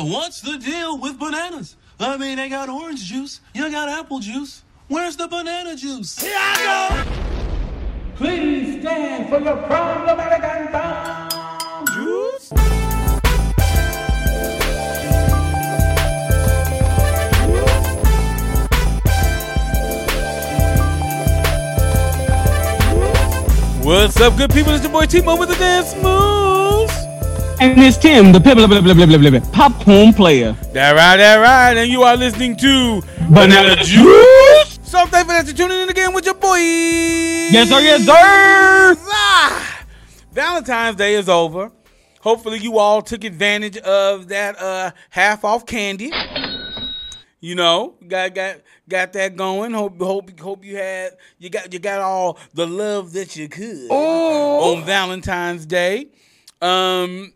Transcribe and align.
What's 0.00 0.40
the 0.42 0.56
deal 0.58 0.96
with 0.96 1.18
bananas? 1.18 1.74
I 1.98 2.16
mean, 2.16 2.36
they 2.36 2.48
got 2.48 2.68
orange 2.68 3.02
juice, 3.02 3.40
you 3.52 3.68
got 3.68 3.88
apple 3.88 4.20
juice. 4.20 4.62
Where's 4.86 5.16
the 5.16 5.26
banana 5.26 5.74
juice? 5.74 6.20
Here 6.20 6.36
I 6.36 7.04
go! 7.04 8.14
Please 8.14 8.80
stand 8.80 9.28
for 9.28 9.40
your 9.40 9.56
problematic 9.56 10.44
and 10.44 10.70
bomb 10.70 11.86
juice. 11.88 12.52
What's 23.84 24.20
up, 24.20 24.36
good 24.36 24.52
people? 24.52 24.74
It's 24.74 24.84
your 24.84 24.92
boy 24.92 25.06
T-Mo 25.06 25.36
with 25.36 25.48
the 25.48 25.56
dance 25.56 25.92
moves. 25.96 26.57
And 27.60 27.76
it's 27.82 27.96
Tim, 27.96 28.30
the 28.30 28.38
blah, 28.38 28.54
blah, 28.54 28.68
blah, 28.68 28.80
blah, 28.80 28.94
blah, 28.94 29.30
blah, 29.30 29.40
popcorn 29.50 30.12
player. 30.12 30.52
That 30.72 30.92
right, 30.92 31.16
that 31.16 31.36
right. 31.38 31.76
And 31.76 31.90
you 31.90 32.02
are 32.04 32.16
listening 32.16 32.56
to 32.58 33.02
Banana 33.30 33.74
juice. 33.82 34.78
So 34.84 35.04
thankful 35.06 35.34
that 35.34 35.44
you're 35.46 35.56
tuning 35.56 35.80
in 35.80 35.88
again 35.88 36.14
with 36.14 36.24
your 36.24 36.36
boy. 36.36 36.56
Yes, 36.56 37.68
sir, 37.68 37.80
yes, 37.80 38.06
sir. 38.06 38.12
Ah, 38.14 39.84
Valentine's 40.30 40.94
Day 40.94 41.14
is 41.14 41.28
over. 41.28 41.72
Hopefully, 42.20 42.60
you 42.60 42.78
all 42.78 43.02
took 43.02 43.24
advantage 43.24 43.76
of 43.78 44.28
that 44.28 44.56
uh, 44.60 44.92
half 45.10 45.44
off 45.44 45.66
candy. 45.66 46.12
You 47.40 47.56
know, 47.56 47.96
got 48.06 48.36
got 48.36 48.60
got 48.88 49.12
that 49.14 49.34
going. 49.34 49.72
Hope 49.72 50.00
hope 50.00 50.38
hope 50.38 50.64
you 50.64 50.76
had 50.76 51.16
you 51.38 51.50
got 51.50 51.72
you 51.72 51.80
got 51.80 52.00
all 52.00 52.38
the 52.54 52.68
love 52.68 53.14
that 53.14 53.34
you 53.34 53.48
could 53.48 53.90
on 53.90 54.84
Valentine's 54.84 55.66
Day. 55.66 56.06
Um, 56.62 57.32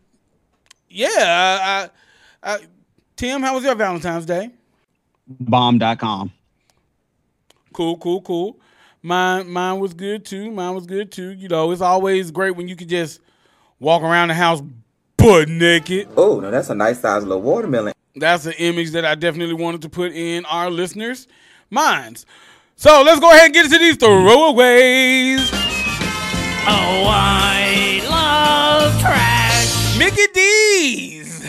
yeah, 0.93 1.89
I, 2.43 2.51
I, 2.51 2.55
I, 2.55 2.59
Tim, 3.17 3.43
how 3.43 3.55
was 3.55 3.65
your 3.65 3.75
Valentine's 3.75 4.27
Day? 4.27 4.51
Bomb.com. 5.27 6.33
Cool, 7.73 7.97
cool, 7.97 8.21
cool. 8.23 8.59
Mine 9.03 9.49
mine 9.51 9.81
was 9.81 9.95
good 9.95 10.25
too. 10.25 10.51
Mine 10.51 10.75
was 10.75 10.87
good 10.87 11.11
too. 11.11 11.31
You 11.31 11.49
know, 11.49 11.71
it's 11.73 11.81
always 11.81 12.31
great 12.31 12.55
when 12.55 12.69
you 12.69 12.77
can 12.77 12.89
just 12.89 13.21
walk 13.81 14.03
around 14.03 14.29
the 14.29 14.35
house 14.35 14.63
butt 15.17 15.49
naked. 15.49 16.09
Oh, 16.17 16.39
now 16.39 16.51
that's 16.51 16.71
a 16.71 16.75
nice 16.75 17.01
size 17.01 17.25
little 17.25 17.43
watermelon. 17.43 17.95
That's 18.15 18.47
an 18.47 18.53
image 18.59 18.91
that 18.93 19.05
I 19.05 19.15
definitely 19.15 19.55
wanted 19.55 19.83
to 19.83 19.89
put 19.89 20.13
in 20.13 20.45
our 20.45 20.71
listeners' 20.71 21.27
minds. 21.71 22.27
So 22.77 23.03
let's 23.03 23.21
go 23.21 23.31
ahead 23.31 23.47
and 23.47 23.55
get 23.55 23.65
into 23.65 23.79
these 23.79 23.97
throwaways. 23.97 25.49
Oh, 26.65 27.05
I 27.09 27.62
love 27.62 27.62
trash. 27.62 27.62
Mickey 27.62 27.62
D's. 30.33 31.45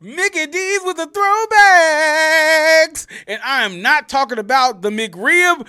Mickey 0.00 0.46
D's 0.46 0.80
with 0.84 0.96
the 0.96 1.06
throwbacks. 1.06 3.06
And 3.26 3.40
I 3.44 3.64
am 3.64 3.82
not 3.82 4.08
talking 4.08 4.38
about 4.38 4.80
the 4.82 4.90
McRib. 4.90 5.66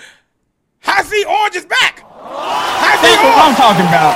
I 0.85 1.03
see 1.03 1.23
Orange 1.25 1.55
is 1.55 1.65
back. 1.65 2.03
Hi-C 2.07 3.01
That's 3.01 3.23
what 3.23 3.37
I'm 3.43 3.55
talking 3.55 3.85
about. 3.85 4.15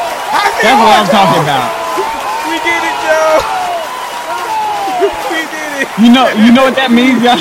That's 0.62 0.80
what 0.80 1.00
I'm 1.00 1.08
talking 1.12 1.44
about. 1.44 1.86
We 2.46 2.62
did 2.62 2.78
it, 2.78 2.98
Joe. 3.04 3.42
we 5.32 5.42
did 5.50 5.72
it. 5.82 5.88
You 6.00 6.10
know, 6.14 6.26
you 6.46 6.52
know 6.54 6.64
what 6.64 6.76
that 6.76 6.92
means, 6.92 7.22
y'all? 7.22 7.36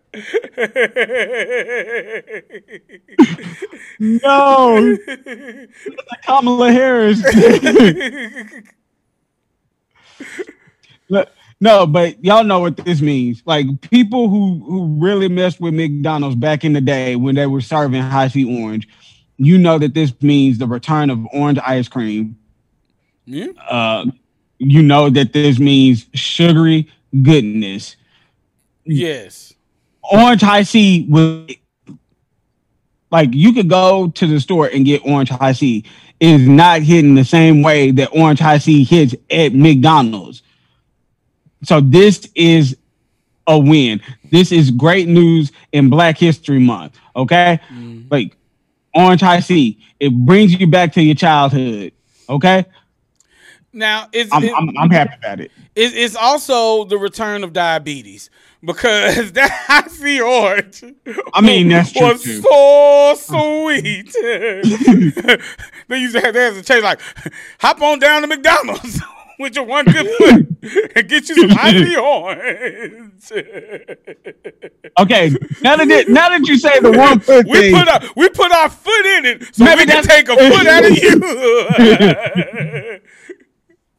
no, 3.98 4.96
Kamala 6.24 6.72
Harris. 6.72 7.22
Look, 11.08 11.28
no, 11.60 11.86
but 11.86 12.24
y'all 12.24 12.44
know 12.44 12.60
what 12.60 12.76
this 12.76 13.00
means. 13.00 13.42
Like 13.46 13.66
people 13.82 14.28
who 14.28 14.62
who 14.64 14.98
really 15.00 15.28
messed 15.28 15.60
with 15.60 15.74
McDonald's 15.74 16.36
back 16.36 16.64
in 16.64 16.72
the 16.72 16.80
day 16.80 17.16
when 17.16 17.34
they 17.34 17.46
were 17.46 17.60
serving 17.60 18.02
Hi-C 18.02 18.62
orange, 18.62 18.88
you 19.36 19.58
know 19.58 19.78
that 19.78 19.94
this 19.94 20.12
means 20.22 20.58
the 20.58 20.66
return 20.66 21.10
of 21.10 21.26
orange 21.32 21.58
ice 21.64 21.88
cream. 21.88 22.36
Yeah. 23.24 23.48
Uh, 23.68 24.06
you 24.58 24.82
know 24.82 25.10
that 25.10 25.32
this 25.32 25.58
means 25.58 26.06
sugary 26.14 26.88
goodness. 27.22 27.96
Yes. 28.84 29.45
Orange 30.12 30.42
Hi-C 30.42 31.06
was 31.08 31.50
like 33.10 33.30
you 33.32 33.52
could 33.52 33.68
go 33.68 34.08
to 34.10 34.26
the 34.26 34.40
store 34.40 34.68
and 34.72 34.84
get 34.84 35.02
orange 35.04 35.28
Hi-C. 35.30 35.84
is 36.20 36.46
not 36.46 36.82
hitting 36.82 37.14
the 37.14 37.24
same 37.24 37.62
way 37.62 37.90
that 37.92 38.08
orange 38.12 38.40
Hi-C 38.40 38.84
hits 38.84 39.14
at 39.30 39.54
McDonald's. 39.54 40.42
So 41.62 41.80
this 41.80 42.28
is 42.34 42.76
a 43.46 43.58
win. 43.58 44.00
This 44.30 44.52
is 44.52 44.70
great 44.70 45.08
news 45.08 45.52
in 45.72 45.88
Black 45.88 46.18
History 46.18 46.58
Month. 46.58 46.98
Okay, 47.14 47.58
mm-hmm. 47.70 48.08
like 48.10 48.36
orange 48.94 49.20
Hi-C, 49.20 49.78
it 50.00 50.10
brings 50.10 50.52
you 50.58 50.66
back 50.66 50.92
to 50.94 51.02
your 51.02 51.14
childhood. 51.14 51.92
Okay, 52.28 52.64
Now, 53.72 54.08
it's, 54.12 54.32
I'm 54.32 54.42
it- 54.44 54.52
I'm, 54.56 54.76
I'm 54.78 54.90
happy 54.90 55.14
about 55.18 55.40
it. 55.40 55.52
it- 55.74 55.94
it's 55.94 56.16
also 56.16 56.84
the 56.84 56.98
return 56.98 57.44
of 57.44 57.52
diabetes 57.52 58.30
because 58.66 59.32
that 59.32 59.86
C 59.90 60.20
orange. 60.20 60.84
I 61.32 61.40
mean, 61.40 61.68
that's 61.68 61.92
true, 61.92 62.06
was 62.08 62.22
too. 62.22 62.40
so 62.42 63.14
sweet. 63.16 64.12
they 65.88 65.98
used 65.98 66.14
to 66.14 66.20
have, 66.20 66.34
had 66.34 66.54
to 66.54 66.62
change 66.62 66.82
like, 66.82 67.00
hop 67.60 67.80
on 67.80 67.98
down 67.98 68.22
to 68.22 68.26
McDonald's 68.28 69.00
with 69.38 69.54
your 69.54 69.64
one 69.64 69.84
good 69.84 70.08
foot 70.18 70.46
and 70.96 71.08
get 71.08 71.28
you 71.28 71.48
some 71.48 71.50
C 71.50 71.96
orange. 71.96 73.30
Okay, 74.98 75.30
now 75.62 75.76
that 75.76 75.88
it- 75.90 76.08
now 76.08 76.28
that 76.30 76.46
you 76.46 76.58
say 76.58 76.80
the 76.80 76.90
one 76.92 77.20
foot 77.20 77.46
we 77.46 77.58
thing, 77.60 77.74
put 77.74 77.88
our 77.88 78.00
we 78.16 78.28
put 78.30 78.50
our 78.50 78.70
foot 78.70 79.06
in 79.18 79.26
it 79.26 79.54
so 79.54 79.64
Maybe 79.64 79.82
we 79.82 79.86
can 79.86 80.02
take 80.04 80.28
a 80.28 80.36
foot 80.36 80.66
out 80.66 80.84
of 80.84 80.96
you. 80.96 81.18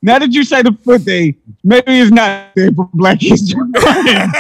now 0.01 0.19
that 0.19 0.31
you 0.31 0.43
say 0.43 0.61
the 0.63 0.71
foot 0.83 1.01
thing, 1.01 1.35
maybe 1.67 1.99
it's 1.99 2.11
not 2.11 2.55
there 2.55 2.71
for 2.71 2.89
Black 2.93 3.21
History. 3.21 3.61
I- 3.75 4.33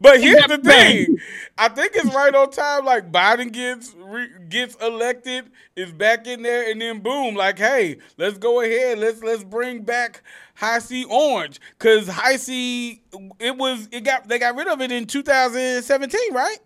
but 0.00 0.20
here's 0.20 0.46
the 0.46 0.58
thing. 0.58 1.18
I 1.56 1.68
think 1.68 1.92
it's 1.94 2.14
right 2.14 2.34
on 2.34 2.50
time. 2.50 2.84
Like 2.84 3.10
Biden 3.10 3.50
gets 3.52 3.94
re, 3.96 4.28
gets 4.48 4.74
elected, 4.76 5.50
is 5.76 5.92
back 5.92 6.26
in 6.26 6.42
there, 6.42 6.70
and 6.70 6.80
then 6.80 7.00
boom, 7.00 7.34
like, 7.34 7.58
hey, 7.58 7.98
let's 8.18 8.38
go 8.38 8.60
ahead. 8.60 8.98
Let's 8.98 9.22
let's 9.22 9.44
bring 9.44 9.82
back 9.82 10.22
Hi-C 10.56 11.04
Orange 11.04 11.58
because 11.78 12.08
Hi-C 12.08 13.00
it 13.40 13.56
was 13.56 13.88
it 13.92 14.04
got 14.04 14.28
they 14.28 14.38
got 14.38 14.56
rid 14.56 14.68
of 14.68 14.80
it 14.82 14.92
in 14.92 15.06
2017, 15.06 16.34
right? 16.34 16.58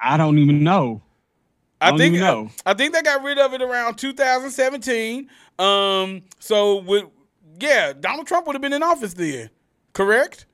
I 0.00 0.16
don't 0.16 0.38
even 0.38 0.62
know. 0.62 1.02
I 1.80 1.96
think 1.96 2.16
know. 2.16 2.50
I 2.66 2.74
think 2.74 2.92
they 2.92 3.02
got 3.02 3.22
rid 3.22 3.38
of 3.38 3.52
it 3.54 3.62
around 3.62 3.96
2017. 3.96 5.28
Um, 5.58 6.22
so 6.38 6.82
with 6.82 7.04
yeah, 7.60 7.92
Donald 7.92 8.26
Trump 8.26 8.46
would 8.46 8.54
have 8.54 8.62
been 8.62 8.72
in 8.72 8.82
office 8.82 9.14
then, 9.14 9.50
correct? 9.92 10.46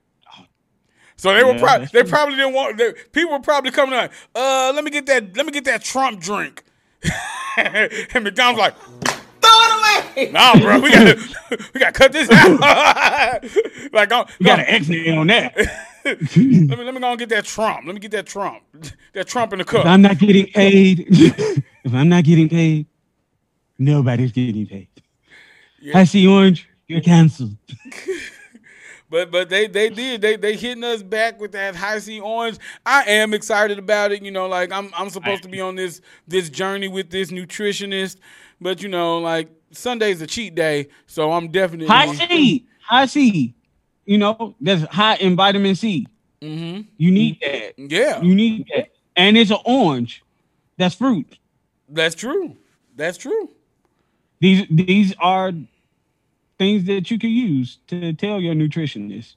So 1.17 1.33
they 1.33 1.45
were 1.45 1.59
probably 1.59 1.87
they 1.93 2.03
probably 2.03 2.37
didn't 2.37 2.55
want 2.55 2.77
they, 2.77 2.93
people 3.13 3.33
were 3.33 3.41
probably 3.41 3.71
coming 3.71 3.95
like, 3.95 4.13
uh, 4.35 4.73
let 4.75 4.85
me 4.85 4.91
get 4.91 5.07
that 5.07 5.37
let 5.37 5.47
me 5.47 5.53
get 5.53 5.65
that 5.65 5.83
Trump 5.83 6.21
drink, 6.21 6.65
and 7.57 8.25
McDonald's 8.25 8.59
like. 8.59 8.75
Throw 9.41 9.51
it 9.53 10.17
away. 10.17 10.31
Nah, 10.33 10.59
bro, 10.59 10.81
we 10.81 10.91
got 10.91 11.05
to 11.05 11.69
we 11.75 11.81
got 11.81 11.93
to 11.93 11.99
cut 11.99 12.13
this 12.13 12.31
out. 12.31 13.43
like, 13.93 14.11
You 14.39 14.47
got 14.47 14.59
an 14.59 14.65
X 14.67 14.89
on 14.89 15.27
that. 15.27 15.91
let 16.05 16.35
me 16.35 16.67
let 16.69 16.95
me 16.95 17.01
go 17.01 17.11
and 17.11 17.19
get 17.19 17.31
that 17.31 17.45
Trump. 17.45 17.87
Let 17.87 17.95
me 17.95 18.01
get 18.01 18.11
that 18.11 18.27
Trump, 18.27 18.63
that 19.15 19.27
Trump 19.27 19.53
in 19.53 19.59
the 19.61 19.65
cup. 19.65 19.81
If 19.81 19.87
I'm 19.87 20.03
not 20.03 20.19
getting 20.19 20.47
paid, 20.47 21.07
if 21.11 21.95
I'm 21.95 22.09
not 22.09 22.25
getting 22.25 22.49
paid, 22.49 22.87
nobody's 23.79 24.33
getting 24.33 24.67
paid. 24.67 24.89
I 25.95 26.05
see 26.05 26.27
orange, 26.27 26.69
you're 26.87 27.01
canceled. 27.01 27.57
But 29.15 29.31
but 29.31 29.49
they 29.49 29.67
they 29.67 29.91
did 29.91 30.21
they 30.21 30.37
they 30.37 30.57
hitting 30.57 30.83
us 30.83 31.03
back 31.03 31.41
with 31.41 31.53
that 31.53 31.77
Hi-C 31.77 32.19
orange. 32.21 32.59
I 32.85 33.05
am 33.05 33.33
excited 33.33 33.79
about 33.79 34.11
it. 34.11 34.23
You 34.23 34.31
know, 34.33 34.49
like 34.49 34.73
I'm 34.73 34.91
I'm 34.97 35.09
supposed 35.09 35.45
to 35.45 35.49
be 35.49 35.61
on 35.61 35.77
this 35.77 36.01
this 36.27 36.51
journey 36.51 36.89
with 36.89 37.11
this 37.11 37.31
nutritionist, 37.31 38.17
but 38.61 38.83
you 38.83 38.89
know, 38.89 39.19
like 39.19 39.51
Sunday's 39.71 40.21
a 40.21 40.27
cheat 40.27 40.55
day, 40.57 40.89
so 41.07 41.33
I'm 41.33 41.49
definitely 41.53 41.87
Hi-C, 41.87 42.67
high 42.81 43.07
C. 43.07 43.55
You 44.07 44.19
know, 44.19 44.55
that's 44.61 44.83
high 44.85 45.17
in 45.17 45.37
vitamin 45.37 45.75
C. 45.75 46.07
hmm 46.43 46.83
You 46.97 47.11
need 47.11 47.41
that. 47.41 47.75
Yeah, 47.79 48.21
You 48.23 48.35
need 48.35 48.67
that. 48.75 48.89
And 49.17 49.37
it's 49.39 49.51
an 49.51 49.59
orange. 49.65 50.23
That's 50.77 50.95
fruit. 50.95 51.39
that's 51.89 52.15
true. 52.15 52.57
That's 52.97 53.17
true. 53.19 53.51
These 54.41 54.67
these 54.71 55.15
are 55.19 55.53
things 56.59 56.85
that 56.85 57.11
you 57.11 57.19
can 57.19 57.31
use 57.31 57.79
to 57.89 58.13
tell 58.13 58.41
your 58.41 58.55
nutritionist. 58.55 59.37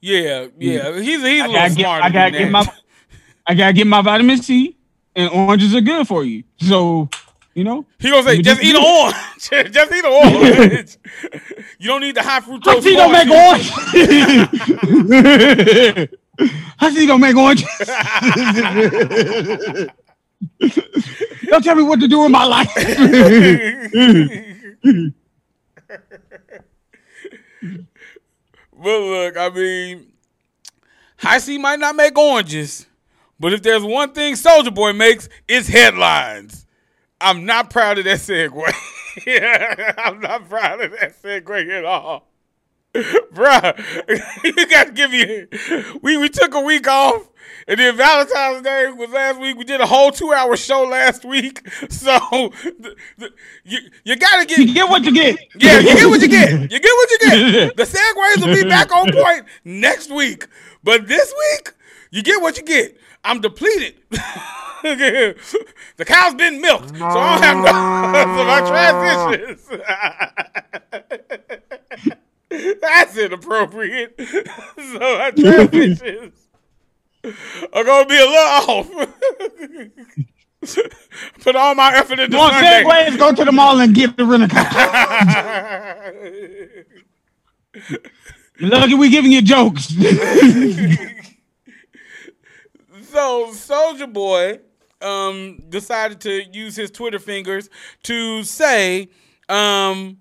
Yeah, 0.00 0.46
yeah. 0.58 0.92
He's 1.00 1.22
he's 1.22 1.22
a 1.22 1.24
I 1.24 1.46
little 1.46 1.52
gotta 1.54 1.74
get, 1.74 1.82
smarter 1.82 2.04
I 2.04 2.10
gotta 2.10 2.30
get 2.30 2.50
my. 2.50 2.66
I 3.46 3.54
gotta 3.54 3.72
get 3.74 3.86
my 3.86 4.00
vitamin 4.02 4.38
C, 4.42 4.76
and 5.16 5.30
oranges 5.30 5.74
are 5.74 5.80
good 5.80 6.06
for 6.06 6.24
you. 6.24 6.44
So 6.60 7.08
You 7.54 7.62
know, 7.62 7.86
He 8.00 8.10
gonna 8.10 8.24
say 8.24 8.42
just 8.42 8.60
just 8.60 8.64
eat 8.64 8.74
an 8.74 8.82
orange. 8.84 9.14
just 9.72 9.92
eat 9.92 10.04
an 10.04 10.12
orange. 10.12 10.98
you 11.78 11.86
don't 11.88 12.00
need 12.00 12.16
the 12.16 12.22
high 12.22 12.40
fructose. 12.40 12.64
How's 12.66 12.84
he 12.84 12.96
gonna 12.96 13.12
make 13.12 13.30
orange? 13.30 13.70
How's 16.76 16.96
he 16.96 17.06
gonna 17.06 17.20
make 17.20 17.36
orange? 17.36 17.64
Don't 21.46 21.62
tell 21.62 21.76
me 21.76 21.84
what 21.84 22.00
to 22.00 22.08
do 22.08 22.18
with 22.20 22.32
my 22.32 22.44
life. 22.44 22.72
But 28.76 29.00
look, 29.00 29.36
I 29.36 29.48
mean, 29.48 30.12
Hi-C 31.18 31.56
might 31.58 31.78
not 31.78 31.96
make 31.96 32.18
oranges, 32.18 32.86
but 33.38 33.52
if 33.52 33.62
there's 33.62 33.82
one 33.82 34.12
thing 34.12 34.34
Soulja 34.34 34.74
Boy 34.74 34.92
makes, 34.92 35.28
it's 35.48 35.68
headlines. 35.68 36.63
I'm 37.24 37.46
not 37.46 37.70
proud 37.70 37.98
of 37.98 38.04
that 38.04 38.18
segue. 38.18 38.72
yeah, 39.26 39.94
I'm 39.98 40.20
not 40.20 40.48
proud 40.48 40.82
of 40.82 40.90
that 40.92 41.20
segue 41.22 41.70
at 41.70 41.84
all. 41.84 42.28
Bruh, 42.94 44.44
you 44.44 44.68
got 44.68 44.86
to 44.88 44.92
give 44.92 45.10
me. 45.10 45.46
We 46.02 46.16
we 46.16 46.28
took 46.28 46.54
a 46.54 46.60
week 46.60 46.86
off, 46.86 47.28
and 47.66 47.80
then 47.80 47.96
Valentine's 47.96 48.62
Day 48.62 48.88
was 48.92 49.10
last 49.10 49.40
week. 49.40 49.56
We 49.56 49.64
did 49.64 49.80
a 49.80 49.86
whole 49.86 50.12
two 50.12 50.32
hour 50.32 50.54
show 50.54 50.84
last 50.84 51.24
week, 51.24 51.68
so 51.88 52.18
the, 52.62 52.94
the, 53.18 53.30
you 53.64 53.78
you 54.04 54.16
got 54.16 54.40
to 54.40 54.46
get 54.46 54.58
you 54.58 54.74
get 54.74 54.88
what 54.88 55.02
you 55.02 55.12
get. 55.12 55.40
yeah, 55.58 55.80
you 55.80 55.96
get 55.96 56.06
what 56.06 56.20
you 56.20 56.28
get. 56.28 56.52
You 56.52 56.78
get 56.78 56.82
what 56.82 57.10
you 57.10 57.18
get. 57.18 57.76
The 57.76 57.82
segues 57.82 58.46
will 58.46 58.54
be 58.54 58.68
back 58.68 58.94
on 58.94 59.10
point 59.10 59.46
next 59.64 60.12
week. 60.12 60.46
But 60.84 61.08
this 61.08 61.34
week, 61.36 61.72
you 62.12 62.22
get 62.22 62.40
what 62.42 62.58
you 62.58 62.62
get. 62.62 62.96
I'm 63.24 63.40
depleted. 63.40 63.94
the 65.96 66.04
cow's 66.04 66.34
been 66.34 66.60
milked, 66.60 66.90
so 66.90 67.06
I 67.06 67.40
don't 67.40 67.42
have 67.42 67.56
no 67.56 67.70
so 68.36 68.44
my 68.44 68.60
transitions. 69.30 69.66
That's 72.82 73.16
inappropriate. 73.16 74.14
so 74.18 74.98
my 74.98 75.30
transitions 75.30 76.34
are 77.72 77.82
gonna 77.82 78.06
be 78.06 78.16
a 78.16 78.26
little 78.26 78.36
off. 78.68 78.90
Put 81.40 81.56
all 81.56 81.74
my 81.74 81.96
effort 81.96 82.18
into 82.18 82.36
On 82.36 82.50
Sunday. 82.52 82.84
segways, 82.84 83.16
go 83.18 83.32
to 83.34 83.42
the 83.42 83.52
mall 83.52 83.80
and 83.80 83.94
get 83.94 84.18
the 84.18 84.26
rent 84.26 84.42
a 84.42 84.48
car. 84.48 86.12
Lucky 88.60 88.94
we 88.94 89.08
giving 89.08 89.32
you 89.32 89.40
jokes. 89.40 89.94
So 93.14 93.46
Soulja 93.52 94.12
Boy 94.12 94.58
um 95.00 95.58
decided 95.68 96.20
to 96.22 96.42
use 96.52 96.76
his 96.76 96.90
Twitter 96.90 97.18
fingers 97.18 97.68
to 98.04 98.42
say, 98.44 99.08
um, 99.48 100.18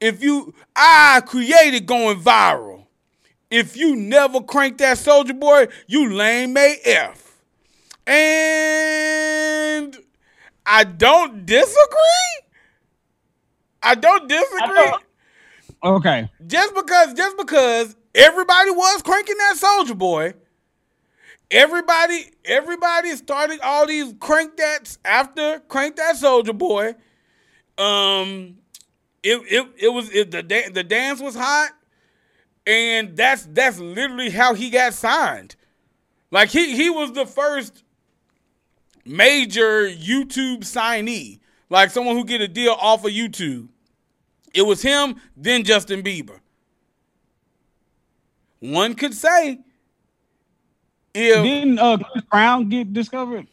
if 0.00 0.22
you 0.22 0.54
I 0.76 1.22
created 1.26 1.86
going 1.86 2.20
viral. 2.20 2.84
If 3.50 3.76
you 3.76 3.94
never 3.94 4.40
crank 4.40 4.78
that 4.78 4.96
Soulja 4.96 5.38
Boy, 5.38 5.68
you 5.86 6.12
lame 6.12 6.56
AF. 6.56 7.40
And 8.06 9.96
I 10.66 10.82
don't 10.84 11.46
disagree. 11.46 12.40
I 13.82 13.94
don't 13.94 14.28
disagree. 14.28 14.92
okay. 15.84 16.30
just 16.46 16.74
because 16.74 17.14
just 17.14 17.36
because 17.36 17.94
everybody 18.14 18.70
was 18.70 19.02
cranking 19.02 19.36
that 19.38 19.56
Soulja 19.56 19.96
Boy 19.96 20.34
everybody 21.50 22.30
everybody 22.44 23.10
started 23.16 23.60
all 23.60 23.86
these 23.86 24.14
crank 24.18 24.56
that's 24.56 24.98
after 25.04 25.60
crank 25.68 25.96
that 25.96 26.16
Soulja 26.16 26.56
Boy 26.56 26.94
um 27.78 28.56
it 29.22 29.40
it, 29.50 29.66
it 29.76 29.88
was 29.88 30.10
it, 30.10 30.30
the 30.30 30.42
da- 30.42 30.68
the 30.70 30.82
dance 30.82 31.20
was 31.20 31.34
hot 31.34 31.70
and 32.66 33.16
that's 33.16 33.46
that's 33.46 33.78
literally 33.78 34.30
how 34.30 34.54
he 34.54 34.70
got 34.70 34.94
signed 34.94 35.56
like 36.30 36.48
he 36.50 36.76
he 36.76 36.90
was 36.90 37.12
the 37.12 37.26
first 37.26 37.84
major 39.04 39.88
youtube 39.88 40.60
signee 40.60 41.40
like 41.68 41.90
someone 41.90 42.16
who 42.16 42.24
get 42.24 42.40
a 42.40 42.48
deal 42.48 42.72
off 42.72 43.04
of 43.04 43.10
youtube 43.10 43.68
it 44.54 44.62
was 44.62 44.82
him, 44.82 45.16
then 45.36 45.64
Justin 45.64 46.02
Bieber. 46.02 46.38
One 48.60 48.94
could 48.94 49.12
say 49.12 49.58
if 51.14 51.42
Didn't 51.42 51.78
uh, 51.78 51.98
Chris 51.98 52.24
Brown 52.24 52.68
get 52.68 52.92
discovered? 52.92 53.46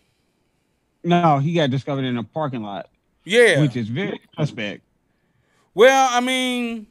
No, 1.04 1.40
he 1.40 1.54
got 1.54 1.70
discovered 1.70 2.06
in 2.06 2.18
a 2.18 2.24
parking 2.24 2.64
lot, 2.64 2.90
yeah. 3.24 3.62
which 3.62 3.76
is 3.76 3.88
very 3.88 4.20
suspect. 4.38 4.84
Well, 5.74 6.10
I 6.12 6.20
mean, 6.20 6.88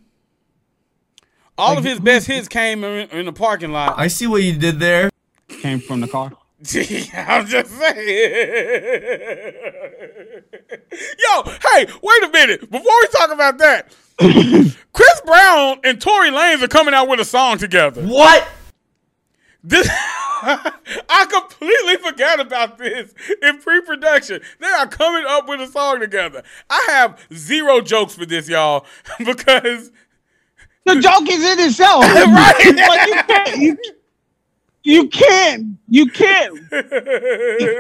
all 1.59 1.77
of 1.77 1.85
his 1.85 2.01
best 2.01 2.27
hits 2.27 2.49
came 2.49 2.83
in, 2.83 3.09
in 3.11 3.27
the 3.27 3.33
parking 3.33 3.73
lot. 3.73 3.99
I 3.99 4.09
see 4.09 4.27
what 4.27 4.43
you 4.43 4.57
did 4.57 4.81
there. 4.81 5.11
Came 5.49 5.81
from 5.81 6.01
the 6.01 6.09
car. 6.09 6.33
I'm 7.15 7.47
just 7.47 7.71
saying. 7.71 7.97
Yo, 11.19 11.43
hey, 11.45 11.87
wait 12.03 12.23
a 12.23 12.29
minute. 12.33 12.71
Before 12.71 13.01
we 13.01 13.07
talk 13.09 13.31
about 13.31 13.59
that, 13.59 13.95
Chris 14.93 15.21
Brown 15.25 15.81
and 15.85 16.01
Tory 16.01 16.31
Lanez 16.31 16.63
are 16.63 16.69
coming 16.69 16.95
out 16.95 17.09
with 17.09 17.21
a 17.21 17.25
song 17.25 17.59
together. 17.59 18.03
What? 18.03 18.47
This 19.65 19.89
I 21.09 21.27
completely 21.31 21.97
forgot 21.97 22.41
about 22.41 22.79
this 22.79 23.13
in 23.43 23.59
pre-production. 23.59 24.41
They 24.59 24.67
are 24.67 24.87
coming 24.87 25.25
up 25.27 25.49
with 25.49 25.61
a 25.61 25.67
song 25.67 26.01
together. 26.01 26.43
I 26.69 26.87
have 26.91 27.19
zero 27.35 27.81
jokes 27.81 28.15
for 28.15 28.27
this, 28.27 28.49
y'all, 28.49 28.87
because 29.19 29.91
The 30.87 31.01
joke 31.01 31.29
is 31.31 31.45
in 31.45 31.61
itself. 31.67 32.05
Right. 32.15 32.77
like 32.89 33.09
you 33.09 33.23
can't, 33.23 33.57
you, 33.61 33.79
you 34.83 35.09
can't, 35.09 35.67
you 35.89 36.07
can't 36.07 36.59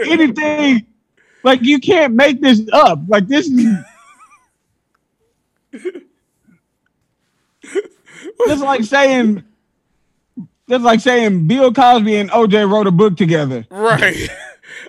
anything. 0.08 0.86
Like 1.42 1.62
you 1.62 1.78
can't 1.78 2.14
make 2.14 2.40
this 2.40 2.60
up. 2.72 3.00
Like 3.08 3.26
this 3.26 3.48
is. 3.48 3.76
It's 8.40 8.62
like 8.62 8.84
saying, 8.84 9.44
it's 10.70 10.84
like 10.84 11.00
saying 11.00 11.46
Bill 11.46 11.72
Cosby 11.72 12.16
and 12.16 12.30
OJ 12.30 12.70
wrote 12.70 12.86
a 12.86 12.90
book 12.90 13.16
together. 13.16 13.66
right. 13.70 14.28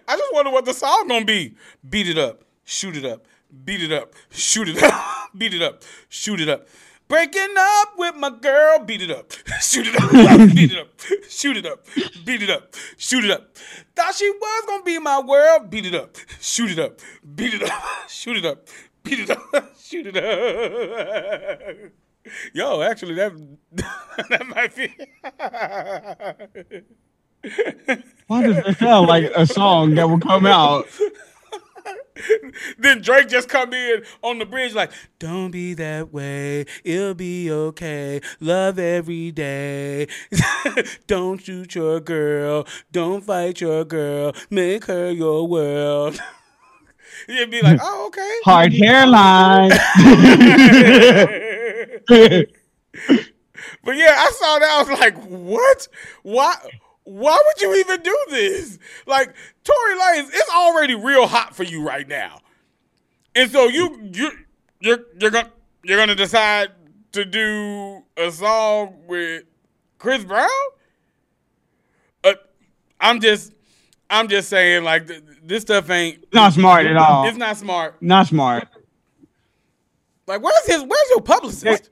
I 0.08 0.18
just 0.18 0.34
wonder 0.34 0.52
what 0.52 0.66
the 0.66 0.74
song 0.74 1.08
gonna 1.08 1.26
be. 1.26 1.56
Beat 1.88 2.08
it 2.10 2.18
up, 2.18 2.44
shoot 2.66 2.96
it 2.96 3.06
up, 3.06 3.26
beat 3.66 3.82
it 3.82 3.92
up, 3.92 4.14
shoot 4.30 4.68
it 4.70 4.82
up, 4.84 5.30
beat 5.38 5.54
it 5.54 5.62
up, 5.62 5.84
shoot 6.10 6.40
it 6.42 6.50
up. 6.50 6.68
Breaking 7.08 7.54
up 7.58 7.90
with 7.98 8.16
my 8.16 8.30
girl, 8.30 8.80
beat 8.80 9.02
it 9.02 9.12
up, 9.12 9.34
shoot 9.62 9.86
it 9.88 9.96
up, 9.96 10.12
beat 10.56 10.72
it 10.72 10.78
up, 10.80 10.88
shoot 11.30 11.58
it 11.58 11.66
up, 11.66 11.86
beat 12.26 12.42
it 12.42 12.50
up, 12.50 12.74
shoot 12.98 13.26
it 13.26 13.32
up. 13.32 13.56
Thought 13.96 14.16
she 14.16 14.30
was 14.30 14.64
gonna 14.66 14.84
be 14.84 14.98
my 15.00 15.20
world, 15.20 15.70
beat 15.70 15.86
it 15.86 15.96
up, 15.96 16.16
shoot 16.40 16.72
it 16.72 16.80
up, 16.80 17.00
beat 17.36 17.54
it 17.54 17.64
up, 17.64 17.84
shoot 18.08 18.38
it 18.38 18.46
up, 18.46 18.68
beat 19.04 19.20
it 19.20 19.30
up, 19.30 19.76
shoot 19.78 20.08
it 20.08 20.16
up. 20.18 21.92
Yo, 22.54 22.82
actually, 22.82 23.16
that 23.16 23.34
that 24.30 24.48
might 24.48 24.76
be. 24.76 24.94
Why 28.28 28.44
does 28.44 28.58
it 28.58 28.78
sound 28.78 29.08
like 29.08 29.32
a 29.36 29.46
song 29.46 29.96
that 29.96 30.08
will 30.08 30.20
come 30.20 30.46
out? 30.46 30.88
then 32.78 33.02
Drake 33.02 33.30
just 33.30 33.50
come 33.50 33.74
in 33.74 34.04
on 34.22 34.38
the 34.40 34.46
bridge 34.46 34.74
like, 34.74 34.92
"Don't 35.20 35.52
be 35.52 35.74
that 35.76 36.14
way. 36.14 36.66
It'll 36.84 37.14
be 37.14 37.52
okay. 37.52 38.22
Love 38.40 38.78
every 38.80 39.32
day. 39.32 40.08
Don't 41.08 41.42
shoot 41.42 41.76
your 41.76 42.00
girl. 42.00 42.68
Don't 42.92 43.24
fight 43.24 43.62
your 43.62 43.84
girl. 43.86 44.34
Make 44.50 44.86
her 44.86 45.12
your 45.12 45.48
world." 45.48 46.20
You'd 47.28 47.52
be 47.52 47.62
like, 47.62 47.80
"Oh, 47.82 48.08
okay." 48.08 48.40
Hard 48.44 48.74
hairline. 48.74 49.72
But 53.84 53.96
yeah, 53.96 54.16
I 54.18 54.32
saw 54.32 54.60
that. 54.60 54.70
I 54.70 54.80
was 54.90 55.00
like, 55.00 55.18
"What? 55.26 55.88
Why? 56.24 56.56
Why 57.04 57.32
would 57.46 57.62
you 57.62 57.76
even 57.76 58.02
do 58.02 58.18
this?" 58.30 58.80
Like 59.06 59.34
Tory 59.64 59.96
Lanez, 59.96 60.30
it's 60.34 60.50
already 60.52 60.96
real 60.96 61.28
hot 61.28 61.56
for 61.56 61.64
you 61.64 61.84
right 61.86 62.08
now, 62.08 62.40
and 63.36 63.50
so 63.52 63.68
you 63.68 64.10
you 64.14 64.32
you're 64.80 65.00
you're 65.20 65.32
gonna 65.32 65.52
you're 65.84 65.98
gonna 66.00 66.16
decide 66.16 66.70
to 67.12 67.24
do 67.26 68.04
a 68.18 68.32
song 68.32 69.04
with 69.08 69.44
Chris 70.00 70.24
Brown. 70.24 70.48
Uh, 72.24 72.34
I'm 73.00 73.20
just 73.20 73.54
I'm 74.10 74.28
just 74.28 74.50
saying 74.50 74.84
like 74.84 75.08
th- 75.08 75.24
this 75.44 75.62
stuff 75.62 75.90
ain't 75.90 76.26
Not 76.34 76.54
smart 76.54 76.86
at 76.86 76.98
all. 76.98 77.28
it's 77.28 77.38
not 77.38 77.58
smart. 77.58 78.02
Not 78.02 78.28
smart. 78.28 78.68
Like 80.28 80.42
where's 80.42 80.66
his 80.66 80.82
where's 80.84 81.10
your 81.10 81.22
publicist? 81.22 81.90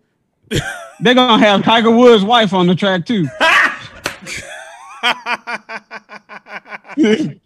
They're 1.01 1.13
gonna 1.13 1.43
have 1.43 1.63
Tiger 1.63 1.91
Woods' 1.91 2.23
wife 2.23 2.53
on 2.53 2.67
the 2.67 2.75
track 2.75 3.05
too. 3.05 3.27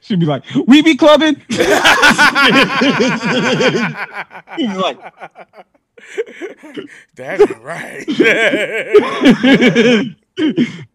She'd 0.00 0.20
be 0.20 0.26
like, 0.26 0.44
"We 0.66 0.82
be 0.82 0.96
clubbing." 0.96 1.36
He'd 1.48 1.58
be 1.58 1.64
like, 4.76 4.98
That 7.16 7.40
ain't 7.40 7.62
right. 7.62 8.06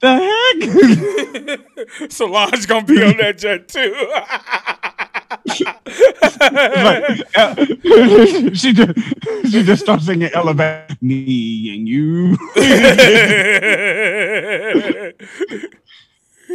"The 0.01 1.59
heck?" 1.99 2.11
Solange 2.11 2.67
gonna 2.67 2.85
be 2.85 3.03
on 3.03 3.17
that 3.17 3.37
jet 3.37 3.67
too. 3.67 3.93
She 8.53 8.73
just 8.73 8.99
she 9.51 9.63
just 9.63 9.83
starts 9.83 10.05
singing 10.05 10.29
"Elevate 10.33 11.01
Me 11.01 11.73
and 11.75 11.87
You." 11.87 12.37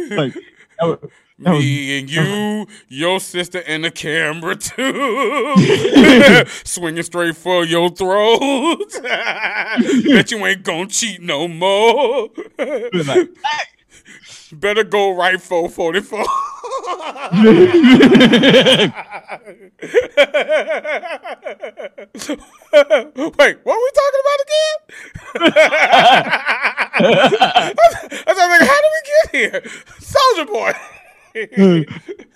like, 0.09 0.33
that 0.79 0.83
was- 0.83 0.99
that 1.39 1.51
was- 1.53 1.63
Me 1.63 1.99
and 1.99 2.09
you, 2.09 2.65
your 2.87 3.19
sister, 3.19 3.61
and 3.67 3.83
the 3.83 3.91
camera 3.91 4.55
too. 4.55 5.53
Swinging 6.63 7.03
straight 7.03 7.35
for 7.37 7.63
your 7.63 7.89
throat. 7.89 8.91
Bet 9.03 10.31
you 10.31 10.43
ain't 10.47 10.63
gonna 10.63 10.87
cheat 10.87 11.21
no 11.21 11.47
more. 11.47 12.29
like, 12.57 13.29
Better 14.51 14.83
go 14.83 15.13
right 15.13 15.41
for 15.41 15.69
44. 15.69 16.19
Wait, 23.37 23.57
what 23.63 23.77
we 23.77 23.91
talking 23.93 24.21
about 24.23 24.39
again? 24.43 24.77
I 26.99 27.73
was 28.27 28.37
like, 28.37 28.63
how 28.67 28.79
did 28.81 28.91
we 28.93 29.01
get 29.05 29.25
here? 29.35 29.61
Soulja 29.99 30.45
Boy. 30.47 30.73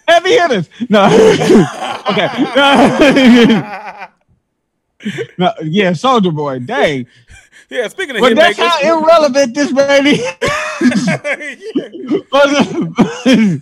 heavy 0.07 0.31
hitters. 0.31 0.69
No, 0.89 1.05
okay. 2.09 2.27
no, 5.37 5.53
yeah, 5.63 5.91
Soulja 5.91 6.31
Boy. 6.35 6.59
Dang, 6.59 7.07
yeah, 7.71 7.87
speaking 7.87 8.17
of 8.17 8.19
but 8.19 8.35
that's 8.35 8.57
makers, 8.57 8.71
how 8.71 8.99
irrelevant 8.99 9.55
this 9.55 9.71
baby. 9.71 10.21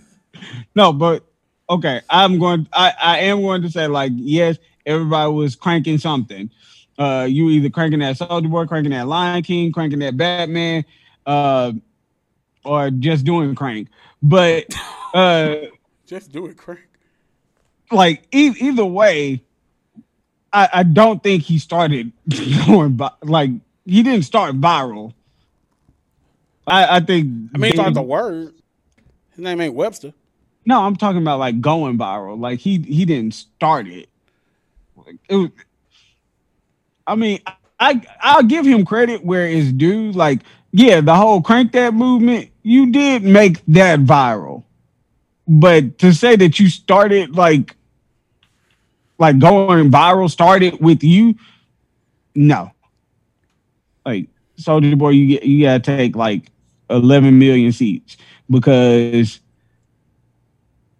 no, 0.74 0.92
but 0.92 1.24
okay, 1.70 2.00
I'm 2.10 2.38
going. 2.40 2.66
I 2.72 2.92
I 3.00 3.18
am 3.20 3.40
going 3.40 3.62
to 3.62 3.70
say 3.70 3.86
like 3.86 4.10
yes, 4.16 4.58
everybody 4.84 5.32
was 5.32 5.54
cranking 5.54 5.98
something. 5.98 6.50
Uh, 6.98 7.26
you 7.30 7.48
either 7.50 7.70
cranking 7.70 8.00
that 8.00 8.16
Soulja 8.16 8.50
Boy, 8.50 8.66
cranking 8.66 8.90
that 8.90 9.06
Lion 9.06 9.44
King, 9.44 9.70
cranking 9.70 10.00
that 10.00 10.16
Batman, 10.16 10.84
uh, 11.24 11.72
or 12.64 12.90
just 12.90 13.24
doing 13.24 13.54
crank. 13.54 13.88
But 14.20 14.66
uh, 15.14 15.54
just 16.04 16.32
do 16.32 16.46
it, 16.46 16.56
Crank. 16.56 16.80
like 17.92 18.24
e- 18.32 18.56
either 18.58 18.84
way, 18.84 19.44
I, 20.52 20.68
I 20.74 20.82
don't 20.82 21.22
think 21.22 21.44
he 21.44 21.58
started 21.58 22.10
going 22.66 22.94
by 22.94 23.12
like 23.22 23.50
he 23.90 24.02
didn't 24.04 24.24
start 24.24 24.60
viral. 24.60 25.12
I, 26.66 26.96
I 26.96 27.00
think. 27.00 27.50
I 27.54 27.58
mean, 27.58 27.72
it's 27.78 27.94
the 27.94 28.02
word. 28.02 28.54
His 29.30 29.38
name 29.40 29.60
ain't 29.60 29.74
Webster. 29.74 30.12
No, 30.64 30.82
I'm 30.82 30.94
talking 30.94 31.20
about 31.20 31.40
like 31.40 31.60
going 31.60 31.98
viral. 31.98 32.38
Like 32.38 32.60
he 32.60 32.78
he 32.78 33.04
didn't 33.04 33.34
start 33.34 33.88
it. 33.88 34.08
Like, 34.94 35.16
it 35.28 35.34
was, 35.34 35.50
I 37.06 37.16
mean, 37.16 37.40
I 37.80 38.00
I'll 38.20 38.44
give 38.44 38.64
him 38.64 38.84
credit 38.84 39.24
where 39.24 39.46
it's 39.46 39.72
due. 39.72 40.12
Like, 40.12 40.42
yeah, 40.70 41.00
the 41.00 41.16
whole 41.16 41.42
crank 41.42 41.72
that 41.72 41.92
movement, 41.92 42.50
you 42.62 42.92
did 42.92 43.24
make 43.24 43.64
that 43.68 44.00
viral. 44.00 44.62
But 45.48 45.98
to 45.98 46.14
say 46.14 46.36
that 46.36 46.60
you 46.60 46.68
started 46.68 47.34
like 47.34 47.74
like 49.18 49.40
going 49.40 49.90
viral 49.90 50.30
started 50.30 50.80
with 50.80 51.02
you, 51.02 51.34
no. 52.36 52.70
Like 54.04 54.28
Soulja 54.58 54.96
Boy, 54.96 55.10
you 55.10 55.26
get 55.26 55.44
you 55.44 55.64
gotta 55.64 55.80
take 55.80 56.16
like 56.16 56.50
11 56.88 57.38
million 57.38 57.72
seats 57.72 58.16
because 58.48 59.40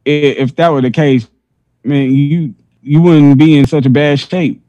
if 0.05 0.57
that 0.57 0.69
were 0.73 0.81
the 0.81 0.91
case, 0.91 1.27
man, 1.85 2.11
you 2.13 2.55
you 2.83 3.01
wouldn't 3.01 3.39
be 3.39 3.59
in 3.59 3.67
such 3.67 3.87
a 3.87 3.91
bad 3.91 4.19
shape. 4.19 4.63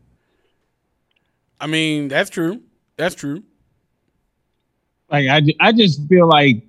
I 1.60 1.68
mean, 1.68 2.08
that's 2.08 2.30
true. 2.30 2.62
That's 2.98 3.16
true. 3.16 3.44
Like 5.10 5.28
I, 5.28 5.42
I 5.60 5.72
just 5.72 6.08
feel 6.08 6.28
like 6.28 6.64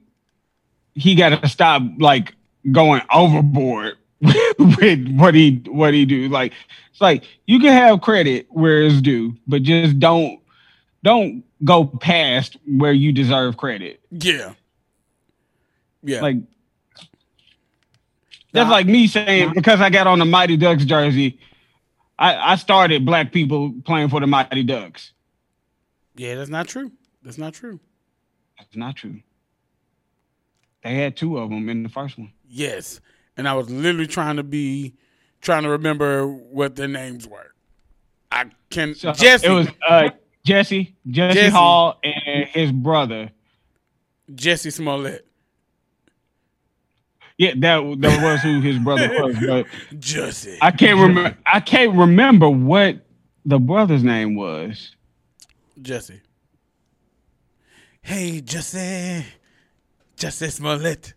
he 0.94 1.14
got 1.14 1.42
to 1.42 1.48
stop 1.48 1.82
like 1.98 2.34
going 2.70 3.02
overboard 3.12 3.96
with 4.58 5.08
what 5.16 5.34
he 5.34 5.62
what 5.66 5.94
he 5.94 6.04
do. 6.04 6.28
Like 6.28 6.52
it's 6.90 7.00
like 7.00 7.24
you 7.46 7.58
can 7.58 7.72
have 7.72 8.00
credit 8.00 8.46
where 8.50 8.82
it's 8.82 9.00
due, 9.00 9.36
but 9.46 9.62
just 9.62 9.98
don't 9.98 10.40
don't 11.02 11.44
go 11.64 11.84
past 11.84 12.56
where 12.66 12.92
you 12.92 13.12
deserve 13.12 13.56
credit. 13.56 14.00
Yeah. 14.10 14.54
Yeah. 16.02 16.20
Like 16.20 16.36
that's 18.52 18.70
like 18.70 18.86
me 18.86 19.06
saying 19.06 19.52
because 19.54 19.80
I 19.80 19.90
got 19.90 20.06
on 20.06 20.18
the 20.18 20.24
Mighty 20.24 20.56
Ducks 20.56 20.84
jersey, 20.84 21.38
I, 22.18 22.52
I 22.52 22.56
started 22.56 23.06
black 23.06 23.32
people 23.32 23.72
playing 23.84 24.10
for 24.10 24.20
the 24.20 24.26
Mighty 24.26 24.62
Ducks. 24.62 25.12
yeah, 26.16 26.34
that's 26.34 26.50
not 26.50 26.68
true. 26.68 26.92
That's 27.22 27.38
not 27.38 27.54
true. 27.54 27.80
That's 28.58 28.76
not 28.76 28.96
true. 28.96 29.20
They 30.82 30.94
had 30.96 31.16
two 31.16 31.38
of 31.38 31.50
them 31.50 31.68
in 31.68 31.82
the 31.82 31.88
first 31.88 32.18
one. 32.18 32.32
Yes. 32.48 33.00
And 33.36 33.48
I 33.48 33.54
was 33.54 33.70
literally 33.70 34.06
trying 34.06 34.36
to 34.36 34.42
be 34.42 34.94
trying 35.40 35.62
to 35.62 35.70
remember 35.70 36.26
what 36.26 36.76
their 36.76 36.88
names 36.88 37.26
were. 37.26 37.52
I 38.30 38.46
can 38.70 38.94
So 38.94 39.12
Jesse 39.12 39.46
It 39.46 39.50
was 39.50 39.68
uh, 39.88 40.10
Jesse, 40.44 40.94
Jesse, 41.06 41.34
Jesse. 41.34 41.50
Hall, 41.50 41.98
and 42.02 42.48
his 42.48 42.72
brother. 42.72 43.30
Jussie 44.32 44.72
Smollett. 44.72 45.26
Yeah, 47.38 47.52
that 47.56 47.96
that 48.00 48.22
was 48.22 48.40
who 48.40 48.60
his 48.60 48.78
brother 48.78 49.08
was. 49.22 49.36
But 49.38 49.66
Jesse. 49.98 50.58
I 50.60 50.70
can't 50.70 50.98
remember. 50.98 51.36
I 51.46 51.60
can't 51.60 51.94
remember 51.96 52.48
what 52.48 53.06
the 53.44 53.58
brother's 53.58 54.04
name 54.04 54.34
was. 54.34 54.94
Jesse. 55.80 56.20
Hey 58.00 58.40
Jesse. 58.40 59.24
Jussie 60.16 60.50
Smollett. 60.50 61.14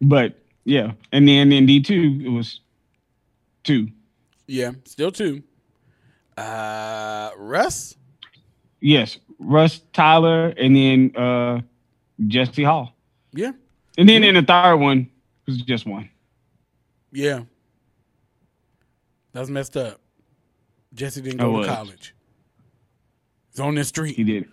But 0.00 0.38
yeah, 0.64 0.92
and 1.12 1.26
then 1.28 1.52
in 1.52 1.66
D 1.66 1.80
two 1.80 2.20
it 2.24 2.28
was 2.28 2.60
two. 3.64 3.88
Yeah, 4.46 4.72
still 4.84 5.10
two. 5.10 5.42
Uh 6.36 7.30
Russ? 7.36 7.96
Yes, 8.80 9.18
Russ 9.38 9.80
Tyler, 9.92 10.48
and 10.58 10.76
then 10.76 11.16
uh 11.16 11.60
Jesse 12.26 12.62
Hall, 12.64 12.94
Yeah. 13.32 13.52
and 13.98 14.08
then 14.08 14.22
in 14.24 14.34
the 14.34 14.42
third 14.42 14.76
one 14.76 14.98
it 15.46 15.50
was 15.50 15.62
just 15.62 15.86
one. 15.86 16.10
Yeah. 17.12 17.42
That's 19.32 19.48
messed 19.50 19.76
up. 19.76 20.00
Jesse 20.94 21.20
didn't 21.20 21.38
go 21.38 21.60
to 21.62 21.68
college. 21.68 22.14
He's 23.50 23.60
on 23.60 23.74
the 23.74 23.84
street. 23.84 24.16
He 24.16 24.24
did. 24.24 24.48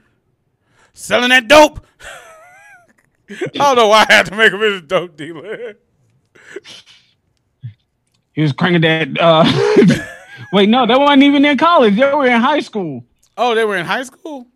selling 0.93 1.29
that 1.29 1.47
dope. 1.47 1.85
I 3.29 3.47
don't 3.53 3.75
know 3.77 3.87
why 3.87 4.05
I 4.09 4.13
had 4.13 4.25
to 4.27 4.35
make 4.35 4.51
him 4.51 4.59
his 4.59 4.81
dope 4.81 5.15
dealer. 5.17 5.75
He 8.33 8.41
was 8.41 8.51
cranking 8.51 8.81
that. 8.81 9.17
Uh, 9.19 9.43
wait, 10.53 10.69
no, 10.69 10.86
they 10.88 10.95
weren't 10.95 11.24
even 11.24 11.43
in 11.43 11.57
college. 11.57 11.95
They 11.95 12.13
were 12.13 12.27
in 12.27 12.39
high 12.39 12.62
school. 12.62 13.03
Oh, 13.36 13.55
they 13.55 13.65
were 13.65 13.75
in 13.75 13.86
high 13.86 14.03
school? 14.03 14.48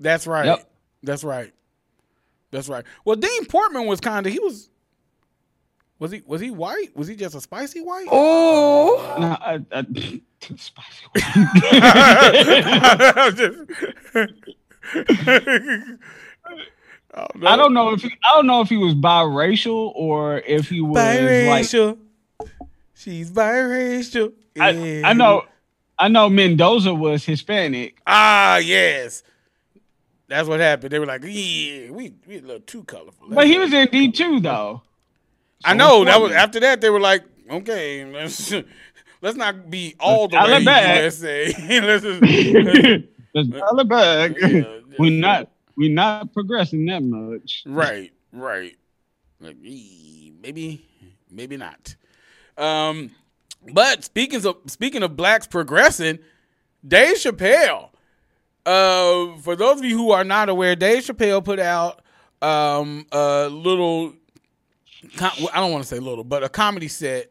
That's 0.00 0.26
right. 0.26 0.44
Yep. 0.46 0.70
That's 1.02 1.24
right. 1.24 1.52
That's 2.50 2.68
right. 2.68 2.84
Well, 3.04 3.16
Dean 3.16 3.46
Portman 3.46 3.86
was 3.86 4.00
kind 4.00 4.26
of 4.26 4.32
he 4.32 4.38
was 4.40 4.68
was 5.98 6.10
he 6.10 6.22
was 6.26 6.40
he 6.40 6.50
white? 6.50 6.94
Was 6.94 7.08
he 7.08 7.16
just 7.16 7.34
a 7.34 7.40
spicy 7.40 7.80
white? 7.80 8.06
Oh, 8.10 9.16
No, 9.18 9.26
I, 9.40 9.60
I, 9.72 9.82
spicy. 10.56 11.06
White. 11.12 11.24
I 17.42 17.56
don't 17.56 17.72
know 17.74 17.92
if 17.92 18.02
he, 18.02 18.10
I 18.24 18.34
don't 18.34 18.46
know 18.46 18.60
if 18.60 18.68
he 18.68 18.76
was 18.76 18.94
biracial 18.94 19.92
or 19.94 20.38
if 20.38 20.68
he 20.68 20.80
was 20.80 20.96
like. 20.96 21.64
She's 22.94 23.30
biracial. 23.30 24.32
I, 24.58 25.02
I 25.04 25.12
know 25.12 25.44
I 25.98 26.08
know 26.08 26.28
Mendoza 26.28 26.94
was 26.94 27.24
Hispanic. 27.24 27.98
Ah, 28.06 28.58
yes. 28.58 29.22
That's 30.28 30.48
what 30.48 30.60
happened. 30.60 30.90
They 30.90 30.98
were 30.98 31.06
like, 31.06 31.22
yeah, 31.24 31.90
we 31.90 32.14
we 32.26 32.38
a 32.38 32.40
little 32.40 32.60
too 32.60 32.84
colorful. 32.84 33.28
But 33.28 33.46
he 33.46 33.58
was 33.58 33.72
in 33.72 33.88
D 33.88 34.10
two 34.10 34.40
though. 34.40 34.82
I 35.64 35.74
know 35.74 36.04
that 36.04 36.20
was 36.20 36.32
after 36.32 36.60
that. 36.60 36.80
They 36.80 36.90
were 36.90 37.00
like, 37.00 37.24
okay, 37.50 38.04
let's 38.04 38.52
let's 39.22 39.36
not 39.36 39.70
be 39.70 39.94
all 40.00 40.28
the 40.28 40.36
way 40.36 40.64
back. 40.64 41.02
USA. 41.02 41.46
let's 41.80 42.02
just, 42.04 43.04
Let's 43.34 43.48
dial 43.48 43.80
it 43.80 43.88
back. 43.88 44.32
Yeah, 44.40 44.78
we 44.98 45.10
not 45.10 45.50
we're 45.76 45.92
not 45.92 46.32
progressing 46.32 46.86
that 46.86 47.02
much. 47.02 47.64
right, 47.66 48.12
right. 48.32 48.76
Like, 49.40 49.56
maybe, 49.60 50.86
maybe 51.30 51.56
not. 51.56 51.96
Um, 52.56 53.10
but 53.72 54.04
speaking 54.04 54.44
of 54.44 54.56
speaking 54.66 55.02
of 55.02 55.16
blacks 55.16 55.46
progressing, 55.46 56.18
Dave 56.86 57.16
Chappelle. 57.16 57.90
Uh, 58.66 59.36
for 59.42 59.56
those 59.56 59.78
of 59.78 59.84
you 59.84 59.96
who 59.96 60.10
are 60.10 60.24
not 60.24 60.48
aware, 60.48 60.74
Dave 60.74 61.04
Chappelle 61.04 61.44
put 61.44 61.58
out 61.58 62.02
um, 62.42 63.06
a 63.12 63.48
little. 63.48 64.14
I 65.20 65.60
don't 65.60 65.70
want 65.70 65.84
to 65.84 65.88
say 65.88 66.00
little, 66.00 66.24
but 66.24 66.42
a 66.42 66.48
comedy 66.48 66.88
set 66.88 67.30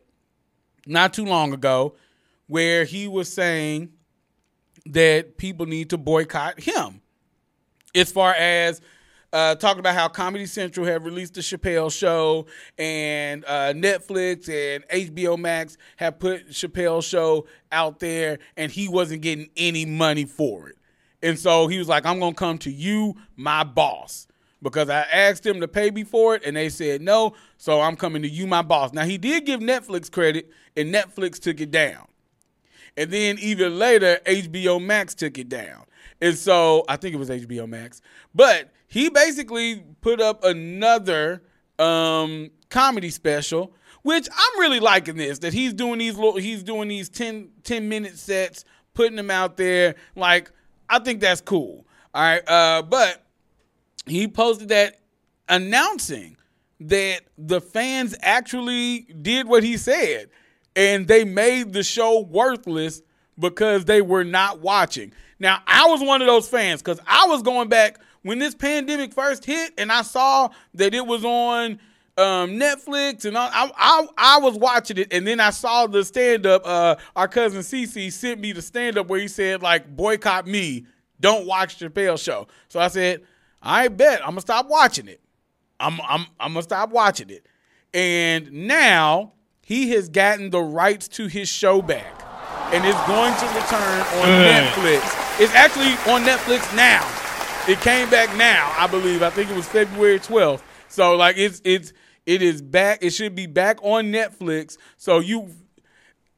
not 0.85 1.13
too 1.13 1.25
long 1.25 1.53
ago 1.53 1.95
where 2.47 2.83
he 2.85 3.07
was 3.07 3.31
saying 3.31 3.91
that 4.85 5.37
people 5.37 5.65
need 5.65 5.89
to 5.89 5.97
boycott 5.97 6.59
him 6.59 7.01
as 7.95 8.11
far 8.11 8.33
as 8.33 8.81
uh, 9.33 9.55
talking 9.55 9.79
about 9.79 9.95
how 9.95 10.07
Comedy 10.07 10.45
Central 10.45 10.85
have 10.85 11.03
released 11.03 11.33
the 11.33 11.41
Chappelle 11.41 11.91
Show 11.91 12.45
and 12.77 13.43
uh, 13.45 13.73
Netflix 13.73 14.47
and 14.47 14.87
HBO 14.87 15.37
Max 15.37 15.75
have 15.97 16.19
put 16.19 16.49
Chappelle 16.49 17.03
Show 17.03 17.47
out 17.71 17.99
there, 17.99 18.37
and 18.55 18.71
he 18.71 18.87
wasn't 18.87 19.21
getting 19.23 19.49
any 19.57 19.85
money 19.85 20.25
for 20.25 20.69
it. 20.69 20.77
And 21.23 21.37
so 21.37 21.67
he 21.67 21.79
was 21.79 21.89
like, 21.89 22.05
"I'm 22.05 22.19
gonna 22.19 22.35
come 22.35 22.59
to 22.59 22.71
you, 22.71 23.15
my 23.35 23.63
boss." 23.63 24.27
Because 24.61 24.89
I 24.89 25.01
asked 25.01 25.43
them 25.43 25.59
to 25.59 25.67
pay 25.67 25.91
me 25.91 26.05
for 26.05 26.35
it 26.35 26.43
and 26.45 26.55
they 26.55 26.69
said 26.69 27.01
no, 27.01 27.33
so 27.57 27.81
I'm 27.81 27.97
coming 27.97 28.21
to 28.21 28.29
you, 28.29 28.47
my 28.47 28.61
boss. 28.61 28.93
Now 28.93 29.03
he 29.03 29.17
did 29.17 29.45
give 29.45 29.59
Netflix 29.59 30.09
credit 30.09 30.49
and 30.77 30.93
Netflix 30.93 31.37
took 31.37 31.59
it 31.59 31.69
down. 31.69 32.07
And 32.95 33.11
then 33.11 33.37
even 33.39 33.77
later, 33.77 34.19
HBO 34.25 34.81
Max 34.81 35.15
took 35.15 35.37
it 35.37 35.49
down. 35.49 35.83
And 36.21 36.37
so 36.37 36.85
I 36.87 36.95
think 36.95 37.13
it 37.13 37.17
was 37.17 37.29
HBO 37.29 37.67
Max. 37.67 37.99
But 38.33 38.72
he 38.93 39.09
basically 39.09 39.83
put 40.01 40.21
up 40.21 40.43
another 40.43 41.41
um, 41.79 42.51
comedy 42.69 43.09
special, 43.09 43.73
which 44.03 44.29
I'm 44.31 44.59
really 44.59 44.79
liking 44.79 45.15
this, 45.15 45.39
that 45.39 45.51
he's 45.51 45.73
doing 45.73 45.97
these 45.97 46.15
little 46.15 46.35
he's 46.35 46.61
doing 46.61 46.89
these 46.89 47.09
10, 47.09 47.49
10 47.63 47.89
minute 47.89 48.19
sets, 48.19 48.65
putting 48.93 49.15
them 49.15 49.31
out 49.31 49.57
there. 49.57 49.95
Like, 50.15 50.51
I 50.87 50.99
think 50.99 51.21
that's 51.21 51.41
cool. 51.41 51.87
All 52.13 52.21
right. 52.21 52.47
Uh, 52.47 52.83
but 52.83 53.25
he 54.05 54.27
posted 54.27 54.69
that 54.69 54.99
announcing 55.49 56.37
that 56.81 57.21
the 57.35 57.61
fans 57.61 58.15
actually 58.21 59.07
did 59.23 59.47
what 59.47 59.63
he 59.63 59.75
said 59.75 60.29
and 60.75 61.07
they 61.07 61.23
made 61.23 61.73
the 61.73 61.81
show 61.81 62.19
worthless 62.19 63.01
because 63.39 63.85
they 63.85 64.03
were 64.03 64.23
not 64.23 64.59
watching. 64.59 65.13
Now, 65.39 65.63
I 65.65 65.87
was 65.87 65.99
one 65.99 66.21
of 66.21 66.27
those 66.27 66.47
fans 66.47 66.83
because 66.83 66.99
I 67.07 67.25
was 67.25 67.41
going 67.41 67.69
back 67.69 67.97
when 68.23 68.39
this 68.39 68.55
pandemic 68.55 69.13
first 69.13 69.45
hit 69.45 69.73
and 69.77 69.91
I 69.91 70.01
saw 70.01 70.49
that 70.73 70.93
it 70.93 71.05
was 71.05 71.23
on 71.23 71.79
um, 72.17 72.51
Netflix 72.51 73.25
and 73.25 73.37
all, 73.37 73.49
I, 73.51 73.71
I 73.75 74.07
I 74.17 74.39
was 74.39 74.55
watching 74.55 74.97
it 74.97 75.13
and 75.13 75.25
then 75.25 75.39
I 75.39 75.51
saw 75.51 75.87
the 75.87 76.03
stand 76.03 76.45
up. 76.45 76.63
Uh, 76.65 76.95
our 77.15 77.27
cousin 77.27 77.61
Cece 77.61 78.11
sent 78.11 78.39
me 78.39 78.51
the 78.51 78.61
stand 78.61 78.97
up 78.97 79.07
where 79.07 79.19
he 79.19 79.27
said 79.27 79.61
like 79.61 79.95
boycott 79.95 80.47
me, 80.47 80.85
don't 81.19 81.45
watch 81.45 81.79
Chappelle 81.79 82.21
show. 82.23 82.47
So 82.69 82.79
I 82.79 82.87
said 82.87 83.23
I 83.61 83.87
bet 83.87 84.21
I'm 84.21 84.31
gonna 84.31 84.41
stop 84.41 84.67
watching 84.67 85.07
it. 85.07 85.21
I'm 85.79 85.99
I'm 86.01 86.25
I'm 86.39 86.53
gonna 86.53 86.63
stop 86.63 86.89
watching 86.91 87.29
it. 87.29 87.45
And 87.93 88.51
now 88.51 89.33
he 89.61 89.91
has 89.91 90.09
gotten 90.09 90.49
the 90.49 90.61
rights 90.61 91.07
to 91.09 91.27
his 91.27 91.49
show 91.49 91.81
back. 91.81 92.21
And 92.73 92.83
it's 92.85 92.99
going 93.05 93.33
to 93.35 93.45
return 93.55 93.99
on 94.19 94.27
Netflix. 94.49 95.39
It's 95.39 95.53
actually 95.53 95.93
on 96.11 96.23
Netflix 96.23 96.75
now. 96.75 97.22
It 97.65 97.79
came 97.79 98.09
back 98.09 98.35
now, 98.35 98.75
I 98.77 98.87
believe. 98.87 99.23
I 99.23 99.29
think 99.29 99.49
it 99.49 99.55
was 99.55 99.65
February 99.65 100.19
12th. 100.19 100.61
So 100.89 101.15
like 101.15 101.37
it's 101.37 101.61
it's 101.63 101.93
it 102.25 102.41
is 102.41 102.61
back. 102.61 102.99
It 103.01 103.11
should 103.11 103.35
be 103.35 103.47
back 103.47 103.79
on 103.81 104.11
Netflix. 104.11 104.77
So 104.97 105.19
you 105.19 105.49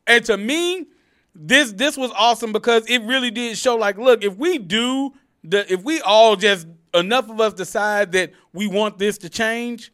and 0.06 0.24
to 0.26 0.38
me, 0.38 0.86
this 1.34 1.72
this 1.72 1.98
was 1.98 2.12
awesome 2.12 2.52
because 2.52 2.86
it 2.88 3.02
really 3.02 3.32
did 3.32 3.58
show 3.58 3.76
like, 3.76 3.98
look, 3.98 4.24
if 4.24 4.38
we 4.38 4.60
do 4.60 5.14
the 5.44 5.72
if 5.72 5.84
we 5.84 6.00
all 6.02 6.36
just 6.36 6.68
enough 6.94 7.28
of 7.28 7.42
us 7.42 7.54
decide 7.54 8.12
that 8.12 8.32
we 8.54 8.68
want 8.68 9.00
this 9.00 9.18
to 9.18 9.30
change, 9.30 9.92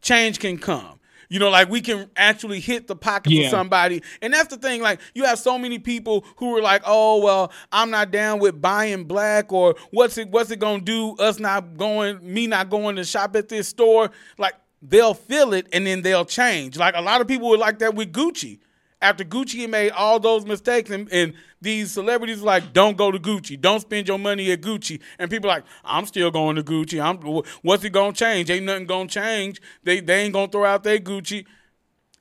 change 0.00 0.38
can 0.38 0.58
come. 0.58 0.95
You 1.28 1.38
know, 1.38 1.50
like 1.50 1.68
we 1.68 1.80
can 1.80 2.08
actually 2.16 2.60
hit 2.60 2.86
the 2.86 2.96
pocket 2.96 3.32
Yeah. 3.32 3.44
for 3.44 3.50
somebody. 3.50 4.02
And 4.22 4.32
that's 4.32 4.48
the 4.48 4.56
thing, 4.56 4.82
like 4.82 5.00
you 5.14 5.24
have 5.24 5.38
so 5.38 5.58
many 5.58 5.78
people 5.78 6.24
who 6.36 6.56
are 6.56 6.62
like, 6.62 6.82
oh 6.86 7.20
well, 7.22 7.52
I'm 7.72 7.90
not 7.90 8.10
down 8.10 8.38
with 8.38 8.60
buying 8.60 9.04
black 9.04 9.52
or 9.52 9.74
what's 9.90 10.18
it 10.18 10.28
what's 10.30 10.50
it 10.50 10.58
gonna 10.58 10.80
do, 10.80 11.16
us 11.16 11.38
not 11.38 11.76
going, 11.76 12.18
me 12.22 12.46
not 12.46 12.70
going 12.70 12.96
to 12.96 13.04
shop 13.04 13.34
at 13.36 13.48
this 13.48 13.68
store. 13.68 14.10
Like 14.38 14.54
they'll 14.82 15.14
feel 15.14 15.52
it 15.54 15.66
and 15.72 15.86
then 15.86 16.02
they'll 16.02 16.24
change. 16.24 16.76
Like 16.76 16.94
a 16.96 17.00
lot 17.00 17.20
of 17.20 17.26
people 17.28 17.48
were 17.48 17.58
like 17.58 17.78
that 17.80 17.94
with 17.94 18.12
Gucci. 18.12 18.60
After 19.02 19.24
Gucci 19.24 19.68
made 19.68 19.90
all 19.90 20.18
those 20.18 20.46
mistakes 20.46 20.90
and, 20.90 21.10
and 21.12 21.34
these 21.60 21.92
celebrities 21.92 22.40
like, 22.40 22.72
don't 22.72 22.96
go 22.96 23.10
to 23.10 23.18
Gucci. 23.18 23.60
Don't 23.60 23.80
spend 23.80 24.08
your 24.08 24.18
money 24.18 24.50
at 24.52 24.62
Gucci. 24.62 25.00
And 25.18 25.30
people 25.30 25.50
are 25.50 25.56
like, 25.56 25.64
I'm 25.84 26.06
still 26.06 26.30
going 26.30 26.56
to 26.56 26.62
Gucci. 26.62 27.02
I'm 27.02 27.18
what's 27.62 27.84
it 27.84 27.90
gonna 27.90 28.14
change? 28.14 28.50
Ain't 28.50 28.64
nothing 28.64 28.86
gonna 28.86 29.08
change. 29.08 29.60
They 29.82 30.00
they 30.00 30.22
ain't 30.22 30.32
gonna 30.32 30.50
throw 30.50 30.64
out 30.64 30.82
their 30.82 30.98
Gucci. 30.98 31.44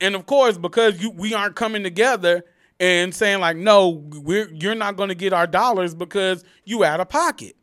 And 0.02 0.16
of 0.16 0.26
course, 0.26 0.58
because 0.58 1.02
you 1.02 1.12
we 1.12 1.34
aren't 1.34 1.56
coming 1.56 1.84
together 1.84 2.44
and 2.80 3.16
saying 3.16 3.40
like, 3.40 3.58
no, 3.58 4.04
we're 4.14 4.50
you're 4.52 4.76
not 4.76 4.98
gonna 4.98 5.16
get 5.16 5.32
our 5.32 5.48
dollars 5.48 5.96
because 5.96 6.44
you 6.66 6.84
out 6.84 7.00
of 7.00 7.08
pocket. 7.10 7.56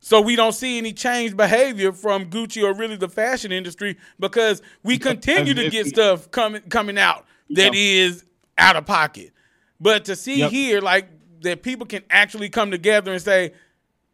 So 0.00 0.20
we 0.20 0.36
don't 0.36 0.52
see 0.52 0.78
any 0.78 0.92
change 0.92 1.36
behavior 1.36 1.90
from 1.92 2.26
Gucci 2.26 2.62
or 2.62 2.74
really 2.74 2.96
the 2.96 3.08
fashion 3.08 3.50
industry 3.50 3.96
because 4.20 4.62
we 4.82 4.98
continue 4.98 5.54
to 5.54 5.70
get 5.70 5.86
stuff 5.86 6.30
coming 6.30 6.62
coming 6.62 6.98
out 6.98 7.24
that 7.50 7.74
is 7.74 8.24
out 8.58 8.76
of 8.76 8.86
pocket. 8.86 9.32
But 9.80 10.06
to 10.06 10.16
see 10.16 10.38
Yep. 10.40 10.50
here 10.50 10.80
like 10.80 11.08
that 11.40 11.62
people 11.62 11.86
can 11.86 12.02
actually 12.10 12.48
come 12.48 12.70
together 12.70 13.12
and 13.12 13.20
say, 13.22 13.52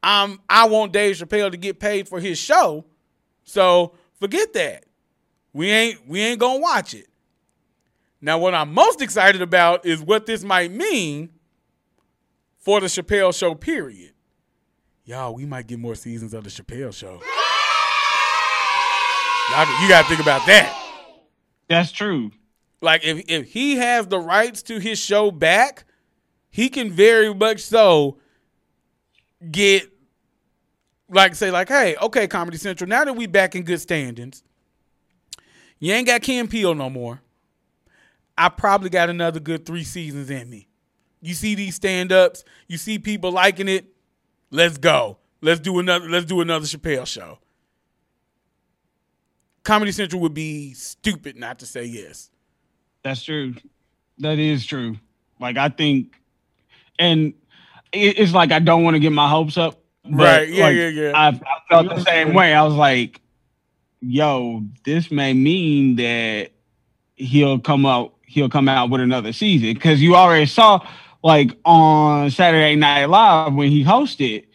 "I'm 0.03 0.41
I 0.49 0.67
want 0.69 0.93
Dave 0.93 1.17
Chappelle 1.17 1.51
to 1.51 1.57
get 1.57 1.79
paid 1.81 2.09
for 2.09 2.21
his 2.21 2.39
show." 2.39 2.85
So 3.45 3.95
forget 4.21 4.53
that. 4.55 4.85
We 5.53 5.71
ain't 5.71 6.07
we 6.09 6.21
ain't 6.21 6.41
gonna 6.41 6.59
watch 6.61 6.95
it. 6.95 7.09
Now, 8.21 8.39
what 8.39 8.55
I'm 8.55 8.73
most 8.73 9.01
excited 9.03 9.43
about 9.43 9.85
is 9.85 10.01
what 10.01 10.27
this 10.27 10.45
might 10.45 10.71
mean 10.71 11.31
for 12.59 12.81
the 12.81 12.87
Chappelle 12.87 13.37
show, 13.37 13.55
period. 13.57 14.13
Y'all, 15.05 15.35
we 15.35 15.45
might 15.45 15.67
get 15.67 15.81
more 15.81 15.97
seasons 15.97 16.33
of 16.33 16.45
the 16.45 16.51
Chappelle 16.51 16.95
show. 16.95 17.21
Y'all, 19.51 19.83
you 19.83 19.89
gotta 19.89 20.09
think 20.09 20.21
about 20.21 20.47
that. 20.47 20.73
That's 21.69 21.91
true. 21.93 22.31
Like 22.83 23.05
if 23.05 23.25
if 23.29 23.53
he 23.53 23.77
has 23.77 24.09
the 24.09 24.19
rights 24.19 24.63
to 24.65 24.81
his 24.81 24.99
show 24.99 25.31
back, 25.31 25.85
he 26.51 26.69
can 26.69 26.91
very 26.91 27.33
much 27.33 27.61
so 27.61 28.19
get 29.51 29.89
like 31.09 31.37
say 31.37 31.53
like, 31.53 31.69
hey, 31.69 31.95
okay, 32.03 32.27
Comedy 32.27 32.59
Central, 32.59 32.89
now 32.89 33.05
that 33.05 33.15
we 33.15 33.27
back 33.27 33.55
in 33.55 33.63
good 33.63 33.81
standings, 33.81 34.43
you 35.79 35.93
ain't 35.93 36.09
got 36.09 36.23
Ken 36.23 36.49
Peel 36.49 36.75
no 36.75 36.91
more. 36.91 37.23
I 38.37 38.49
probably 38.49 38.91
got 38.91 39.09
another 39.09 39.39
good 39.39 39.65
three 39.65 39.85
seasons 39.85 40.29
in 40.29 40.51
me. 40.51 40.69
You 41.21 41.35
see 41.35 41.55
these 41.55 41.77
stand-ups, 41.77 42.45
you 42.67 42.79
see 42.79 42.99
people 42.99 43.31
liking 43.31 43.69
it. 43.69 43.87
Let's 44.51 44.77
go. 44.77 45.19
Let's 45.41 45.61
do 45.61 45.79
another 45.79 46.09
let's 46.11 46.27
do 46.27 46.41
another 46.41 46.67
Chappelle 46.67 47.07
show. 47.07 47.39
Comedy 49.63 49.93
Central 49.93 50.21
would 50.23 50.35
be 50.35 50.75
stupid 50.75 51.37
not 51.37 51.61
to 51.61 51.67
say 51.67 51.85
yes. 51.85 52.32
That's 53.05 53.23
true. 53.23 53.55
That 54.19 54.39
is 54.39 54.65
true. 54.67 54.97
Like 55.41 55.57
I 55.57 55.69
think, 55.69 56.15
and 56.99 57.35
it, 57.93 58.19
it's 58.19 58.33
like 58.33 58.53
I 58.53 58.59
don't 58.59 58.85
want 58.85 58.95
to 58.95 59.01
get 59.01 59.13
my 59.13 59.29
hopes 59.29 59.57
up. 59.57 59.81
but, 60.05 60.13
Right, 60.15 60.49
yeah, 60.49 60.65
like, 60.65 60.77
yeah, 60.77 60.89
yeah. 60.89 61.13
I, 61.15 61.29
I 61.29 61.41
felt 61.69 61.89
the 61.89 62.05
same 62.05 62.35
way. 62.35 62.55
I 62.55 62.63
was 62.63 62.75
like, 62.75 63.21
"Yo, 64.01 64.63
this 64.85 65.11
may 65.11 65.33
mean 65.33 65.97
that 65.97 66.51
he'll 67.17 67.59
come 67.59 67.87
out. 67.87 68.15
He'll 68.27 68.49
come 68.49 68.69
out 68.69 68.91
with 68.91 69.01
another 69.01 69.33
season 69.33 69.75
because 69.75 70.01
you 70.01 70.15
already 70.17 70.47
saw, 70.47 70.87
like 71.23 71.57
on 71.65 72.31
Saturday 72.31 72.77
Night 72.77 73.07
Live 73.07 73.55
when 73.55 73.71
he 73.71 73.85
hosted, 73.85 74.47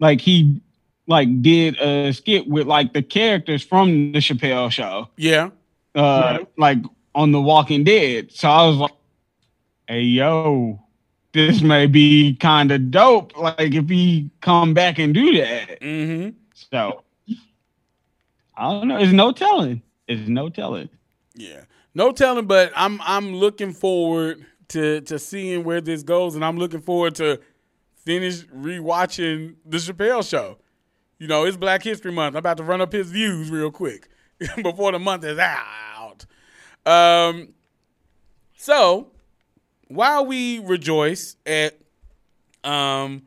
like 0.00 0.20
he 0.20 0.60
like 1.06 1.42
did 1.42 1.76
a 1.78 2.12
skit 2.12 2.48
with 2.48 2.66
like 2.66 2.92
the 2.94 3.02
characters 3.02 3.62
from 3.62 4.12
the 4.12 4.18
Chappelle 4.20 4.70
show 4.70 5.08
Yeah. 5.16 5.50
uh 5.96 6.38
like 6.56 6.78
on 7.14 7.32
The 7.32 7.40
Walking 7.40 7.84
Dead. 7.84 8.32
So 8.32 8.48
I 8.48 8.66
was 8.66 8.76
like, 8.76 8.92
hey 9.88 10.02
yo, 10.02 10.80
this 11.32 11.62
may 11.62 11.86
be 11.86 12.34
kind 12.34 12.70
of 12.70 12.90
dope. 12.90 13.36
Like 13.36 13.74
if 13.74 13.88
he 13.88 14.30
come 14.40 14.74
back 14.74 14.98
and 14.98 15.14
do 15.14 15.36
that. 15.38 15.80
Mm-hmm. 15.80 16.36
So 16.70 17.02
I 18.56 18.70
don't 18.70 18.88
know. 18.88 18.98
It's 18.98 19.12
no 19.12 19.32
telling. 19.32 19.82
It's 20.08 20.28
no 20.28 20.48
telling. 20.48 20.88
Yeah. 21.34 21.62
No 21.94 22.12
telling, 22.12 22.46
but 22.46 22.72
I'm 22.74 23.00
I'm 23.02 23.34
looking 23.34 23.72
forward 23.72 24.44
to 24.68 25.00
to 25.02 25.18
seeing 25.18 25.64
where 25.64 25.80
this 25.80 26.02
goes, 26.02 26.34
and 26.34 26.44
I'm 26.44 26.58
looking 26.58 26.80
forward 26.80 27.14
to 27.16 27.40
finish 27.96 28.44
rewatching 28.46 29.56
the 29.66 29.76
Chappelle 29.76 30.28
show. 30.28 30.58
You 31.18 31.28
know, 31.28 31.44
it's 31.44 31.56
Black 31.56 31.82
History 31.82 32.10
Month. 32.10 32.34
I'm 32.34 32.38
about 32.38 32.56
to 32.56 32.64
run 32.64 32.80
up 32.80 32.92
his 32.92 33.10
views 33.10 33.50
real 33.50 33.70
quick. 33.70 34.08
before 34.62 34.92
the 34.92 34.98
month 34.98 35.24
is 35.24 35.38
out. 35.38 35.64
Um, 36.84 37.48
so 38.56 39.10
while 39.88 40.26
we 40.26 40.58
rejoice 40.60 41.36
at 41.46 41.78
um 42.64 43.22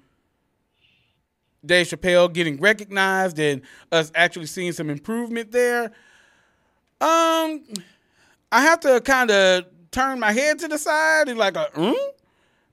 Dave 1.66 1.88
Chappelle 1.88 2.32
getting 2.32 2.60
recognized 2.60 3.40
and 3.40 3.62
us 3.92 4.12
actually 4.14 4.46
seeing 4.46 4.72
some 4.72 4.90
improvement 4.90 5.52
there, 5.52 5.86
um, 7.02 7.64
I 8.52 8.62
have 8.62 8.80
to 8.82 9.02
kind 9.02 9.32
of 9.32 9.66
turn 9.92 10.20
my 10.20 10.32
head 10.32 10.60
to 10.60 10.68
the 10.68 10.78
side 10.78 11.28
and 11.28 11.40
like 11.40 11.56
a 11.56 11.70
hmm? 11.74 11.94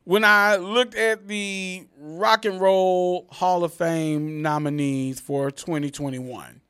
when 0.05 0.25
I 0.25 0.57
looked 0.57 0.95
at 0.95 1.27
the 1.27 1.87
Rock 1.99 2.45
and 2.45 2.61
Roll 2.61 3.27
Hall 3.31 3.65
of 3.65 3.73
Fame 3.73 4.43
nominees 4.43 5.21
for 5.21 5.51
2021. 5.51 6.61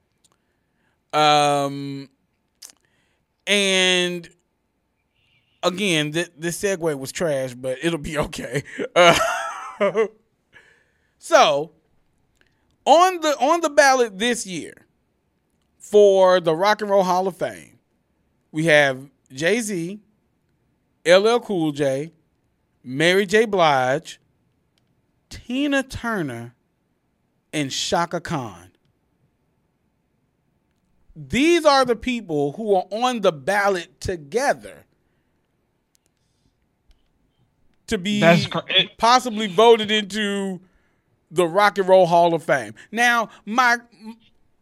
Um, 1.13 2.09
and 3.47 4.29
again, 5.63 6.13
th- 6.13 6.33
this 6.37 6.61
segue 6.61 6.99
was 6.99 7.13
trash, 7.13 7.55
but 7.55 7.79
it'll 7.83 7.99
be 7.99 8.19
okay. 8.19 8.63
Uh, 8.95 10.07
so, 11.19 11.73
on 12.85 13.21
the 13.21 13.37
on 13.41 13.61
the 13.63 13.71
ballot 13.71 14.19
this 14.19 14.47
year 14.47 14.87
for 15.79 16.41
the 16.41 16.55
Rock 16.55 16.83
and 16.83 16.91
Roll 16.91 17.03
Hall 17.03 17.27
of 17.27 17.37
Fame, 17.37 17.79
we 18.53 18.67
have 18.67 19.09
Jay 19.33 19.61
Z, 19.61 20.01
LL 21.07 21.39
Cool 21.41 21.73
J, 21.73 22.13
Mary 22.85 23.25
J. 23.27 23.45
Blige, 23.47 24.21
Tina 25.31 25.83
Turner, 25.83 26.55
and 27.53 27.71
Chaka 27.71 28.21
Khan. 28.21 28.72
These 31.15 31.65
are 31.65 31.85
the 31.85 31.97
people 31.97 32.53
who 32.53 32.75
are 32.75 32.87
on 32.91 33.21
the 33.21 33.33
ballot 33.33 34.01
together 34.01 34.85
to 37.89 37.99
be 37.99 38.21
possibly 38.97 39.47
voted 39.47 39.91
into 39.91 40.61
the 41.31 41.47
Rock 41.47 41.79
and 41.79 41.89
Roll 41.89 42.07
Hall 42.07 42.35
of 42.35 42.43
Fame. 42.43 42.75
Now, 42.91 43.29
my 43.45 43.79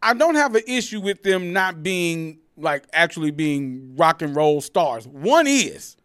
I 0.01 0.13
don't 0.13 0.35
have 0.35 0.55
an 0.55 0.63
issue 0.67 0.99
with 0.99 1.23
them 1.23 1.53
not 1.53 1.83
being 1.83 2.39
like 2.57 2.85
actually 2.93 3.31
being 3.31 3.95
rock 3.95 4.21
and 4.21 4.35
roll 4.35 4.61
stars. 4.61 5.07
One 5.07 5.47
is. 5.47 5.95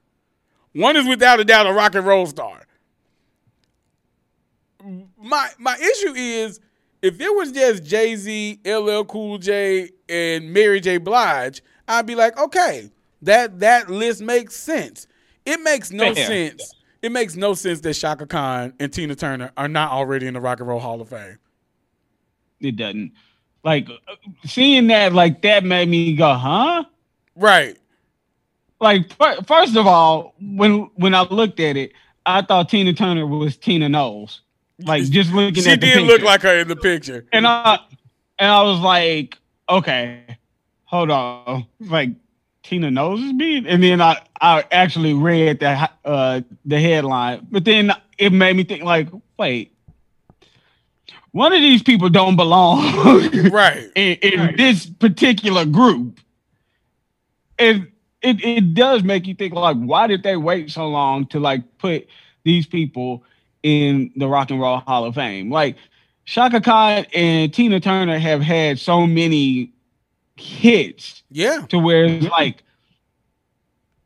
One 0.72 0.96
is 0.96 1.06
without 1.09 1.40
a 1.40 1.44
doubt 1.44 1.66
a 1.66 1.72
rock 1.72 1.94
and 1.94 2.06
roll 2.06 2.26
star. 2.26 2.66
My 5.18 5.50
my 5.59 5.76
issue 5.76 6.14
is 6.14 6.61
if 7.02 7.20
it 7.20 7.35
was 7.35 7.52
just 7.52 7.85
Jay 7.85 8.14
Z, 8.16 8.61
LL 8.64 9.04
Cool 9.04 9.38
J, 9.38 9.90
and 10.08 10.52
Mary 10.52 10.80
J. 10.80 10.98
Blige, 10.98 11.62
I'd 11.88 12.06
be 12.06 12.14
like, 12.14 12.38
okay, 12.38 12.90
that 13.22 13.60
that 13.60 13.90
list 13.90 14.20
makes 14.22 14.54
sense. 14.56 15.06
It 15.44 15.60
makes 15.62 15.90
no 15.90 16.14
Fair. 16.14 16.26
sense. 16.26 16.72
It 17.02 17.12
makes 17.12 17.36
no 17.36 17.54
sense 17.54 17.80
that 17.82 17.94
Chaka 17.94 18.26
Khan 18.26 18.72
and 18.80 18.92
Tina 18.92 19.14
Turner 19.14 19.52
are 19.56 19.68
not 19.68 19.92
already 19.92 20.26
in 20.26 20.34
the 20.34 20.40
Rock 20.40 20.60
and 20.60 20.68
Roll 20.68 20.80
Hall 20.80 21.00
of 21.00 21.08
Fame. 21.10 21.38
it 22.60 22.76
doesn't. 22.76 23.12
Like 23.62 23.88
uh, 23.90 24.14
seeing 24.44 24.86
that, 24.88 25.12
like 25.12 25.42
that 25.42 25.64
made 25.64 25.88
me 25.88 26.14
go, 26.16 26.32
huh? 26.34 26.84
Right. 27.34 27.76
Like 28.80 29.10
first 29.46 29.76
of 29.76 29.86
all, 29.86 30.34
when 30.40 30.90
when 30.96 31.14
I 31.14 31.22
looked 31.22 31.60
at 31.60 31.76
it, 31.76 31.92
I 32.26 32.42
thought 32.42 32.68
Tina 32.68 32.92
Turner 32.92 33.26
was 33.26 33.56
Tina 33.56 33.88
Knowles. 33.88 34.42
Like 34.80 35.04
just 35.04 35.32
looking 35.32 35.62
She 35.62 35.70
at 35.70 35.80
the 35.80 35.86
She 35.86 35.92
did 35.94 36.00
picture. 36.00 36.12
look 36.12 36.22
like 36.22 36.42
her 36.42 36.58
in 36.60 36.68
the 36.68 36.76
picture. 36.76 37.24
and 37.32 37.46
I 37.46 37.78
and 38.38 38.50
I 38.50 38.62
was 38.62 38.80
like, 38.80 39.38
okay, 39.68 40.38
hold 40.85 41.11
on, 41.11 41.66
like 41.81 42.11
Tina 42.62 42.90
Knowles 42.90 43.20
is 43.20 43.33
being, 43.33 43.66
and 43.66 43.83
then 43.83 44.00
I 44.00 44.20
I 44.40 44.64
actually 44.70 45.14
read 45.14 45.61
the 45.61 45.88
uh 46.05 46.40
the 46.64 46.81
headline, 46.81 47.46
but 47.50 47.64
then 47.64 47.92
it 48.18 48.33
made 48.33 48.57
me 48.57 48.64
think 48.64 48.83
like, 48.83 49.09
wait, 49.38 49.72
one 51.33 51.52
of 51.52 51.61
these 51.61 51.83
people 51.83 52.09
don't 52.09 52.37
belong 52.37 52.83
Right. 53.50 53.90
in, 53.94 54.16
in 54.22 54.57
this 54.57 54.87
particular 54.87 55.64
group, 55.64 56.18
and 57.59 57.88
it 58.22 58.42
it 58.44 58.74
does 58.74 59.02
make 59.02 59.26
you 59.26 59.35
think 59.35 59.55
like, 59.55 59.76
why 59.76 60.07
did 60.07 60.22
they 60.22 60.37
wait 60.37 60.70
so 60.70 60.88
long 60.88 61.26
to 61.26 61.38
like 61.40 61.79
put 61.79 62.07
these 62.44 62.66
people 62.66 63.22
in 63.62 64.11
the 64.16 64.26
Rock 64.26 64.50
and 64.50 64.61
Roll 64.61 64.79
Hall 64.79 65.05
of 65.05 65.14
Fame? 65.14 65.50
Like 65.50 65.76
Chaka 66.26 66.60
Khan 66.60 67.06
and 67.14 67.54
Tina 67.54 67.80
Turner 67.80 68.18
have 68.18 68.42
had 68.42 68.78
so 68.78 69.06
many 69.06 69.72
hits 70.36 71.22
Yeah. 71.30 71.64
to 71.68 71.78
where 71.78 72.04
it's 72.04 72.26
like 72.26 72.62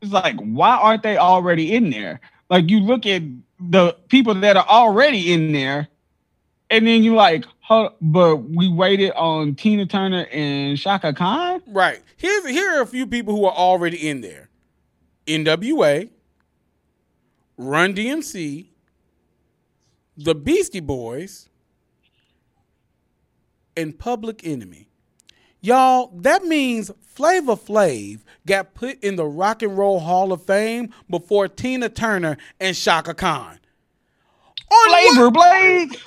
it's 0.01 0.13
like 0.13 0.37
why 0.37 0.77
aren't 0.77 1.03
they 1.03 1.17
already 1.17 1.75
in 1.75 1.91
there? 1.91 2.21
Like 2.49 2.71
you 2.71 2.81
look 2.81 3.07
at 3.07 3.23
the 3.59 3.97
people 4.09 4.35
that 4.35 4.57
are 4.57 4.67
already 4.67 5.33
in 5.33 5.53
there, 5.53 5.89
and 6.71 6.87
then 6.87 7.03
you 7.03 7.15
like, 7.15 7.45
huh, 7.61 7.91
but 8.01 8.37
we 8.37 8.69
waited 8.69 9.13
on 9.13 9.55
Tina 9.55 9.85
Turner 9.87 10.27
and 10.33 10.79
Chaka 10.79 11.13
Khan. 11.13 11.63
Right. 11.67 12.01
Here's 12.17 12.49
here 12.49 12.79
are 12.79 12.83
a 12.83 12.87
few 12.87 13.07
people 13.07 13.35
who 13.37 13.45
are 13.45 13.53
already 13.53 14.09
in 14.09 14.21
there. 14.23 14.49
NWA, 15.27 16.09
Run 17.59 17.95
DMC, 17.95 18.67
the 20.17 20.35
Beastie 20.35 20.81
Boys, 20.81 21.50
and 23.81 23.99
Public 23.99 24.43
Enemy. 24.45 24.89
Y'all, 25.63 26.11
that 26.15 26.45
means 26.45 26.91
Flavor 27.01 27.57
Flav 27.57 28.21
got 28.47 28.75
put 28.75 29.03
in 29.03 29.17
the 29.17 29.27
Rock 29.27 29.63
and 29.63 29.77
Roll 29.77 30.01
Hall 30.01 30.33
of 30.33 30.43
Fame 30.45 30.93
before 31.09 31.49
Tina 31.49 31.89
Turner 31.89 32.37
and 32.59 32.77
Chaka 32.77 33.15
Khan. 33.15 33.59
On 34.71 34.91
what- 34.91 35.15
Flavor 35.15 35.31
Blade. 35.31 35.97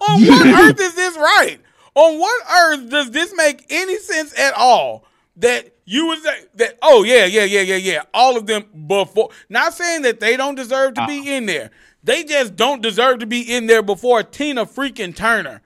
on 0.00 0.26
what 0.26 0.46
earth 0.70 0.80
is 0.80 0.94
this 0.94 1.16
right? 1.16 1.58
On 1.94 2.18
what 2.18 2.42
earth 2.50 2.90
does 2.90 3.10
this 3.10 3.32
make 3.34 3.64
any 3.70 3.98
sense 3.98 4.38
at 4.38 4.54
all? 4.54 5.04
That 5.38 5.74
you 5.84 6.06
would 6.06 6.22
say 6.22 6.44
that, 6.54 6.78
oh 6.82 7.02
yeah, 7.02 7.26
yeah, 7.26 7.44
yeah, 7.44 7.60
yeah, 7.60 7.76
yeah. 7.76 8.02
All 8.14 8.36
of 8.36 8.46
them 8.46 8.64
before 8.86 9.30
not 9.50 9.74
saying 9.74 10.02
that 10.02 10.20
they 10.20 10.36
don't 10.36 10.54
deserve 10.54 10.94
to 10.94 11.06
be 11.06 11.18
uh-uh. 11.18 11.36
in 11.36 11.46
there. 11.46 11.70
They 12.02 12.24
just 12.24 12.56
don't 12.56 12.80
deserve 12.80 13.18
to 13.18 13.26
be 13.26 13.40
in 13.40 13.66
there 13.66 13.82
before 13.82 14.22
Tina 14.22 14.64
freaking 14.64 15.14
Turner. 15.14 15.60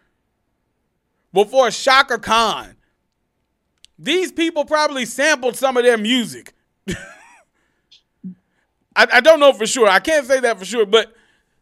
Before 1.33 1.71
Chaka 1.71 2.19
Khan. 2.19 2.77
These 3.99 4.33
people 4.33 4.64
probably 4.64 5.05
sampled 5.05 5.57
some 5.57 5.77
of 5.77 5.85
their 5.85 5.99
music. 5.99 6.55
I, 8.97 9.07
I 9.12 9.21
don't 9.21 9.40
know 9.40 9.53
for 9.53 9.66
sure. 9.66 9.88
I 9.88 10.01
can't 10.01 10.27
say 10.27 10.40
that 10.40 10.59
for 10.59 10.64
sure, 10.64 10.87
but 10.87 11.14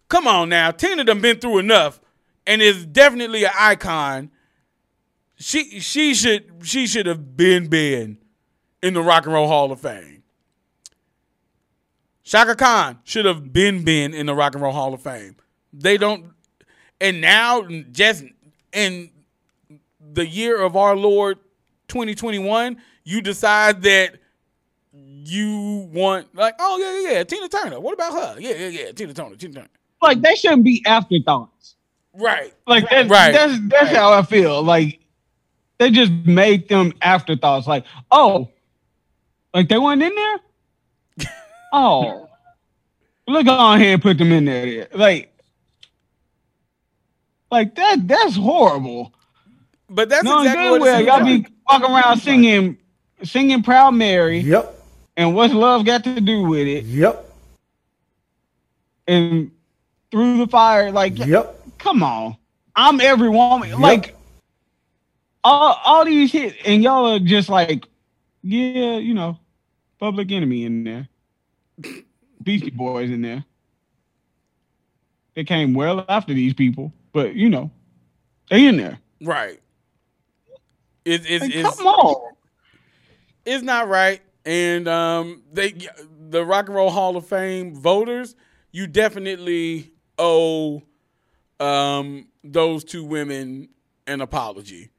come 0.09 0.26
on 0.28 0.48
now. 0.48 0.70
Tina 0.70 1.04
done 1.04 1.20
been 1.20 1.38
through 1.38 1.59
enough 1.59 2.00
and 2.46 2.62
is 2.62 2.87
definitely 2.87 3.44
an 3.44 3.50
icon. 3.59 4.31
She 5.37 5.81
she 5.81 6.14
should 6.14 6.61
she 6.62 6.87
should 6.87 7.07
have 7.07 7.37
been 7.37 7.68
been 7.68 8.18
in 8.83 8.94
the 8.94 9.02
Rock 9.02 9.26
and 9.26 9.35
Roll 9.35 9.48
Hall 9.48 9.70
of 9.70 9.81
Fame. 9.81 10.22
Chaka 12.24 12.54
Khan 12.57 12.98
should 13.04 13.24
have 13.24 13.52
been 13.52 13.85
been 13.85 14.14
in 14.14 14.26
the 14.26 14.35
Rock 14.35 14.54
and 14.54 14.62
Roll 14.62 14.72
Hall 14.72 14.94
of 14.94 15.02
Fame. 15.02 15.37
They 15.72 15.96
don't 15.96 16.33
and 17.00 17.20
now 17.20 17.66
just 17.90 18.24
in 18.72 19.11
the 20.12 20.26
year 20.26 20.60
of 20.60 20.76
our 20.76 20.96
Lord 20.96 21.38
2021, 21.88 22.76
you 23.04 23.20
decide 23.20 23.82
that 23.82 24.16
you 24.92 25.88
want 25.92 26.34
like, 26.34 26.54
oh 26.58 26.78
yeah, 26.78 27.00
yeah, 27.10 27.18
yeah, 27.18 27.24
Tina 27.24 27.48
Turner. 27.48 27.80
What 27.80 27.94
about 27.94 28.12
her? 28.12 28.40
Yeah, 28.40 28.54
yeah, 28.54 28.68
yeah, 28.68 28.92
Tina 28.92 29.14
Turner, 29.14 29.36
Tina 29.36 29.54
Turner. 29.54 29.68
Like 30.02 30.20
that 30.22 30.38
shouldn't 30.38 30.64
be 30.64 30.82
afterthoughts. 30.86 31.76
Right. 32.14 32.54
Like 32.66 32.88
that, 32.90 33.08
Right. 33.08 33.32
that's 33.32 33.58
that's 33.68 33.94
how 33.94 34.12
I 34.12 34.22
feel. 34.22 34.62
Like 34.62 35.00
they 35.78 35.90
just 35.90 36.12
made 36.24 36.68
them 36.68 36.92
afterthoughts. 37.02 37.66
Like 37.66 37.84
oh, 38.10 38.48
like 39.54 39.68
they 39.68 39.78
weren't 39.78 40.02
in 40.02 40.14
there. 40.14 40.38
oh, 41.72 42.28
look 43.26 43.46
on 43.46 43.80
here 43.80 43.94
and 43.94 44.02
put 44.02 44.18
them 44.18 44.32
in 44.32 44.44
there. 44.46 44.88
Like, 44.94 45.32
like 47.50 47.74
that. 47.76 48.06
That's 48.06 48.36
horrible. 48.36 49.12
But 49.90 50.09
that's 50.09 50.24
No, 50.24 50.40
exactly 50.40 50.64
good 50.64 50.70
what 50.72 50.81
well, 50.83 50.98
it's 51.01 51.07
y'all 51.09 51.24
be 51.24 51.46
walking 51.70 51.90
around 51.90 52.18
singing, 52.18 52.79
singing 53.22 53.62
"Proud 53.62 53.92
Mary" 53.94 54.40
Yep. 54.40 54.74
and 55.16 55.35
what's 55.35 55.55
love 55.55 55.85
got 55.87 56.05
to 56.05 56.20
do 56.20 56.42
with 56.42 56.66
it, 56.66 56.85
Yep. 56.85 57.24
and 59.07 59.51
through 60.11 60.38
the 60.38 60.46
fire. 60.46 60.92
Like, 60.92 61.18
Yep. 61.18 61.79
come 61.79 62.03
on, 62.03 62.37
I'm 62.77 63.01
every 63.01 63.29
woman. 63.31 63.81
Like 63.81 64.14
all 65.44 65.79
all 65.85 66.05
these 66.05 66.33
hits, 66.33 66.57
and 66.66 66.83
y'all 66.83 67.07
are 67.14 67.18
just 67.18 67.48
like, 67.48 67.87
yeah, 68.42 68.98
you 68.98 69.14
know, 69.14 69.38
Public 69.98 70.31
Enemy 70.31 70.64
in 70.64 70.85
there, 70.85 71.09
Beastie 72.42 72.70
Boys 72.70 73.11
in 73.11 73.22
there. 73.22 73.44
They 75.35 75.44
came 75.44 75.72
well 75.72 76.05
after 76.09 76.35
these 76.35 76.53
people, 76.53 76.92
but 77.12 77.35
you 77.35 77.48
know, 77.48 77.70
they 78.51 78.66
in 78.66 78.77
there. 78.77 78.98
Right. 79.22 79.61
It, 81.08 81.22
it's, 81.26 81.42
Like, 81.42 81.54
it's, 81.54 81.76
come 81.76 81.86
on, 81.86 82.32
it's 83.46 83.62
not 83.62 83.88
right. 83.88 84.20
And 84.44 84.86
um, 84.88 85.42
they, 85.52 85.74
the 86.28 86.44
Rock 86.44 86.66
and 86.66 86.76
Roll 86.76 86.90
Hall 86.90 87.16
of 87.16 87.26
Fame 87.26 87.74
voters, 87.74 88.36
you 88.72 88.86
definitely 88.86 89.92
owe 90.18 90.82
um, 91.60 92.28
those 92.44 92.84
two 92.84 93.04
women 93.04 93.70
an 94.06 94.20
apology. 94.20 94.90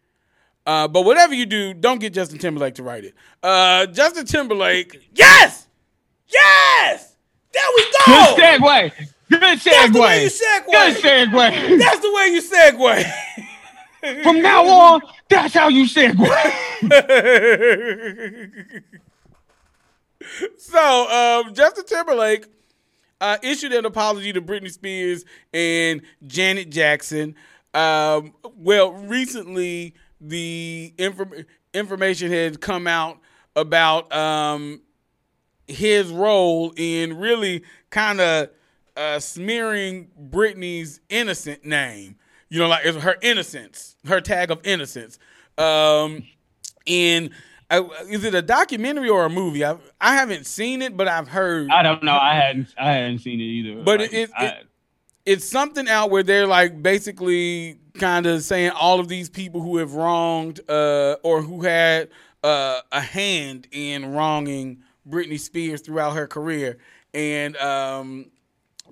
Uh, 0.65 0.87
but 0.87 1.03
whatever 1.03 1.33
you 1.33 1.45
do, 1.45 1.73
don't 1.73 1.99
get 1.99 2.13
Justin 2.13 2.37
Timberlake 2.37 2.75
to 2.75 2.83
write 2.83 3.05
it. 3.05 3.13
Uh, 3.41 3.85
Justin 3.87 4.25
Timberlake, 4.25 5.09
yes, 5.13 5.67
yes, 6.27 7.15
there 7.53 7.63
we 7.75 7.83
go. 7.83 8.35
Good 8.35 8.61
segue. 8.61 8.91
Good 9.29 9.41
That's 9.41 9.93
the 9.93 9.99
way 10.01 10.23
you 10.23 10.29
segue. 10.29 10.65
segue. 10.65 10.71
Good 10.71 11.03
segue. 11.03 11.79
That's 11.79 11.99
the 11.99 12.13
way 12.13 12.27
you 12.33 12.41
segue. 12.41 13.11
From 14.23 14.41
now 14.41 14.65
on, 14.65 15.01
that's 15.29 15.53
how 15.53 15.67
you 15.67 15.85
segue. 15.85 16.25
so 20.57 21.43
um, 21.45 21.53
Justin 21.53 21.85
Timberlake 21.85 22.45
uh, 23.21 23.37
issued 23.43 23.73
an 23.73 23.85
apology 23.85 24.33
to 24.33 24.41
Britney 24.41 24.71
Spears 24.71 25.25
and 25.53 26.01
Janet 26.25 26.69
Jackson. 26.69 27.35
Um, 27.73 28.33
well, 28.55 28.93
recently 28.93 29.93
the 30.21 30.93
inform- 30.97 31.45
information 31.73 32.31
had 32.31 32.61
come 32.61 32.87
out 32.87 33.19
about 33.55 34.11
um, 34.13 34.81
his 35.67 36.11
role 36.11 36.73
in 36.77 37.17
really 37.17 37.63
kind 37.89 38.21
of 38.21 38.49
uh, 38.95 39.19
smearing 39.19 40.09
Britney's 40.29 40.99
innocent 41.09 41.65
name. 41.65 42.15
You 42.49 42.59
know, 42.59 42.67
like 42.67 42.85
it's 42.85 42.97
her 42.97 43.15
innocence, 43.21 43.95
her 44.07 44.21
tag 44.21 44.49
of 44.51 44.59
innocence. 44.65 45.19
Um, 45.57 46.23
in 46.85 47.29
uh, 47.69 47.83
is 48.09 48.23
it 48.23 48.33
a 48.33 48.41
documentary 48.41 49.09
or 49.09 49.25
a 49.25 49.29
movie? 49.29 49.63
I 49.63 49.77
I 50.01 50.15
haven't 50.15 50.45
seen 50.47 50.81
it, 50.81 50.97
but 50.97 51.07
I've 51.07 51.27
heard. 51.27 51.69
I 51.69 51.83
don't 51.83 52.03
know. 52.03 52.17
I 52.17 52.33
hadn't. 52.33 52.73
I 52.79 52.93
hadn't 52.93 53.19
seen 53.19 53.39
it 53.39 53.43
either. 53.43 53.83
But 53.83 53.99
Like, 53.99 54.13
it- 54.13 54.29
it- 54.39 54.65
it's 55.25 55.45
something 55.45 55.87
out 55.87 56.09
where 56.09 56.23
they're 56.23 56.47
like 56.47 56.81
basically 56.81 57.77
kind 57.99 58.25
of 58.25 58.41
saying 58.41 58.71
all 58.71 58.99
of 58.99 59.09
these 59.09 59.29
people 59.29 59.61
who 59.61 59.77
have 59.77 59.93
wronged 59.93 60.59
uh, 60.67 61.17
or 61.21 61.43
who 61.43 61.61
had 61.61 62.09
uh, 62.43 62.79
a 62.91 63.01
hand 63.01 63.67
in 63.71 64.13
wronging 64.13 64.81
Britney 65.07 65.39
Spears 65.39 65.81
throughout 65.81 66.15
her 66.15 66.25
career, 66.25 66.79
and 67.13 67.55
um, 67.57 68.31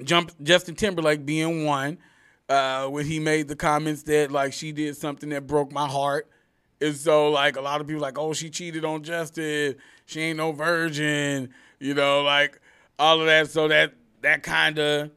jump 0.04 0.32
Justin 0.44 0.76
Timberlake 0.76 1.26
being 1.26 1.66
one 1.66 1.98
uh, 2.50 2.88
when 2.88 3.06
he 3.06 3.20
made 3.20 3.48
the 3.48 3.56
comments 3.56 4.04
that 4.04 4.32
like 4.32 4.54
she 4.54 4.72
did 4.72 4.96
something 4.96 5.30
that 5.30 5.48
broke 5.48 5.72
my 5.72 5.88
heart. 5.88 6.30
And 6.80 6.96
so 6.96 7.30
like 7.30 7.56
a 7.56 7.62
lot 7.62 7.82
of 7.82 7.88
people 7.88 8.02
like, 8.02 8.18
oh, 8.18 8.34
she 8.34 8.50
cheated 8.50 8.86
on 8.86 9.04
Justin. 9.04 9.76
She 10.06 10.22
ain't 10.22 10.38
no 10.38 10.52
virgin. 10.52 11.54
You 11.80 11.94
know, 11.94 12.22
like 12.22 12.60
all 12.98 13.20
of 13.20 13.28
that. 13.28 13.50
So 13.50 13.68
that 13.68 13.94
that 14.22 14.44
kind 14.44 14.80
of 14.80 15.12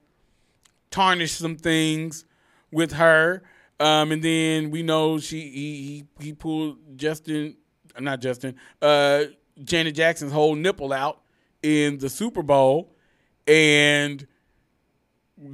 tarnished 0.91 1.39
some 1.39 1.57
things 1.57 2.25
with 2.71 2.93
her. 2.93 3.43
Um, 3.79 4.13
and 4.13 4.23
then 4.23 4.71
we 4.71 4.83
know 4.83 5.19
she 5.19 5.41
he 5.41 6.05
he, 6.19 6.25
he 6.27 6.33
pulled 6.33 6.99
Justin, 6.99 7.57
not 7.99 8.21
Justin, 8.21 8.57
uh, 8.83 9.25
Janet 9.63 9.95
Jackson's 9.95 10.33
whole 10.33 10.55
nipple 10.55 10.93
out 10.93 11.21
in 11.63 11.99
the 11.99 12.09
Super 12.09 12.43
Bowl, 12.43 12.93
and 13.47 14.27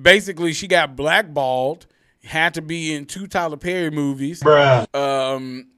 basically 0.02 0.52
she 0.52 0.68
got 0.68 0.96
blackballed. 0.96 1.86
Had 2.24 2.54
to 2.54 2.62
be 2.62 2.92
in 2.92 3.06
two 3.06 3.26
Tyler 3.28 3.56
Perry 3.56 3.90
movies. 3.90 4.42
Um, 4.94 5.68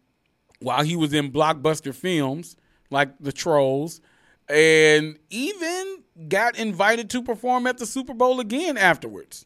while 0.61 0.83
he 0.83 0.97
was 0.97 1.12
in 1.12 1.31
blockbuster 1.31 1.94
films 1.94 2.57
like 2.90 3.11
The 3.21 3.33
Trolls, 3.33 4.01
and 4.49 5.18
even 5.29 6.03
got 6.29 6.59
invited 6.59 7.11
to 7.11 7.23
perform 7.23 7.66
at 7.66 7.77
the 7.77 7.85
Super 7.85 8.14
Bowl 8.14 8.40
again 8.40 8.79
afterwards 8.79 9.44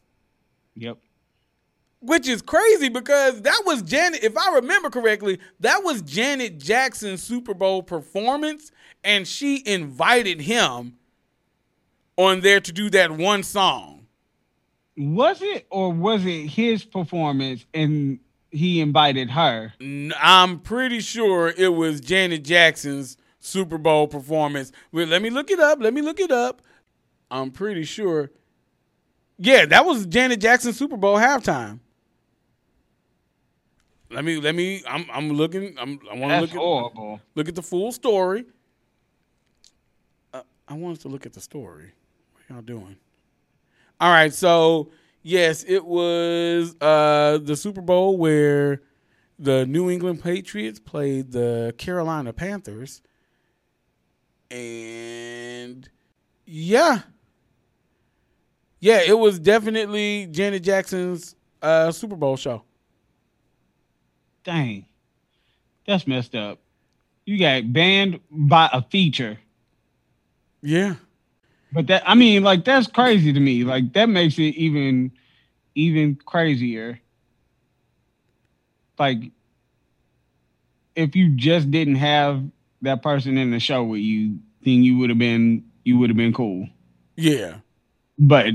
yep. 0.75 0.97
which 2.01 2.27
is 2.27 2.41
crazy 2.41 2.89
because 2.89 3.41
that 3.41 3.61
was 3.65 3.81
Janet. 3.81 4.23
If 4.23 4.37
I 4.37 4.55
remember 4.55 4.89
correctly, 4.89 5.39
that 5.59 5.83
was 5.83 6.01
Janet 6.01 6.59
Jackson's 6.59 7.23
Super 7.23 7.53
Bowl 7.53 7.83
performance, 7.83 8.71
and 9.03 9.27
she 9.27 9.63
invited 9.65 10.41
him 10.41 10.97
on 12.17 12.41
there 12.41 12.59
to 12.59 12.71
do 12.71 12.89
that 12.91 13.11
one 13.11 13.43
song. 13.43 14.02
Was 14.95 15.41
it 15.41 15.65
or 15.69 15.91
was 15.91 16.25
it 16.25 16.47
his 16.47 16.83
performance 16.83 17.65
and 17.73 18.19
he 18.51 18.79
invited 18.81 19.31
her? 19.31 19.73
I'm 20.21 20.59
pretty 20.59 20.99
sure 20.99 21.53
it 21.57 21.73
was 21.73 21.99
Janet 21.99 22.43
Jackson's 22.43 23.17
Super 23.39 23.77
Bowl 23.77 24.07
performance. 24.07 24.71
Let 24.91 25.21
me 25.21 25.29
look 25.29 25.49
it 25.49 25.59
up. 25.59 25.79
Let 25.81 25.93
me 25.93 26.01
look 26.01 26.19
it 26.19 26.31
up. 26.31 26.61
I'm 27.31 27.51
pretty 27.51 27.83
sure. 27.83 28.29
Yeah, 29.37 29.65
that 29.65 29.85
was 29.85 30.05
Janet 30.05 30.39
Jackson's 30.39 30.77
Super 30.77 30.97
Bowl 30.97 31.17
halftime. 31.17 31.79
Let 34.11 34.23
me 34.23 34.39
let 34.39 34.53
me. 34.53 34.83
I'm 34.87 35.05
I'm 35.11 35.33
looking. 35.33 35.75
I'm 35.79 35.99
I 36.11 36.15
want 36.15 36.33
to 36.33 36.41
look 36.41 36.51
at 36.51 36.55
horrible. 36.55 37.19
look 37.33 37.49
at 37.49 37.55
the 37.55 37.63
full 37.63 37.91
story. 37.91 38.45
Uh, 40.31 40.43
I 40.67 40.75
want 40.75 40.97
us 40.97 41.01
to 41.03 41.07
look 41.07 41.25
at 41.25 41.33
the 41.33 41.41
story. 41.41 41.93
What 42.33 42.43
y'all 42.49 42.61
doing? 42.61 42.97
All 44.03 44.09
right, 44.09 44.33
so 44.33 44.91
yes, 45.21 45.63
it 45.65 45.85
was 45.85 46.75
uh, 46.81 47.39
the 47.41 47.55
Super 47.55 47.79
Bowl 47.79 48.17
where 48.17 48.81
the 49.39 49.65
New 49.65 49.89
England 49.89 50.21
Patriots 50.21 50.77
played 50.77 51.31
the 51.31 51.73
Carolina 51.77 52.33
Panthers, 52.33 53.01
and 54.51 55.87
yeah, 56.45 57.03
yeah, 58.81 58.99
it 59.07 59.17
was 59.17 59.39
definitely 59.39 60.27
Janet 60.31 60.63
Jackson's 60.63 61.37
uh, 61.61 61.89
Super 61.89 62.17
Bowl 62.17 62.35
show. 62.35 62.63
Dang. 64.43 64.85
That's 65.87 66.05
messed 66.05 66.35
up. 66.35 66.59
You 67.25 67.39
got 67.39 67.71
banned 67.71 68.19
by 68.29 68.69
a 68.73 68.81
feature. 68.81 69.39
Yeah, 70.61 70.95
But 71.73 71.87
that 71.87 72.03
I 72.09 72.15
mean, 72.15 72.43
like 72.43 72.65
that's 72.65 72.87
crazy 72.87 73.33
to 73.33 73.39
me. 73.39 73.63
Like 73.63 73.93
that 73.93 74.09
makes 74.09 74.37
it 74.39 74.55
even 74.55 75.11
even 75.75 76.15
crazier. 76.15 76.99
Like 78.99 79.31
if 80.95 81.15
you 81.15 81.29
just 81.35 81.71
didn't 81.71 81.95
have 81.95 82.43
that 82.81 83.01
person 83.01 83.37
in 83.37 83.51
the 83.51 83.59
show 83.59 83.83
with 83.83 84.01
you, 84.01 84.39
then 84.63 84.83
you 84.83 84.97
would 84.99 85.09
have 85.09 85.19
been 85.19 85.63
you 85.83 85.97
would 85.99 86.09
have 86.09 86.17
been 86.17 86.33
cool. 86.33 86.67
yeah. 87.15 87.59
But 88.17 88.53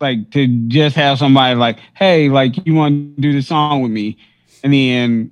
like 0.00 0.30
to 0.32 0.46
just 0.68 0.96
have 0.96 1.18
somebody 1.18 1.54
like, 1.56 1.78
hey, 1.94 2.28
like 2.28 2.54
you 2.66 2.74
want 2.74 3.16
to 3.16 3.20
do 3.22 3.32
this 3.32 3.48
song 3.48 3.82
with 3.82 3.92
me, 3.92 4.16
and 4.62 4.72
then 4.72 5.30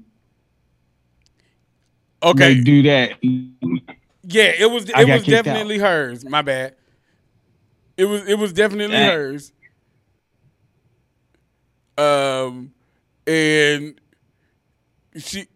Okay, 2.22 2.60
do 2.62 2.82
that. 2.82 3.12
Yeah, 4.26 4.52
it 4.58 4.70
was. 4.70 4.88
It 4.88 4.96
was 4.96 5.22
kicked 5.22 5.44
definitely 5.44 5.78
hers. 5.78 6.24
My 6.24 6.42
bad. 6.42 6.74
It 7.96 8.06
was. 8.06 8.26
It 8.26 8.38
was 8.38 8.52
definitely 8.52 8.96
Dang. 8.96 9.10
hers. 9.10 9.52
Um, 11.96 12.72
and 13.26 14.00
she 15.16 15.46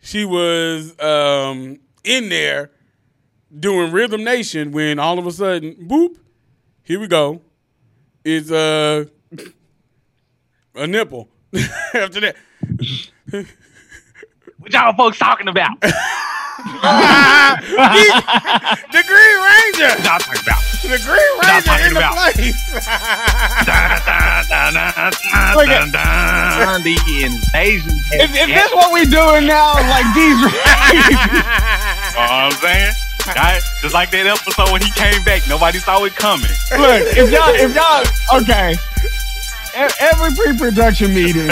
she 0.00 0.24
was 0.24 0.98
um 1.00 1.78
in 2.04 2.28
there 2.28 2.70
doing 3.58 3.92
Rhythm 3.92 4.24
Nation 4.24 4.72
when 4.72 4.98
all 4.98 5.18
of 5.18 5.26
a 5.26 5.32
sudden, 5.32 5.74
boop, 5.74 6.16
here 6.82 7.00
we 7.00 7.08
go. 7.08 7.40
It's 8.24 8.50
uh, 8.50 9.06
a 10.74 10.86
nipple. 10.86 11.28
After 11.94 12.20
that, 12.20 12.36
What 14.58 14.72
y'all 14.72 14.94
folks 14.94 15.18
talking 15.18 15.48
about? 15.48 15.82
the 18.92 19.02
Green 19.06 19.38
Ranger. 19.40 19.88
What 19.88 20.04
y'all 20.04 20.18
talking 20.18 20.42
about? 20.44 20.60
The 20.82 20.98
Green 21.02 21.32
Stop 21.40 21.66
Ranger 21.66 21.86
in 21.88 21.94
the 21.94 22.00
about. 22.00 22.14
place. 22.14 22.74
Look 25.56 25.66
dun, 25.66 25.90
dun. 25.90 26.82
The 26.82 26.96
invasion. 27.24 27.92
If, 28.12 28.30
if 28.36 28.46
this 28.46 28.72
what 28.74 28.92
we 28.92 29.04
doing 29.06 29.46
now, 29.46 29.72
like 29.88 30.04
these, 30.14 30.38
You 30.38 30.44
know 32.14 32.14
what 32.14 32.30
I'm 32.30 32.52
saying? 32.52 32.92
Right? 33.36 33.60
Just 33.82 33.94
like 33.94 34.10
that 34.10 34.26
episode 34.26 34.70
when 34.72 34.80
he 34.82 34.90
came 34.92 35.22
back, 35.24 35.46
nobody 35.48 35.78
saw 35.78 36.04
it 36.04 36.14
coming. 36.16 36.48
look, 36.78 37.02
if 37.16 37.30
y'all, 37.30 37.52
if 37.52 37.74
y'all, 37.74 38.04
okay, 38.40 38.74
every 40.00 40.30
pre-production 40.34 41.12
meeting, 41.14 41.48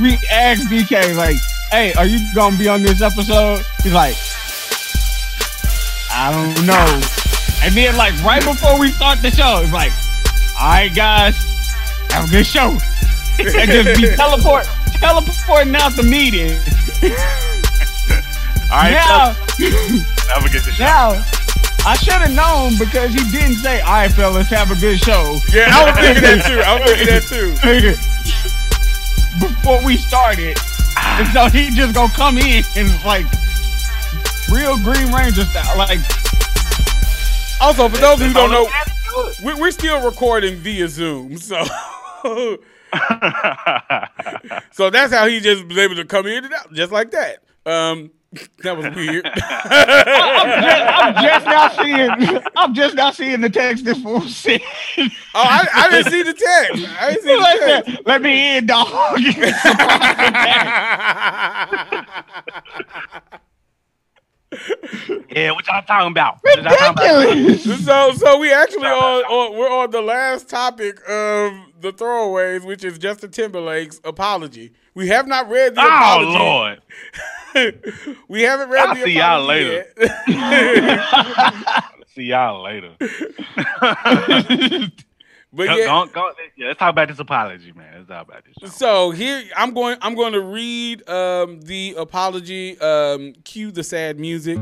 we 0.00 0.18
ask 0.30 0.66
DK 0.68 1.14
like, 1.16 1.36
"Hey, 1.72 1.92
are 1.94 2.04
you 2.06 2.20
gonna 2.34 2.56
be 2.56 2.68
on 2.68 2.82
this 2.82 3.00
episode?" 3.00 3.64
He's 3.82 3.94
like, 3.94 4.14
"I 6.12 6.30
don't 6.30 6.66
know," 6.66 7.00
and 7.64 7.74
then 7.74 7.96
like 7.96 8.12
right 8.22 8.44
before 8.44 8.78
we 8.78 8.90
start 8.92 9.22
the 9.22 9.30
show, 9.30 9.62
it's 9.64 9.72
like, 9.72 9.92
"All 10.60 10.68
right, 10.68 10.94
guys, 10.94 11.34
have 12.10 12.28
a 12.28 12.30
good 12.30 12.46
show," 12.46 12.76
and 13.38 13.70
just 13.70 14.00
be 14.00 14.14
teleport, 14.14 14.68
teleporting 15.00 15.74
out 15.74 15.96
the 15.96 16.02
meeting. 16.02 16.52
all 18.70 18.78
right, 18.78 18.92
now, 18.92 19.32
have 20.28 20.44
a 20.44 20.50
good 20.50 20.62
show. 20.62 20.84
now, 20.84 21.24
I 21.84 21.96
should 21.96 22.12
have 22.12 22.32
known 22.32 22.78
because 22.78 23.12
he 23.12 23.24
didn't 23.32 23.56
say, 23.56 23.80
"All 23.80 23.94
right, 23.94 24.12
fellas, 24.12 24.48
have 24.50 24.70
a 24.70 24.76
good 24.76 25.00
show." 25.00 25.38
Yeah, 25.50 25.66
I 25.72 25.90
was 25.90 25.96
thinking 25.98 26.22
that 26.22 26.44
too. 26.46 26.60
I 26.60 26.78
was 26.78 26.84
thinking 26.86 27.08
that 27.08 27.24
too. 27.26 27.56
Before 29.48 29.82
we 29.84 29.96
started, 29.96 30.58
and 31.18 31.28
so 31.28 31.48
he 31.48 31.70
just 31.70 31.94
gonna 31.94 32.12
come 32.14 32.38
in 32.38 32.62
and 32.76 32.88
like 33.04 33.26
real 34.50 34.76
Green 34.78 35.12
Ranger 35.12 35.44
style, 35.44 35.76
like 35.78 35.98
Also, 37.60 37.88
for 37.88 37.98
those 37.98 38.18
who 38.20 38.32
don't 38.32 38.50
know, 38.50 38.64
know. 38.64 39.32
we- 39.44 39.54
we're 39.60 39.70
still 39.70 40.02
recording 40.04 40.56
via 40.56 40.88
Zoom, 40.88 41.36
so 41.38 41.62
so 44.72 44.90
that's 44.90 45.12
how 45.12 45.26
he 45.26 45.40
just 45.40 45.64
was 45.66 45.78
able 45.78 45.94
to 45.96 46.04
come 46.04 46.26
in 46.26 46.44
and 46.44 46.54
out, 46.54 46.72
just 46.72 46.92
like 46.92 47.10
that. 47.12 47.38
Um, 47.66 48.10
that 48.62 48.76
was 48.76 48.94
weird. 48.94 49.26
I'm 49.34 51.14
just 51.22 51.46
now 51.46 51.68
seeing. 51.68 52.10
I'm 52.56 52.74
just 52.74 52.94
now 52.94 53.10
seeing 53.10 53.40
the 53.40 53.50
text 53.50 53.84
this 53.84 54.00
fool 54.02 54.20
sent. 54.22 54.62
oh, 54.98 55.08
I, 55.34 55.66
I 55.74 55.90
didn't 55.90 56.10
see 56.10 56.22
the 56.22 56.32
text. 56.32 56.86
I 57.00 57.10
didn't 57.12 57.24
see 57.24 57.36
Like 57.36 57.60
the 57.60 57.66
text. 57.66 57.90
that. 57.92 58.06
Let 58.06 58.22
me 58.22 58.56
in, 58.56 58.66
dog. 58.66 58.88
yeah, 65.30 65.50
what 65.52 65.66
y'all 65.66 65.82
talking 65.82 66.10
about? 66.10 66.38
What 66.42 66.56
y'all 66.62 66.76
talking 66.76 67.04
about? 67.04 67.28
Ridiculous. 67.36 67.84
so, 67.84 68.12
so 68.12 68.38
we 68.38 68.52
actually 68.52 68.86
on, 68.86 69.24
on 69.24 69.58
we're 69.58 69.70
on 69.70 69.90
the 69.90 70.02
last 70.02 70.48
topic 70.48 70.98
of 71.08 71.52
the 71.80 71.92
throwaways, 71.92 72.64
which 72.64 72.84
is 72.84 72.98
Justin 72.98 73.30
Timberlake's 73.30 74.00
apology. 74.04 74.72
We 74.94 75.08
have 75.08 75.26
not 75.26 75.48
read 75.48 75.74
the 75.74 75.80
Oh 75.82 75.86
apology. 75.86 76.38
Lord. 76.38 76.82
we 78.28 78.42
haven't 78.42 78.68
read 78.70 78.88
I'll 78.88 78.94
the 78.94 79.04
see 79.04 79.12
y'all 79.12 79.44
later. 79.44 79.86
See 82.14 82.24
y'all 82.24 82.62
later. 82.62 82.90
but 82.98 83.08
Go, 85.66 85.76
yeah, 85.76 85.86
go, 85.86 86.06
go, 86.12 86.32
yeah, 86.56 86.66
let's 86.68 86.78
talk 86.78 86.90
about 86.90 87.08
this 87.08 87.18
apology, 87.18 87.72
man. 87.72 87.94
Let's 87.96 88.08
talk 88.08 88.28
about 88.28 88.42
this. 88.60 88.74
So 88.74 89.10
here 89.12 89.42
I'm 89.56 89.72
going. 89.72 89.96
I'm 90.02 90.14
going 90.14 90.34
to 90.34 90.42
read 90.42 91.08
um, 91.08 91.62
the 91.62 91.94
apology. 91.96 92.78
Um, 92.80 93.32
cue 93.44 93.70
the 93.70 93.82
sad 93.82 94.20
music. 94.20 94.58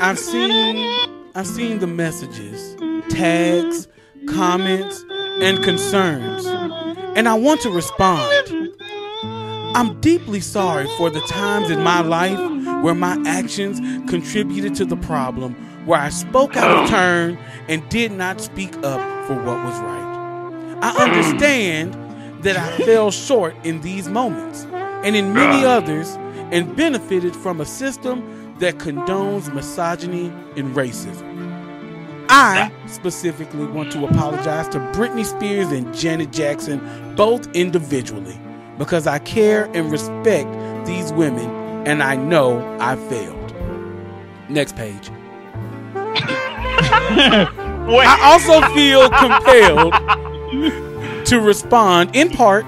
I've 0.00 0.18
seen. 0.18 0.76
I've 1.34 1.46
seen 1.46 1.78
the 1.78 1.86
messages, 1.86 2.76
tags, 3.08 3.86
comments, 4.28 5.04
and 5.42 5.62
concerns, 5.62 6.46
and 7.16 7.28
I 7.28 7.34
want 7.34 7.60
to 7.62 7.70
respond. 7.70 8.74
I'm 9.74 10.00
deeply 10.00 10.40
sorry 10.40 10.88
for 10.96 11.10
the 11.10 11.20
times 11.22 11.70
in 11.70 11.82
my 11.82 12.00
life 12.00 12.38
where 12.82 12.94
my 12.94 13.22
actions 13.26 13.78
contributed 14.10 14.74
to 14.76 14.84
the 14.84 14.96
problem, 14.96 15.54
where 15.86 16.00
I 16.00 16.08
spoke 16.08 16.56
out 16.56 16.84
of 16.84 16.90
turn 16.90 17.38
and 17.68 17.88
did 17.88 18.12
not 18.12 18.40
speak 18.40 18.76
up 18.78 19.00
for 19.26 19.34
what 19.36 19.64
was 19.64 19.78
right. 19.80 20.78
I 20.82 21.04
understand 21.04 21.94
that 22.42 22.56
I 22.56 22.84
fell 22.84 23.10
short 23.10 23.54
in 23.64 23.80
these 23.82 24.08
moments 24.08 24.66
and 25.04 25.14
in 25.14 25.32
many 25.32 25.64
others 25.64 26.16
and 26.50 26.74
benefited 26.74 27.36
from 27.36 27.60
a 27.60 27.66
system 27.66 28.56
that 28.58 28.78
condones 28.78 29.52
misogyny 29.54 30.26
and 30.56 30.74
racism. 30.74 31.29
I 32.32 32.70
specifically 32.86 33.66
want 33.66 33.90
to 33.92 34.06
apologize 34.06 34.68
to 34.68 34.78
Britney 34.78 35.24
Spears 35.24 35.72
and 35.72 35.92
Janet 35.92 36.30
Jackson, 36.30 37.14
both 37.16 37.48
individually, 37.54 38.38
because 38.78 39.08
I 39.08 39.18
care 39.18 39.64
and 39.74 39.90
respect 39.90 40.48
these 40.86 41.12
women 41.12 41.50
and 41.86 42.02
I 42.04 42.14
know 42.14 42.60
I 42.78 42.94
failed. 42.94 43.54
Next 44.48 44.76
page. 44.76 45.10
I 47.92 48.18
also 48.22 48.60
feel 48.74 49.10
compelled 49.10 49.92
to 51.26 51.40
respond 51.40 52.14
in 52.14 52.30
part 52.30 52.64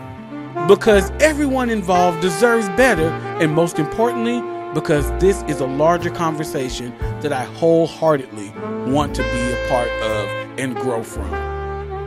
because 0.67 1.11
everyone 1.21 1.71
involved 1.71 2.21
deserves 2.21 2.69
better, 2.71 3.09
and 3.41 3.53
most 3.53 3.79
importantly, 3.79 4.43
because 4.75 5.09
this 5.21 5.43
is 5.45 5.61
a 5.61 5.67
larger 5.67 6.11
conversation 6.11 6.93
that 7.23 7.33
I 7.33 7.45
wholeheartedly 7.45 8.51
want 8.93 9.15
to 9.17 9.23
be 9.23 9.53
a 9.53 9.69
part 9.69 9.89
of 9.89 10.59
and 10.59 10.75
grow 10.77 11.03
from. 11.03 11.31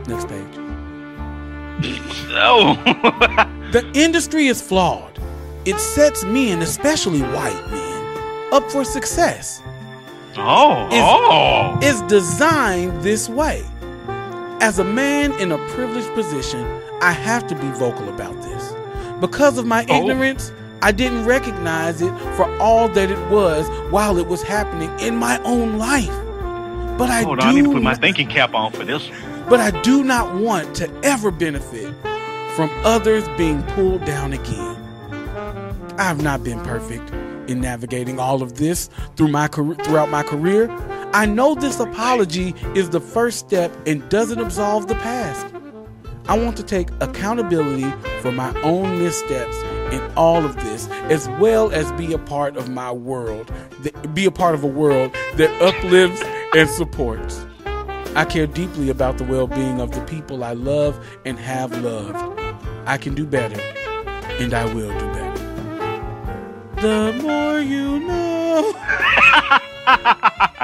Next 0.06 0.28
page. 0.28 0.56
Oh. 2.38 2.74
The 3.72 3.88
industry 3.94 4.46
is 4.46 4.60
flawed. 4.62 5.18
It 5.64 5.78
sets 5.80 6.22
men, 6.24 6.62
especially 6.62 7.20
white 7.22 7.70
men, 7.70 8.52
up 8.52 8.70
for 8.70 8.84
success. 8.84 9.62
oh. 10.36 10.86
Is- 10.86 10.92
oh. 11.02 11.78
It's 11.82 12.02
designed 12.12 13.02
this 13.02 13.28
way. 13.28 13.64
As 14.60 14.78
a 14.78 14.84
man 14.84 15.32
in 15.40 15.52
a 15.52 15.58
privileged 15.68 16.12
position, 16.14 16.64
I 17.02 17.12
have 17.12 17.46
to 17.48 17.54
be 17.54 17.68
vocal 17.72 18.08
about 18.08 18.34
this. 18.42 18.74
Because 19.20 19.58
of 19.58 19.66
my 19.66 19.84
Oh. 19.88 20.00
ignorance, 20.00 20.52
I 20.82 20.92
didn't 20.92 21.24
recognize 21.24 22.00
it 22.02 22.12
for 22.36 22.44
all 22.60 22.88
that 22.90 23.10
it 23.10 23.30
was 23.30 23.68
while 23.90 24.18
it 24.18 24.26
was 24.26 24.42
happening 24.42 24.90
in 25.00 25.16
my 25.16 25.38
own 25.42 25.78
life. 25.78 26.08
But 26.98 27.10
I 27.10 27.22
Hold 27.22 27.40
do 27.40 27.46
on, 27.46 27.52
I 27.52 27.54
need 27.54 27.64
to 27.64 27.72
put 27.72 27.82
my 27.82 27.92
not- 27.92 28.00
thinking 28.00 28.28
cap 28.28 28.54
on 28.54 28.72
for 28.72 28.84
this 28.84 29.10
but 29.48 29.60
I 29.60 29.70
do 29.82 30.02
not 30.02 30.34
want 30.34 30.74
to 30.76 30.90
ever 31.04 31.30
benefit 31.30 31.94
from 32.56 32.68
others 32.84 33.28
being 33.36 33.62
pulled 33.62 34.04
down 34.04 34.32
again. 34.32 34.76
I 35.98 36.02
have 36.02 36.20
not 36.22 36.42
been 36.42 36.60
perfect 36.62 37.10
in 37.48 37.60
navigating 37.60 38.18
all 38.18 38.42
of 38.42 38.56
this 38.56 38.90
through 39.16 39.28
my 39.28 39.46
career, 39.46 39.76
throughout 39.84 40.10
my 40.10 40.24
career. 40.24 40.68
I 41.12 41.26
know 41.26 41.54
this 41.54 41.78
apology 41.78 42.54
is 42.74 42.90
the 42.90 43.00
first 43.00 43.38
step 43.38 43.70
and 43.86 44.06
doesn't 44.08 44.40
absolve 44.40 44.88
the 44.88 44.96
past. 44.96 45.46
I 46.28 46.36
want 46.36 46.56
to 46.56 46.64
take 46.64 46.88
accountability 47.00 47.88
for 48.20 48.32
my 48.32 48.52
own 48.62 48.98
missteps 48.98 49.56
in 49.92 50.02
all 50.16 50.44
of 50.44 50.56
this, 50.56 50.88
as 51.10 51.28
well 51.40 51.70
as 51.72 51.90
be 51.92 52.12
a 52.12 52.18
part 52.18 52.56
of 52.56 52.68
my 52.68 52.90
world, 52.92 53.50
be 54.14 54.24
a 54.24 54.30
part 54.30 54.54
of 54.54 54.62
a 54.64 54.68
world 54.68 55.14
that 55.36 55.50
uplifts 55.62 56.22
and 56.54 56.68
supports. 56.68 57.44
I 58.14 58.24
care 58.24 58.46
deeply 58.46 58.88
about 58.88 59.18
the 59.18 59.24
well 59.24 59.46
being 59.46 59.80
of 59.80 59.92
the 59.92 60.00
people 60.02 60.42
I 60.42 60.54
love 60.54 60.98
and 61.24 61.38
have 61.38 61.76
loved. 61.82 62.16
I 62.86 62.96
can 62.96 63.14
do 63.14 63.26
better, 63.26 63.60
and 64.40 64.54
I 64.54 64.64
will 64.72 64.96
do 64.98 65.06
better. 65.12 65.26
The 66.80 67.22
more 67.22 67.58
you 67.60 68.00
know. 68.00 68.72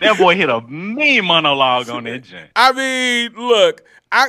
That 0.00 0.18
boy 0.18 0.34
hit 0.36 0.50
a 0.50 0.60
mean 0.62 1.24
monologue 1.24 1.88
on 1.90 2.04
that 2.04 2.22
joint. 2.24 2.50
I 2.56 2.72
mean, 2.72 3.32
look, 3.36 3.84
I 4.10 4.28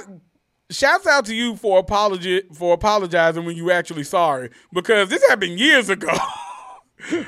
shouts 0.69 1.07
out 1.07 1.25
to 1.25 1.35
you 1.35 1.55
for 1.55 1.79
apology 1.79 2.41
for 2.53 2.73
apologizing 2.73 3.45
when 3.45 3.55
you 3.55 3.71
actually 3.71 4.03
sorry 4.03 4.49
because 4.73 5.09
this 5.09 5.25
happened 5.27 5.59
years 5.59 5.89
ago. 5.89 6.09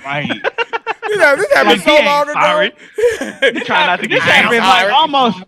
Right. 0.04 0.28
this, 0.28 1.19
happened, 1.19 1.41
this 1.43 1.54
happened 1.54 1.67
Like, 1.67 1.82
so 1.82 2.04
long 2.04 2.23
ago. 2.23 2.34
sorry. 2.34 2.71
Try 3.65 3.86
not 3.86 3.99
to 4.02 4.08
get 4.08 4.15
This 4.15 4.23
happened 4.23 4.62
canceled. 4.62 4.63
like 4.63 4.91
almost 4.91 5.43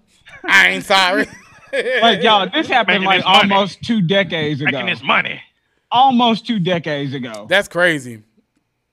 I 0.45 0.67
ain't 0.69 0.85
sorry. 0.85 1.25
like 2.01 2.21
y'all. 2.21 2.47
This 2.47 2.67
happened 2.67 3.03
Making 3.03 3.05
like 3.07 3.17
this 3.19 3.25
money. 3.25 3.51
almost 3.55 3.81
two 3.81 4.01
decades 4.01 4.61
ago. 4.61 4.69
Making 4.71 4.85
this 4.85 5.01
money. 5.03 5.41
Almost 5.91 6.45
two 6.45 6.59
decades 6.59 7.15
ago. 7.15 7.47
That's 7.49 7.67
crazy. 7.67 8.21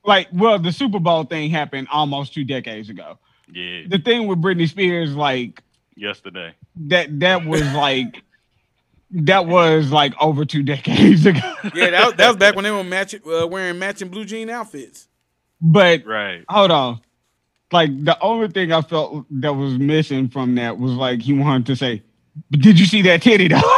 Like, 0.03 0.29
well, 0.33 0.59
the 0.59 0.73
Super 0.73 0.99
Bowl 0.99 1.25
thing 1.25 1.51
happened 1.51 1.89
almost 1.93 2.33
two 2.33 2.45
decades 2.45 2.89
ago. 2.89 3.19
Yeah, 3.53 3.83
The 3.87 3.99
thing 3.99 4.27
with 4.29 4.41
Britney 4.41 4.67
Spears, 4.69 5.15
like 5.15 5.63
yesterday. 5.95 6.55
that, 6.87 7.21
that 7.21 7.45
was 7.45 7.63
like. 7.75 8.23
That 9.11 9.47
was 9.47 9.91
like 9.91 10.13
over 10.21 10.45
two 10.45 10.63
decades 10.63 11.25
ago. 11.27 11.41
Yeah, 11.75 11.91
that 11.91 12.05
was, 12.07 12.15
that 12.17 12.29
was 12.29 12.37
back 12.37 12.55
when 12.55 12.65
they 12.65 12.71
were 12.71 12.85
matching, 12.85 13.21
uh, 13.27 13.47
wearing 13.47 13.79
matching 13.79 14.09
blue 14.09 14.25
jean 14.25 14.51
outfits. 14.51 15.09
But 15.61 16.05
Right. 16.07 16.45
hold 16.49 16.71
on. 16.71 17.01
Like 17.73 18.05
the 18.05 18.19
only 18.23 18.49
thing 18.49 18.73
I 18.73 18.81
felt 18.83 19.27
that 19.31 19.53
was 19.55 19.79
missing 19.79 20.29
from 20.29 20.55
that 20.57 20.79
was 20.79 20.93
like 20.93 21.21
he 21.21 21.33
wanted 21.35 21.67
to 21.67 21.77
say, 21.77 22.03
"But 22.51 22.61
did 22.61 22.79
you 22.81 22.87
see 22.87 23.03
that 23.03 23.21
titty 23.23 23.49
though?" 23.49 23.61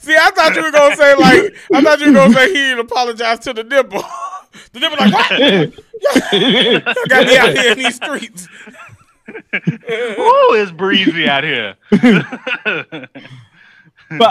See, 0.00 0.16
I 0.16 0.30
thought 0.34 0.54
you 0.56 0.62
were 0.62 0.70
gonna 0.70 0.96
say 0.96 1.14
like 1.14 1.56
I 1.74 1.82
thought 1.82 2.00
you 2.00 2.06
were 2.08 2.12
gonna 2.12 2.34
say 2.34 2.48
he 2.48 2.54
didn't 2.54 2.80
apologize 2.80 3.38
to 3.40 3.52
the 3.52 3.64
nipple. 3.64 4.02
the 4.72 4.80
nipple 4.80 4.98
like 4.98 5.12
what? 5.12 5.30
You 6.32 6.80
got 7.08 7.26
me 7.26 7.36
out 7.36 7.56
here 7.56 7.72
in 7.72 7.78
these 7.78 7.96
streets. 7.96 8.48
Ooh, 9.28 10.54
it's 10.54 10.70
breezy 10.70 11.28
out 11.28 11.44
here. 11.44 11.76
but 11.90 13.10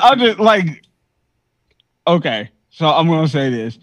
I'm 0.04 0.20
just 0.20 0.39
like, 0.39 0.84
okay. 2.06 2.50
So 2.70 2.88
I'm 2.88 3.08
gonna 3.08 3.28
say 3.28 3.50
this. 3.50 3.78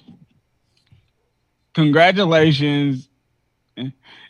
Congratulations 1.75 3.09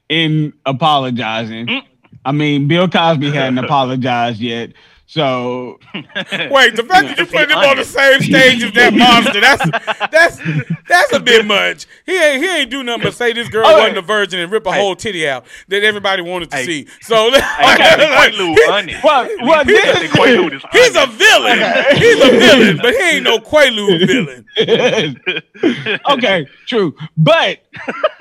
in 0.09 0.53
apologizing. 0.65 1.67
Mm. 1.67 1.83
I 2.25 2.33
mean, 2.33 2.69
Bill 2.69 2.89
Cosby 2.89 3.31
hadn't 3.31 3.59
apologized 3.65 4.41
yet, 4.41 4.73
So 5.15 5.79
Wait, 5.95 6.75
the 6.75 6.83
fact 6.89 7.07
that 7.07 7.15
you 7.17 7.27
put 7.27 7.49
him 7.49 7.59
on 7.59 7.77
the 7.77 7.85
same 7.85 8.21
stage 8.21 8.65
as 8.65 8.73
that 8.73 8.93
monster, 8.93 9.41
that's 9.41 9.63
that's 10.11 10.41
that's 10.89 11.13
a 11.13 11.21
bit 11.21 11.47
much. 11.47 11.87
He 12.05 12.21
ain't 12.21 12.43
he 12.43 12.51
ain't 12.51 12.69
do 12.69 12.83
nothing 12.83 13.03
but 13.05 13.15
say 13.15 13.33
this 13.33 13.49
girl 13.49 13.65
Okay. 13.69 13.79
wasn't 13.79 13.99
a 13.99 14.03
virgin 14.03 14.41
and 14.41 14.51
rip 14.51 14.67
a 14.67 14.73
Hey. 14.73 14.81
whole 14.81 14.97
titty 14.97 15.29
out 15.29 15.47
that 15.69 15.85
everybody 15.85 16.21
wanted 16.23 16.51
to 16.51 16.57
Hey. 16.57 16.65
see. 16.67 16.89
So 17.01 17.31
Hey, 17.31 17.39
Quaalude 17.77 18.57
honest. 18.69 19.05
well, 19.05 19.29
well, 19.43 19.65
He 19.65 19.77
said 19.77 20.01
this 20.01 20.01
that 20.01 20.11
Quaalude 20.19 20.55
is 20.55 20.65
he's 20.73 20.97
a 20.97 21.03
honest. 21.03 21.17
villain. 21.17 21.97
He's 21.97 22.21
a 22.21 22.31
villain, 22.31 22.77
but 22.83 22.95
he 22.95 23.03
ain't 23.03 23.23
no 23.25 23.39
Quaalude 23.39 24.07
villain. 24.09 26.01
okay, 26.11 26.49
true. 26.67 26.97
But 27.17 27.61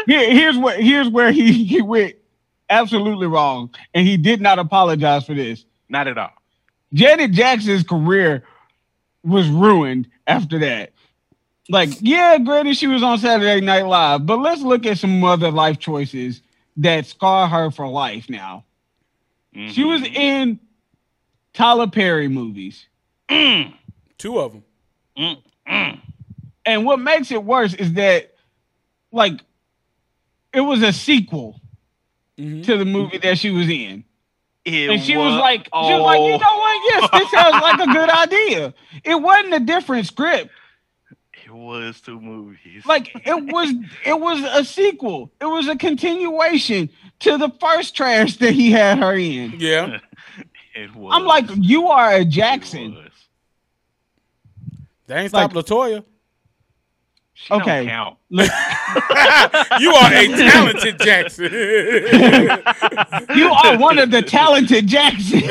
here, 0.06 0.30
here's 0.32 0.60
where 0.60 0.80
here's 0.80 1.10
where 1.10 1.32
he, 1.32 1.64
he 1.64 1.82
went 1.82 2.18
absolutely 2.70 3.26
wrong, 3.26 3.74
and 3.96 4.06
he 4.08 4.16
did 4.18 4.42
not 4.42 4.60
apologize 4.60 5.26
for 5.26 5.34
this. 5.34 5.66
Not 5.90 6.08
at 6.08 6.20
all. 6.20 6.30
Janet 6.94 7.32
Jackson's 7.32 7.84
career 7.84 8.44
was 9.24 9.48
ruined 9.50 10.10
after 10.28 10.60
that. 10.60 10.92
Like, 11.70 11.90
yeah, 12.02 12.38
granted, 12.40 12.76
she 12.76 12.88
was 12.88 13.02
on 13.04 13.18
Saturday 13.18 13.62
Night 13.62 13.86
Live, 13.86 14.26
but 14.26 14.40
let's 14.40 14.62
look 14.62 14.86
at 14.86 14.98
some 14.98 15.24
other 15.24 15.50
life 15.50 15.80
choices 15.80 16.42
that 16.78 17.06
scar 17.06 17.48
her 17.48 17.72
for 17.72 17.88
life 17.88 18.30
now. 18.30 18.66
She 19.54 19.60
mm-hmm. 19.60 19.88
was 19.88 20.04
in 20.04 20.60
Tyler 21.54 21.88
Perry 21.88 22.28
movies. 22.28 22.86
Mm. 23.30 23.74
Two 24.18 24.40
of 24.40 24.54
them. 25.16 25.38
And 26.66 26.86
what 26.86 27.00
makes 27.00 27.32
it 27.32 27.44
worse 27.44 27.74
is 27.74 27.94
that, 27.94 28.34
like, 29.12 29.40
it 30.54 30.62
was 30.62 30.82
a 30.82 30.92
sequel 30.92 31.62
mm-hmm. 32.38 32.62
to 32.64 32.78
the 32.78 32.86
movie 32.86 33.20
that 33.20 33.38
she 33.38 33.52
was 33.52 33.70
in. 33.70 34.04
It 34.66 34.90
And 34.90 35.02
she 35.02 35.18
was 35.18 35.34
like, 35.40 35.66
she 35.66 35.70
was 35.74 36.02
like, 36.02 36.20
you 36.20 36.34
oh, 36.34 36.38
know 36.38 36.58
what? 36.58 36.82
Yes, 36.86 37.10
this 37.12 37.32
sounds 37.32 37.62
like 37.62 37.80
a 37.80 37.92
good 37.92 38.10
idea. 38.34 38.74
It 39.04 39.16
wasn't 39.16 39.54
a 39.54 39.60
different 39.60 40.08
script. 40.08 40.52
It 41.46 41.52
was 41.54 42.00
two 42.00 42.20
movies. 42.20 42.86
Like 42.86 43.12
it 43.26 43.46
was, 43.46 43.74
it 44.06 44.20
was 44.20 44.44
a 44.44 44.64
sequel. 44.64 45.32
It 45.42 45.46
was 45.46 45.68
a 45.68 45.76
continuation 45.76 46.90
to 47.20 47.38
the 47.38 47.50
first 47.60 47.96
trash 47.96 48.38
that 48.38 48.54
he 48.54 48.72
had 48.72 49.00
her 49.00 49.14
in. 49.14 49.56
Yeah. 49.58 50.00
it 50.76 50.96
was. 50.96 51.12
I'm 51.14 51.26
like, 51.26 51.46
you 51.58 51.90
are 51.90 52.14
a 52.14 52.22
it 52.22 52.30
Jackson. 52.30 52.96
was. 52.96 53.10
They 55.08 55.16
ain't 55.16 55.30
stopped 55.30 55.54
Latoya. 55.54 56.06
She 57.44 57.54
Okay. 57.54 57.86
count. 57.86 58.18
You 59.80 59.92
are 59.94 60.14
a 60.14 60.28
talented 60.28 61.00
Jackson. 61.00 61.52
You 63.36 63.50
are 63.50 63.78
one 63.78 64.00
of 64.00 64.12
the 64.12 64.22
talented 64.22 64.88
Jacksons. 64.88 65.44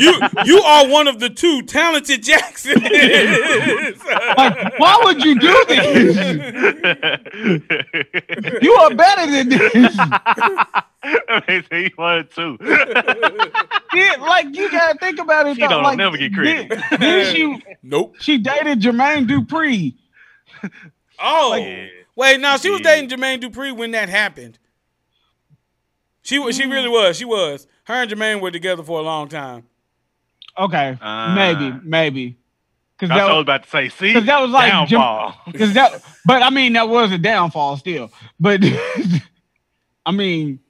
you 0.00 0.12
you 0.44 0.60
are 0.62 0.86
one 0.88 1.08
of 1.08 1.18
the 1.20 1.30
two 1.30 1.62
talented 1.62 2.22
Jacksons. 2.22 2.82
like, 2.82 4.78
why 4.78 5.00
would 5.04 5.24
you 5.24 5.38
do 5.38 5.64
this? 5.68 6.16
You 8.62 8.72
are 8.74 8.94
better 8.94 9.30
than 9.30 9.48
this. 9.48 9.96
they 11.46 11.62
say 11.70 11.82
you 11.84 11.90
wanted 11.96 12.30
to. 12.32 12.58
Yeah, 13.94 14.16
like 14.20 14.54
you 14.54 14.70
gotta 14.70 14.98
think 14.98 15.18
about 15.18 15.46
it. 15.46 15.54
She 15.56 15.62
though. 15.62 15.68
don't 15.68 15.82
like, 15.82 15.96
never 15.98 16.16
get 16.18 16.34
credit. 16.34 16.68
Then, 16.68 17.00
then 17.00 17.34
she 17.34 17.62
nope. 17.82 18.16
she 18.20 18.38
dated 18.38 18.80
Jermaine 18.80 19.26
Dupri. 19.26 19.94
Oh, 21.18 21.54
Yeah. 21.56 21.86
wait, 22.14 22.40
no, 22.40 22.56
she 22.56 22.70
was 22.70 22.80
dating 22.82 23.08
Jermaine 23.10 23.40
Dupri 23.40 23.74
when 23.76 23.90
that 23.92 24.08
happened. 24.08 24.58
She 26.22 26.38
was, 26.38 26.56
she 26.56 26.66
really 26.66 26.88
was. 26.88 27.16
She 27.16 27.24
was. 27.24 27.66
Her 27.84 27.94
and 27.94 28.10
Jermaine 28.10 28.40
were 28.40 28.50
together 28.50 28.82
for 28.82 28.98
a 28.98 29.02
long 29.02 29.28
time. 29.28 29.64
Okay, 30.58 30.98
Ah. 31.00 31.34
maybe, 31.34 31.78
maybe. 31.84 32.36
Because 32.98 33.10
That's 33.10 33.22
what 33.24 33.30
I 33.30 33.34
was 33.36 33.42
about 33.42 33.62
to 33.64 33.68
say. 33.68 33.88
See, 33.90 34.12
'Cause 34.14 34.24
that 34.24 34.40
was 34.40 34.50
like 34.50 34.70
downfall. 34.72 35.34
because 35.46 35.74
that, 35.74 36.02
but 36.24 36.42
I 36.42 36.48
mean 36.48 36.72
that 36.72 36.88
was 36.88 37.12
a 37.12 37.18
downfall 37.18 37.76
still. 37.76 38.10
But 38.40 38.60
I 40.06 40.12
mean, 40.12 40.60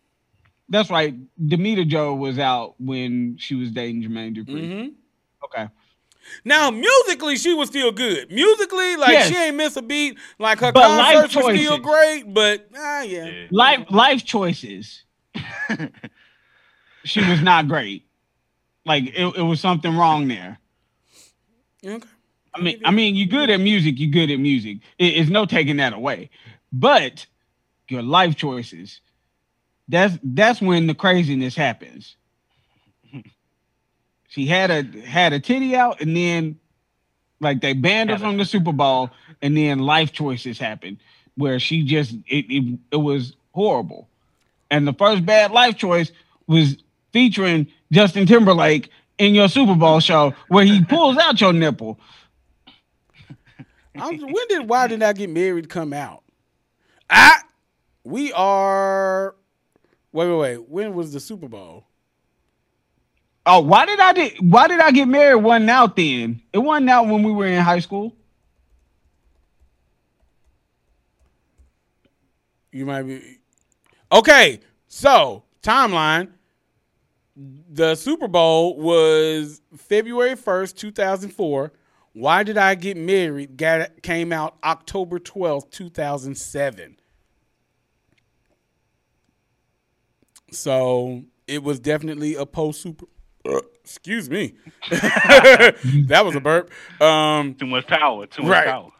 that's 0.68 0.90
right. 0.90 1.14
Demeter 1.46 1.84
Joe 1.84 2.14
was 2.16 2.38
out 2.40 2.74
when 2.80 3.36
she 3.38 3.54
was 3.54 3.70
dating 3.70 4.02
Jermaine 4.02 4.36
Dupri. 4.36 4.82
hmm 4.82 4.88
Okay, 5.44 5.68
Now, 6.44 6.70
musically, 6.70 7.36
she 7.36 7.54
was 7.54 7.68
still 7.68 7.92
good. 7.92 8.30
Musically, 8.30 8.96
like 8.96 9.10
Yes. 9.10 9.28
she 9.28 9.36
ain't 9.36 9.56
miss 9.56 9.76
a 9.76 9.82
beat. 9.82 10.18
Like 10.38 10.58
her 10.60 10.72
But 10.72 10.88
life 10.90 11.14
concerts 11.14 11.36
were 11.36 11.56
still 11.56 11.78
great. 11.78 12.32
But 12.32 12.68
ah, 12.76 13.02
yeah. 13.02 13.26
Yeah. 13.26 13.46
life 13.50 13.86
life 13.90 14.24
choices. 14.24 15.02
she 17.04 17.20
was 17.20 17.40
not 17.42 17.68
great. 17.68 18.04
Like 18.84 19.04
it, 19.06 19.36
it 19.36 19.42
was 19.42 19.60
something 19.60 19.96
wrong 19.96 20.28
there. 20.28 20.58
Okay. 21.84 22.06
I 22.54 22.60
mean, 22.60 22.80
I 22.84 22.90
mean, 22.90 23.14
you're 23.14 23.26
good 23.28 23.50
at 23.50 23.60
music. 23.60 23.96
You're 23.98 24.10
good 24.10 24.30
at 24.30 24.40
music. 24.40 24.78
It- 24.98 25.14
it's 25.18 25.30
no 25.30 25.44
taking 25.46 25.76
that 25.76 25.92
away. 25.92 26.30
But 26.72 27.26
your 27.88 28.02
life 28.02 28.34
choices, 28.36 29.00
that's 29.88 30.18
that's 30.22 30.60
when 30.60 30.86
the 30.86 30.94
craziness 30.94 31.54
happens. 31.54 32.15
She 34.36 34.44
had 34.44 34.70
a 34.70 34.82
had 35.00 35.32
a 35.32 35.40
titty 35.40 35.74
out, 35.74 36.02
and 36.02 36.14
then 36.14 36.58
like 37.40 37.62
they 37.62 37.72
banned 37.72 38.10
her 38.10 38.18
from 38.18 38.36
the 38.36 38.44
Super 38.44 38.70
Bowl, 38.70 39.08
and 39.40 39.56
then 39.56 39.78
life 39.78 40.12
choices 40.12 40.58
happened 40.58 40.98
where 41.36 41.58
she 41.58 41.82
just 41.82 42.12
it 42.26 42.44
it, 42.50 42.78
it 42.92 42.96
was 42.98 43.32
horrible. 43.52 44.10
And 44.70 44.86
the 44.86 44.92
first 44.92 45.24
bad 45.24 45.52
life 45.52 45.78
choice 45.78 46.12
was 46.46 46.76
featuring 47.14 47.66
Justin 47.90 48.26
Timberlake 48.26 48.90
in 49.16 49.34
your 49.34 49.48
Super 49.48 49.74
Bowl 49.74 50.00
show 50.00 50.34
where 50.48 50.66
he 50.66 50.84
pulls 50.84 51.16
out 51.16 51.40
your 51.40 51.54
nipple. 51.54 51.98
I'm, 53.94 54.20
when 54.20 54.48
did 54.50 54.68
Why 54.68 54.86
Did 54.86 55.02
I 55.02 55.14
Get 55.14 55.30
Married 55.30 55.70
come 55.70 55.94
out? 55.94 56.24
Ah, 57.08 57.42
we 58.04 58.34
are. 58.34 59.34
Wait, 60.12 60.28
wait, 60.28 60.36
wait. 60.36 60.68
When 60.68 60.92
was 60.92 61.14
the 61.14 61.20
Super 61.20 61.48
Bowl? 61.48 61.85
Oh, 63.48 63.60
why 63.60 63.86
did 63.86 64.00
I 64.00 64.12
did 64.12 64.32
why 64.40 64.66
did 64.66 64.80
I 64.80 64.90
get 64.90 65.06
married? 65.06 65.36
Wasn't 65.36 65.70
out 65.70 65.94
then. 65.94 66.42
It 66.52 66.58
wasn't 66.58 66.90
out 66.90 67.06
when 67.06 67.22
we 67.22 67.30
were 67.30 67.46
in 67.46 67.62
high 67.62 67.78
school. 67.78 68.16
You 72.72 72.84
might 72.84 73.02
be. 73.02 73.38
Okay, 74.10 74.60
so 74.88 75.44
timeline. 75.62 76.32
The 77.36 77.94
Super 77.94 78.28
Bowl 78.28 78.78
was 78.78 79.60
February 79.76 80.36
1st, 80.36 80.76
2004. 80.76 81.72
Why 82.14 82.42
Did 82.42 82.56
I 82.56 82.74
Get 82.74 82.96
Married 82.96 83.58
got, 83.58 84.02
came 84.02 84.32
out 84.32 84.56
October 84.64 85.18
12th, 85.18 85.70
2007. 85.70 86.96
So 90.50 91.24
it 91.46 91.62
was 91.62 91.78
definitely 91.78 92.34
a 92.34 92.46
post 92.46 92.80
Super. 92.80 93.06
Uh, 93.48 93.60
excuse 93.82 94.28
me. 94.30 94.54
that 94.90 96.22
was 96.24 96.34
a 96.36 96.40
burp. 96.40 96.70
Um, 97.00 97.54
Too 97.54 97.66
much 97.66 97.86
power. 97.86 98.26
Too 98.26 98.42
much 98.42 98.50
Right. 98.50 98.66
power. 98.66 98.90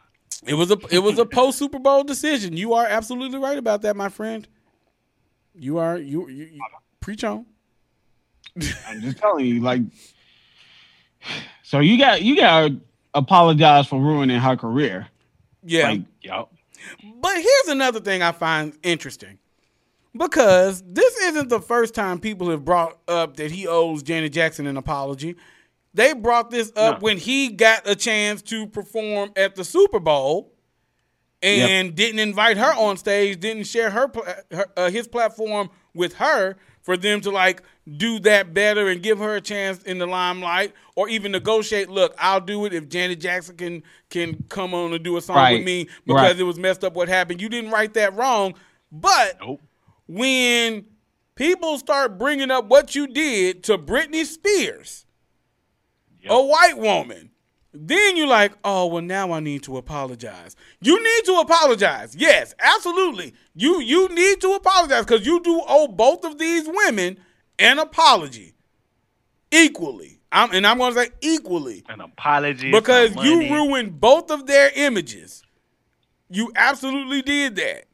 it 0.47 0.55
was 0.55 0.71
a 0.71 0.79
it 0.91 1.01
was 1.01 1.19
a 1.19 1.27
post 1.27 1.59
Super 1.59 1.79
Bowl 1.79 2.05
decision. 2.05 2.57
You 2.57 2.75
are 2.75 2.87
absolutely 2.87 3.39
right 3.39 3.59
about 3.59 3.83
that, 3.83 3.97
my 3.97 4.09
friend. 4.09 4.47
You 5.55 5.79
are 5.79 5.97
you, 5.99 6.29
you, 6.29 6.45
you 6.45 6.61
preach 7.01 7.25
on. 7.25 7.47
I'm 8.87 9.01
just 9.01 9.19
telling 9.19 9.47
you, 9.47 9.61
like. 9.61 9.83
So 11.63 11.81
you 11.81 11.99
got 11.99 12.23
you 12.23 12.37
got 12.37 12.69
to 12.69 12.81
apologize 13.15 13.87
for 13.89 14.01
ruining 14.01 14.39
her 14.39 14.57
career. 14.57 15.09
Yeah. 15.65 15.89
Like, 15.91 16.03
Yup. 16.23 16.53
but 17.21 17.35
here's 17.35 17.69
another 17.69 18.01
thing 18.01 18.23
I 18.23 18.33
find 18.33 18.77
interesting. 18.83 19.39
Because 20.17 20.83
this 20.87 21.17
isn't 21.19 21.49
the 21.49 21.61
first 21.61 21.95
time 21.95 22.19
people 22.19 22.51
have 22.51 22.65
brought 22.65 22.99
up 23.09 23.37
that 23.37 23.51
he 23.51 23.67
owes 23.67 24.03
Janet 24.03 24.33
Jackson 24.33 24.67
an 24.67 24.77
apology. 24.77 25.37
They 25.95 26.13
brought 26.13 26.51
this 26.51 26.73
up 26.77 26.97
No. 27.01 27.05
when 27.05 27.19
he 27.19 27.49
got 27.49 27.89
a 27.89 27.95
chance 27.97 28.43
to 28.43 28.67
perform 28.67 29.33
at 29.37 29.55
the 29.57 29.65
Super 29.65 29.99
Bowl 30.01 30.53
and 31.43 31.95
didn't 31.95 32.19
invite 32.19 32.57
her 32.57 32.73
on 32.75 32.97
stage, 32.97 33.41
didn't 33.41 33.65
share 33.65 33.91
her, 33.91 34.11
her 34.51 34.67
uh, 34.77 34.91
his 34.91 35.07
platform 35.07 35.71
with 35.95 36.15
her 36.15 36.57
for 36.83 36.97
them 36.97 37.21
to 37.21 37.31
like 37.31 37.63
do 37.97 38.19
that 38.21 38.53
better 38.55 38.89
and 38.89 39.03
give 39.03 39.19
her 39.19 39.37
a 39.37 39.41
chance 39.41 39.83
in 39.85 39.99
the 39.99 40.07
limelight 40.07 40.73
or 40.97 41.09
even 41.09 41.33
negotiate. 41.33 41.89
Look, 41.89 42.15
I'll 42.19 42.41
do 42.41 42.65
it 42.65 42.73
if 42.75 42.89
Janet 42.89 43.21
Jackson 43.21 43.57
can 43.57 43.83
can 44.11 44.45
come 44.49 44.75
on 44.75 44.93
and 44.93 45.03
do 45.05 45.17
a 45.17 45.21
song 45.21 45.37
Right. 45.37 45.55
with 45.59 45.65
me 45.65 45.89
because 46.05 46.23
Right. 46.23 46.41
it 46.41 46.45
was 46.45 46.59
messed 46.59 46.85
up 46.85 46.95
what 46.95 47.09
happened. 47.09 47.41
You 47.41 47.49
didn't 47.49 47.71
write 47.71 47.95
that 47.95 48.15
wrong, 48.17 48.55
but 48.91 49.39
Nope. 49.41 49.63
When 50.07 50.87
people 51.35 51.79
start 51.79 52.19
bringing 52.19 52.51
up 52.51 52.67
what 52.67 52.95
you 52.95 53.07
did 53.07 53.63
to 53.65 53.77
Britney 53.79 54.25
Spears, 54.25 55.05
Yep. 56.23 56.33
a 56.33 56.43
white 56.43 56.79
woman, 56.79 57.31
then 57.73 58.17
you're 58.17 58.27
like, 58.27 58.53
oh, 58.65 58.87
well, 58.87 59.03
now 59.03 59.33
I 59.33 59.41
need 59.41 59.63
to 59.65 59.77
apologize. 59.77 60.57
You 60.81 60.97
need 61.03 61.25
to 61.27 61.35
apologize. 61.41 62.17
Yes, 62.17 62.55
absolutely. 62.59 63.35
You 63.55 63.81
you 63.81 64.09
need 64.09 64.41
to 64.41 64.53
apologize 64.53 65.05
because 65.05 65.27
you 65.27 65.41
do 65.43 65.61
owe 65.69 65.87
both 65.89 66.25
of 66.25 66.39
these 66.39 66.67
women 66.67 67.19
an 67.59 67.79
apology 67.79 68.55
equally. 69.51 70.21
I'm, 70.33 70.53
and 70.53 70.67
I'm 70.67 70.79
going 70.79 70.93
to 70.95 71.01
say 71.01 71.11
equally 71.21 71.85
An 71.89 72.01
apology. 72.01 72.71
because 72.73 73.15
you 73.17 73.53
ruined 73.53 74.01
both 74.01 74.31
of 74.31 74.47
their 74.47 74.71
images. 74.75 75.43
You 76.29 76.53
absolutely 76.57 77.23
did 77.23 77.57
that. 77.57 77.85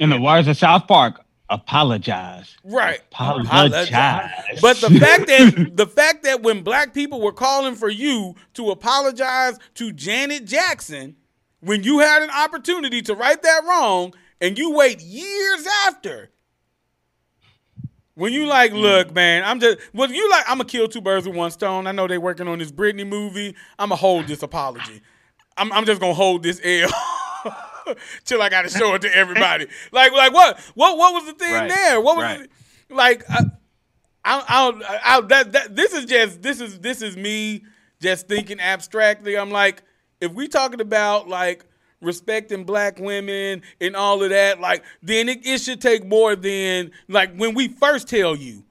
In 0.00 0.10
the 0.10 0.20
words 0.20 0.48
of 0.48 0.56
South 0.56 0.88
Park, 0.88 1.20
apologize. 1.50 2.56
Right. 2.64 3.00
Apologize. 3.12 3.90
But 4.62 4.78
the 4.78 4.90
fact 5.00 5.26
that 5.26 5.72
the 5.74 5.86
fact 5.86 6.24
that 6.24 6.42
when 6.42 6.62
black 6.62 6.94
people 6.94 7.20
were 7.20 7.32
calling 7.32 7.74
for 7.74 7.88
you 7.88 8.34
to 8.54 8.70
apologize 8.70 9.58
to 9.74 9.92
Janet 9.92 10.46
Jackson 10.46 11.16
when 11.60 11.82
you 11.82 11.98
had 11.98 12.22
an 12.22 12.30
opportunity 12.30 13.02
to 13.02 13.14
right 13.14 13.40
that 13.42 13.62
wrong 13.68 14.14
and 14.40 14.56
you 14.56 14.72
wait 14.72 15.02
years 15.02 15.66
after 15.86 16.30
when 18.14 18.32
you 18.32 18.46
like, 18.46 18.72
mm. 18.72 18.80
look, 18.80 19.14
man, 19.14 19.44
I'm 19.44 19.60
just 19.60 19.78
well, 19.92 20.10
you 20.10 20.30
like, 20.30 20.44
I'm 20.48 20.58
gonna 20.58 20.68
kill 20.68 20.88
two 20.88 21.00
birds 21.00 21.26
with 21.26 21.36
one 21.36 21.50
stone. 21.50 21.86
I 21.86 21.92
know 21.92 22.06
they 22.06 22.18
working 22.18 22.48
on 22.48 22.58
this 22.58 22.72
Britney 22.72 23.06
movie. 23.06 23.54
I'm 23.78 23.88
gonna 23.90 23.96
hold 23.96 24.26
this 24.26 24.42
apology. 24.42 25.02
I'm, 25.56 25.72
I'm 25.72 25.84
just 25.84 26.00
gonna 26.00 26.14
hold 26.14 26.42
this 26.42 26.60
L 26.64 26.90
till 28.24 28.42
I 28.42 28.48
gotta 28.48 28.68
show 28.68 28.94
it 28.94 29.02
to 29.02 29.14
everybody. 29.14 29.66
Like, 29.92 30.12
like 30.12 30.32
what, 30.32 30.58
what, 30.74 30.98
what 30.98 31.14
was 31.14 31.26
the 31.26 31.32
thing 31.32 31.52
Right, 31.52 31.68
there? 31.68 32.00
What 32.00 32.16
was 32.16 32.24
right. 32.24 32.40
it? 32.40 32.50
like? 32.90 33.24
Uh, 33.28 33.44
I, 34.24 34.44
I, 34.46 34.68
I, 34.68 35.16
I, 35.16 35.20
that, 35.22 35.52
that, 35.52 35.76
this 35.76 35.92
is 35.94 36.04
just, 36.04 36.42
this 36.42 36.60
is, 36.60 36.78
this 36.80 37.00
is 37.00 37.16
me 37.16 37.64
just 38.00 38.28
thinking 38.28 38.60
abstractly. 38.60 39.36
I'm 39.36 39.50
like, 39.50 39.82
if 40.20 40.32
we 40.32 40.46
talking 40.48 40.80
about 40.80 41.28
like 41.28 41.64
respecting 42.00 42.64
black 42.64 42.98
women 42.98 43.62
and 43.80 43.96
all 43.96 44.22
of 44.22 44.30
that, 44.30 44.60
like, 44.60 44.84
then 45.02 45.28
it, 45.28 45.46
it 45.46 45.60
should 45.60 45.80
take 45.80 46.04
more 46.04 46.36
than 46.36 46.90
like 47.08 47.34
when 47.36 47.54
we 47.54 47.68
first 47.68 48.08
tell 48.08 48.36
you 48.36 48.64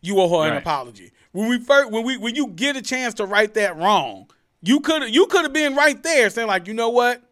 you 0.00 0.18
owe 0.18 0.42
her 0.42 0.50
an 0.50 0.56
apology. 0.56 1.12
When 1.32 1.48
we 1.48 1.58
first, 1.58 1.90
when 1.90 2.04
we, 2.04 2.16
when 2.16 2.34
you 2.34 2.48
get 2.48 2.76
a 2.76 2.82
chance 2.82 3.14
to 3.14 3.26
right 3.26 3.52
that 3.54 3.76
wrong, 3.76 4.30
you 4.62 4.80
could, 4.80 5.14
you 5.14 5.26
could 5.26 5.42
have 5.42 5.52
been 5.52 5.74
right 5.74 6.02
there 6.02 6.30
saying 6.30 6.48
like, 6.48 6.66
you 6.66 6.74
know 6.74 6.88
what, 6.88 7.22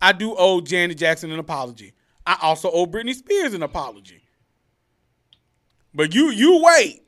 I 0.00 0.12
do 0.12 0.34
owe 0.36 0.60
Janet 0.60 0.98
Jackson 0.98 1.30
an 1.32 1.38
apology. 1.38 1.92
I 2.26 2.36
also 2.42 2.70
owe 2.70 2.86
Britney 2.86 3.14
Spears 3.14 3.54
an 3.54 3.62
apology. 3.62 4.22
But 5.94 6.14
you, 6.14 6.30
you 6.30 6.62
wait. 6.62 7.02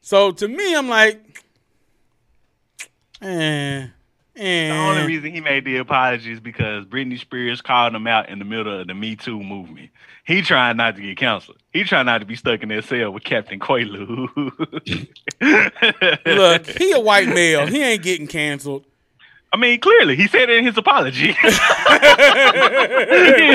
So 0.00 0.32
to 0.32 0.48
me, 0.48 0.74
I'm 0.74 0.88
like, 0.88 1.42
eh, 3.22 3.86
eh. 4.36 4.68
The 4.68 4.74
only 4.74 5.06
reason 5.06 5.32
he 5.32 5.40
made 5.40 5.64
the 5.64 5.76
apology 5.76 6.32
is 6.32 6.40
because 6.40 6.84
Britney 6.86 7.18
Spears 7.18 7.60
called 7.60 7.94
him 7.94 8.06
out 8.06 8.28
in 8.28 8.38
the 8.38 8.44
middle 8.44 8.80
of 8.80 8.86
the 8.86 8.94
Me 8.94 9.14
Too 9.14 9.42
movement. 9.42 9.90
He 10.26 10.40
trying 10.42 10.78
not 10.78 10.96
to 10.96 11.02
get 11.02 11.18
canceled. 11.18 11.58
He 11.72 11.84
trying 11.84 12.06
not 12.06 12.18
to 12.18 12.26
be 12.26 12.34
stuck 12.34 12.62
in 12.62 12.70
that 12.70 12.84
cell 12.84 13.10
with 13.12 13.24
Captain 13.24 13.60
Quaalude. 13.60 14.28
Look, 16.26 16.66
he 16.66 16.92
a 16.92 17.00
white 17.00 17.28
male. 17.28 17.66
He 17.66 17.82
ain't 17.82 18.02
getting 18.02 18.26
canceled. 18.26 18.86
I 19.54 19.56
mean, 19.56 19.78
clearly, 19.78 20.16
he 20.16 20.26
said 20.26 20.50
it 20.50 20.58
in 20.58 20.64
his 20.64 20.76
apology. 20.76 21.28
he 21.32 21.32
didn't 21.32 21.52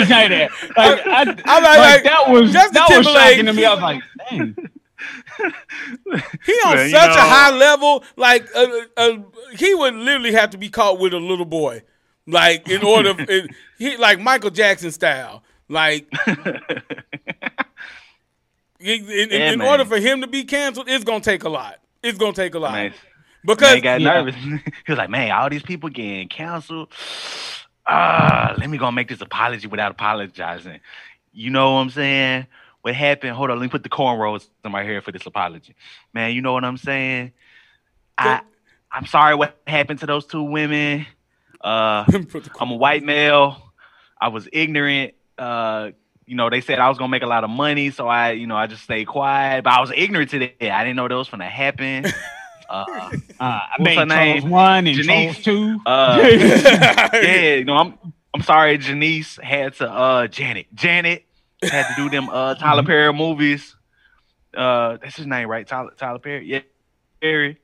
say 0.08 0.30
that. 0.30 0.50
Like, 0.78 1.06
I, 1.06 1.22
I'm 1.46 1.64
like- 1.64 1.78
like, 1.78 2.04
that 2.06 2.30
was 2.30 2.54
Justin 2.54 2.74
that 2.76 2.88
was 2.98 3.06
shocking 3.06 3.46
to 3.48 3.54
me. 3.54 3.66
I 3.66 3.74
was 3.74 3.82
like, 3.82 4.02
dang. 4.30 4.56
He 6.46 6.54
on 6.54 6.76
Man, 6.76 6.90
such 6.90 7.16
a 7.18 7.22
high 7.22 7.52
level, 7.52 8.02
like 8.16 8.48
uh, 8.56 8.68
uh, 8.96 9.18
he 9.58 9.76
would 9.76 9.94
literally 9.94 10.32
have 10.32 10.52
to 10.52 10.58
be 10.58 10.70
caught 10.70 11.00
with 11.00 11.14
a 11.14 11.20
little 11.20 11.44
boy, 11.46 11.82
like 12.26 12.70
in 12.70 12.82
order, 12.82 13.14
in, 13.30 13.50
he 13.78 13.98
like 13.98 14.22
Michael 14.22 14.52
Jackson 14.52 14.92
style, 14.92 15.44
like 15.68 16.08
in, 18.80 18.80
in- 18.80 19.30
Yeah, 19.32 19.52
in 19.52 19.60
order 19.62 19.84
for 19.84 20.00
him 20.00 20.22
to 20.22 20.28
be 20.28 20.46
canceled, 20.46 20.88
it's 20.90 21.04
gonna 21.04 21.20
take 21.20 21.44
a 21.44 21.50
lot. 21.50 21.80
It's 22.04 22.18
gonna 22.18 22.32
take 22.34 22.56
a 22.56 22.60
lot 22.60 22.72
Man, 22.72 22.94
because 23.44 23.76
he 23.76 23.82
got 23.82 24.02
Yeah. 24.02 24.14
nervous. 24.14 24.36
he 24.36 24.60
was 24.88 24.98
like, 24.98 25.10
"Man, 25.10 25.32
all 25.32 25.50
these 25.50 25.64
people 25.64 25.90
getting 25.90 26.28
canceled. 26.28 26.90
Ah, 27.88 28.56
let 28.58 28.70
me 28.70 28.78
go 28.78 28.92
make 28.92 29.08
this 29.08 29.22
apology 29.22 29.68
without 29.68 29.92
apologizing." 29.92 30.80
You 31.34 31.50
know 31.50 31.74
what 31.74 31.80
I'm 31.82 31.90
saying? 31.90 32.48
What 32.82 32.96
happened? 32.96 33.36
Hold 33.36 33.52
on, 33.52 33.58
let 33.60 33.64
me 33.64 33.70
put 33.70 33.84
the 33.84 33.90
cornrows 33.90 34.48
in 34.64 34.72
my 34.72 34.84
hair 34.84 35.02
for 35.02 35.12
this 35.12 35.26
apology. 35.26 35.76
Man, 36.14 36.34
you 36.34 36.42
know 36.42 36.54
what 36.54 36.64
I'm 36.64 36.78
saying? 36.78 37.34
I 38.18 38.42
I'm 38.92 39.06
sorry 39.06 39.36
what 39.36 39.58
happened 39.68 40.00
to 40.00 40.06
those 40.06 40.26
two 40.26 40.44
women. 40.44 41.06
Uh 41.62 42.06
I'm 42.60 42.72
a 42.72 42.76
white 42.76 43.04
male. 43.04 43.74
I 44.20 44.30
was 44.30 44.48
ignorant. 44.52 45.14
Uh, 45.38 45.92
you 46.26 46.36
know, 46.36 46.50
they 46.50 46.62
said 46.62 46.80
I 46.80 46.90
was 46.90 46.98
gonna 46.98 47.10
make 47.10 47.24
a 47.24 47.28
lot 47.28 47.44
of 47.44 47.50
money, 47.50 47.90
so 47.92 48.08
I, 48.08 48.32
you 48.32 48.48
know, 48.48 48.56
I 48.58 48.68
just 48.68 48.84
stayed 48.84 49.06
quiet. 49.08 49.64
But 49.64 49.74
I 49.74 49.82
was 49.82 49.92
ignorant 49.96 50.30
to 50.32 50.40
that. 50.40 50.62
I 50.72 50.84
didn't 50.84 50.98
know 50.98 51.08
that 51.08 51.16
was 51.16 51.30
gonna 51.30 51.50
happen. 51.50 52.06
Uh, 52.70 52.86
Uh, 53.40 53.44
I 53.44 53.62
What's 53.78 53.84
made 53.84 53.98
her 53.98 54.06
name? 54.06 54.40
Charles 54.42 54.52
one 54.52 54.88
and 54.88 54.98
Janice. 54.98 55.38
Charles 55.40 55.44
two. 55.44 55.80
uh, 55.86 56.20
yeah, 57.14 57.56
you 57.56 57.66
know, 57.66 57.76
I'm 57.78 57.98
I'm 58.34 58.42
sorry, 58.44 58.78
Janice 58.78 59.40
had 59.42 59.74
to 59.76 59.90
uh 59.90 60.28
Janet. 60.28 60.68
Janet 60.76 61.24
had 61.64 61.88
to 61.88 61.96
do 61.96 62.10
them 62.10 62.30
uh 62.30 62.56
Tyler 62.60 62.84
Perry 62.84 63.12
movies. 63.14 63.76
Uh 64.56 64.98
that's 65.02 65.16
his 65.16 65.26
name, 65.28 65.48
right? 65.50 65.68
Tyler 65.68 65.92
Tyler 65.98 66.20
Perry. 66.20 66.46
Yeah. 66.46 66.62
Perry. 67.22 67.58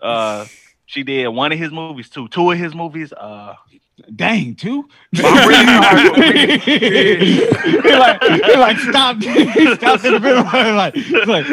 Uh 0.00 0.46
she 0.86 1.02
did 1.02 1.28
one 1.28 1.50
of 1.52 1.58
his 1.58 1.72
movies 1.72 2.08
too. 2.08 2.28
Two 2.28 2.50
of 2.52 2.58
his 2.58 2.74
movies. 2.74 3.12
Uh 3.12 3.54
Dang, 4.16 4.54
two. 4.56 4.88
I'm 5.22 5.48
really 5.48 5.66
sorry. 5.66 6.58
he 6.58 7.92
like 7.94 8.22
he 8.22 8.56
like 8.56 8.78
stopped. 8.78 9.22
He 9.24 9.74
stopped 9.76 10.04
in 10.04 10.14
the 10.14 10.20
middle. 10.20 10.44
Like, 10.44 10.94
like 11.26 11.46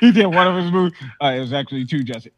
he 0.00 0.10
did 0.10 0.26
one 0.26 0.46
of 0.48 0.56
his 0.62 0.72
movies. 0.72 0.98
Uh, 1.22 1.26
it 1.36 1.40
was 1.40 1.52
actually 1.52 1.84
two, 1.84 2.02
Jesse. 2.02 2.30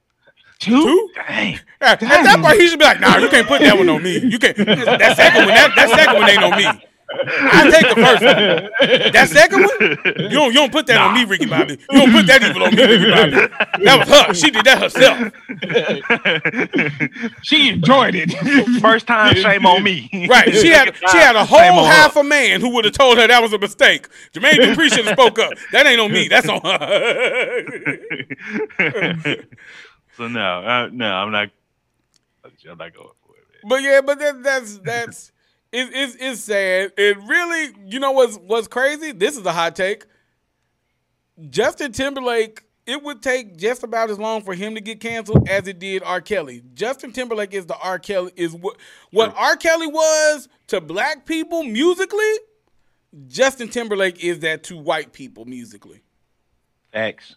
Two? 0.58 0.82
Two? 0.82 1.10
dang. 1.14 1.58
At, 1.80 2.02
at 2.02 2.24
that 2.24 2.40
point, 2.40 2.60
he 2.60 2.68
should 2.68 2.78
be 2.78 2.84
like, 2.84 3.00
"Nah, 3.00 3.18
you 3.18 3.28
can't 3.28 3.46
put 3.46 3.60
that 3.60 3.76
one 3.76 3.88
on 3.88 4.02
me. 4.02 4.18
You 4.18 4.38
can't. 4.38 4.56
That 4.56 5.16
second 5.16 5.44
one, 5.44 5.54
that, 5.54 5.72
that 5.76 5.88
second 5.90 6.14
one 6.14 6.30
ain't 6.30 6.42
on 6.42 6.56
me. 6.56 6.84
I 7.16 7.70
take 7.70 7.88
the 7.94 7.96
first 8.02 8.22
one. 8.24 9.12
That 9.12 9.28
second 9.28 9.62
one, 9.62 9.70
you 10.30 10.36
don't 10.36 10.48
you 10.52 10.58
don't 10.58 10.72
put 10.72 10.86
that 10.86 11.00
on 11.00 11.14
me, 11.14 11.24
Ricky 11.24 11.46
Bobby. 11.46 11.78
You 11.90 12.00
don't 12.00 12.12
put 12.12 12.26
that 12.26 12.42
evil 12.42 12.64
on 12.64 12.74
me, 12.74 12.82
Ricky 12.82 13.10
Bobby. 13.10 13.30
That 13.84 13.98
was 13.98 14.08
her. 14.08 14.34
She 14.34 14.50
did 14.50 14.64
that 14.64 14.78
herself. 14.78 15.32
She 17.42 17.68
enjoyed 17.68 18.14
it. 18.16 18.32
First 18.80 19.06
time, 19.06 19.34
shame 19.36 19.66
on 19.66 19.82
me. 19.82 20.08
Right. 20.28 20.54
She 20.54 20.68
had 20.68 20.94
she 21.10 21.18
had 21.18 21.36
a 21.36 21.44
whole 21.44 21.60
on 21.60 21.84
her. 21.84 21.92
half 21.92 22.16
a 22.16 22.24
man 22.24 22.60
who 22.60 22.70
would 22.74 22.84
have 22.84 22.94
told 22.94 23.18
her 23.18 23.26
that 23.26 23.42
was 23.42 23.52
a 23.52 23.58
mistake. 23.58 24.08
Jermaine 24.32 24.54
Dupri 24.54 24.88
should 24.92 25.04
have 25.06 25.14
spoke 25.14 25.38
up. 25.38 25.52
That 25.72 25.86
ain't 25.86 26.00
on 26.00 26.10
me. 26.10 26.28
That's 26.28 26.48
on 26.48 26.60
her. 28.78 29.36
so 30.16 30.28
no, 30.28 30.40
uh, 30.40 30.88
no, 30.92 31.12
I'm 31.12 31.30
not. 31.32 31.50
I'm 32.44 32.78
not 32.78 32.94
going 32.94 33.08
for 33.26 33.34
it. 33.36 33.44
Man. 33.50 33.68
But 33.68 33.82
yeah, 33.82 34.00
but 34.00 34.18
that, 34.18 34.42
that's 34.42 34.78
that's 34.78 35.32
it, 35.72 35.88
it's 35.92 36.16
it's 36.20 36.40
sad. 36.40 36.92
It 36.96 37.16
really, 37.18 37.74
you 37.86 37.98
know 38.00 38.12
what's 38.12 38.36
what's 38.36 38.68
crazy? 38.68 39.12
This 39.12 39.36
is 39.36 39.44
a 39.46 39.52
hot 39.52 39.76
take. 39.76 40.06
Justin 41.50 41.90
Timberlake, 41.92 42.62
it 42.86 43.02
would 43.02 43.22
take 43.22 43.56
just 43.56 43.82
about 43.82 44.10
as 44.10 44.18
long 44.18 44.42
for 44.42 44.54
him 44.54 44.74
to 44.76 44.80
get 44.80 45.00
canceled 45.00 45.48
as 45.48 45.66
it 45.66 45.78
did 45.80 46.02
R. 46.04 46.20
Kelly. 46.20 46.62
Justin 46.74 47.12
Timberlake 47.12 47.52
is 47.54 47.66
the 47.66 47.76
R. 47.78 47.98
Kelly 47.98 48.32
is 48.36 48.54
what 48.54 48.76
what 49.10 49.34
R. 49.36 49.56
Kelly 49.56 49.86
was 49.88 50.48
to 50.68 50.80
black 50.80 51.26
people 51.26 51.64
musically. 51.64 52.32
Justin 53.28 53.68
Timberlake 53.68 54.22
is 54.22 54.40
that 54.40 54.64
to 54.64 54.76
white 54.76 55.12
people 55.12 55.44
musically, 55.44 56.02
Facts. 56.92 57.36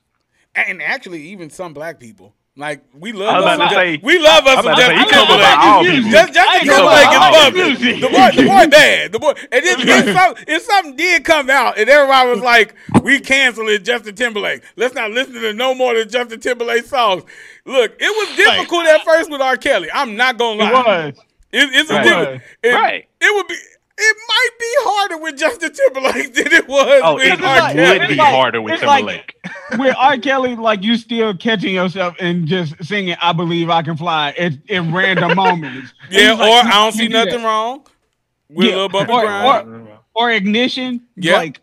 and 0.55 0.81
actually 0.81 1.21
even 1.29 1.51
some 1.51 1.73
black 1.73 1.99
people. 1.99 2.33
Like 2.59 2.81
we 2.93 3.11
I 3.13 3.15
love 3.15 3.35
was 3.35 3.45
us 3.45 3.55
about 3.55 3.57
some 3.57 3.69
to 3.69 3.75
Ju- 3.75 3.81
say- 3.97 3.99
we 4.03 4.17
love 4.19 4.47
us 4.47 4.47
I 4.47 4.55
was 4.55 4.63
some 4.63 4.65
about 4.65 4.75
to 4.77 4.81
say, 4.81 4.87
Justin 4.87 4.97
he 4.97 5.11
talking 5.11 5.27
Timberlake. 5.27 5.57
all 5.59 5.83
people. 5.83 6.09
Just, 6.11 6.33
Justin 6.33 6.43
I 6.49 6.59
Timberlake 6.65 7.07
is 7.07 7.15
about 7.15 7.21
all 7.21 7.31
bumping. 7.43 7.63
music. 7.67 8.01
The 8.01 8.09
boy, 8.09 8.29
the 8.35 8.47
boy 8.47 8.67
bad. 8.77 9.11
The 9.11 9.19
boy, 9.19 9.33
and 9.51 9.65
then 9.65 9.77
if, 9.79 10.15
some, 10.17 10.35
if 10.47 10.61
something 10.63 10.95
did 10.95 11.23
come 11.23 11.49
out, 11.51 11.77
and 11.77 11.87
everybody 11.87 12.29
was 12.31 12.39
like, 12.39 12.73
"We 13.03 13.19
canceling 13.19 13.83
Justin 13.83 14.15
Timberlake. 14.15 14.63
Let's 14.75 14.95
not 14.95 15.11
listen 15.11 15.33
to 15.35 15.53
no 15.53 15.75
more 15.75 15.93
than 15.93 16.09
Justin 16.09 16.39
Timberlake 16.39 16.85
songs." 16.85 17.23
Look, 17.65 17.95
it 17.99 18.09
was 18.27 18.35
difficult 18.35 18.85
at 18.87 19.03
first 19.03 19.29
with 19.29 19.39
R. 19.41 19.57
Kelly. 19.57 19.89
I'm 19.93 20.15
not 20.15 20.37
gonna 20.39 20.63
lie. 20.63 20.69
It 20.69 21.15
was. 21.15 21.23
It, 21.53 21.69
it's 21.73 21.89
a 21.91 21.93
Right. 21.93 22.03
different. 22.03 22.41
It, 22.63 22.69
Right. 22.73 23.07
It 23.21 23.35
would 23.35 23.47
be. 23.47 23.55
It 23.99 24.17
might 24.27 24.49
be 24.59 24.73
harder 24.79 25.17
with 25.17 25.37
Justin 25.37 25.71
Timberlake 25.73 26.33
than 26.35 26.53
it 26.53 26.67
was 26.67 27.01
Oh, 27.03 27.15
with 27.15 27.23
it 27.25 27.41
R. 27.41 27.57
like- 27.57 27.73
Kelly. 27.75 27.99
would 27.99 28.07
be 28.09 28.15
like- 28.15 28.27
harder 28.33 28.61
with 28.61 28.73
it's 28.75 28.83
like- 28.83 29.05
Timberlake. 29.05 29.33
With 29.79 29.95
R. 29.97 30.17
Kelly, 30.17 30.55
like 30.55 30.83
you 30.83 30.97
still 30.97 31.33
catching 31.35 31.73
yourself 31.73 32.15
and 32.19 32.47
just 32.47 32.75
singing 32.85 33.15
"I 33.21 33.33
Believe 33.33 33.69
I 33.69 33.81
Can 33.81 33.97
Fly" 33.97 34.33
at, 34.37 34.53
in 34.67 34.93
random 34.93 35.35
moments. 35.35 35.93
yeah, 36.11 36.33
or 36.33 36.37
like, 36.37 36.65
I 36.65 36.69
don't 36.71 36.91
see 36.93 37.07
do 37.07 37.13
that. 37.13 37.25
nothing 37.25 37.43
wrong 37.43 37.85
with 38.49 38.67
Yeah, 38.67 38.73
a 38.73 38.75
little 38.75 38.89
bumpy 38.89 39.11
or- 39.13 39.21
grind. 39.21 39.87
or 40.13 40.31
ignition. 40.31 41.01
Yeah. 41.15 41.37
like 41.37 41.59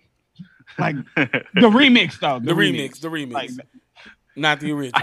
like 0.78 0.96
the 1.16 1.70
remix 1.70 2.18
though. 2.18 2.40
the 2.40 2.52
remix, 2.52 3.00
the 3.00 3.08
remix, 3.08 3.32
Like, 3.32 3.50
not 4.36 4.58
the 4.60 4.72
original. 4.72 5.00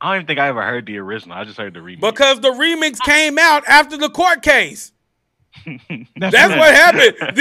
I 0.00 0.06
don't 0.08 0.16
even 0.16 0.26
think 0.26 0.38
I 0.38 0.48
ever 0.48 0.62
heard 0.62 0.84
the 0.84 0.98
original. 0.98 1.34
I 1.36 1.44
just 1.44 1.56
heard 1.56 1.72
the 1.72 1.80
remix. 1.80 2.00
Because 2.02 2.40
the 2.40 2.50
remix 2.50 2.98
came 3.00 3.38
out 3.38 3.64
after 3.66 3.96
the 3.96 4.10
court 4.10 4.42
case. 4.42 4.92
that's, 6.16 6.34
That's 6.34 6.54
what 6.56 6.74
happened. 6.74 7.16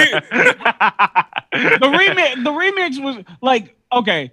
The- 1.53 1.77
the 1.79 1.87
remix. 1.87 2.43
The 2.43 2.49
remix 2.51 3.03
was 3.03 3.23
like 3.41 3.75
okay. 3.91 4.31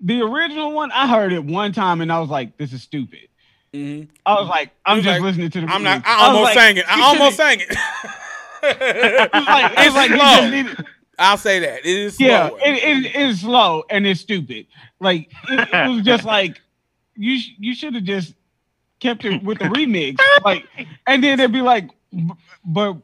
the 0.00 0.20
original 0.22 0.72
one, 0.72 0.90
I 0.92 1.06
heard 1.08 1.32
it 1.32 1.44
one 1.44 1.72
time 1.72 2.00
and 2.00 2.12
I 2.12 2.18
was 2.20 2.28
like, 2.30 2.56
"This 2.56 2.72
is 2.72 2.82
stupid." 2.82 3.28
Mhm. 3.72 4.08
I 4.24 4.34
was 4.40 4.48
like, 4.48 4.70
"I'm 4.84 4.96
was 4.98 5.04
just 5.04 5.14
like, 5.14 5.22
listening 5.22 5.50
to 5.50 5.60
the." 5.60 5.66
I'm 5.68 5.82
not. 5.82 6.02
I 6.04 6.18
was 6.18 6.28
almost 6.36 6.44
like, 6.44 6.54
sang 6.54 6.76
it. 6.78 6.84
I 6.88 7.00
almost 7.02 7.36
should've- 7.36 7.36
sang 7.36 7.60
it. 7.60 7.68
It 8.68 9.30
was 9.32 9.46
like, 9.46 9.72
It's 9.78 9.94
like 9.94 10.10
you 10.10 10.18
slow. 10.18 10.50
needed- 10.50 10.86
I'll 11.18 11.36
say 11.38 11.60
that 11.60 11.78
it 11.80 11.86
is 11.86 12.16
slow. 12.16 12.26
yeah, 12.26 12.48
it, 12.64 13.06
it, 13.06 13.12
it's 13.14 13.40
slow 13.40 13.84
and 13.88 14.06
it's 14.06 14.20
stupid. 14.20 14.66
Like 14.98 15.30
it, 15.48 15.68
it 15.72 15.88
was 15.88 16.02
just 16.04 16.24
like 16.24 16.60
you 17.14 17.38
sh- 17.38 17.52
you 17.58 17.74
should 17.76 17.94
have 17.94 18.02
just 18.04 18.34
kept 18.98 19.24
it 19.24 19.42
with 19.44 19.58
the 19.60 19.66
remix. 19.66 20.16
Like, 20.44 20.64
and 21.06 21.22
then 21.22 21.38
it'd 21.38 21.52
be 21.52 21.62
like, 21.62 21.88
"B- 22.12 22.28
but 22.64 22.96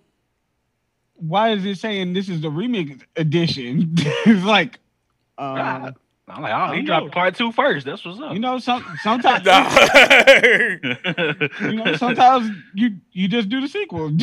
why 1.22 1.50
is 1.50 1.64
it 1.64 1.78
saying 1.78 2.12
this 2.12 2.28
is 2.28 2.40
the 2.40 2.50
remix 2.50 3.00
edition? 3.16 3.92
it's 3.96 4.44
like, 4.44 4.78
uh, 5.38 5.92
I'm 6.28 6.42
like, 6.42 6.52
oh, 6.52 6.74
he 6.74 6.82
dropped 6.82 7.06
know. 7.06 7.12
part 7.12 7.36
two 7.36 7.52
first. 7.52 7.86
That's 7.86 8.04
what's 8.04 8.20
up. 8.20 8.32
you 8.32 8.40
know, 8.40 8.58
some 8.58 8.84
sometimes 9.02 9.44
you 11.60 11.72
know 11.72 11.94
sometimes 11.96 12.50
you 12.74 12.96
you 13.12 13.28
just 13.28 13.48
do 13.48 13.60
the 13.60 13.68
sequel, 13.68 14.08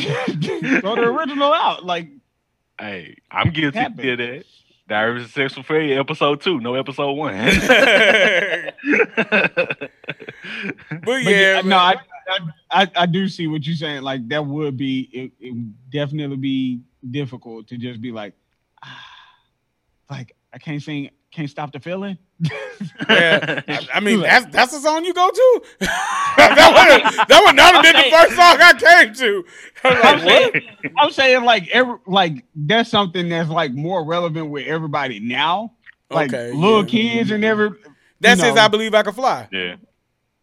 throw 0.80 0.96
the 0.96 1.04
original 1.04 1.52
out. 1.52 1.84
Like, 1.84 2.08
hey, 2.78 3.16
I'm 3.30 3.50
guilty 3.50 3.78
Happened. 3.78 4.08
of 4.08 4.18
that. 4.18 4.44
Diaries 4.88 5.24
of 5.24 5.30
Sex 5.30 5.54
for 5.54 5.62
Free, 5.62 5.96
episode 5.96 6.40
two, 6.40 6.58
no 6.60 6.74
episode 6.74 7.12
one. 7.12 7.36
but 7.36 8.74
but 11.04 11.22
yeah, 11.22 11.60
no, 11.64 11.76
I, 11.76 11.94
I 12.28 12.38
I 12.72 12.90
I 12.96 13.06
do 13.06 13.28
see 13.28 13.46
what 13.46 13.64
you're 13.64 13.76
saying. 13.76 14.02
Like 14.02 14.26
that 14.28 14.44
would 14.44 14.76
be 14.76 15.08
it, 15.12 15.30
it 15.38 15.52
would 15.52 15.90
definitely 15.90 16.38
be 16.38 16.80
difficult 17.08 17.68
to 17.68 17.76
just 17.76 18.00
be 18.00 18.12
like, 18.12 18.34
ah, 18.82 19.04
like 20.10 20.34
I 20.52 20.58
can't 20.58 20.82
sing, 20.82 21.10
can't 21.30 21.48
stop 21.48 21.72
the 21.72 21.80
feeling. 21.80 22.18
Yeah, 23.08 23.60
I, 23.68 23.88
I 23.94 24.00
mean 24.00 24.20
that's 24.20 24.46
that's 24.46 24.72
the 24.72 24.80
song 24.80 25.04
you 25.04 25.12
go 25.12 25.28
to. 25.30 25.62
that 25.80 27.02
would 27.16 27.28
that 27.28 27.42
would 27.44 27.56
not 27.56 27.74
have 27.74 27.82
been 27.82 27.96
the 27.96 28.10
first 28.10 28.36
song 28.36 28.56
I 28.60 29.04
came 29.04 29.14
to. 29.14 29.44
I'm 29.84 29.96
I'm 30.20 30.24
like, 30.24 30.52
saying, 30.52 30.92
I'm 30.98 31.10
saying 31.10 31.44
like 31.44 31.68
every 31.68 31.96
like 32.06 32.44
that's 32.54 32.88
something 32.90 33.28
that's 33.28 33.50
like 33.50 33.72
more 33.74 34.04
relevant 34.04 34.50
with 34.50 34.66
everybody 34.66 35.20
now. 35.20 35.74
Like 36.10 36.32
Okay, 36.32 36.52
little 36.52 36.80
yeah. 36.82 36.86
kids 36.86 37.30
and 37.30 37.44
every 37.44 37.70
That 38.20 38.38
you 38.38 38.42
says 38.44 38.54
know. 38.54 38.62
I 38.62 38.68
believe 38.68 38.94
I 38.94 39.02
can 39.02 39.12
fly. 39.12 39.48
yeah. 39.52 39.76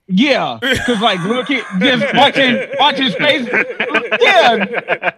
Yeah, 0.07 0.57
because 0.61 1.01
like 1.01 1.19
little 1.23 1.43
kid 1.45 1.63
just 1.79 2.13
watching 2.15 2.67
watching 2.79 3.09
space. 3.11 3.47
Yeah, 4.21 4.65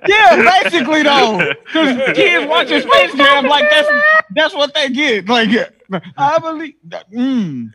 yeah, 0.08 0.62
basically 0.64 1.04
though, 1.04 1.54
because 1.66 2.16
kids 2.16 2.48
watching 2.50 2.82
Space 2.82 3.14
Jam 3.16 3.46
like 3.46 3.66
that's 3.70 3.88
that's 4.36 4.54
what 4.56 4.74
they 4.74 4.90
get. 4.90 5.28
Like 5.30 5.50
I 6.18 6.40
believe. 6.40 6.76
that- 6.86 7.12
Mm. 7.12 7.74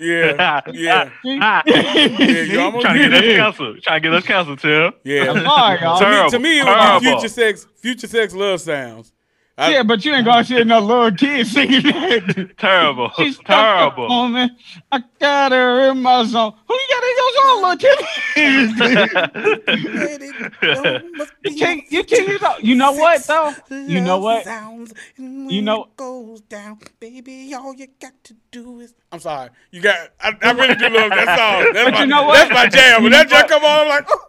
Yeah, 0.00 0.60
yeah, 0.72 1.08
Ah, 1.40 1.62
yeah. 1.66 2.42
You 2.42 2.60
almost 2.60 2.84
trying 2.84 2.98
to 3.00 3.08
get 3.10 3.14
us 3.14 3.22
it. 3.22 3.36
canceled. 3.36 3.82
Trying 3.82 4.02
to 4.02 4.08
get 4.08 4.14
us 4.16 4.24
canceled, 4.26 4.58
Tim. 4.58 4.92
Yeah. 5.04 5.30
I'm 5.30 5.44
sorry, 5.44 5.80
y'all. 5.80 5.98
To 6.00 6.08
me, 6.08 6.30
to 6.30 6.38
me, 6.40 6.58
it 6.60 6.64
would 6.64 7.00
be 7.00 7.06
future 7.06 7.28
sex. 7.28 7.64
Future 7.76 8.08
sex 8.08 8.34
love 8.34 8.60
sounds. 8.60 9.12
I- 9.58 9.72
Yeah, 9.72 9.82
but 9.82 10.04
you 10.04 10.14
ain't 10.14 10.24
gonna 10.24 10.44
see 10.44 10.62
no 10.64 10.78
little 10.78 11.10
kid 11.10 11.46
singing 11.46 11.82
that. 11.82 12.54
Terrible. 12.58 13.10
She's 13.16 13.36
Terrible. 13.38 14.04
up 14.04 14.10
on 14.10 14.32
me. 14.32 14.50
I 14.92 15.02
got 15.18 15.50
her 15.52 15.90
in 15.90 16.00
my 16.00 16.24
zone. 16.24 16.52
Who 16.68 16.74
you 16.74 16.88
got 16.90 17.02
in 17.02 17.16
your 17.18 17.32
zone, 17.42 17.62
little 17.62 17.76
kid? 17.76 17.98
you 21.44 21.54
can't. 21.56 21.82
You 21.90 22.04
can't. 22.04 22.28
You 22.28 22.38
know, 22.38 22.54
you 22.60 22.74
know 22.76 22.92
what 22.92 23.24
though? 23.24 23.52
You 23.70 24.00
know 24.00 24.18
what? 24.18 24.46
You 25.16 25.62
know- 25.62 25.88
goes 25.96 26.40
down, 26.42 26.78
baby. 27.00 27.52
All 27.54 27.74
you 27.74 27.88
got 28.00 28.12
to 28.24 28.34
do 28.52 28.80
is. 28.80 28.94
I'm 29.10 29.20
sorry. 29.20 29.50
You 29.72 29.80
got. 29.80 30.10
I, 30.20 30.32
I 30.42 30.52
really 30.52 30.74
do 30.76 30.88
love 30.88 31.10
that 31.10 31.36
song. 31.38 31.72
That's 31.72 31.84
But 31.86 31.94
my, 31.94 32.00
you 32.00 32.06
know 32.06 32.22
what? 32.24 32.34
That's 32.36 32.50
my 32.52 32.68
jam. 32.68 33.02
When 33.02 33.12
that 33.12 33.28
know 33.28 33.38
jam 33.38 33.48
come 33.48 33.64
on, 33.64 33.80
I'm 33.80 33.88
like, 33.88 34.04
oh, 34.08 34.27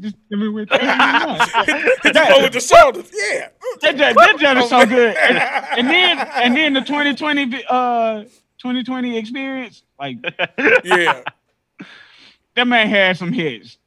Just 0.00 0.16
give 0.28 0.38
me 0.40 0.48
with 0.48 0.68
hit 0.72 0.80
over 0.82 2.42
with 2.42 2.52
the 2.52 2.60
shoulders. 2.60 3.10
Yeah. 3.12 3.48
that, 3.82 3.96
that, 3.98 4.14
that 4.16 4.36
jam 4.40 4.58
is 4.58 4.68
so 4.68 4.84
good. 4.84 5.16
And, 5.16 5.38
and 5.38 5.88
then 5.88 6.18
and 6.18 6.56
then 6.56 6.72
the 6.74 6.80
2020 6.80 7.64
uh 7.68 8.24
2020 8.58 9.16
experience, 9.18 9.82
like 9.98 10.18
Yeah. 10.84 11.22
that 12.56 12.66
man 12.66 12.88
had 12.88 13.16
some 13.16 13.32
hits. 13.32 13.78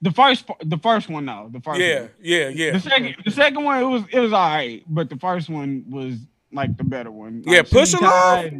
The 0.00 0.10
first 0.10 0.46
the 0.64 0.78
first 0.78 1.08
one 1.10 1.26
though, 1.26 1.48
the 1.52 1.60
first 1.60 1.80
Yeah. 1.80 2.00
one. 2.00 2.10
Yeah. 2.22 2.48
Yeah. 2.48 2.72
The 2.72 2.80
second 2.80 3.16
the 3.24 3.30
second 3.30 3.62
one 3.64 3.82
it 3.82 3.86
was 3.86 4.02
it 4.10 4.20
was 4.20 4.32
all 4.32 4.48
right, 4.48 4.82
but 4.88 5.10
the 5.10 5.16
first 5.16 5.50
one 5.50 5.84
was 5.90 6.16
like 6.50 6.76
the 6.78 6.84
better 6.84 7.10
one. 7.10 7.42
Yeah, 7.46 7.62
Pusher 7.62 7.98
Love? 8.00 8.52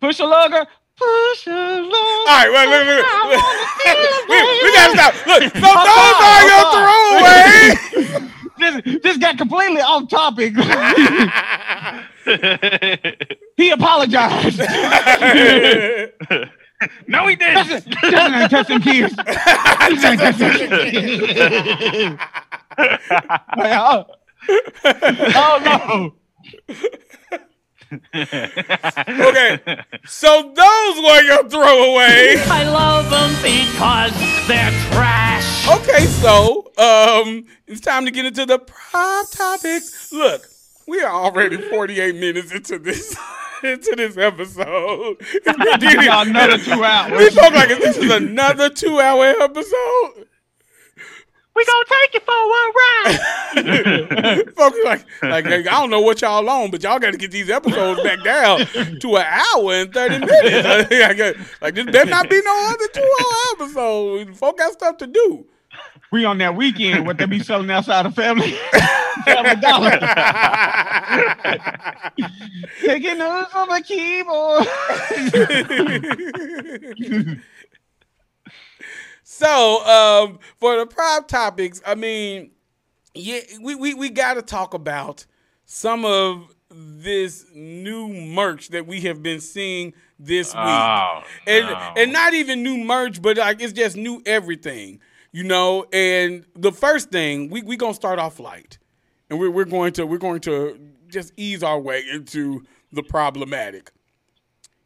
Push 0.00 0.20
a 0.20 0.24
lugger. 0.24 0.66
Push 0.96 1.46
a. 1.46 1.52
All 1.52 2.26
right, 2.26 2.50
wait, 2.52 2.68
wait, 2.68 2.86
wait, 2.86 3.04
wait. 3.28 3.40
we, 4.28 4.36
we 4.62 4.68
gotta 4.74 4.92
stop. 4.94 5.14
Look, 5.26 5.42
so 5.42 5.48
I'm 5.64 5.86
those 5.88 6.16
sorry, 6.20 6.28
are 6.28 6.46
your 6.46 6.64
I'm 8.60 8.80
this, 8.84 9.00
this 9.02 9.16
got 9.18 9.38
completely 9.38 9.80
off 9.80 10.08
topic. 10.08 10.54
he 13.56 13.70
apologized. 13.70 14.58
no, 17.08 17.26
he 17.26 17.36
didn't. 17.36 17.66
Listen, 17.68 17.92
listen, 18.02 18.48
touch 18.50 18.68
them 18.68 18.82
kids. 18.82 19.14
Touch 19.16 20.02
them 20.02 20.16
kids. 20.18 20.32
Oh 25.34 25.58
no. 25.64 26.14
Okay, 28.14 29.60
so 30.06 30.52
those 30.54 30.96
were 30.96 31.22
your 31.22 31.44
throwaways. 31.44 32.46
I 32.48 32.64
love 32.64 33.10
them 33.10 33.30
because 33.42 34.12
they're 34.48 34.70
trash. 34.92 35.68
Okay, 35.68 36.06
so 36.06 36.72
um, 36.78 37.44
it's 37.66 37.80
time 37.80 38.04
to 38.06 38.10
get 38.10 38.24
into 38.26 38.46
the 38.46 38.58
prime 38.58 39.24
topics. 39.30 40.12
Look, 40.12 40.48
we 40.86 41.02
are 41.02 41.12
already 41.12 41.56
48 41.58 42.14
minutes 42.16 42.52
into 42.52 42.78
this 42.78 43.16
into 43.62 43.94
this 43.96 44.16
episode. 44.16 45.16
We 45.20 45.40
Y'all 46.06 46.26
another 46.26 46.58
two 46.58 46.82
hours. 46.82 47.12
We 47.12 47.24
hours. 47.24 47.34
talk 47.34 47.52
like 47.54 47.68
this 47.68 47.96
is 47.96 48.10
another 48.10 48.70
two-hour 48.70 49.34
episode. 49.42 50.26
We 51.54 51.64
gonna 51.64 51.84
take 52.02 52.14
it 52.14 52.24
for 52.24 52.48
one 52.48 52.72
ride. 52.80 54.54
Folks 54.56 54.78
like, 54.84 55.04
like, 55.22 55.46
I 55.46 55.60
don't 55.60 55.90
know 55.90 56.00
what 56.00 56.22
y'all 56.22 56.48
on, 56.48 56.70
but 56.70 56.82
y'all 56.82 56.98
got 56.98 57.12
to 57.12 57.18
get 57.18 57.30
these 57.30 57.50
episodes 57.50 58.02
back 58.02 58.22
down 58.24 58.60
to 59.00 59.16
an 59.16 59.26
hour 59.26 59.72
and 59.74 59.92
30 59.92 60.18
minutes. 60.18 60.90
I 60.90 61.34
like, 61.60 61.74
this 61.74 61.86
better 61.86 62.10
not 62.10 62.30
be 62.30 62.40
no 62.42 62.68
other 62.70 62.88
two-hour 62.88 63.34
episode. 63.52 64.36
Folks 64.36 64.62
got 64.62 64.72
stuff 64.72 64.96
to 64.98 65.06
do. 65.06 65.46
We 66.10 66.24
on 66.24 66.38
that 66.38 66.56
weekend, 66.56 67.06
what 67.06 67.18
they 67.18 67.26
be 67.26 67.38
selling 67.40 67.70
outside 67.70 68.06
of 68.06 68.14
family. 68.14 68.52
family 69.24 69.56
dollar. 69.56 69.90
Taking 72.80 73.18
notes 73.18 73.54
on 73.54 73.68
the 73.68 73.82
keyboard. 73.82 74.66
So, 79.34 79.82
um, 79.86 80.38
for 80.60 80.76
the 80.76 80.84
prime 80.84 81.24
topics, 81.24 81.80
I 81.86 81.94
mean, 81.94 82.50
yeah, 83.14 83.40
we, 83.62 83.74
we, 83.74 83.94
we 83.94 84.10
got 84.10 84.34
to 84.34 84.42
talk 84.42 84.74
about 84.74 85.24
some 85.64 86.04
of 86.04 86.54
this 86.68 87.46
new 87.54 88.08
merch 88.08 88.68
that 88.68 88.86
we 88.86 89.00
have 89.00 89.22
been 89.22 89.40
seeing 89.40 89.94
this 90.18 90.52
week. 90.52 90.62
Oh, 90.62 91.22
and 91.46 91.66
no. 91.66 91.92
and 91.96 92.12
not 92.12 92.34
even 92.34 92.62
new 92.62 92.76
merch, 92.84 93.22
but 93.22 93.38
like 93.38 93.62
it's 93.62 93.72
just 93.72 93.96
new 93.96 94.22
everything, 94.26 95.00
you 95.32 95.44
know. 95.44 95.86
And 95.94 96.44
the 96.54 96.70
first 96.70 97.10
thing 97.10 97.48
we 97.48 97.62
we 97.62 97.78
gonna 97.78 97.94
start 97.94 98.18
off 98.18 98.38
light, 98.38 98.76
and 99.30 99.40
we're 99.40 99.50
we're 99.50 99.64
going 99.64 99.94
to 99.94 100.06
we're 100.06 100.18
going 100.18 100.40
to 100.42 100.78
just 101.08 101.32
ease 101.38 101.62
our 101.62 101.80
way 101.80 102.04
into 102.12 102.64
the 102.92 103.02
problematic. 103.02 103.92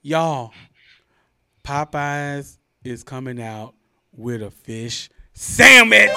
Y'all, 0.03 0.53
Popeyes 1.65 2.59
is 2.85 3.03
coming 3.03 3.43
out 3.43 3.75
with 4.17 4.43
a 4.43 4.51
fish 4.51 5.09
sandwich. 5.33 6.11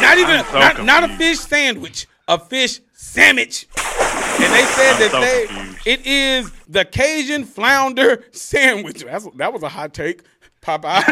Not 0.00 0.18
even 0.18 0.44
so 0.44 0.58
not, 0.58 0.84
not 0.84 1.04
a 1.04 1.16
fish 1.16 1.38
sandwich, 1.38 2.06
a 2.28 2.38
fish 2.38 2.80
sandwich. 2.92 3.66
And 3.78 4.52
they 4.52 4.64
said 4.64 4.92
I'm 4.92 5.00
that 5.00 5.08
so 5.10 5.20
they 5.20 5.46
confused. 5.46 5.86
it 5.86 6.06
is 6.06 6.52
the 6.68 6.84
Cajun 6.84 7.44
flounder 7.44 8.24
sandwich. 8.32 9.02
That's, 9.04 9.26
that 9.36 9.52
was 9.52 9.62
a 9.62 9.68
hot 9.68 9.94
take. 9.94 10.22
Popeyes. 10.62 11.04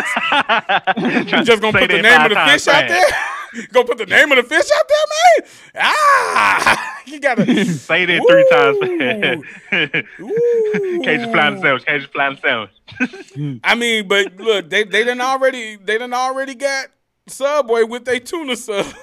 You 1.38 1.44
just 1.44 1.62
gonna 1.62 1.78
put 1.78 1.90
the 1.90 2.02
name 2.02 2.22
of 2.22 2.30
the 2.30 2.46
fish 2.48 2.66
out 2.68 2.88
there? 2.88 3.04
Gonna 3.72 3.86
put 3.86 3.98
the 3.98 4.06
name 4.06 4.32
of 4.32 4.36
the 4.36 4.42
fish 4.42 4.68
out 4.76 4.88
there, 4.88 5.06
man? 5.42 5.50
Ah, 5.76 7.00
you 7.06 7.20
gotta 7.20 7.64
Say 7.66 8.04
that 8.04 8.22
three 8.28 8.48
times. 8.50 9.98
Ooh. 10.20 11.00
Cajun 11.02 11.32
flying 11.32 11.60
sandwich. 11.60 11.84
Cajun 11.86 12.08
flying 12.12 12.38
sandwich. 12.38 13.60
I 13.64 13.74
mean, 13.74 14.08
but 14.08 14.36
look, 14.36 14.70
they 14.70 14.84
they 14.84 15.04
done 15.04 15.20
already 15.20 15.76
they 15.76 15.98
done 15.98 16.12
already 16.14 16.54
got 16.54 16.88
Subway 17.26 17.84
with 17.84 18.04
their 18.04 18.20
tuna 18.20 18.56
sub. 18.56 18.86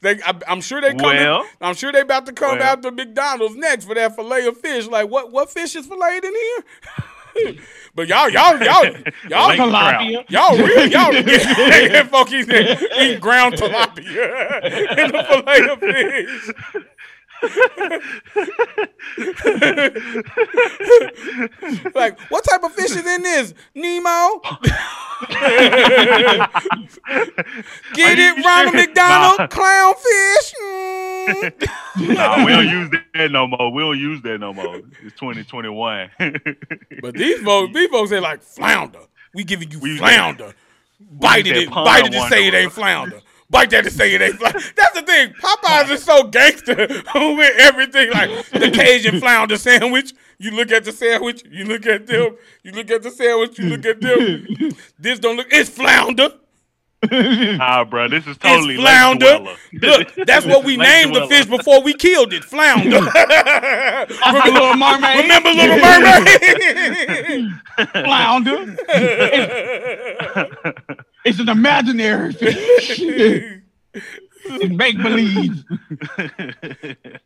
They, 0.00 0.12
I, 0.22 0.32
I'm 0.46 0.60
sure 0.60 0.80
they 0.80 0.90
coming. 0.90 1.02
Well- 1.16 1.44
I'm 1.60 1.74
sure 1.74 1.90
they 1.90 2.02
about 2.02 2.26
to 2.26 2.32
come 2.32 2.58
well. 2.58 2.68
out 2.68 2.82
to 2.82 2.92
McDonald's 2.92 3.56
next 3.56 3.84
for 3.84 3.96
that 3.96 4.14
fillet 4.14 4.46
of 4.46 4.56
fish. 4.58 4.86
Like 4.86 5.10
what? 5.10 5.32
What 5.32 5.50
fish 5.50 5.74
is 5.74 5.86
filleted 5.88 6.22
in 6.24 6.34
here? 6.34 7.54
But 7.98 8.06
y'all, 8.06 8.30
y'all, 8.30 8.56
y'all, 8.62 8.84
y'all, 9.28 9.50
Tilapia. 9.56 10.24
y'all, 10.30 10.56
real, 10.56 10.86
y'all, 10.86 11.12
yeah, 11.12 12.04
folk 12.04 12.30
eating, 12.30 12.78
eating 12.96 13.18
ground 13.18 13.54
tilapia 13.54 14.04
the 15.10 15.24
fillet 15.28 15.68
of 15.68 15.80
fish. 15.80 16.84
Like, 21.94 22.18
what 22.30 22.44
type 22.44 22.64
of 22.64 22.72
fish 22.72 22.90
is 22.90 23.06
in 23.06 23.22
this? 23.22 23.54
Nemo? 23.74 24.40
Get 27.94 28.18
it, 28.18 28.44
Ronald 28.44 28.70
sure? 28.70 28.86
McDonald? 28.86 29.38
Nah. 29.38 29.46
Clownfish? 29.48 30.54
Mm. 30.62 31.68
Nah, 31.98 32.44
we 32.44 32.52
don't 32.52 32.68
use 32.68 32.90
that 33.14 33.30
no 33.30 33.46
more. 33.46 33.70
We 33.72 33.82
don't 33.82 33.98
use 33.98 34.22
that 34.22 34.38
no 34.38 34.54
more. 34.54 34.76
It's 34.76 35.18
2021. 35.18 36.10
But 37.02 37.14
these 37.14 37.40
folks, 37.42 37.74
these 37.74 37.88
folks 37.90 38.10
say 38.10 38.20
like 38.20 38.42
flounder. 38.42 39.00
We 39.34 39.44
giving 39.44 39.70
you 39.70 39.78
We 39.80 39.98
flounder. 39.98 40.54
Bite 41.00 41.46
it, 41.46 41.70
bite 41.70 42.06
it 42.06 42.14
and 42.14 42.28
say 42.30 42.48
it 42.48 42.54
ain't 42.54 42.72
flounder. 42.72 43.20
Bite 43.50 43.70
that 43.70 43.86
and 43.86 43.94
say 43.94 44.14
it 44.14 44.20
ain't 44.20 44.36
flounder. 44.36 44.60
That's 44.76 44.94
the 44.94 45.02
thing. 45.02 45.32
Popeyes 45.40 45.90
is 45.90 46.02
so 46.04 46.24
gangster 46.24 46.74
with 47.14 47.56
everything. 47.58 48.10
Like 48.10 48.30
the 48.50 48.70
Cajun 48.70 49.20
flounder 49.20 49.56
sandwich. 49.56 50.12
You 50.38 50.50
look 50.52 50.70
at 50.70 50.84
the 50.84 50.92
sandwich. 50.92 51.42
You 51.50 51.64
look 51.64 51.86
at 51.86 52.06
them. 52.06 52.36
You 52.62 52.72
look 52.72 52.90
at 52.90 53.02
the 53.02 53.10
sandwich. 53.10 53.58
You 53.58 53.70
look 53.70 53.86
at 53.86 54.00
them. 54.00 54.46
This 54.98 55.18
don't 55.18 55.36
look. 55.36 55.46
It's 55.50 55.70
flounder. 55.70 56.30
ah, 57.10 57.84
bro, 57.88 58.08
this 58.08 58.26
is 58.26 58.36
totally 58.38 58.74
it's 58.74 58.82
flounder. 58.82 59.46
Look, 59.72 60.14
that's 60.26 60.44
what 60.44 60.64
we 60.64 60.76
named 60.88 61.14
the 61.14 61.26
fish 61.28 61.46
before 61.46 61.80
we 61.82 61.94
killed 61.94 62.32
it. 62.32 62.44
Flounder. 62.44 63.00
Remember 64.26 64.50
Little 64.50 64.74
Mermaid. 64.76 65.22
Remember 65.22 65.52
Little 65.52 65.78
Mermaid? 65.78 67.52
Flounder. 68.04 68.76
It's 71.28 71.38
an 71.40 71.48
imaginary 71.48 72.32
fish. 72.42 73.00
it's 74.44 74.74
make 74.74 74.96
believe. 75.02 75.64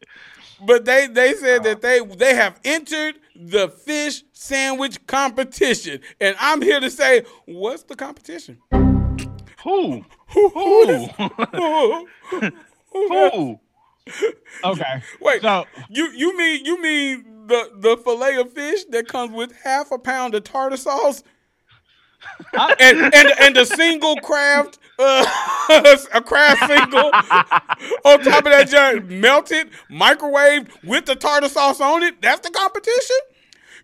But 0.64 0.84
they 0.84 1.08
they 1.08 1.34
said 1.34 1.64
that 1.64 1.82
they 1.82 1.98
they 2.00 2.34
have 2.36 2.60
entered 2.64 3.16
the 3.34 3.68
fish 3.68 4.22
sandwich 4.32 5.04
competition, 5.08 6.00
and 6.20 6.36
I'm 6.38 6.62
here 6.62 6.78
to 6.78 6.88
say, 6.88 7.24
what's 7.46 7.82
the 7.82 7.96
competition? 7.96 8.58
Who? 8.70 10.04
Who? 10.28 10.48
Who? 10.50 11.06
who- 11.08 12.06
Who? 12.92 13.60
Okay. 14.64 15.02
Wait, 15.20 15.42
So 15.42 15.64
you 15.88 16.12
you 16.12 16.36
mean 16.36 16.64
you 16.64 16.80
mean 16.80 17.46
the 17.48 17.70
the 17.78 17.96
fillet 17.96 18.36
of 18.36 18.52
fish 18.52 18.84
that 18.90 19.08
comes 19.08 19.32
with 19.32 19.52
half 19.64 19.90
a 19.90 19.98
pound 19.98 20.34
of 20.36 20.44
tartar 20.44 20.76
sauce, 20.76 21.24
and 22.80 23.14
and 23.14 23.32
and 23.40 23.56
a 23.56 23.66
single 23.66 24.16
Kraft 24.16 24.78
uh, 24.98 25.24
a 26.14 26.20
Kraft 26.20 26.66
single 26.66 27.10
on 28.04 28.20
top 28.20 28.44
of 28.46 28.52
that 28.52 28.68
giant 28.68 29.10
melted 29.10 29.70
microwaved 29.90 30.68
with 30.84 31.06
the 31.06 31.14
tartar 31.14 31.48
sauce 31.48 31.80
on 31.80 32.02
it. 32.02 32.20
That's 32.20 32.40
the 32.40 32.50
competition. 32.50 33.16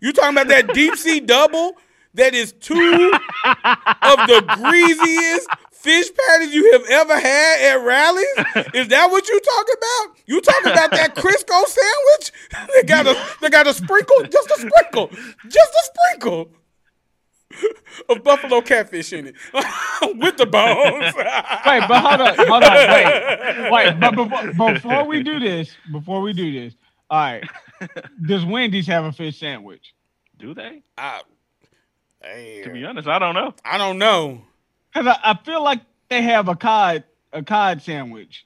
You 0.01 0.13
talking 0.13 0.31
about 0.37 0.47
that 0.47 0.73
deep 0.73 0.95
sea 0.95 1.19
double 1.19 1.75
that 2.13 2.33
is 2.33 2.53
two 2.53 3.11
of 3.43 4.17
the 4.27 4.43
greasiest 4.55 5.47
fish 5.71 6.09
patties 6.13 6.53
you 6.53 6.71
have 6.73 6.85
ever 6.89 7.19
had 7.19 7.61
at 7.61 7.85
Rally's? 7.85 8.27
Is 8.73 8.87
that 8.89 9.09
what 9.11 9.27
you 9.27 9.39
talking 9.39 9.75
about? 9.77 10.17
You 10.25 10.41
talking 10.41 10.71
about 10.71 10.91
that 10.91 11.15
Crisco 11.15 11.65
sandwich? 11.65 12.31
They 12.75 12.83
got 12.83 13.07
a 13.07 13.15
they 13.41 13.49
got 13.49 13.67
a 13.67 13.73
sprinkle, 13.73 14.23
just 14.23 14.49
a 14.51 14.55
sprinkle, 14.55 15.09
just 15.47 15.73
a 15.73 15.91
sprinkle 15.91 16.51
of 18.09 18.23
buffalo 18.23 18.61
catfish 18.61 19.13
in 19.13 19.27
it 19.27 19.35
with 20.17 20.37
the 20.37 20.45
bones. 20.45 21.13
wait, 21.15 21.81
but 21.87 22.01
hold 22.01 22.21
on, 22.21 22.35
hold 22.35 22.63
on, 22.63 22.73
wait, 22.73 23.71
wait. 23.71 23.99
But 23.99 24.15
before, 24.15 24.73
before 24.73 25.05
we 25.05 25.23
do 25.23 25.39
this, 25.39 25.75
before 25.91 26.21
we 26.21 26.33
do 26.33 26.51
this, 26.51 26.75
all 27.09 27.19
right. 27.19 27.43
Does 28.27 28.45
Wendy's 28.45 28.87
have 28.87 29.05
a 29.05 29.11
fish 29.11 29.39
sandwich? 29.39 29.93
Do 30.37 30.53
they? 30.53 30.83
I, 30.97 31.21
To 32.63 32.69
be 32.71 32.85
honest, 32.85 33.07
I 33.07 33.19
don't 33.19 33.33
know. 33.33 33.53
I 33.65 33.77
don't 33.77 33.97
know. 33.97 34.41
Because 34.93 35.07
I, 35.07 35.31
I 35.31 35.37
feel 35.43 35.63
like 35.63 35.81
they 36.09 36.21
have 36.21 36.47
a 36.47 36.55
cod 36.55 37.03
a 37.33 37.43
cod 37.43 37.81
sandwich. 37.81 38.45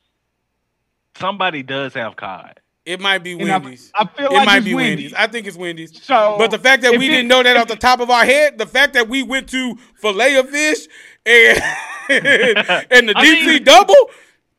Somebody 1.15 1.63
does 1.63 1.93
have 1.93 2.15
cod. 2.15 2.59
It 2.85 2.99
might 2.99 3.19
be 3.19 3.31
And 3.33 3.49
I, 3.49 3.57
Wendy's. 3.59 3.91
I 3.95 4.05
feel 4.05 4.25
it 4.27 4.33
like 4.33 4.45
might 4.45 4.57
it's 4.57 4.65
be 4.65 4.75
Wendy's. 4.75 5.13
Wendy's. 5.13 5.13
I 5.13 5.27
think 5.27 5.47
it's 5.47 5.55
Wendy's. 5.55 6.03
So, 6.03 6.35
but 6.37 6.51
the 6.51 6.59
fact 6.59 6.81
that 6.83 6.91
we 6.97 7.07
it- 7.07 7.11
didn't 7.11 7.27
know 7.29 7.41
that 7.41 7.55
off 7.55 7.67
the 7.69 7.77
top 7.77 7.99
of 8.01 8.09
our 8.09 8.25
head, 8.25 8.57
the 8.57 8.65
fact 8.65 8.93
that 8.95 9.07
we 9.07 9.23
went 9.23 9.47
to 9.49 9.75
fillet 9.95 10.35
of 10.35 10.49
fish 10.49 10.79
and 11.25 11.57
and 12.09 13.07
the 13.09 13.13
I 13.15 13.23
deep 13.23 13.47
sea 13.47 13.59
double, 13.59 13.95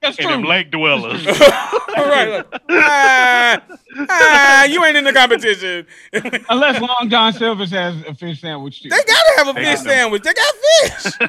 That's 0.00 0.16
true. 0.16 0.26
And 0.32 0.42
them 0.42 0.48
lake 0.48 0.70
dwellers. 0.70 1.26
all 1.96 2.06
right, 2.08 2.28
like, 2.50 2.62
ah, 2.70 3.62
ah, 4.08 4.64
you 4.64 4.82
ain't 4.86 4.96
in 4.96 5.04
the 5.04 5.12
competition. 5.12 5.86
Unless 6.48 6.80
Long 6.80 7.08
John 7.10 7.32
Silver's 7.34 7.70
has 7.72 7.94
a 8.06 8.14
fish 8.14 8.40
sandwich 8.40 8.82
too. 8.82 8.88
They 8.88 8.96
gotta 8.96 9.32
have 9.36 9.48
a 9.48 9.52
They 9.52 9.64
fish 9.64 9.74
got 9.76 9.84
them. 9.84 9.92
sandwich. 9.92 10.22
They 10.22 10.32
got 10.32 10.54
fish. 10.54 11.28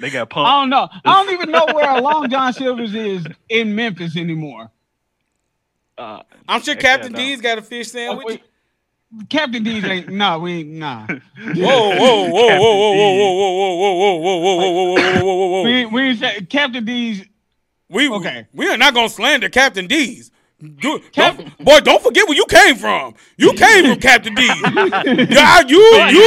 they 0.00 0.10
got 0.10 0.36
I 0.36 0.60
don't 0.60 0.70
know. 0.70 0.88
I 1.04 1.24
don't 1.24 1.32
even 1.32 1.52
know 1.52 1.66
where 1.72 2.00
Long 2.00 2.28
John 2.28 2.52
Silver's 2.52 2.92
is 2.94 3.24
in 3.48 3.74
Memphis 3.76 4.16
anymore. 4.16 4.70
Uh, 5.96 6.22
I'm 6.48 6.60
sure 6.62 6.74
Captain 6.74 7.12
yeah, 7.12 7.18
no. 7.18 7.24
D's 7.24 7.40
got 7.40 7.58
a 7.58 7.62
fish 7.62 7.88
Oh, 7.88 7.90
sandwich. 7.90 8.26
wait. 8.26 8.42
Captain 9.28 9.62
D's 9.62 9.84
ain't 9.84 10.08
no, 10.08 10.40
we 10.40 10.52
ain't 10.60 10.70
nah. 10.70 11.06
Whoa, 11.06 11.14
whoa, 11.14 11.54
whoa, 11.54 12.28
whoa, 12.30 12.58
whoa, 12.58 12.58
whoa, 12.58 13.14
whoa, 13.14 13.32
whoa, 13.32 13.54
whoa, 13.54 13.94
whoa, 13.94 14.16
whoa, 14.18 14.18
whoa, 14.18 14.40
whoa, 14.40 14.40
whoa, 14.40 14.80
whoa, 14.80 14.94
whoa, 14.98 15.22
whoa, 15.22 15.34
whoa, 15.36 15.46
whoa. 15.46 15.62
We 15.62 15.70
ain't- 15.72 15.92
we 15.92 16.02
ain't 16.02 16.18
say 16.18 16.40
Captain 16.50 16.84
D's 16.84 17.24
We 17.88 18.08
Okay. 18.08 18.46
We 18.52 18.68
are 18.68 18.76
not 18.76 18.92
gonna 18.94 19.08
slander 19.08 19.48
Captain 19.48 19.86
D's. 19.86 20.30
Do, 20.80 20.98
Cap- 21.12 21.36
don't, 21.36 21.58
boy, 21.58 21.80
don't 21.80 22.02
forget 22.02 22.26
where 22.26 22.36
you 22.36 22.46
came 22.46 22.74
from. 22.76 23.14
You 23.36 23.52
came 23.52 23.84
from 23.86 24.00
Captain 24.00 24.34
D's. 24.34 24.48
Yeah, 24.48 25.60
you, 25.66 25.78
you, 25.78 26.24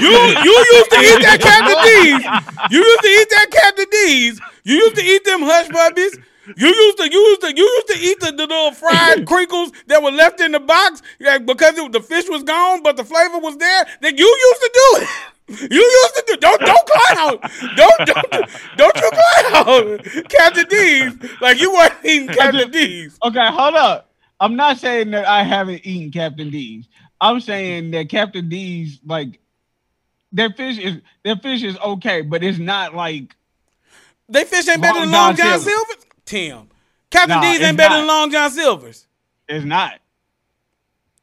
you, 0.00 0.12
you 0.42 0.66
used 0.74 0.90
to 0.90 0.98
eat 1.00 1.22
that 1.22 1.38
Captain 1.40 1.78
D's. 1.84 2.70
You 2.72 2.80
used 2.84 3.00
to 3.02 3.08
eat 3.08 3.30
that 3.30 3.46
Captain 3.50 3.86
D's. 3.90 4.40
You 4.64 4.74
used 4.74 4.96
to 4.96 5.02
eat 5.04 5.24
them 5.24 5.40
hush 5.42 5.68
puppies. 5.68 6.18
You 6.56 6.68
used 6.68 6.98
to, 6.98 7.10
you 7.10 7.18
used 7.18 7.40
to, 7.42 7.56
you 7.56 7.64
used 7.64 7.88
to 7.88 7.98
eat 7.98 8.20
the, 8.20 8.32
the 8.32 8.46
little 8.46 8.72
fried 8.72 9.26
crinkles 9.28 9.72
that 9.86 10.02
were 10.02 10.10
left 10.10 10.40
in 10.40 10.52
the 10.52 10.60
box 10.60 11.02
like, 11.20 11.46
because 11.46 11.76
it, 11.76 11.92
the 11.92 12.00
fish 12.00 12.28
was 12.28 12.42
gone, 12.42 12.82
but 12.82 12.96
the 12.96 13.04
flavor 13.04 13.38
was 13.38 13.56
there. 13.56 13.86
That 14.02 14.18
you 14.18 14.26
used 14.26 14.60
to 14.60 14.70
do 14.72 15.02
it. 15.02 15.08
You 15.48 15.80
used 15.80 16.14
to 16.16 16.24
do. 16.26 16.36
Don't 16.38 16.60
don't 16.60 16.86
clown. 16.86 17.38
Don't 17.76 17.98
don't 18.04 18.50
don't 18.76 18.96
you 18.96 19.10
clown 19.12 20.24
Captain 20.28 20.66
D's 20.68 21.40
like 21.40 21.60
you 21.60 21.72
weren't 21.72 21.94
eating 22.04 22.28
Captain 22.28 22.68
D's. 22.68 23.16
Okay, 23.22 23.46
hold 23.52 23.76
up. 23.76 24.10
I'm 24.40 24.56
not 24.56 24.78
saying 24.78 25.12
that 25.12 25.24
I 25.24 25.44
haven't 25.44 25.86
eaten 25.86 26.10
Captain 26.10 26.50
D's. 26.50 26.88
I'm 27.20 27.38
saying 27.38 27.92
that 27.92 28.08
Captain 28.08 28.48
D's 28.48 28.98
like 29.06 29.38
their 30.32 30.50
fish 30.50 30.78
is 30.78 31.00
their 31.22 31.36
fish 31.36 31.62
is 31.62 31.78
okay, 31.78 32.22
but 32.22 32.42
it's 32.42 32.58
not 32.58 32.94
like 32.94 33.36
They 34.28 34.44
fish 34.44 34.68
ain't 34.68 34.82
better 34.82 34.98
than 35.00 35.12
Long 35.12 35.36
John 35.36 35.46
John 35.46 35.60
Silver. 35.60 35.70
Silver's. 35.70 36.05
Tim, 36.26 36.68
Captain 37.10 37.36
Nah, 37.36 37.40
D's 37.40 37.60
ain't 37.62 37.76
better 37.78 37.94
not. 37.94 37.98
than 38.00 38.06
Long 38.08 38.30
John 38.30 38.50
Silver's. 38.50 39.06
it's 39.48 39.64
not. 39.64 39.94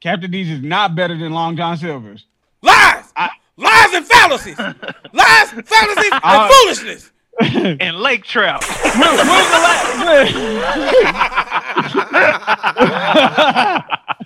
Captain 0.02 0.32
D's 0.32 0.50
is 0.50 0.62
not 0.62 0.96
better 0.96 1.16
than 1.18 1.32
Long 1.34 1.56
John 1.56 1.78
Silver's. 1.78 2.26
Lies, 2.62 3.12
I- 3.16 3.30
lies 3.58 3.94
and 3.94 4.06
fallacies, 4.08 4.58
lies, 5.14 5.50
fallacies, 5.52 6.12
and 6.12 6.22
Uh, 6.24 6.50
foolishness. 6.50 7.12
and 7.42 7.98
lake 8.00 8.24
trout. 8.24 8.64
When, 8.94 9.10
when's 9.10 9.50
the 9.50 9.60
last? 9.60 11.04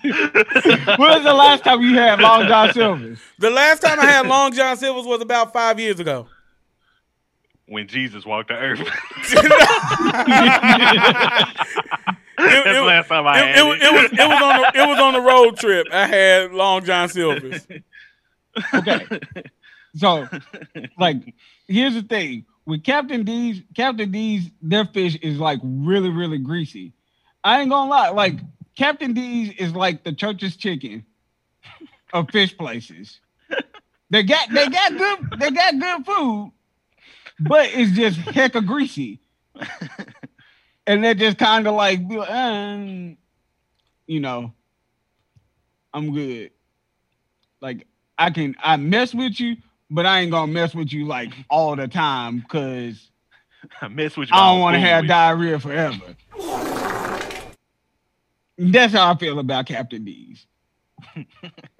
When's 0.04 1.24
the 1.24 1.34
last 1.34 1.64
time 1.64 1.82
you 1.82 1.96
had 1.96 2.20
Long 2.20 2.48
John 2.48 2.74
Silver's? 2.74 3.20
The 3.40 3.50
last 3.50 3.82
time 3.82 4.00
I 4.00 4.06
had 4.06 4.28
Long 4.28 4.52
John 4.54 4.78
Silver's 4.78 5.06
was 5.06 5.22
about 5.22 5.54
five 5.54 5.80
years 5.80 6.00
ago. 6.00 6.28
When 7.68 7.88
Jesus 7.88 8.26
walked 8.26 8.50
the 8.50 8.56
earth. 8.56 8.80
It, 12.40 12.44
That's 12.54 12.68
it- 12.68 12.74
the 12.74 12.84
last 12.84 13.08
time 13.08 13.26
I 13.26 13.40
it, 13.40 13.46
had 13.48 13.58
it, 13.58 13.66
it. 13.68 13.82
it 13.82 13.92
was 13.94 14.12
it 14.12 14.28
was 14.30 14.42
on 14.44 14.62
the 14.62 14.72
it 14.84 14.88
was 14.88 15.00
on 15.00 15.14
the 15.14 15.22
road 15.22 15.58
trip. 15.58 15.88
I 15.92 16.06
had 16.06 16.54
Long 16.54 16.86
John 16.86 17.10
Silver's. 17.10 17.66
Okay. 18.76 19.08
So, 19.96 20.28
like, 21.00 21.34
here's 21.68 21.96
the 21.96 22.04
thing 22.04 22.46
with 22.68 22.84
Captain 22.84 23.24
D's, 23.24 23.64
Captain 23.76 24.12
D's, 24.12 24.52
their 24.62 24.86
fish 24.86 25.16
is 25.24 25.40
like 25.40 25.60
really, 25.64 26.10
really 26.10 26.38
greasy. 26.38 26.94
I 27.44 27.62
ain't 27.62 27.72
gonna 27.72 27.90
lie, 27.90 28.10
like 28.10 28.36
Captain 28.76 29.14
D's 29.14 29.54
is 29.58 29.74
like 29.74 30.04
the 30.04 30.14
Church's 30.14 30.56
Chicken 30.56 31.04
of 32.14 32.30
fish 32.30 32.56
places. 32.56 33.20
They 34.12 34.22
got 34.22 34.48
they 34.52 34.68
got 34.70 34.96
good 34.96 35.40
they 35.40 35.50
got 35.50 35.80
good 35.80 36.06
food, 36.06 36.52
but 37.40 37.70
it's 37.72 37.92
just 37.92 38.20
hecka 38.20 38.66
greasy. 38.66 39.20
and 40.88 41.04
they're 41.04 41.14
just 41.14 41.38
kind 41.38 41.68
of 41.68 41.76
like, 41.76 42.00
um, 42.30 43.18
you 44.06 44.20
know, 44.20 44.54
I'm 45.94 46.14
good. 46.14 46.52
Like 47.62 47.88
I 48.18 48.30
can, 48.30 48.56
I 48.62 48.78
mess 48.78 49.14
with 49.14 49.40
you, 49.40 49.58
but 49.90 50.06
I 50.06 50.20
ain't 50.22 50.32
gonna 50.32 50.52
mess 50.52 50.76
with 50.76 50.92
you 50.92 51.06
like 51.08 51.34
all 51.50 51.76
the 51.76 51.88
time 51.88 52.40
because 52.40 53.10
I 53.82 53.88
mess 53.88 54.16
with 54.18 54.30
you. 54.30 54.36
I 54.36 54.52
don't 54.52 54.62
want 54.62 54.76
to 54.76 54.80
have 54.80 55.04
with 55.04 55.10
diarrhea 55.10 55.60
forever. 55.60 56.16
That's 58.60 58.94
how 58.94 59.12
I 59.12 59.18
feel 59.18 59.38
about 59.40 59.68
Captain 59.68 60.04
D's. 60.04 60.46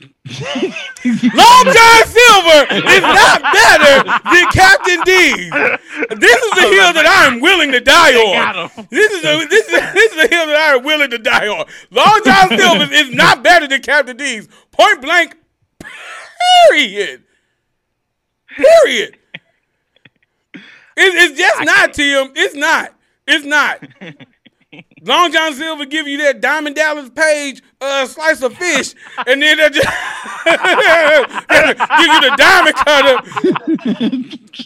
Long 0.00 1.64
John 1.64 2.06
Silver 2.06 2.60
is 2.88 3.02
not 3.02 3.42
better 3.42 4.04
than 4.30 4.46
Captain 4.52 5.00
D. 5.04 5.50
This 6.16 6.42
is 6.42 6.50
the 6.52 6.68
hill 6.70 6.92
that 6.94 7.06
I 7.06 7.26
am 7.26 7.40
willing 7.40 7.72
to 7.72 7.80
die 7.80 8.14
on. 8.14 8.70
This 8.90 9.12
is 9.12 9.24
a 9.24 9.46
this 9.46 9.68
is 9.68 9.92
this 9.92 10.12
is 10.12 10.24
a 10.24 10.28
hill 10.28 10.46
that 10.46 10.56
I 10.56 10.76
am 10.76 10.84
willing 10.84 11.10
to 11.10 11.18
die 11.18 11.48
on. 11.48 11.66
Long 11.90 12.20
John 12.24 12.48
Silver 12.48 12.92
is 12.92 13.14
not 13.14 13.42
better 13.42 13.66
than 13.68 13.82
Captain 13.82 14.16
D's. 14.16 14.48
Point 14.70 15.02
blank. 15.02 15.36
Period. 16.70 17.24
Period. 18.56 19.18
It, 20.54 20.62
it's 20.96 21.38
just 21.38 21.64
not 21.64 21.94
Tim. 21.94 22.32
It's 22.36 22.54
not. 22.54 22.94
It's 23.26 23.44
not. 23.44 23.82
Long 25.02 25.32
John 25.32 25.52
Silver 25.54 25.84
give 25.84 26.06
you 26.06 26.18
that 26.18 26.40
Diamond 26.40 26.76
Dallas 26.76 27.10
Page 27.10 27.60
uh, 27.80 28.06
slice 28.06 28.40
of 28.42 28.54
fish, 28.54 28.94
and 29.26 29.42
then 29.42 29.56
they 29.58 29.68
just 29.70 29.88
give 30.44 32.06
you 32.06 32.20
the 32.20 32.34
diamond 32.36 32.76
cutter. 32.76 33.16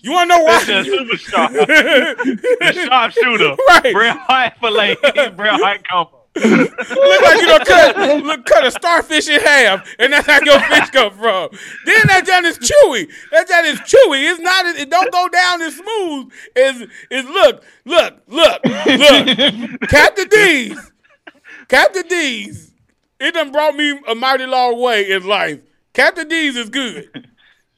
You 0.02 0.12
want 0.12 0.30
to 0.30 0.36
know 0.36 0.44
That's 0.44 0.66
the 0.66 0.74
why? 0.74 0.82
superstar, 0.84 1.66
the 2.60 2.72
sharpshooter, 2.86 3.56
Right. 3.68 3.92
Bret 3.94 4.16
Hart 4.18 4.52
fillet, 4.60 4.96
Bret 5.36 5.60
Hart 5.60 5.88
combo. 5.88 6.23
Look 6.36 7.22
like 7.22 7.40
you 7.40 7.46
don't 7.46 7.64
cut, 7.66 8.24
look, 8.24 8.44
cut 8.46 8.66
a 8.66 8.70
starfish 8.70 9.28
in 9.28 9.40
half, 9.40 9.88
and 9.98 10.12
that's 10.12 10.26
how 10.26 10.40
your 10.44 10.58
fish 10.60 10.90
come 10.90 11.12
from. 11.12 11.50
Then 11.86 12.02
that 12.08 12.24
joint 12.26 12.46
is 12.46 12.58
chewy. 12.58 13.08
That 13.30 13.48
joint 13.48 13.66
is 13.66 13.80
chewy. 13.80 14.30
It's 14.30 14.40
not. 14.40 14.66
It 14.66 14.90
don't 14.90 15.12
go 15.12 15.28
down 15.28 15.62
as 15.62 15.76
smooth 15.76 16.32
as. 16.56 16.88
Is 17.10 17.24
look, 17.26 17.64
look, 17.84 18.20
look, 18.26 18.60
look. 18.64 19.80
Captain 19.88 20.28
D's, 20.28 20.92
Captain 21.68 22.08
D's. 22.08 22.72
It 23.20 23.34
done 23.34 23.52
brought 23.52 23.76
me 23.76 23.98
a 24.08 24.14
mighty 24.14 24.46
long 24.46 24.80
way 24.80 25.10
in 25.10 25.26
life. 25.26 25.60
Captain 25.92 26.28
D's 26.28 26.56
is 26.56 26.68
good. 26.68 27.28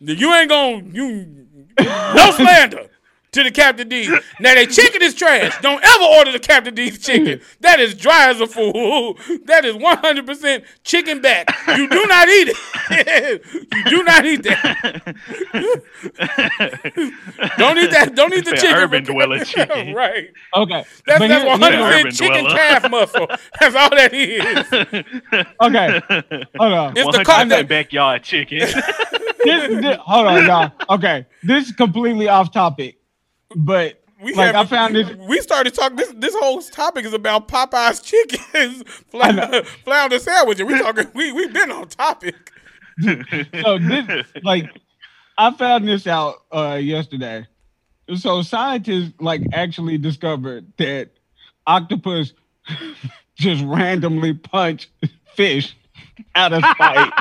You 0.00 0.34
ain't 0.34 0.48
gonna 0.48 0.82
you 0.92 1.46
no 1.78 2.30
slander 2.32 2.88
to 3.36 3.42
the 3.44 3.50
Captain 3.50 3.88
D's. 3.88 4.08
Now 4.40 4.54
their 4.54 4.66
chicken 4.66 5.02
is 5.02 5.14
trash. 5.14 5.56
Don't 5.60 5.82
ever 5.84 6.04
order 6.04 6.32
the 6.32 6.38
Captain 6.40 6.74
D's 6.74 6.98
chicken. 6.98 7.40
That 7.60 7.80
is 7.80 7.94
dry 7.94 8.30
as 8.30 8.40
a 8.40 8.46
fool. 8.46 9.14
That 9.44 9.64
is 9.64 9.76
100% 9.76 10.64
chicken 10.84 11.20
back. 11.20 11.48
You 11.68 11.88
do 11.88 12.04
not 12.06 12.28
eat 12.28 12.48
it. 12.90 13.42
you 13.74 13.84
do 13.84 14.02
not 14.04 14.24
eat 14.24 14.42
that. 14.44 15.14
don't 17.58 17.78
eat 17.78 17.90
that. 17.90 18.12
Don't 18.14 18.32
eat 18.34 18.44
the 18.44 18.52
chicken. 18.56 18.76
urban 18.76 19.04
dweller 19.04 19.38
chicken. 19.44 19.94
right. 19.94 20.30
Okay, 20.54 20.84
That's, 21.06 21.18
but 21.18 21.28
that's 21.28 21.44
here- 21.44 21.56
100% 21.56 21.98
urban 22.00 22.12
chicken 22.12 22.44
dweller. 22.44 22.56
calf 22.58 22.90
muscle. 22.90 23.26
That's 23.60 23.74
all 23.76 23.90
that 23.90 24.12
is. 24.12 24.66
okay, 25.60 26.00
hold 26.58 26.72
on. 26.72 26.96
It's 26.96 27.16
the 27.16 27.22
100% 27.22 27.24
content. 27.24 27.68
backyard 27.68 28.22
chicken. 28.22 28.58
this, 28.60 28.74
this- 29.44 29.96
hold 30.00 30.26
on, 30.26 30.46
y'all. 30.46 30.72
Okay, 30.96 31.26
this 31.42 31.68
is 31.68 31.72
completely 31.74 32.28
off 32.28 32.52
topic, 32.52 32.95
but 33.54 34.02
We 34.22 34.34
like 34.34 34.54
I 34.54 34.64
found 34.64 34.94
this. 34.94 35.08
We 35.28 35.40
started 35.40 35.74
talking. 35.74 35.96
This 35.96 36.12
this 36.16 36.34
whole 36.34 36.60
topic 36.62 37.04
is 37.04 37.12
about 37.12 37.48
Popeye's 37.48 38.00
chickens, 38.00 38.82
flounder, 39.10 39.62
flounder 39.84 40.18
sandwich. 40.18 40.60
and 40.60 40.68
We 40.68 40.78
talking. 40.78 41.06
We 41.14 41.32
we 41.32 41.48
been 41.48 41.70
on 41.70 41.88
topic. 41.88 42.52
So 43.62 43.78
this, 43.78 44.26
like, 44.42 44.70
I 45.36 45.50
found 45.52 45.86
this 45.86 46.06
out 46.06 46.36
uh 46.50 46.78
yesterday. 46.80 47.46
So 48.16 48.40
scientists 48.42 49.12
like 49.20 49.42
actually 49.52 49.98
discovered 49.98 50.72
that 50.78 51.10
octopus 51.66 52.32
just 53.36 53.62
randomly 53.64 54.32
punch 54.32 54.88
fish 55.34 55.76
out 56.34 56.52
of 56.52 56.64
spite. 56.64 57.12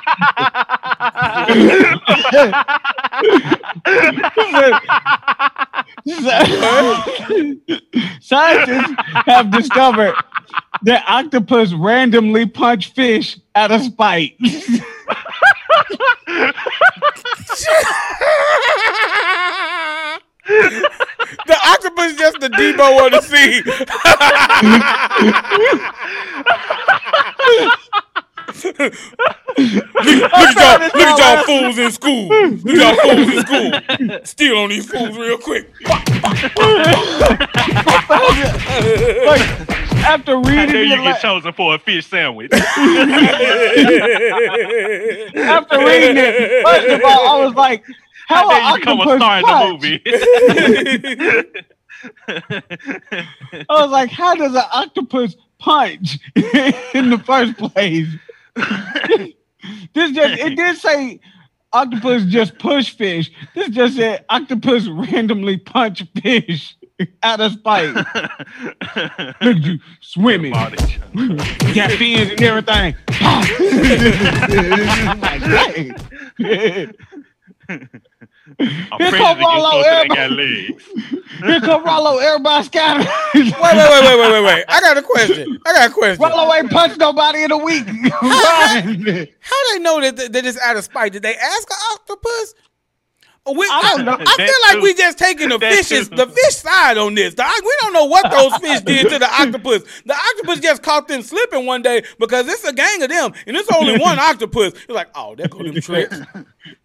Scientists 8.21 8.93
have 9.25 9.51
discovered 9.51 10.13
that 10.83 11.03
octopus 11.07 11.73
randomly 11.73 12.45
punch 12.45 12.93
fish 12.93 13.39
out 13.55 13.71
of 13.71 13.81
spite. 13.81 14.37
the 21.47 21.57
octopus 21.65 22.11
is 22.11 22.17
just 22.17 22.39
the 22.39 22.49
Debo 22.49 23.05
of 23.05 23.11
the 23.11 23.21
sea. 23.21 23.61
look, 28.47 28.77
look 28.77 28.89
at 29.57 30.55
y'all, 30.55 30.79
look 30.81 30.95
at 30.95 31.17
y'all 31.19 31.43
fools 31.43 31.77
in 31.77 31.91
school. 31.91 32.27
Look 32.27 32.77
at 32.77 32.95
y'all 32.95 33.15
fools 33.15 33.29
in 33.33 33.39
school. 33.45 34.19
Steal 34.23 34.57
on 34.57 34.69
these 34.69 34.89
fools 34.89 35.17
real 35.17 35.37
quick. 35.37 35.69
like 39.25 39.41
after 40.05 40.37
reading 40.37 40.71
knew 40.71 40.79
it, 40.81 40.87
you 40.87 40.95
like, 40.97 41.15
get 41.15 41.21
chosen 41.21 41.53
for 41.53 41.75
a 41.75 41.79
fish 41.79 42.05
sandwich. 42.07 42.51
after 42.53 42.67
reading 45.79 46.17
it, 46.17 46.63
first 46.65 46.87
of 46.89 47.01
all, 47.03 47.27
I 47.27 47.45
was 47.45 47.55
like, 47.55 47.83
how 48.27 48.49
How 48.49 48.49
an 48.49 48.55
dare 48.55 48.69
you 48.69 48.75
become 48.79 48.99
a 48.99 49.01
octopus 49.01 49.17
star 49.17 49.39
in 49.39 49.45
the 49.45 49.55
movie? 49.71 50.01
I 53.69 53.81
was 53.81 53.91
like, 53.91 54.09
how 54.11 54.35
does 54.35 54.53
an 54.53 54.63
octopus 54.71 55.35
punch 55.59 56.19
in 56.35 57.09
the 57.09 57.21
first 57.25 57.57
place? 57.57 58.07
this 59.93 60.11
just 60.11 60.39
it 60.39 60.55
did 60.55 60.77
say 60.77 61.19
octopus 61.73 62.23
just 62.25 62.57
push 62.57 62.89
fish. 62.89 63.31
This 63.53 63.69
just 63.69 63.95
said 63.97 64.25
octopus 64.29 64.87
randomly 64.87 65.57
punch 65.57 66.03
fish 66.21 66.75
out 67.23 67.41
of 67.41 67.51
spite. 67.53 67.93
Look 67.95 69.57
at 69.57 69.63
you 69.63 69.79
swimming. 70.01 70.53
Got 70.53 71.91
fins 71.91 72.31
and 72.31 72.41
everything. 72.41 72.95
I'm 77.69 77.85
Here 78.45 78.67
friends 78.97 79.17
come 79.17 79.37
with 79.37 79.47
you, 79.47 79.47
Rollo, 79.47 79.71
so 79.71 79.81
they 79.81 79.89
everybody. 79.89 80.77
Here 81.41 81.59
come 81.61 81.83
Rollo, 81.83 82.17
everybody 82.19 82.63
scattered. 82.65 83.07
Wait, 83.33 83.43
wait, 83.43 83.59
wait, 83.59 84.03
wait, 84.03 84.19
wait, 84.19 84.31
wait, 84.31 84.43
wait. 84.43 84.65
I 84.67 84.81
got 84.81 84.97
a 84.97 85.01
question. 85.01 85.59
I 85.65 85.73
got 85.73 85.89
a 85.89 85.93
question. 85.93 86.23
Rollo 86.23 86.53
ain't 86.53 86.69
punched 86.69 86.99
nobody 86.99 87.43
in 87.43 87.51
a 87.51 87.57
week. 87.57 87.87
How? 87.87 88.81
How 88.81 88.83
they 89.73 89.79
know 89.79 89.99
that, 89.99 90.31
that 90.31 90.45
it's 90.45 90.59
out 90.59 90.77
of 90.77 90.83
spite? 90.83 91.13
Did 91.13 91.23
they 91.23 91.35
ask 91.35 91.69
an 91.71 91.77
octopus? 91.93 92.53
We, 93.47 93.67
I, 93.69 93.79
I 93.83 93.95
don't 93.97 94.05
know. 94.05 94.13
I 94.19 94.23
That 94.23 94.37
feel 94.37 94.61
like 94.63 94.73
too. 94.77 94.81
we 94.81 94.93
just 94.95 95.17
taking 95.19 95.49
the 95.49 95.57
That 95.65 95.73
fishes, 95.73 96.09
the 96.09 96.25
fish 96.25 96.55
side 96.55 96.97
on 96.97 97.13
this. 97.13 97.35
The- 97.35 97.61
we 97.63 97.73
don't 97.81 97.93
know 97.93 98.05
what 98.05 98.31
those 98.31 98.55
fish 98.57 98.81
did 98.85 99.09
to 99.09 99.19
the 99.19 99.29
octopus. 99.31 99.83
The 100.05 100.15
octopus 100.15 100.59
just 100.61 100.81
caught 100.81 101.07
them 101.07 101.21
slipping 101.21 101.65
one 101.67 101.83
day 101.83 102.03
because 102.19 102.47
it's 102.47 102.63
a 102.63 102.73
gang 102.73 103.03
of 103.03 103.09
them, 103.09 103.33
and 103.45 103.55
it's 103.55 103.69
only 103.75 103.99
one 103.99 104.17
octopus. 104.17 104.73
It's 104.73 104.89
like, 104.89 105.09
oh, 105.13 105.35
there 105.35 105.47
go 105.47 105.61
them 105.63 105.75
tricks. 105.79 106.19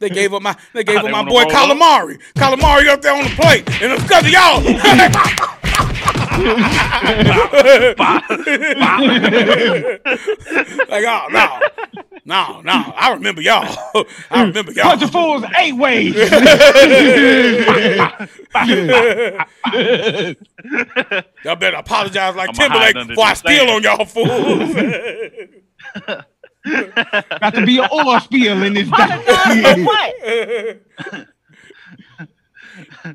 They 0.00 0.10
gave 0.10 0.34
up 0.34 0.42
my, 0.42 0.54
they 0.74 0.84
gave 0.84 0.96
Ah, 0.96 1.00
up 1.00 1.06
they 1.06 1.12
my 1.12 1.24
boy 1.24 1.42
roll 1.44 1.50
up? 1.50 1.56
calamari. 1.56 2.20
Calamari 2.34 2.88
up 2.88 3.00
there 3.00 3.14
on 3.14 3.24
the 3.24 3.30
plate, 3.30 3.66
and 3.82 3.92
it's 3.92 4.02
because 4.02 4.24
of 4.24 4.30
y'all. 4.30 5.56
like, 10.88 11.04
oh 11.06 11.26
no, 11.30 11.60
no, 12.24 12.60
no. 12.62 12.92
I 12.96 13.12
remember 13.14 13.40
y'all. 13.42 13.66
I 14.30 14.42
remember 14.44 14.72
y'all. 14.72 14.84
Bunch 14.84 15.02
of 15.02 15.10
fools 15.10 15.44
eight 15.58 15.74
ways. 15.74 16.14
Y'all 21.44 21.56
better 21.56 21.76
apologize 21.76 22.34
like 22.36 22.50
I'ma 22.50 22.58
Timberlake 22.58 22.96
hide 22.96 23.08
before 23.08 23.24
I 23.24 23.34
steal 23.34 23.68
on 23.70 23.82
y'all 23.82 24.04
fools. 24.04 24.74
Got 27.40 27.54
to 27.54 27.64
be 27.64 27.78
an 27.78 27.88
oil 27.92 28.20
spill 28.20 28.62
in 28.62 28.74
this. 28.74 28.88
what? 28.90 29.10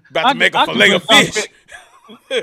About 0.09 0.29
to 0.31 0.35
make 0.35 0.55
a 0.55 0.65
fillet 0.65 0.91
of 0.93 1.03
fish. 1.03 1.45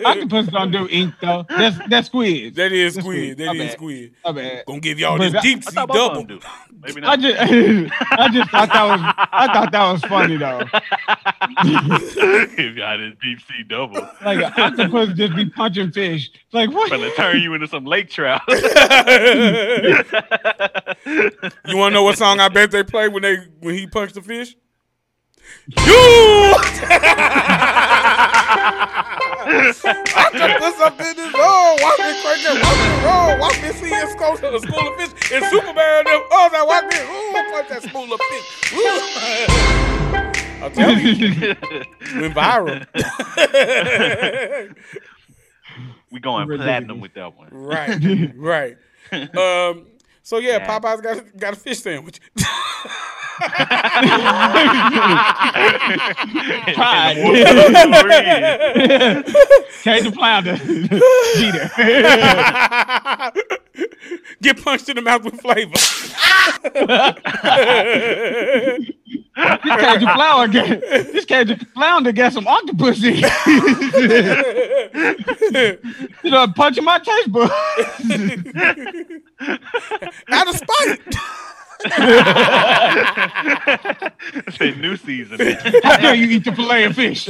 Octopus 0.05 0.47
don't 0.49 0.71
do 0.73 0.89
ink 0.91 1.15
though. 1.21 1.45
That's 1.49 1.79
that's 1.89 2.07
squid. 2.09 2.55
That 2.57 2.73
is 2.73 2.95
That's 2.95 3.07
squid. 3.07 3.39
That 3.39 3.55
My 3.57 3.69
squid. 3.69 4.15
My 4.25 4.33
bad. 4.33 4.65
Gonna 4.67 4.81
give 4.81 4.99
y'all 4.99 5.19
But 5.19 5.33
this 5.33 5.43
deep 5.43 5.63
sea 5.65 5.71
thought 5.73 5.89
both 5.89 5.97
of 5.97 6.13
double. 6.15 6.27
them 6.27 6.39
do. 6.39 6.47
Maybe 6.95 7.03
I 7.07 7.17
just 7.17 7.39
I 8.13 8.29
just 8.29 8.51
thought 8.51 8.69
that 8.73 8.85
was 8.85 9.01
I 9.33 9.47
thought 9.53 9.73
that 9.73 9.93
was 9.93 10.03
funny 10.05 10.37
though. 10.37 10.61
if 12.59 12.77
y'all 12.77 12.99
did 12.99 13.19
deep 13.21 13.41
sea 13.41 13.63
double, 13.69 14.01
Like 14.25 14.39
an 14.39 14.53
octopus 14.57 15.11
just 15.17 15.37
be 15.37 15.49
punching 15.51 15.93
fish. 15.93 16.31
Like 16.53 16.71
what? 16.73 16.91
gonna 16.91 17.11
turn 17.15 17.41
you 17.41 17.55
into 17.55 17.69
some 17.69 17.85
lake 17.85 18.11
trout. 18.11 18.41
you 18.49 18.63
wanna 21.77 21.95
know 21.95 22.03
what 22.03 22.19
song 22.19 22.41
I 22.41 22.49
bet 22.49 22.71
they 22.71 22.83
play 22.83 23.09
when 23.09 23.23
they 23.23 23.37
when 23.61 23.75
he 23.75 23.87
punched 23.87 24.15
the 24.15 24.23
fish? 24.23 24.57
You 25.87 26.55
Octopus 29.43 30.79
up 30.81 30.95
in 31.01 31.17
his 31.17 31.33
roll, 31.35 31.77
watch 31.81 31.99
me 31.99 32.15
crank 32.23 32.45
it, 32.45 32.63
watch 32.63 32.79
me 32.79 32.91
roll, 33.05 33.39
watch 33.39 33.61
me 33.63 33.69
see 33.73 33.93
a 33.93 34.07
school, 34.09 34.35
a 34.35 34.37
school 34.61 34.89
of 34.89 34.95
fish, 34.97 35.11
and 35.33 35.45
Superman 35.47 35.99
and 35.99 36.07
them, 36.07 36.23
oh, 36.31 36.49
now 36.53 36.65
watch 36.67 36.85
me, 36.85 36.97
ooh, 37.01 37.33
punch 37.51 37.69
that 37.69 37.83
school 37.83 38.13
of 38.13 38.21
fish. 38.21 38.73
Ooh. 38.75 39.01
I'll 40.63 40.71
tell 40.71 40.97
you, 40.97 41.35
went 42.21 42.35
viral. 42.35 42.87
we 46.13 46.21
going 46.21 46.47
platinum 46.47 47.01
with 47.01 47.15
that 47.15 47.37
one. 47.37 47.49
right, 47.51 48.33
right. 48.37 48.77
Um, 49.13 49.87
so 50.23 50.39
yeah, 50.39 50.59
Yeah. 50.59 50.79
Popeye's 50.79 51.01
got 51.01 51.37
got 51.37 51.53
a 51.55 51.57
fish 51.57 51.81
sandwich. 51.81 52.21
Pride. 56.75 57.17
Cajun 59.83 60.13
flounder. 60.13 60.57
Jeter. 61.37 61.71
Get 64.43 64.63
punched 64.63 64.89
in 64.89 64.97
the 64.97 65.03
mouth 65.03 65.25
with 65.25 65.41
flavor. 65.41 65.73
This 69.35 69.61
Cajun 69.65 70.09
flounder 70.15 70.53
got 70.53 70.69
this 71.13 71.25
Cajun 71.25 71.59
flounder 71.75 72.13
got 72.13 72.33
some 72.33 72.47
octopus 72.47 73.03
in. 73.03 73.15
it. 75.55 75.81
you 76.23 76.31
know, 76.31 76.47
punching 76.55 76.85
my 76.85 76.99
taste 76.99 77.33
bud. 77.33 77.51
Out 80.29 80.49
of 80.49 80.57
spite. 80.57 81.01
Say 84.53 84.75
new 84.77 84.97
season. 84.97 85.39
How 85.83 85.97
dare 85.97 86.15
you 86.15 86.27
eat 86.29 86.45
the 86.45 86.53
fillet 86.55 86.85
of 86.85 86.95
fish? 86.95 87.27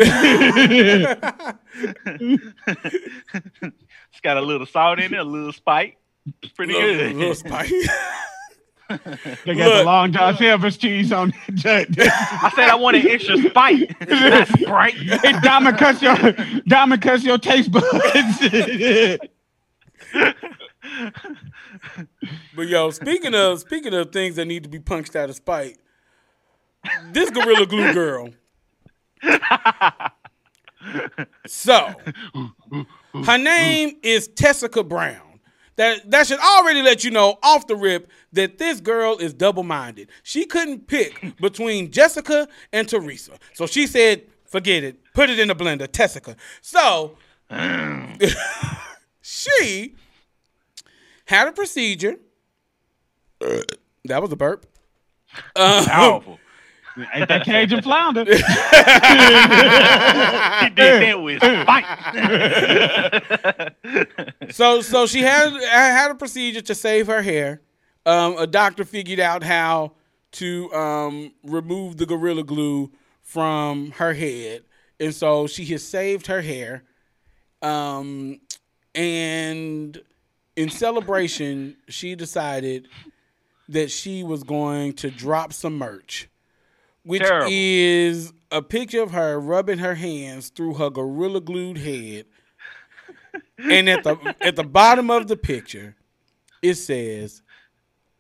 It's 4.13 4.21
got 4.23 4.37
a 4.37 4.41
little 4.43 4.67
salt 4.67 4.99
in 4.99 5.15
it, 5.15 5.19
a 5.21 5.25
little 5.25 5.53
spike. 5.53 5.97
It's 6.43 6.53
pretty 6.53 6.75
Little, 6.75 6.95
good. 6.95 7.17
little 7.17 7.35
spite. 7.35 7.73
They 9.47 9.55
got 9.55 9.69
Look. 9.69 9.75
the 9.79 9.85
long 9.85 10.13
John 10.13 10.37
Silver's 10.37 10.77
cheese 10.77 11.13
on 11.13 11.33
it. 11.49 11.65
I 11.99 12.53
said 12.55 12.69
I 12.69 12.75
want 12.75 12.95
an 12.99 13.09
extra 13.09 13.39
spike, 13.39 13.89
not 14.07 14.49
Sprite. 14.49 14.95
It 14.99 15.43
diamond 15.43 15.79
cuts 15.79 16.03
your 16.03 16.15
diamond 16.67 17.01
cuts 17.01 17.25
your 17.25 17.39
taste 17.39 17.71
buds. 17.73 17.89
But 22.55 22.69
yo, 22.69 22.91
speaking 22.91 23.35
of 23.35 23.61
speaking 23.61 23.95
of 23.95 24.13
things 24.13 24.37
that 24.37 24.47
need 24.47 24.63
to 24.65 24.69
be 24.69 24.79
punched 24.79 25.17
out 25.17 25.31
of 25.31 25.37
spite, 25.37 25.79
this 27.13 27.31
gorilla 27.31 27.67
glue 27.67 27.93
girl. 27.93 28.31
So, 31.47 31.95
her 33.25 33.39
name 33.39 33.97
is 34.03 34.29
Tessica 34.29 34.83
Brown. 34.83 35.41
That 35.77 36.11
that 36.11 36.27
should 36.27 36.41
already 36.41 36.83
let 36.83 37.05
you 37.05 37.11
know 37.11 37.39
off 37.43 37.67
the 37.67 37.77
rip 37.77 38.11
that 38.33 38.59
this 38.59 38.81
girl 38.81 39.17
is 39.17 39.33
double-minded. 39.33 40.09
She 40.23 40.45
couldn't 40.45 40.87
pick 40.87 41.37
between 41.41 41.91
Jessica 41.91 42.47
and 42.73 42.89
Teresa. 42.89 43.33
So 43.55 43.67
she 43.67 43.87
said, 43.87 44.27
forget 44.45 44.85
it. 44.85 45.01
Put 45.15 45.31
it 45.31 45.39
in 45.39 45.49
the 45.49 45.55
blender, 45.55 45.91
Tessica. 45.91 46.37
So 46.61 47.17
mm. 47.51 48.35
she 49.23 49.95
had 51.33 51.49
a 51.49 51.53
procedure. 51.53 52.17
That 54.05 54.21
was 54.23 54.31
a 54.33 54.37
burp. 54.37 54.67
Uh, 55.57 55.85
Powerful. 55.87 56.39
Ain't 57.15 57.29
that 57.29 57.45
Cajun 57.45 57.83
flounder? 57.83 58.25
He 60.63 60.69
did 60.71 61.03
that 61.03 61.23
with 61.23 61.43
spike. 61.43 61.87
so 64.53 64.83
so 64.83 65.07
she 65.07 65.23
had 65.23 65.51
had 65.63 66.11
a 66.11 66.15
procedure 66.15 66.61
to 66.61 66.75
save 66.75 67.07
her 67.07 67.23
hair. 67.23 67.63
Um, 68.05 68.37
a 68.39 68.47
doctor 68.47 68.85
figured 68.85 69.19
out 69.19 69.43
how 69.43 69.93
to 70.33 70.73
um, 70.73 71.33
remove 71.43 71.97
the 71.97 72.05
gorilla 72.07 72.45
glue 72.45 72.93
from 73.23 73.93
her 73.93 74.13
head, 74.13 74.65
and 75.01 75.15
so 75.15 75.47
she 75.47 75.65
has 75.67 75.83
saved 75.83 76.27
her 76.27 76.43
hair. 76.43 76.85
Um, 77.63 78.41
and 78.95 80.01
in 80.57 80.71
celebration, 80.71 81.77
she 81.89 82.15
decided 82.15 82.87
that 83.69 83.91
she 83.91 84.23
was 84.23 84.43
going 84.43 84.93
to 84.95 85.11
drop 85.11 85.53
some 85.53 85.77
merch, 85.79 86.29
which 87.05 87.23
Terrible. 87.23 87.49
is 87.51 88.33
a 88.51 88.63
picture 88.63 89.03
of 89.03 89.13
her 89.13 89.39
rubbing 89.41 89.79
her 89.79 89.95
hands 89.95 90.49
through 90.51 90.75
her 90.75 90.91
gorilla 90.91 91.41
glued 91.41 91.79
head. 91.79 92.27
and 93.59 93.89
at 93.89 94.05
the 94.05 94.35
at 94.41 94.57
the 94.57 94.65
bottom 94.65 95.11
of 95.11 95.29
the 95.29 95.37
picture, 95.37 95.97
it 96.61 96.75
says 96.75 97.43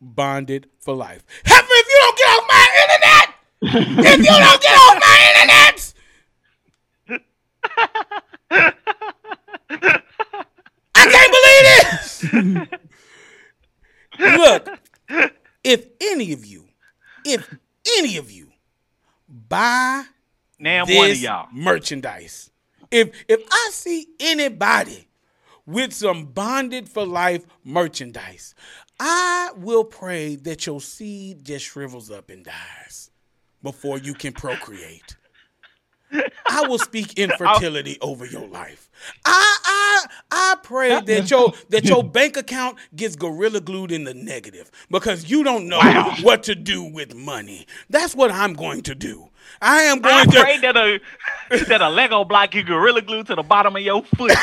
bonded 0.00 0.68
for 0.80 0.94
life. 0.94 1.24
Help 1.44 1.64
me 1.64 1.70
if 1.74 1.88
you 1.88 1.98
don't 2.00 2.18
get 2.18 2.28
off 2.28 2.44
my 2.48 2.68
internet! 2.82 3.28
if 3.62 4.18
you 4.18 4.24
don't 4.24 4.62
get 4.62 4.74
off 4.74 4.98
my 5.00 5.18
internet! 5.34 5.92
I 11.52 11.98
can't 12.20 12.32
believe 12.32 12.68
this! 12.68 12.78
Look, 14.18 14.68
if 15.64 15.86
any 16.00 16.32
of 16.32 16.44
you, 16.44 16.68
if 17.24 17.54
any 17.98 18.16
of 18.16 18.30
you 18.30 18.48
buy 19.28 20.04
this 20.86 20.96
one 20.96 21.10
of 21.10 21.18
y'all. 21.18 21.48
merchandise. 21.52 22.50
If 22.90 23.24
if 23.28 23.42
I 23.50 23.70
see 23.72 24.06
anybody 24.20 25.08
with 25.66 25.92
some 25.92 26.26
bonded 26.26 26.88
for 26.88 27.06
life 27.06 27.44
merchandise, 27.64 28.54
I 29.00 29.50
will 29.56 29.84
pray 29.84 30.36
that 30.36 30.66
your 30.66 30.80
seed 30.80 31.44
just 31.44 31.64
shrivels 31.64 32.10
up 32.10 32.30
and 32.30 32.44
dies 32.44 33.10
before 33.62 33.98
you 33.98 34.14
can 34.14 34.32
procreate. 34.32 35.16
I 36.46 36.66
will 36.66 36.78
speak 36.78 37.12
infertility 37.18 37.98
over 38.00 38.24
your 38.24 38.46
life. 38.46 38.90
I 39.24 39.58
I 39.64 40.06
I 40.30 40.56
pray 40.62 41.00
that 41.00 41.30
your 41.30 41.52
that 41.70 41.84
your 41.84 42.04
bank 42.04 42.36
account 42.36 42.78
gets 42.94 43.16
gorilla 43.16 43.60
glued 43.60 43.92
in 43.92 44.04
the 44.04 44.14
negative 44.14 44.70
because 44.90 45.30
you 45.30 45.42
don't 45.44 45.68
know 45.68 45.80
what 46.22 46.42
to 46.44 46.54
do 46.54 46.82
with 46.82 47.14
money. 47.14 47.66
That's 47.90 48.14
what 48.14 48.30
I'm 48.30 48.54
going 48.54 48.82
to 48.82 48.94
do. 48.94 49.28
I 49.62 49.82
am 49.82 50.04
I 50.04 50.10
going 50.10 50.30
to 50.30 50.40
pray 50.40 50.58
that 50.58 50.76
a 50.76 51.00
that 51.68 51.80
a 51.80 51.88
Lego 51.88 52.24
block 52.24 52.54
you 52.54 52.62
gorilla 52.64 53.00
glue 53.00 53.22
to 53.24 53.34
the 53.36 53.42
bottom 53.42 53.76
of 53.76 53.82
your 53.82 54.02
foot. 54.02 54.32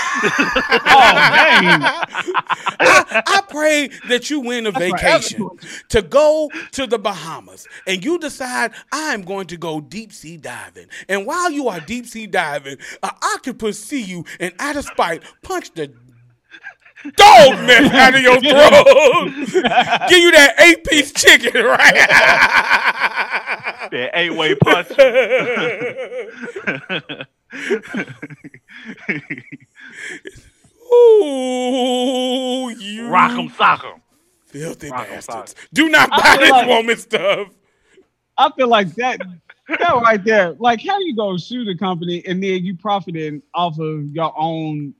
Oh 0.92 1.14
man! 1.14 1.82
I, 1.82 3.24
I 3.26 3.42
pray 3.50 3.90
that 4.08 4.30
you 4.30 4.40
win 4.40 4.66
a 4.66 4.72
vacation 4.72 5.50
to 5.90 6.02
go 6.02 6.50
to 6.72 6.88
the 6.88 6.98
Bahamas 6.98 7.68
and 7.86 8.04
you 8.04 8.18
decide 8.18 8.72
I'm 8.92 9.24
going 9.24 9.48
to 9.48 9.58
go 9.58 9.82
deep 9.82 10.14
sea 10.14 10.38
diving. 10.38 10.88
And 11.08 11.26
while 11.26 11.52
you 11.52 11.68
are 11.68 11.80
deep 11.80 12.06
sea 12.06 12.28
diving, 12.28 12.78
an 13.04 13.10
octopus 13.36 13.80
see 13.80 14.02
you 14.02 14.26
and 14.40 14.54
out 14.60 14.78
of 14.78 14.86
spite 14.86 15.24
punch 15.42 15.72
the 15.74 15.92
dog 17.16 17.54
mess 17.66 17.92
out 17.94 18.16
of 18.16 18.22
your 18.22 18.40
throat. 18.40 19.26
Give 20.10 20.20
you 20.20 20.32
that 20.32 20.56
eight 20.60 20.84
piece 20.86 21.12
chicken, 21.14 21.64
right? 21.64 22.08
that 23.92 24.12
eight 24.14 24.34
way 24.36 24.56
punch. 24.56 24.90
Ooh, 31.40 32.70
you 32.80 33.08
Rock 33.10 33.38
'em, 33.38 33.50
sock 33.50 33.84
'em. 33.86 34.02
filthy 34.48 34.90
Rock 34.90 35.08
'em, 35.08 35.16
bastards. 35.16 35.52
sock. 35.58 35.68
Do 35.74 35.90
not 35.90 36.10
buy 36.10 36.38
this 36.40 36.50
like- 36.52 36.68
woman 36.68 36.98
stuff. 36.98 37.50
I 38.38 38.52
feel 38.56 38.68
like 38.68 38.94
that 38.96 39.20
that 39.68 39.94
right 40.02 40.24
there. 40.24 40.54
Like, 40.60 40.82
how 40.86 40.98
you 41.00 41.16
go 41.16 41.38
sue 41.38 41.64
the 41.66 41.78
company 41.78 42.24
and 42.26 42.42
then 42.42 42.64
you 42.66 42.76
profiting 42.76 43.42
off 43.54 43.78
of 43.80 44.10
your 44.10 44.34
own 44.38 44.94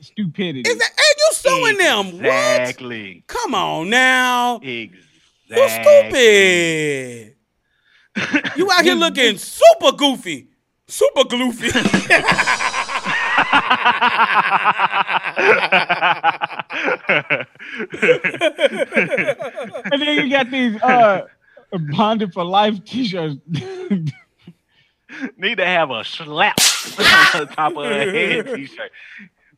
stupidity? 0.00 0.68
Is 0.70 0.78
that, 0.78 0.90
and 0.90 1.16
you 1.18 1.28
suing 1.32 1.76
them? 1.78 2.12
What? 2.18 2.60
Exactly. 2.60 3.24
Come 3.26 3.54
on 3.54 3.90
now. 3.90 4.56
Exactly. 4.56 5.06
You 5.50 5.68
stupid. 5.68 7.36
You 8.56 8.70
out 8.70 8.84
here 8.84 8.94
looking 8.94 9.38
super 9.38 9.92
goofy. 9.92 10.48
Super 10.86 11.24
goofy. 11.24 11.70
And 18.72 20.02
then 20.02 20.16
you 20.16 20.30
got 20.30 20.50
these 20.50 20.80
uh 20.82 21.26
bonded 21.92 22.32
for 22.32 22.44
life 22.44 22.84
t-shirts. 22.84 23.36
Need 25.36 25.56
to 25.56 25.66
have 25.66 25.90
a 25.90 26.04
slap 26.04 26.56
on 26.60 27.40
the 27.40 27.48
top 27.54 27.76
of 27.76 27.84
her 27.84 28.12
head 28.12 28.46
t-shirt. 28.54 28.90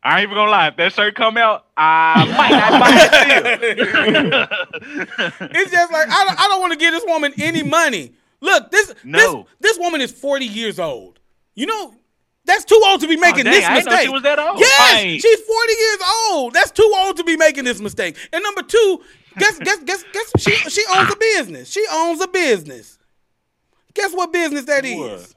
I 0.05 0.19
ain't 0.19 0.25
even 0.25 0.35
gonna 0.35 0.51
lie. 0.51 0.69
If 0.69 0.77
that 0.77 0.93
shirt 0.93 1.15
come 1.15 1.37
out, 1.37 1.67
I 1.77 2.25
might 2.37 2.51
not 2.51 2.81
buy 2.81 2.91
it 2.93 3.79
still. 3.79 5.49
It's 5.53 5.71
just 5.71 5.93
like 5.93 6.09
I 6.11 6.25
don't, 6.25 6.41
I 6.41 6.49
don't 6.49 6.61
want 6.61 6.73
to 6.73 6.79
give 6.79 6.93
this 6.93 7.05
woman 7.07 7.33
any 7.41 7.63
money. 7.63 8.13
Look, 8.41 8.71
this 8.71 8.95
No. 9.05 9.47
this 9.61 9.77
this 9.77 9.79
woman 9.79 10.01
is 10.01 10.11
40 10.11 10.45
years 10.47 10.79
old. 10.81 11.21
You 11.55 11.67
know, 11.67 11.95
that's 12.45 12.65
too 12.65 12.81
old 12.87 13.01
to 13.03 13.07
be 13.09 13.17
making 13.17 13.47
oh, 13.47 13.51
dang, 13.51 13.61
this 13.61 13.65
I 13.65 13.75
mistake. 13.75 14.01
she 14.03 14.09
was 14.09 14.23
that 14.23 14.39
old. 14.41 14.59
Yes, 14.59 15.23
she's 15.23 15.41
40 15.41 15.73
years 15.73 15.99
old. 16.31 16.53
That's 16.55 16.71
too 16.73 16.93
old 16.99 17.17
to 17.19 17.25
be 17.25 17.37
making 17.37 17.65
this 17.65 17.79
mistake. 17.81 18.17
And 18.33 18.43
number 18.43 18.63
two, 18.63 19.01
guess 19.39 19.59
guess 19.61 19.79
guess 19.85 20.05
guess 20.13 20.33
she 20.39 20.51
she 20.69 20.83
owns 20.97 21.13
a 21.13 21.17
business. 21.17 21.71
She 21.71 21.85
owns 21.93 22.21
a 22.21 22.27
business. 22.29 22.99
Guess 23.95 24.15
what 24.15 24.33
business 24.33 24.65
that 24.65 24.85
is? 24.85 25.35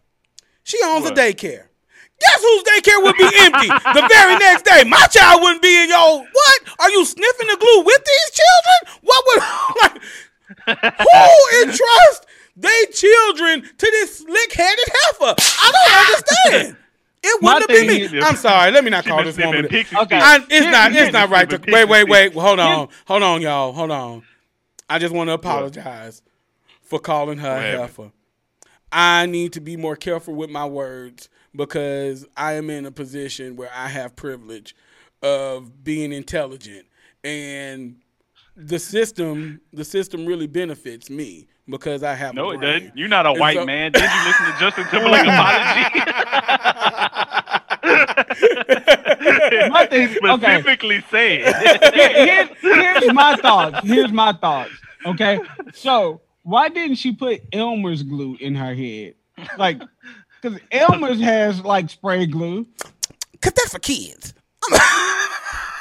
She 0.64 0.80
owns 0.86 1.04
What? 1.04 1.18
a 1.18 1.22
daycare. 1.22 1.66
Guess 2.22 2.42
whose 2.42 2.64
daycare 2.64 3.04
would 3.04 3.18
be 3.18 3.30
empty 3.40 3.68
the 3.68 4.08
very 4.10 4.36
next 4.38 4.64
day? 4.64 4.84
My 4.86 5.06
child 5.12 5.42
wouldn't 5.42 5.62
be 5.62 5.84
in 5.84 5.90
your. 5.90 6.20
What? 6.20 6.62
Are 6.80 6.90
you 6.90 7.04
sniffing 7.06 7.48
the 7.48 7.58
glue 7.58 7.84
with 7.84 8.04
these 8.06 8.42
children? 8.42 9.00
What 9.02 9.24
would 9.28 9.44
like? 9.82 10.02
Who 11.00 11.62
entrust 11.64 12.26
they 12.56 12.86
children 12.94 13.64
to 13.64 13.86
this 13.86 14.20
slick-headed 14.20 14.86
heifer? 14.88 15.36
I 15.38 15.72
don't 15.74 16.52
understand. 16.56 16.78
It 17.28 17.42
wouldn't 17.42 17.62
have 17.62 17.88
been 17.88 18.12
me. 18.12 18.22
I'm 18.22 18.36
sorry. 18.36 18.72
Let 18.72 18.84
me 18.84 18.92
not 18.92 19.04
call 19.06 19.24
this 19.24 19.38
woman. 19.38 19.66
Okay. 19.66 19.86
I, 19.94 20.46
it's 20.50 20.68
not. 20.68 20.94
It's 20.94 21.12
not 21.12 21.30
right. 21.30 21.50
To, 21.50 21.60
wait, 21.68 21.90
wait, 21.90 22.08
wait. 22.08 22.34
Hold 22.34 22.60
on. 22.60 22.88
Hold 23.08 23.24
on, 23.24 23.42
y'all. 23.42 23.74
Hold 23.74 23.92
on. 23.92 24.24
I 24.90 25.00
just 25.00 25.14
want 25.14 25.30
to 25.30 25.34
apologize 25.34 26.22
for 26.84 27.00
calling 27.00 27.40
her 27.40 27.58
a 27.58 27.62
heifer. 27.80 28.12
I 28.92 29.26
need 29.26 29.54
to 29.54 29.60
be 29.60 29.76
more 29.76 29.96
careful 29.96 30.36
with 30.36 30.50
my 30.50 30.66
words 30.66 31.28
because 31.56 32.26
I 32.38 32.54
am 32.54 32.70
in 32.70 32.86
a 32.86 32.92
position 32.92 33.56
where 33.56 33.70
I 33.74 33.88
have 33.88 34.16
privilege 34.16 34.76
of 35.22 35.84
being 35.84 36.12
intelligent 36.12 36.86
and 37.24 37.96
the 38.58 38.80
system 38.80 39.60
the 39.74 39.84
system 39.84 40.26
really 40.26 40.48
benefits 40.48 41.10
me 41.10 41.48
because 41.68 42.04
I 42.04 42.14
have 42.14 42.36
No, 42.36 42.52
a 42.52 42.54
it 42.56 42.62
doesn't. 42.62 42.96
You're 42.98 43.08
not 43.10 43.26
a 43.26 43.32
And 43.32 43.40
white 43.40 43.58
so- 43.58 43.66
man. 43.66 43.92
Did 43.92 44.04
you 44.04 44.26
listen 44.26 44.46
to 44.46 44.54
Justin 44.60 44.86
Timberlake 44.92 45.26
apology? 45.26 46.02
My 49.70 49.86
thing- 49.90 50.16
okay. 50.24 50.60
Specifically 50.62 51.04
said. 51.10 51.94
Here- 51.94 52.26
here's, 52.26 52.50
here's 52.62 53.14
my 53.14 53.36
thoughts. 53.38 53.80
Here's 53.88 54.12
my 54.12 54.34
thoughts. 54.34 54.72
Okay. 55.06 55.40
So 55.74 56.22
why 56.44 56.70
didn't 56.70 56.96
she 56.98 57.12
put 57.14 57.42
Elmer's 57.54 58.04
glue 58.04 58.38
in 58.40 58.56
her 58.56 58.74
head? 58.76 59.16
Like, 59.58 59.82
because 60.42 60.60
Elmer's 60.72 61.20
has 61.20 61.62
like 61.62 61.90
spray 61.90 62.26
glue. 62.26 62.66
Cause 63.42 63.54
that's 63.54 63.72
for 63.74 63.80
kids. 63.80 64.34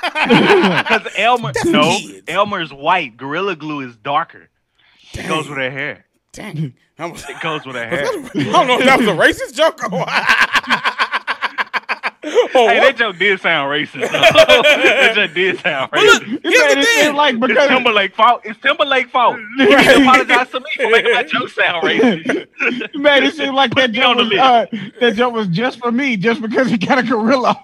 Because 0.03 1.07
Elmer, 1.17 1.53
That's 1.53 1.65
no, 1.67 1.97
kids. 1.99 2.23
Elmer's 2.29 2.73
white. 2.73 3.17
Gorilla 3.17 3.57
Glue 3.57 3.81
is 3.81 3.97
darker. 3.97 4.51
It 5.15 5.27
goes 5.29 5.49
with 5.49 5.59
her 5.59 5.71
hair. 5.71 6.05
Dang. 6.33 6.75
Was- 6.99 7.25
It 7.29 7.41
goes 7.41 7.65
with 7.65 7.77
her 7.77 7.87
hair. 7.89 8.05
I 8.05 8.11
don't 8.53 8.67
know 8.67 8.79
if 8.79 8.85
that 8.85 8.99
was 8.99 9.09
a 9.09 9.13
racist 9.13 9.55
joke 9.55 9.79
or 12.25 12.31
what. 12.33 12.57
Or 12.57 12.71
Hey, 12.71 12.79
what? 12.81 12.85
that 12.85 12.97
joke 12.97 13.19
did 13.19 13.41
sound 13.41 13.71
racist. 13.71 14.11
that 14.13 15.13
joke 15.15 15.35
did 15.35 15.59
sound 15.61 15.91
But 15.91 16.01
look, 16.05 16.23
racist. 16.23 16.45
You 16.45 16.51
here's 16.51 16.61
made 16.61 16.77
the 16.77 16.81
it 16.81 16.87
seem 16.87 17.05
thing. 17.07 17.17
like 17.17 17.35
It's 17.41 17.67
Timberlake 17.69 18.15
fault. 18.15 18.41
It's 18.45 18.61
Timberlake 18.61 19.09
fault. 19.11 19.39
You 19.59 19.67
need 19.67 19.85
to 19.85 20.01
apologize 20.03 20.51
to 20.51 20.61
me 20.61 20.67
for 20.77 20.91
making 20.91 21.13
my 21.13 21.23
joke 21.25 21.49
sound 21.51 21.85
racist. 21.85 22.47
you 22.95 23.01
made 23.01 23.23
it 23.25 23.35
seem 23.35 23.55
like 23.55 23.75
that 23.75 23.91
me 23.91 23.97
joke 23.99 24.17
was 24.17 24.33
uh, 24.39 24.67
that 25.01 25.15
joke 25.17 25.35
was 25.35 25.49
just 25.49 25.79
for 25.79 25.93
me, 25.93 26.17
just 26.17 26.41
because 26.43 26.69
he 26.71 26.79
got 26.79 26.99
a 26.99 27.03
gorilla. 27.03 27.57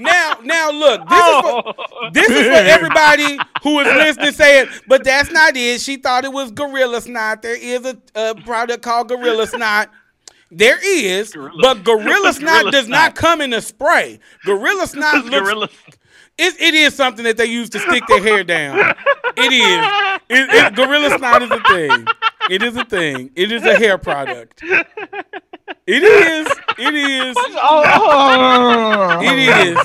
Now, 0.00 0.36
now 0.44 0.70
look, 0.70 1.08
this 1.08 1.18
is 1.18 1.40
for, 1.40 1.74
this 2.12 2.30
is 2.30 2.46
for 2.46 2.52
everybody 2.52 3.38
who 3.64 3.80
is 3.80 3.86
listening 3.96 4.32
saying, 4.32 4.68
but 4.86 5.02
that's 5.02 5.30
not 5.32 5.56
it. 5.56 5.80
She 5.80 5.96
thought 5.96 6.24
it 6.24 6.32
was 6.32 6.52
Gorilla 6.52 7.00
Snot. 7.00 7.42
There 7.42 7.56
is 7.56 7.84
a, 7.84 7.96
a 8.14 8.34
product 8.36 8.82
called 8.82 9.08
Gorilla 9.08 9.46
Snot. 9.46 9.90
There 10.50 10.78
is, 10.82 11.32
Gorilla- 11.32 11.60
but 11.60 11.84
Gorilla 11.84 12.32
Snot 12.32 12.54
Gorilla 12.60 12.70
does 12.72 12.88
not 12.88 13.14
come 13.14 13.40
in 13.40 13.52
a 13.52 13.60
spray. 13.60 14.18
Gorilla 14.44 14.86
Snot 14.86 15.14
It's 15.16 15.28
looks, 15.28 15.40
gorilla. 15.48 15.68
it, 16.38 16.60
it 16.60 16.74
is 16.74 16.94
something 16.94 17.24
that 17.24 17.36
they 17.36 17.46
use 17.46 17.68
to 17.70 17.78
stick 17.78 18.02
their 18.08 18.22
hair 18.22 18.44
down. 18.44 18.78
It 19.36 19.52
is. 19.52 20.20
It, 20.30 20.50
it, 20.54 20.74
Gorilla 20.74 21.16
Snot 21.18 21.42
is 21.42 21.50
a 21.50 21.60
thing. 21.60 22.06
It 22.50 22.62
is 22.62 22.76
a 22.76 22.84
thing. 22.84 23.30
It 23.36 23.52
is 23.52 23.62
a 23.64 23.76
hair 23.76 23.98
product. 23.98 24.62
It 25.86 26.02
is. 26.02 26.46
It 26.78 26.94
is. 26.94 27.36
oh, 27.38 29.18
It 29.22 29.38
is. 29.68 29.78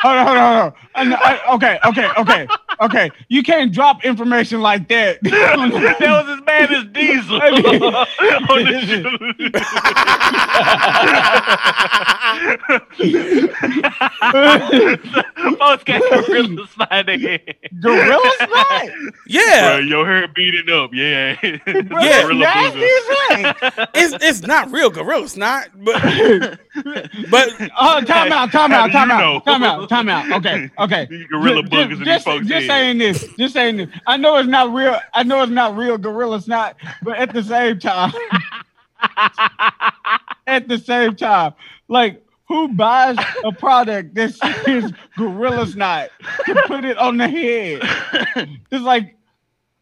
Hold 0.00 0.16
on, 0.16 0.26
hold 0.26 0.38
on, 0.38 0.72
hold 0.94 1.12
on. 1.14 1.14
I 1.14 1.14
I- 1.14 1.46
uh, 1.50 1.54
okay, 1.56 1.78
okay, 1.84 2.08
okay, 2.18 2.46
okay. 2.80 3.10
You 3.28 3.42
can't 3.42 3.70
drop 3.72 4.02
information 4.04 4.60
like 4.62 4.88
that. 4.88 5.22
that 5.22 5.56
was 5.58 6.38
as 6.38 6.39
bad 6.50 6.72
as 6.72 6.84
Diesel 6.92 7.36
on 8.50 8.64
the 8.64 8.80
shoe. 8.86 9.50
Folks 15.58 15.84
got 15.84 16.02
gorilla 16.26 16.66
snot 16.68 16.92
in 16.92 17.06
their 17.06 17.18
head. 17.18 17.54
Gorilla 17.80 18.30
snot? 18.38 18.88
Yeah. 19.26 19.76
Bro, 19.76 19.78
your 19.86 20.06
hair 20.06 20.28
beating 20.34 20.70
up, 20.72 20.90
yeah. 20.92 21.36
Yeah. 21.42 22.22
Gorilla 22.22 22.34
Nasty 22.34 22.80
booger. 22.80 23.88
as 23.94 24.12
it's 24.14 24.24
it's 24.24 24.42
not 24.42 24.70
real 24.70 24.90
gorilla 24.90 25.28
snot, 25.28 25.68
but 25.76 26.00
but 27.30 27.48
Oh, 27.80 28.00
time 28.02 28.32
out, 28.32 28.50
time 28.52 28.70
How 28.70 28.84
out, 28.84 28.92
time 28.92 29.10
out, 29.10 29.18
know? 29.20 29.40
time 29.40 29.62
out, 29.62 29.88
time 29.88 30.08
out. 30.08 30.32
Okay, 30.38 30.70
okay. 30.78 31.06
These 31.10 31.26
gorilla 31.28 31.62
Ju- 31.62 31.68
boogers 31.68 31.98
in 31.98 32.04
these 32.04 32.22
folks' 32.22 32.46
just 32.46 32.52
heads. 32.52 32.66
saying 32.66 32.98
this, 32.98 33.26
just 33.38 33.54
saying 33.54 33.76
this. 33.78 33.88
I 34.06 34.16
know 34.16 34.36
it's 34.36 34.48
not 34.48 34.72
real. 34.72 34.98
I 35.14 35.22
know 35.22 35.42
it's 35.42 35.52
not 35.52 35.76
real 35.76 35.98
gorilla 35.98 36.39
snot, 36.40 36.76
but 37.02 37.16
at 37.18 37.32
the 37.32 37.42
same 37.42 37.78
time, 37.78 38.12
at 40.46 40.68
the 40.68 40.78
same 40.78 41.16
time, 41.16 41.54
like 41.88 42.24
who 42.48 42.68
buys 42.68 43.16
a 43.44 43.52
product 43.52 44.14
that 44.14 44.34
says 44.34 44.92
gorilla 45.16 45.66
snot 45.66 46.10
to 46.46 46.62
put 46.66 46.84
it 46.84 46.98
on 46.98 47.16
the 47.16 47.28
head? 47.28 47.80
It's 48.70 48.84
like, 48.84 49.16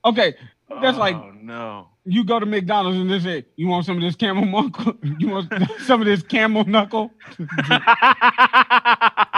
okay, 0.04 0.34
that's 0.82 0.98
like 0.98 1.14
Oh, 1.16 1.32
no. 1.40 1.88
You 2.09 2.24
go 2.24 2.40
to 2.40 2.46
McDonald's 2.46 2.98
and 2.98 3.11
they 3.11 3.20
say, 3.20 3.44
"You 3.56 3.68
want 3.68 3.84
some 3.86 3.96
of 3.96 4.02
this 4.02 4.16
camel 4.16 4.44
knuckle? 4.44 4.94
You 5.18 5.28
want 5.28 5.52
some 5.80 6.00
of 6.00 6.06
this 6.06 6.22
camel 6.22 6.64
knuckle?" 6.64 7.12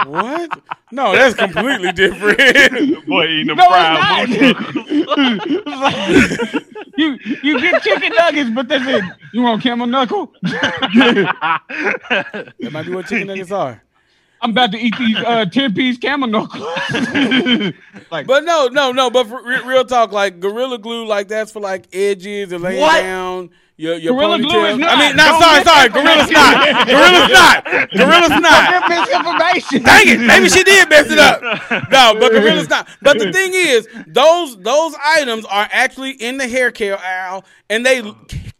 what? 0.05 0.61
No, 0.91 1.13
that's 1.13 1.35
completely 1.35 1.91
different. 1.91 2.37
Boy, 3.07 3.25
eating 3.27 3.47
them 3.47 3.57
No, 3.57 3.67
fried 3.67 4.27
it's 4.29 5.65
not. 5.65 6.51
Like, 6.53 6.63
you 6.97 7.17
you 7.43 7.59
get 7.59 7.83
chicken 7.83 8.13
nuggets, 8.13 8.49
but 8.51 8.67
that's 8.67 8.87
it. 8.87 9.03
You 9.33 9.41
want 9.43 9.61
camel 9.61 9.87
knuckle? 9.87 10.33
that 10.43 11.61
might 12.71 12.85
be 12.85 12.93
what 12.93 13.07
chicken 13.07 13.27
nuggets 13.27 13.51
are. 13.51 13.83
I'm 14.41 14.51
about 14.51 14.71
to 14.71 14.77
eat 14.79 14.95
these 14.97 15.17
uh, 15.17 15.45
ten 15.51 15.73
piece 15.73 15.97
camel 15.97 16.27
knuckles. 16.27 16.63
like, 18.11 18.27
But 18.27 18.43
no, 18.43 18.67
no, 18.71 18.91
no. 18.91 19.09
But 19.09 19.27
for 19.27 19.41
re- 19.43 19.61
real 19.65 19.85
talk, 19.85 20.11
like 20.11 20.39
gorilla 20.39 20.77
glue, 20.79 21.05
like 21.05 21.27
that's 21.27 21.51
for 21.51 21.59
like 21.59 21.87
edges 21.93 22.51
and 22.51 22.63
laying 22.63 22.81
What? 22.81 23.01
down 23.01 23.49
your 23.77 23.95
your 23.95 24.13
Gorilla 24.13 24.37
glue 24.39 24.49
ponytail. 24.49 24.71
is 24.73 24.77
not. 24.77 24.97
I 24.97 25.07
mean, 25.07 25.15
no, 25.15 25.23
Don't 25.25 25.41
sorry, 25.41 25.57
miss 25.59 25.67
sorry, 25.67 25.89
gorilla 25.89 26.27
snot, 26.27 26.87
gorilla 26.87 27.27
snot, 27.27 27.89
gorilla 27.91 28.27
snot. 28.37 28.89
misinformation. 28.89 29.83
Dang 29.83 30.07
it! 30.07 30.19
Maybe 30.19 30.49
she 30.49 30.63
did 30.63 30.89
mess 30.89 31.07
it 31.09 31.17
up. 31.17 31.41
No, 31.91 32.15
but 32.19 32.31
gorilla's 32.31 32.69
not. 32.69 32.87
But 33.01 33.17
the 33.19 33.31
thing 33.31 33.51
is, 33.53 33.87
those 34.07 34.57
those 34.61 34.93
items 35.17 35.45
are 35.45 35.67
actually 35.71 36.11
in 36.11 36.37
the 36.37 36.47
hair 36.47 36.69
care 36.71 36.97
aisle, 36.99 37.43
and 37.69 37.83
they 37.85 38.01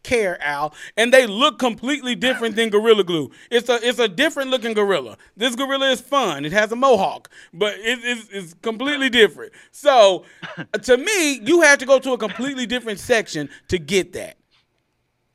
care 0.02 0.38
aisle, 0.42 0.74
and 0.96 1.12
they 1.12 1.26
look 1.26 1.58
completely 1.58 2.14
different 2.14 2.56
than 2.56 2.70
gorilla 2.70 3.04
glue. 3.04 3.30
It's 3.50 3.68
a 3.68 3.86
it's 3.86 3.98
a 3.98 4.08
different 4.08 4.50
looking 4.50 4.74
gorilla. 4.74 5.16
This 5.36 5.54
gorilla 5.54 5.90
is 5.90 6.00
fun. 6.00 6.44
It 6.44 6.52
has 6.52 6.72
a 6.72 6.76
mohawk, 6.76 7.30
but 7.52 7.74
it, 7.78 8.00
it's 8.02 8.28
it's 8.30 8.54
completely 8.54 9.10
different. 9.10 9.52
So, 9.70 10.24
to 10.82 10.96
me, 10.96 11.40
you 11.40 11.62
have 11.62 11.78
to 11.78 11.86
go 11.86 11.98
to 11.98 12.12
a 12.12 12.18
completely 12.18 12.66
different 12.66 12.98
section 13.00 13.48
to 13.68 13.78
get 13.78 14.12
that. 14.14 14.36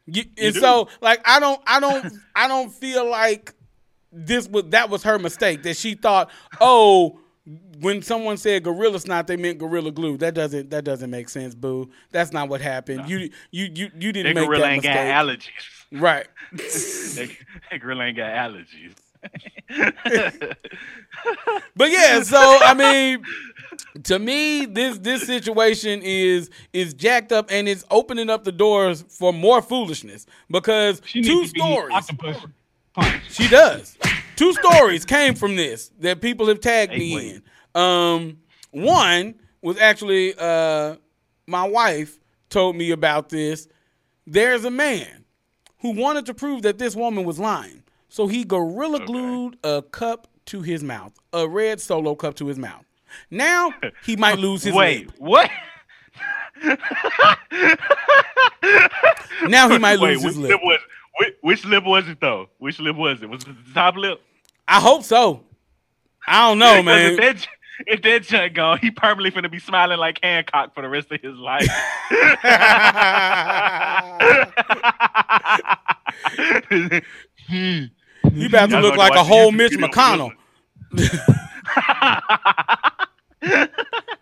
You, 0.05 0.23
and 0.37 0.55
so, 0.55 0.87
like, 1.01 1.21
I 1.25 1.39
don't, 1.41 1.61
I 1.67 1.81
don't, 1.81 2.13
I 2.33 2.47
don't 2.47 2.71
feel 2.71 3.09
like 3.09 3.53
this 4.11 4.47
was 4.47 4.63
that 4.69 4.89
was 4.89 5.03
her 5.03 5.19
mistake 5.19 5.63
that 5.63 5.75
she 5.75 5.95
thought, 5.95 6.29
oh, 6.61 7.19
when 7.79 8.01
someone 8.01 8.37
said 8.37 8.63
gorilla 8.63 8.99
snot, 8.99 9.27
they 9.27 9.37
meant 9.37 9.57
gorilla 9.59 9.91
glue. 9.91 10.17
That 10.17 10.33
doesn't 10.33 10.69
that 10.71 10.83
doesn't 10.83 11.09
make 11.09 11.29
sense, 11.29 11.55
boo. 11.55 11.89
That's 12.11 12.31
not 12.33 12.49
what 12.49 12.61
happened. 12.61 13.09
You 13.09 13.29
you 13.51 13.69
you 13.73 13.91
you 13.99 14.11
didn't 14.11 14.33
That 14.33 14.39
make 14.41 14.47
gorilla 14.47 14.63
that 14.63 14.71
ain't 14.73 14.83
mistake. 14.83 15.07
got 15.07 15.25
allergies. 15.25 16.01
right. 16.01 16.27
that, 16.51 17.29
that 17.71 17.79
gorilla 17.81 18.05
ain't 18.05 18.17
got 18.17 18.31
allergies. 18.31 18.93
But 21.75 21.91
yeah, 21.91 22.21
so 22.23 22.37
I 22.61 22.73
mean, 22.73 23.23
to 24.03 24.19
me, 24.19 24.65
this 24.65 24.97
this 24.99 25.23
situation 25.25 26.01
is 26.03 26.49
is 26.73 26.93
jacked 26.93 27.31
up 27.31 27.47
and 27.51 27.67
it's 27.67 27.83
opening 27.91 28.29
up 28.29 28.43
the 28.43 28.51
doors 28.51 29.03
for 29.09 29.31
more 29.33 29.61
foolishness 29.61 30.25
because 30.49 31.01
She 31.05 31.21
two 31.21 31.39
needs 31.41 31.49
to 31.49 31.53
be 31.55 31.59
stories 31.61 31.93
Octopus 31.93 32.37
punch. 32.97 33.21
she 33.29 33.47
does. 33.47 33.97
Two 34.35 34.53
stories 34.53 35.05
came 35.05 35.35
from 35.35 35.55
this 35.55 35.89
that 35.99 36.21
people 36.21 36.47
have 36.47 36.59
tagged 36.59 36.91
Hey, 36.93 36.99
me 36.99 37.29
in. 37.75 37.81
Um, 37.81 38.37
one 38.71 39.35
was 39.61 39.77
actually 39.79 40.33
uh, 40.37 40.95
my 41.47 41.67
wife 41.67 42.19
told 42.49 42.75
me 42.75 42.91
about 42.91 43.29
this. 43.29 43.67
There's 44.25 44.65
a 44.65 44.71
man 44.71 45.25
who 45.79 45.91
wanted 45.91 46.25
to 46.27 46.33
prove 46.33 46.63
that 46.63 46.77
this 46.77 46.95
woman 46.95 47.23
was 47.23 47.39
lying, 47.39 47.83
so 48.09 48.27
he 48.27 48.43
gorilla 48.43 49.05
glued 49.05 49.57
a 49.63 49.81
cup 49.81 50.27
to 50.47 50.61
his 50.61 50.83
mouth, 50.83 51.13
a 51.33 51.47
red 51.47 51.79
solo 51.81 52.15
cup 52.15 52.35
to 52.35 52.47
his 52.47 52.57
mouth. 52.59 52.83
Now 53.31 53.73
he 54.05 54.15
might 54.17 54.37
lose 54.37 54.63
his 54.63 54.73
Wait, 54.73 55.07
lip. 55.07 55.15
what? 55.17 55.49
Now 59.47 59.69
he 59.69 59.77
might 59.77 59.99
Wait, 59.99 60.13
lose 60.15 60.23
his 60.23 60.37
lip 60.37 60.51
lip. 60.51 60.59
was 60.63 60.79
which, 61.17 61.35
which 61.41 61.65
lip 61.65 61.83
was 61.83 62.07
it 62.07 62.19
though? 62.19 62.49
Which 62.57 62.79
lip 62.79 62.95
was 62.95 63.21
it? 63.21 63.29
Was 63.29 63.43
it 63.43 63.55
the 63.67 63.73
top 63.73 63.95
lip? 63.95 64.21
I 64.67 64.79
hope 64.79 65.03
so. 65.03 65.43
I 66.27 66.49
don't 66.49 66.59
know, 66.59 66.83
man. 66.91 67.13
if 67.13 67.17
that, 67.17 67.47
if 67.87 68.01
that 68.01 68.23
junk 68.23 68.53
gone, 68.53 68.79
he 68.79 68.91
permanently 68.91 69.31
finna 69.31 69.51
be 69.51 69.59
smiling 69.59 69.97
like 69.97 70.19
Hancock 70.21 70.73
for 70.73 70.81
the 70.81 70.89
rest 70.89 71.11
of 71.11 71.21
his 71.21 71.37
life. 71.37 71.67
You 78.33 78.47
about 78.47 78.69
to 78.71 78.79
look 78.81 78.97
like 78.97 79.15
a 79.15 79.23
whole 79.23 79.51
Mitch 79.51 79.73
McConnell. 79.73 80.31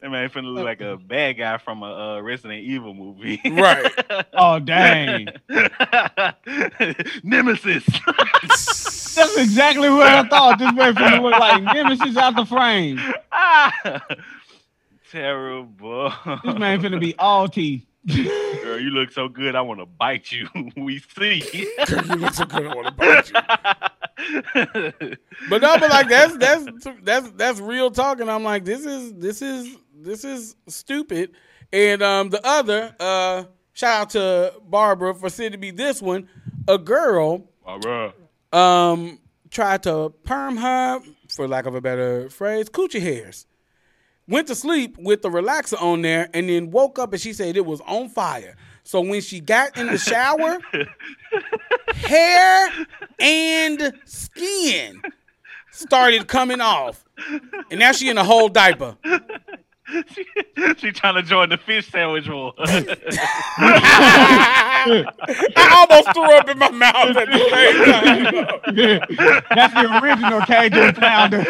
that 0.00 0.10
man 0.10 0.28
finna 0.30 0.52
look 0.52 0.64
like 0.64 0.80
a 0.80 0.96
bad 0.96 1.34
guy 1.34 1.58
from 1.58 1.82
a 1.82 2.16
uh, 2.16 2.20
Resident 2.20 2.62
Evil 2.62 2.94
movie. 2.94 3.40
Right. 3.44 3.92
Oh 4.36 4.58
dang! 4.58 5.28
Nemesis. 7.22 7.84
That's 9.14 9.36
exactly 9.36 9.88
what 9.88 10.06
I 10.06 10.26
thought. 10.28 10.58
This 10.58 10.72
man 10.72 10.94
finna 10.94 11.22
look 11.22 11.38
like 11.38 11.62
Nemesis 11.62 12.16
out 12.16 12.34
the 12.36 12.44
frame. 12.44 12.98
Terrible. 15.10 16.12
This 16.44 16.58
man 16.58 16.80
finna 16.80 16.98
be 17.00 17.14
all 17.16 17.48
teeth. 17.48 17.86
Girl, 18.06 18.78
you 18.78 18.90
look 18.90 19.12
so 19.12 19.28
good. 19.28 19.54
I 19.54 19.62
want 19.62 19.80
to 19.80 19.86
bite 19.86 20.30
you. 20.32 20.48
we 20.76 20.98
see. 21.16 21.42
You 21.54 21.70
look 22.16 22.34
so 22.34 22.44
good. 22.44 22.66
I 22.66 22.74
wanna 22.74 22.90
bite 22.90 23.28
you. 23.28 25.16
But 25.48 25.62
no, 25.62 25.78
but 25.78 25.90
like 25.90 26.08
that's 26.08 26.36
that's 26.36 26.66
that's 27.02 27.30
that's 27.30 27.60
real 27.60 27.90
talk, 27.90 28.20
and 28.20 28.30
I'm 28.30 28.44
like, 28.44 28.64
this 28.64 28.84
is 28.84 29.14
this 29.14 29.42
is 29.42 29.76
this 30.04 30.24
is 30.24 30.56
stupid. 30.68 31.32
And 31.72 32.02
um, 32.02 32.30
the 32.30 32.44
other, 32.46 32.94
uh, 33.00 33.44
shout 33.72 34.00
out 34.00 34.10
to 34.10 34.54
Barbara 34.68 35.14
for 35.14 35.28
sending 35.28 35.60
me 35.60 35.70
this 35.70 36.00
one. 36.00 36.28
A 36.68 36.78
girl 36.78 37.48
right. 37.66 38.12
um 38.52 39.18
tried 39.50 39.82
to 39.84 40.12
perm 40.24 40.56
her, 40.56 41.00
for 41.28 41.46
lack 41.46 41.66
of 41.66 41.74
a 41.74 41.80
better 41.80 42.28
phrase, 42.30 42.68
coochie 42.68 43.00
hairs. 43.00 43.46
Went 44.26 44.48
to 44.48 44.54
sleep 44.54 44.96
with 44.98 45.22
the 45.22 45.28
relaxer 45.30 45.80
on 45.80 46.02
there, 46.02 46.28
and 46.32 46.48
then 46.48 46.70
woke 46.70 46.98
up 46.98 47.12
and 47.12 47.20
she 47.20 47.32
said 47.32 47.56
it 47.56 47.66
was 47.66 47.80
on 47.82 48.08
fire. 48.08 48.56
So 48.82 49.00
when 49.00 49.20
she 49.20 49.40
got 49.40 49.76
in 49.78 49.86
the 49.86 49.98
shower, 49.98 50.58
hair 51.94 52.68
and 53.18 53.92
skin 54.04 55.00
started 55.70 56.26
coming 56.26 56.60
off, 56.60 57.04
and 57.70 57.80
now 57.80 57.92
she 57.92 58.08
in 58.08 58.18
a 58.18 58.24
whole 58.24 58.48
diaper. 58.48 58.96
She, 59.86 60.24
she 60.78 60.92
trying 60.92 61.14
to 61.16 61.22
join 61.22 61.48
the 61.50 61.58
fish 61.58 61.90
sandwich 61.90 62.28
war. 62.28 62.54
I 62.58 62.96
almost 65.76 66.12
threw 66.14 66.32
up 66.36 66.48
in 66.48 66.58
my 66.58 66.70
mouth 66.70 67.16
at 67.16 67.28
the 67.30 67.38
same 67.50 67.84
time. 67.84 68.34
That's 69.50 69.74
the 69.74 69.86
original 70.02 70.40
Cajun 70.42 70.94
flounder. 70.94 71.44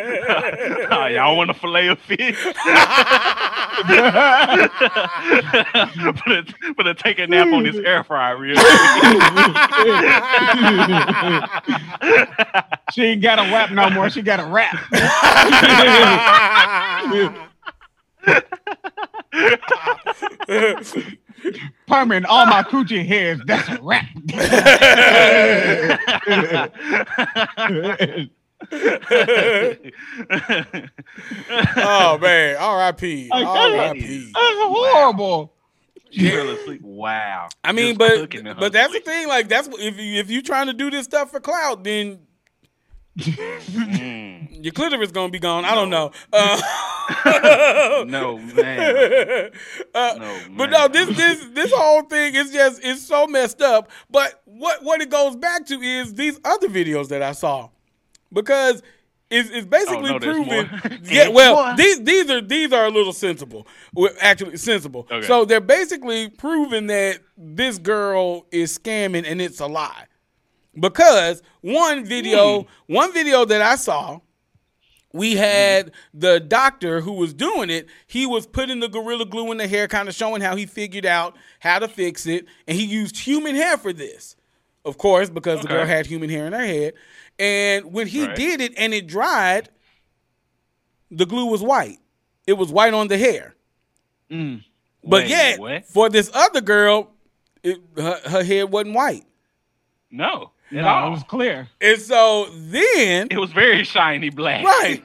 oh, 0.90 1.06
y'all 1.06 1.36
want 1.36 1.50
a 1.50 1.54
fillet 1.54 1.88
of 1.88 1.98
fish? 2.00 2.42
but, 2.44 2.56
it, 6.26 6.54
but 6.76 6.86
it 6.86 6.98
take 6.98 7.18
a 7.18 7.26
nap 7.26 7.52
on 7.52 7.64
this 7.64 7.76
air 7.76 8.04
fryer 8.04 8.38
real 8.38 8.56
quick. 8.56 8.68
She 12.92 13.02
ain't 13.02 13.22
got 13.22 13.40
a 13.40 13.42
wrap 13.42 13.72
no 13.72 13.90
more. 13.90 14.08
She 14.08 14.22
got 14.22 14.38
a 14.38 14.46
wrap. 14.46 14.78
Permanent 21.88 22.26
all 22.26 22.46
my 22.46 22.62
coochie 22.62 23.04
hairs. 23.04 23.40
That's 23.46 23.68
a 23.68 23.80
wrap. 23.82 24.06
oh 31.76 32.18
man, 32.20 32.56
R.I.P. 32.56 33.28
Like, 33.30 33.46
R.I.P. 33.46 34.32
That's 34.34 34.34
horrible. 34.34 35.52
She 36.10 36.30
fell. 36.30 36.56
Wow. 36.82 37.48
I 37.64 37.72
mean, 37.72 37.96
Just 37.96 37.98
but 37.98 38.16
cooking 38.20 38.40
in 38.40 38.46
her 38.46 38.54
but 38.54 38.72
that's 38.72 38.92
the 38.92 39.00
thing. 39.00 39.26
Like 39.28 39.48
that's 39.48 39.68
if 39.72 39.98
you 39.98 40.20
if 40.20 40.30
you 40.30 40.42
trying 40.42 40.66
to 40.68 40.72
do 40.72 40.90
this 40.90 41.04
stuff 41.06 41.30
for 41.30 41.40
clout, 41.40 41.82
then 41.84 42.20
Mm. 43.16 44.64
your 44.64 44.72
clitoris 44.72 45.12
gonna 45.12 45.30
be 45.30 45.38
gone. 45.38 45.64
I 45.64 45.76
don't 45.76 45.88
know. 45.88 46.10
Uh, 46.32 46.60
No 48.08 48.38
man. 48.38 49.50
uh, 49.94 50.14
No, 50.18 50.40
but 50.56 50.70
no, 50.70 50.88
this 50.88 51.16
this 51.16 51.44
this 51.52 51.72
whole 51.72 52.02
thing 52.02 52.34
is 52.34 52.50
just 52.52 52.80
it's 52.82 53.02
so 53.06 53.28
messed 53.28 53.62
up. 53.62 53.88
But 54.10 54.42
what 54.46 54.82
what 54.82 55.00
it 55.00 55.10
goes 55.10 55.36
back 55.36 55.64
to 55.66 55.80
is 55.80 56.14
these 56.14 56.40
other 56.44 56.66
videos 56.68 57.06
that 57.10 57.22
I 57.22 57.30
saw 57.32 57.68
because 58.34 58.82
it's, 59.30 59.48
it's 59.50 59.66
basically 59.66 60.10
Oh, 60.10 60.12
no, 60.12 60.18
there's 60.18 60.36
proven. 60.46 61.00
yeah, 61.10 61.28
well, 61.28 61.54
More. 61.54 61.76
these 61.76 62.02
these 62.02 62.30
are 62.30 62.40
these 62.42 62.72
are 62.72 62.84
a 62.86 62.90
little 62.90 63.12
sensible. 63.14 63.66
Actually 64.20 64.58
sensible. 64.58 65.06
Okay. 65.10 65.26
So 65.26 65.44
they're 65.44 65.60
basically 65.60 66.28
proving 66.28 66.88
that 66.88 67.20
this 67.38 67.78
girl 67.78 68.46
is 68.52 68.78
scamming 68.78 69.24
and 69.26 69.40
it's 69.40 69.60
a 69.60 69.66
lie. 69.66 70.06
Because 70.78 71.42
one 71.62 72.04
video, 72.04 72.62
Hmm. 72.62 72.94
one 72.94 73.12
video 73.12 73.44
that 73.44 73.62
I 73.62 73.76
saw, 73.76 74.20
we 75.12 75.36
had 75.36 75.92
the 76.12 76.40
doctor 76.40 77.00
who 77.00 77.12
was 77.12 77.32
doing 77.32 77.70
it. 77.70 77.86
He 78.08 78.26
was 78.26 78.46
putting 78.46 78.80
the 78.80 78.88
gorilla 78.88 79.24
glue 79.24 79.52
in 79.52 79.58
the 79.58 79.68
hair, 79.68 79.86
kind 79.86 80.08
of 80.08 80.14
showing 80.16 80.42
how 80.42 80.56
he 80.56 80.66
figured 80.66 81.06
out 81.06 81.36
how 81.60 81.78
to 81.78 81.86
fix 81.86 82.26
it, 82.26 82.46
and 82.66 82.76
he 82.76 82.84
used 82.84 83.16
human 83.18 83.54
hair 83.54 83.78
for 83.78 83.92
this, 83.92 84.34
of 84.84 84.98
course, 84.98 85.30
because 85.30 85.60
the 85.62 85.68
girl 85.68 85.86
had 85.86 86.06
human 86.06 86.28
hair 86.30 86.46
in 86.46 86.52
her 86.52 86.64
head. 86.64 86.94
And 87.38 87.92
when 87.92 88.06
he 88.06 88.26
Right. 88.26 88.36
did 88.36 88.60
it 88.60 88.72
and 88.76 88.92
it 88.94 89.06
dried, 89.06 89.68
the 91.10 91.26
glue 91.26 91.46
was 91.46 91.62
white. 91.62 91.98
It 92.46 92.54
was 92.54 92.70
white 92.70 92.94
on 92.94 93.08
the 93.08 93.18
hair. 93.18 93.54
Mm. 94.30 94.62
But 95.02 95.22
Wait, 95.24 95.28
yet, 95.30 95.58
what? 95.58 95.84
for 95.86 96.08
this 96.08 96.30
other 96.34 96.60
girl, 96.60 97.10
it, 97.62 97.78
her, 97.96 98.20
her 98.26 98.44
hair 98.44 98.66
wasn't 98.66 98.94
white. 98.94 99.24
No. 100.10 100.50
At 100.70 100.76
No, 100.76 100.88
all. 100.88 101.08
it 101.08 101.10
was 101.10 101.22
clear. 101.24 101.68
And 101.80 102.00
so 102.00 102.46
then, 102.54 103.28
It 103.30 103.38
was 103.38 103.52
very 103.52 103.84
shiny 103.84 104.30
black. 104.30 104.64
right, 104.64 105.02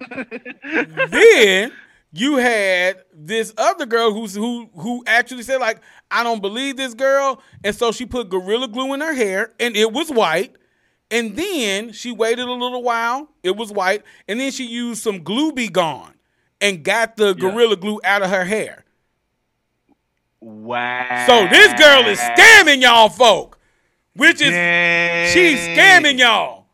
then 1.12 1.72
you 2.12 2.38
had 2.38 3.04
this 3.14 3.54
other 3.58 3.86
girl 3.86 4.12
who's 4.12 4.34
who 4.36 4.70
who 4.74 5.04
actually 5.06 5.44
said 5.44 5.58
like, 5.58 5.82
I 6.10 6.24
don't 6.24 6.42
believe 6.42 6.78
this 6.78 6.94
girl, 6.94 7.42
and 7.64 7.76
so 7.76 7.92
she 7.92 8.06
put 8.06 8.30
gorilla 8.30 8.68
glue 8.68 8.94
in 8.94 9.02
her 9.02 9.14
hair, 9.14 9.54
and 9.60 9.76
it 9.76 9.92
was 9.92 10.10
white. 10.10 10.56
And 11.12 11.36
then 11.36 11.92
she 11.92 12.12
waited 12.12 12.48
a 12.48 12.52
little 12.52 12.84
while, 12.84 13.30
it 13.42 13.56
was 13.56 13.72
white, 13.72 14.04
and 14.28 14.40
then 14.40 14.52
she 14.52 14.66
used 14.66 15.02
some 15.02 15.24
glue 15.24 15.52
be 15.52 15.68
gone 15.68 16.14
and 16.62 16.84
got 16.84 17.16
the 17.16 17.34
gorilla 17.34 17.76
glue 17.76 18.00
out 18.04 18.22
of 18.22 18.30
her 18.30 18.46
hair. 18.46 18.86
Wow. 20.40 21.26
So 21.26 21.48
this 21.48 21.74
girl 21.74 22.08
is 22.08 22.20
scamming 22.20 22.82
y'all 22.82 23.10
folk, 23.10 23.60
which 24.16 24.40
is 24.40 24.54
she's 25.34 25.60
scamming 25.60 26.20
y'all. 26.20 26.68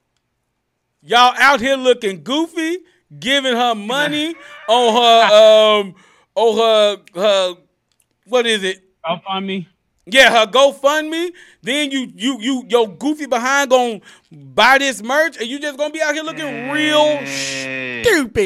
Y'all 1.02 1.34
out 1.38 1.62
here 1.62 1.78
looking 1.78 2.24
goofy, 2.24 2.80
giving 3.20 3.56
her 3.56 3.76
money 3.76 4.36
on 4.68 4.94
her 4.96 5.82
um 5.82 5.96
on 6.36 6.58
her 6.58 6.98
her 7.16 7.56
what 8.28 8.46
is 8.48 8.64
it? 8.64 8.84
Up 9.04 9.24
on 9.28 9.46
me. 9.46 9.68
Yeah, 10.08 10.30
her 10.32 10.46
GoFundMe. 10.52 11.32
Then 11.64 11.90
you 11.92 12.12
you 12.16 12.40
you 12.40 12.66
your 12.70 12.88
goofy 12.88 13.26
behind 13.26 13.72
gonna 13.72 14.02
buy 14.32 14.78
this 14.78 15.02
merch, 15.02 15.38
and 15.38 15.48
you 15.48 15.60
just 15.60 15.78
gonna 15.78 15.92
be 15.94 16.02
out 16.02 16.14
here 16.14 16.24
looking 16.24 16.70
real 16.70 17.22
Yeah. 17.22 18.02
stupid. 18.04 18.44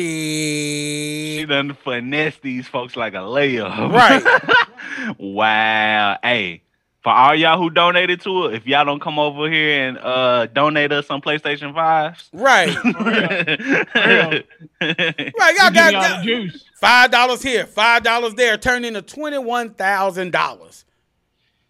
She 1.39 1.45
done 1.47 1.73
finesse 1.83 2.37
these 2.41 2.65
folks 2.67 2.95
like 2.95 3.13
a 3.13 3.17
layup. 3.17 3.91
Right. 3.91 5.17
wow. 5.19 6.17
Hey, 6.23 6.61
for 7.01 7.11
all 7.13 7.33
y'all 7.35 7.57
who 7.57 7.69
donated 7.69 8.21
to 8.21 8.45
it, 8.47 8.55
if 8.55 8.67
y'all 8.67 8.83
don't 8.85 8.99
come 9.01 9.17
over 9.19 9.49
here 9.49 9.87
and 9.87 9.97
uh 9.97 10.47
donate 10.47 10.91
us 10.91 11.07
some 11.07 11.21
PlayStation 11.21 11.73
5s. 11.73 12.29
Right. 12.33 12.75
right. 13.95 14.45
Right. 15.39 15.55
Y'all 15.57 15.67
Give 15.69 15.73
got, 15.75 15.89
me 15.91 15.95
all 15.95 16.01
got 16.01 16.23
juice. 16.23 16.65
five 16.79 17.11
dollars 17.11 17.41
here, 17.41 17.65
five 17.65 18.03
dollars 18.03 18.33
there, 18.35 18.57
turn 18.57 18.85
into 18.85 19.01
twenty 19.01 19.37
one 19.37 19.73
thousand 19.73 20.31
dollars. 20.31 20.85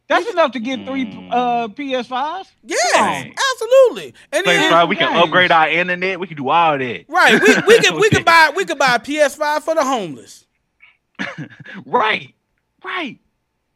That's 0.08 0.28
enough 0.28 0.52
to 0.54 0.60
get 0.60 0.88
three 0.88 1.06
uh, 1.30 1.68
PS5s. 1.68 2.48
Yes, 2.64 2.96
Right. 2.96 3.32
absolutely. 3.54 4.16
And 4.32 4.44
then, 4.44 4.72
right, 4.74 4.86
we 4.86 4.96
can 4.96 5.14
Nice. 5.14 5.24
upgrade 5.24 5.52
our 5.52 5.70
internet. 5.70 6.20
We 6.20 6.26
can 6.26 6.36
do 6.38 6.50
all 6.50 6.80
that. 6.80 7.06
right, 7.08 7.40
we 7.40 7.56
we 7.68 7.80
could 7.80 7.94
we 7.96 8.10
could 8.10 8.26
buy 8.34 8.52
we 8.56 8.66
could 8.66 8.80
buy 8.80 8.96
a 8.96 9.00
PS5 9.00 9.62
for 9.62 9.76
the 9.76 9.84
homeless. 9.84 10.46
Right. 11.86 12.34
Right. 12.84 13.20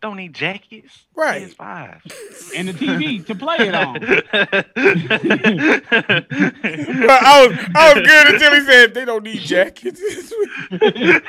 Don't 0.03 0.17
need 0.17 0.33
jackets. 0.33 1.05
Right. 1.15 1.47
PS5. 1.47 2.53
and 2.57 2.67
the 2.67 2.73
TV 2.73 3.25
to 3.25 3.35
play 3.35 3.55
it 3.59 3.73
on. 3.73 3.95
I 7.09 7.47
was 7.47 7.57
I 7.73 7.93
was 7.93 8.05
good 8.05 8.33
until 8.33 8.53
he 8.53 8.61
said 8.65 8.93
they 8.93 9.05
don't 9.05 9.23
need 9.23 9.39
jackets. 9.39 10.01
I 10.71 11.21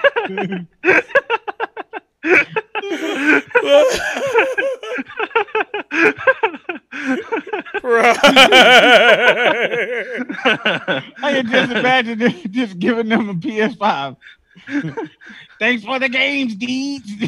can 11.22 11.46
just 11.46 11.70
imagine 11.70 12.18
them 12.18 12.34
just 12.50 12.80
giving 12.80 13.08
them 13.08 13.28
a 13.28 13.34
PS5. 13.34 14.16
Thanks 15.58 15.84
for 15.84 15.98
the 15.98 16.08
games, 16.08 16.54
Deeds. 16.54 17.10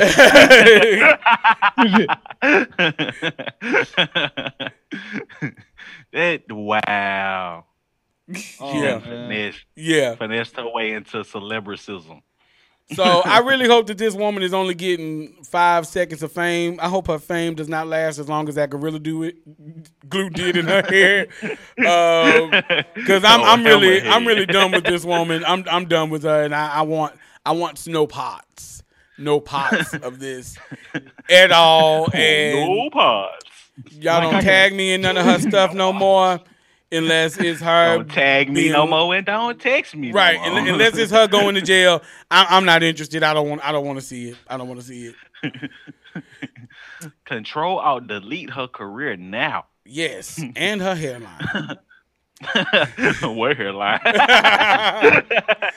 that 6.12 6.42
wow. 6.50 7.64
yeah, 8.28 8.98
Finesse, 9.00 9.64
yeah. 9.74 10.14
finesse 10.16 10.52
her 10.52 10.68
way 10.72 10.92
into 10.92 11.18
celebricism. 11.18 12.22
So 12.94 13.02
I 13.02 13.40
really 13.40 13.66
hope 13.66 13.88
that 13.88 13.98
this 13.98 14.14
woman 14.14 14.42
is 14.44 14.54
only 14.54 14.74
getting 14.74 15.42
five 15.42 15.86
seconds 15.88 16.22
of 16.22 16.30
fame. 16.30 16.78
I 16.80 16.88
hope 16.88 17.08
her 17.08 17.18
fame 17.18 17.54
does 17.56 17.68
not 17.68 17.88
last 17.88 18.18
as 18.18 18.28
long 18.28 18.48
as 18.48 18.54
that 18.54 18.70
gorilla 18.70 19.00
do 19.00 19.24
it, 19.24 19.36
glue 20.08 20.30
did 20.30 20.56
in 20.56 20.66
her 20.66 20.82
hair. 20.82 21.26
Um, 21.78 22.50
because 22.94 23.22
I'm 23.24 23.40
Oh, 23.40 23.44
I'm 23.44 23.64
really 23.64 24.00
helmet 24.00 24.14
I'm 24.14 24.26
really 24.26 24.46
done 24.46 24.72
with 24.72 24.84
this 24.84 25.04
woman. 25.04 25.44
I'm 25.46 25.64
I'm 25.70 25.86
done 25.86 26.08
with 26.10 26.22
her, 26.22 26.42
and 26.44 26.54
I, 26.54 26.68
I 26.76 26.82
want 26.82 27.14
I 27.44 27.52
want 27.52 27.86
no 27.86 28.06
pots, 28.06 28.82
no 29.18 29.40
pots 29.40 29.92
of 29.94 30.18
this 30.18 30.56
at 31.28 31.52
all. 31.52 32.08
And 32.14 32.66
no 32.68 32.88
pods. 32.90 33.44
y'all 33.92 34.30
don't 34.30 34.42
tag 34.42 34.74
me 34.74 34.94
in 34.94 35.02
none 35.02 35.16
of 35.18 35.26
her 35.26 35.38
stuff 35.38 35.74
no 35.74 35.92
more, 35.92 36.40
unless 36.92 37.36
it's 37.38 37.60
her. 37.60 37.96
Don't 37.98 38.10
tag 38.10 38.48
me 38.48 38.54
being- 38.62 38.72
no 38.72 38.86
more 38.86 39.14
and 39.14 39.24
don't 39.26 39.60
text 39.60 39.94
me. 39.96 40.08
no 40.10 40.14
Right, 40.14 40.38
more. 40.38 40.58
unless 40.58 40.96
it's 40.96 41.12
her 41.12 41.26
going 41.28 41.54
to 41.56 41.60
jail, 41.62 42.02
I, 42.30 42.46
I'm 42.50 42.64
not 42.64 42.82
interested. 42.82 43.22
I 43.22 43.34
don't 43.34 43.48
want. 43.48 43.64
I 43.66 43.72
don't 43.72 43.84
want 43.86 43.98
to 43.98 44.04
see 44.04 44.30
it. 44.30 44.36
I 44.48 44.56
don't 44.56 44.68
want 44.68 44.80
to 44.80 44.86
see 44.86 45.12
it. 45.42 45.70
Control 47.24 47.80
out 47.80 48.06
delete 48.06 48.50
her 48.50 48.66
career 48.68 49.16
now. 49.16 49.66
Yes, 49.84 50.40
and 50.56 50.80
her 50.80 50.94
hairline. 50.94 51.78
Where 53.36 53.54
hairline? 53.54 54.00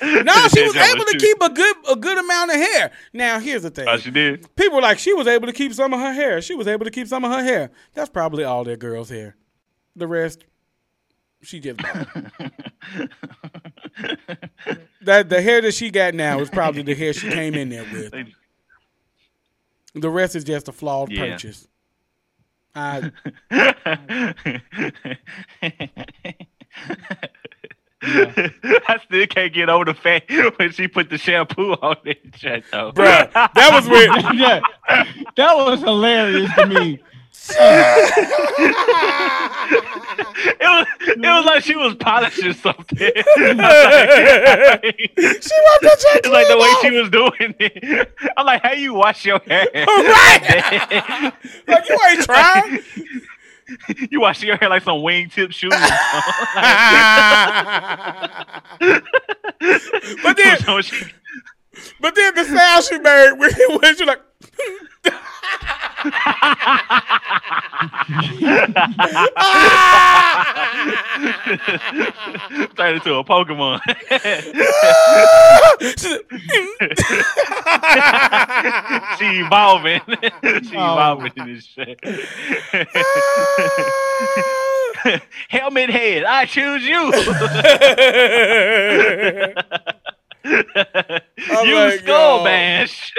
No, 0.02 0.34
she 0.50 0.62
was 0.64 0.76
able 0.76 1.06
to 1.06 1.18
keep 1.20 1.38
a 1.42 1.50
good 1.50 1.76
a 1.90 1.96
good 1.96 2.18
amount 2.18 2.52
of 2.52 2.58
hair. 2.58 2.92
Now, 3.14 3.40
here's 3.40 3.64
the 3.64 3.70
thing: 3.70 3.88
Oh, 3.88 3.98
she 3.98 4.12
did. 4.12 4.54
people 4.56 4.76
were 4.76 4.82
like 4.82 5.00
she 5.00 5.14
was 5.14 5.28
able 5.28 5.48
to 5.48 5.54
keep 5.54 5.74
some 5.74 5.94
of 5.94 6.00
her 6.00 6.14
hair. 6.14 6.42
She 6.42 6.56
was 6.56 6.68
able 6.68 6.86
to 6.86 6.92
keep 6.92 7.08
some 7.08 7.24
of 7.24 7.32
her 7.32 7.44
hair. 7.44 7.72
That's 7.94 8.10
probably 8.10 8.44
all 8.44 8.64
that 8.66 8.80
girl's 8.80 9.10
hair. 9.10 9.36
The 9.96 10.08
rest, 10.08 10.46
she 11.42 11.60
just 11.60 11.80
that 15.02 15.30
the 15.30 15.42
hair 15.42 15.62
that 15.62 15.74
she 15.74 15.90
got 15.90 16.14
now 16.14 16.40
is 16.40 16.50
probably 16.50 16.82
the 16.84 16.94
hair 16.96 17.14
she 17.14 17.30
came 17.30 17.56
in 17.56 17.70
there 17.70 17.86
with. 17.92 18.14
The 19.96 20.10
rest 20.10 20.36
is 20.36 20.44
just 20.44 20.68
a 20.68 20.72
flawed 20.72 21.12
Yeah. 21.12 21.32
purchase. 21.32 21.68
I 22.76 23.12
I 28.02 29.00
still 29.06 29.28
can't 29.28 29.54
get 29.54 29.70
over 29.70 29.86
the 29.86 29.94
fact 29.94 30.32
when 30.58 30.72
she 30.72 30.88
put 30.88 31.10
the 31.10 31.18
shampoo 31.18 31.74
on 31.74 31.98
that 32.06 32.18
shit 32.36 32.64
though. 32.72 32.92
bruh, 32.94 33.32
that 33.34 33.70
was 33.74 33.88
weird. 33.90 34.12
yeah, 34.36 34.62
that 35.36 35.56
was 35.58 35.82
hilarious 35.82 36.50
to 36.56 36.66
me. 36.68 37.00
It 39.72 39.79
it 41.24 41.28
was 41.28 41.46
like 41.46 41.64
she 41.64 41.76
was 41.76 41.96
polishing 41.96 42.54
something. 42.64 42.98
she 42.98 43.12
wiped 43.12 43.44
her 45.84 45.96
It's 46.16 46.28
like 46.28 46.48
the 46.48 46.58
way 46.58 46.74
she 46.82 46.92
was 46.92 47.10
doing 47.10 47.56
it. 47.60 48.14
I'm 48.38 48.46
like, 48.46 48.62
how 48.64 48.72
you 48.74 48.94
wash 48.94 49.26
your 49.26 49.40
hair? 49.40 49.68
Right. 49.74 51.34
like 51.68 51.90
you 51.90 52.00
ain't 52.10 52.24
trying. 52.24 52.80
you 54.10 54.22
wash 54.22 54.42
your 54.44 54.58
hair 54.58 54.70
like 54.70 54.84
some 54.84 55.00
wingtip 55.00 55.52
shoes. 55.52 55.72
but 60.24 60.38
then, 60.38 60.58
but 62.00 62.16
then 62.16 62.36
the 62.36 62.46
sound 62.46 62.84
she 62.84 62.98
made 63.00 63.34
when, 63.34 63.52
when 63.82 63.96
she 63.96 64.06
like. 64.06 64.22
turned 72.76 72.96
into 72.96 73.16
a 73.16 73.24
Pokemon. 73.24 73.80
she 79.18 79.40
evolving. 79.42 80.02
she 80.70 80.78
oh. 80.78 80.94
evolving 80.94 81.34
in 81.36 81.54
this 81.54 81.66
shit. 81.66 82.00
Helmet 85.50 85.90
head, 85.90 86.24
I 86.24 86.46
choose 86.46 86.86
you. 86.86 87.12
You 90.46 91.76
like, 91.76 92.00
skull 92.00 92.40
yo. 92.40 92.44
bash. 92.44 93.14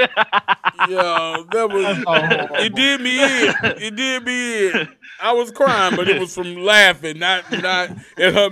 Yo, 0.88 1.44
that 1.52 1.68
was 1.70 2.62
it. 2.64 2.74
Did 2.74 3.01
me 3.01 3.22
in. 3.22 3.55
It 3.62 3.97
did 3.97 4.24
me 4.24 4.68
in. 4.70 4.88
I 5.22 5.32
was 5.32 5.51
crying, 5.51 5.94
but 5.97 6.09
it 6.09 6.18
was 6.18 6.34
from 6.34 6.56
laughing, 6.56 7.18
not 7.18 7.51
not 7.52 7.90
at 8.18 8.34
her. 8.34 8.48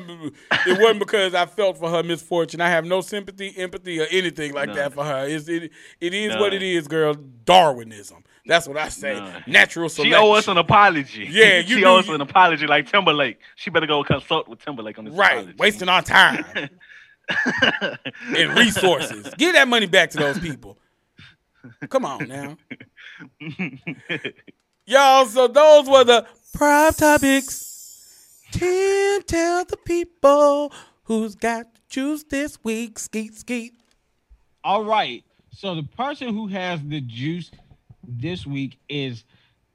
It 0.66 0.78
wasn't 0.78 0.98
because 0.98 1.34
I 1.34 1.46
felt 1.46 1.78
for 1.78 1.88
her 1.90 2.02
misfortune. 2.02 2.60
I 2.60 2.68
have 2.68 2.84
no 2.84 3.00
sympathy, 3.00 3.54
empathy, 3.56 4.00
or 4.00 4.06
anything 4.10 4.52
like 4.52 4.74
that 4.74 4.92
for 4.92 5.04
her. 5.04 5.26
It's, 5.26 5.48
it 5.48 5.70
it 6.00 6.12
is 6.14 6.36
what 6.36 6.52
it 6.52 6.58
None. 6.60 6.68
is, 6.68 6.86
girl. 6.88 7.14
Darwinism. 7.46 8.22
That's 8.44 8.66
what 8.68 8.76
I 8.78 8.88
say. 8.90 9.14
None. 9.14 9.44
Natural 9.46 9.88
selection. 9.88 10.12
She 10.12 10.18
owe 10.18 10.32
us 10.32 10.48
an 10.48 10.58
apology. 10.58 11.26
Yeah, 11.30 11.58
you 11.66 11.76
she 11.76 11.80
do- 11.80 11.86
owe 11.86 11.98
us 11.98 12.08
an 12.08 12.20
apology 12.20 12.66
like 12.66 12.86
Timberlake. 12.90 13.38
She 13.56 13.70
better 13.70 13.86
go 13.86 14.02
consult 14.04 14.48
with 14.48 14.58
Timberlake 14.62 14.98
on 14.98 15.06
this 15.06 15.14
right, 15.14 15.38
apology. 15.38 15.54
wasting 15.58 15.88
our 15.88 16.02
time 16.02 16.44
and 18.36 18.56
resources. 18.56 19.32
Give 19.36 19.55
that 19.55 19.68
money 19.68 19.86
back 19.86 20.10
to 20.10 20.18
those 20.18 20.38
people. 20.38 20.78
Come 21.88 22.05
on 22.05 22.28
now. 22.28 22.56
Y'all, 24.86 25.26
so 25.26 25.48
those 25.48 25.88
were 25.88 26.05
the 26.05 26.26
prime 26.55 26.92
topics. 26.92 28.44
Tim, 28.50 29.22
tell 29.22 29.64
the 29.64 29.76
people 29.76 30.72
who's 31.05 31.34
got 31.34 31.74
the 31.74 31.80
juice 31.88 32.24
this 32.24 32.62
week. 32.64 32.98
Skeet, 32.98 33.34
skeet. 33.36 33.74
All 34.64 34.84
right. 34.84 35.24
So 35.52 35.74
the 35.74 35.82
person 35.82 36.28
who 36.28 36.46
has 36.46 36.80
the 36.82 37.00
juice 37.00 37.50
this 38.06 38.46
week 38.46 38.78
is 38.88 39.24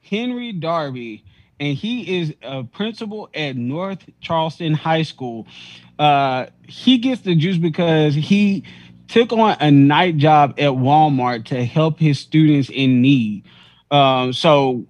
Henry 0.00 0.52
Darby, 0.52 1.24
and 1.60 1.76
he 1.76 2.20
is 2.20 2.34
a 2.42 2.64
principal 2.64 3.28
at 3.34 3.56
North 3.56 4.04
Charleston 4.20 4.74
High 4.74 5.02
School. 5.02 5.46
Uh, 5.98 6.46
he 6.66 6.98
gets 6.98 7.22
the 7.22 7.34
juice 7.34 7.58
because 7.58 8.14
he 8.14 8.64
took 9.08 9.32
on 9.32 9.56
a 9.60 9.70
night 9.70 10.16
job 10.16 10.54
at 10.58 10.70
Walmart 10.70 11.44
to 11.46 11.64
help 11.64 11.98
his 11.98 12.18
students 12.18 12.70
in 12.70 13.00
need. 13.00 13.44
Um, 13.90 14.32
so 14.32 14.86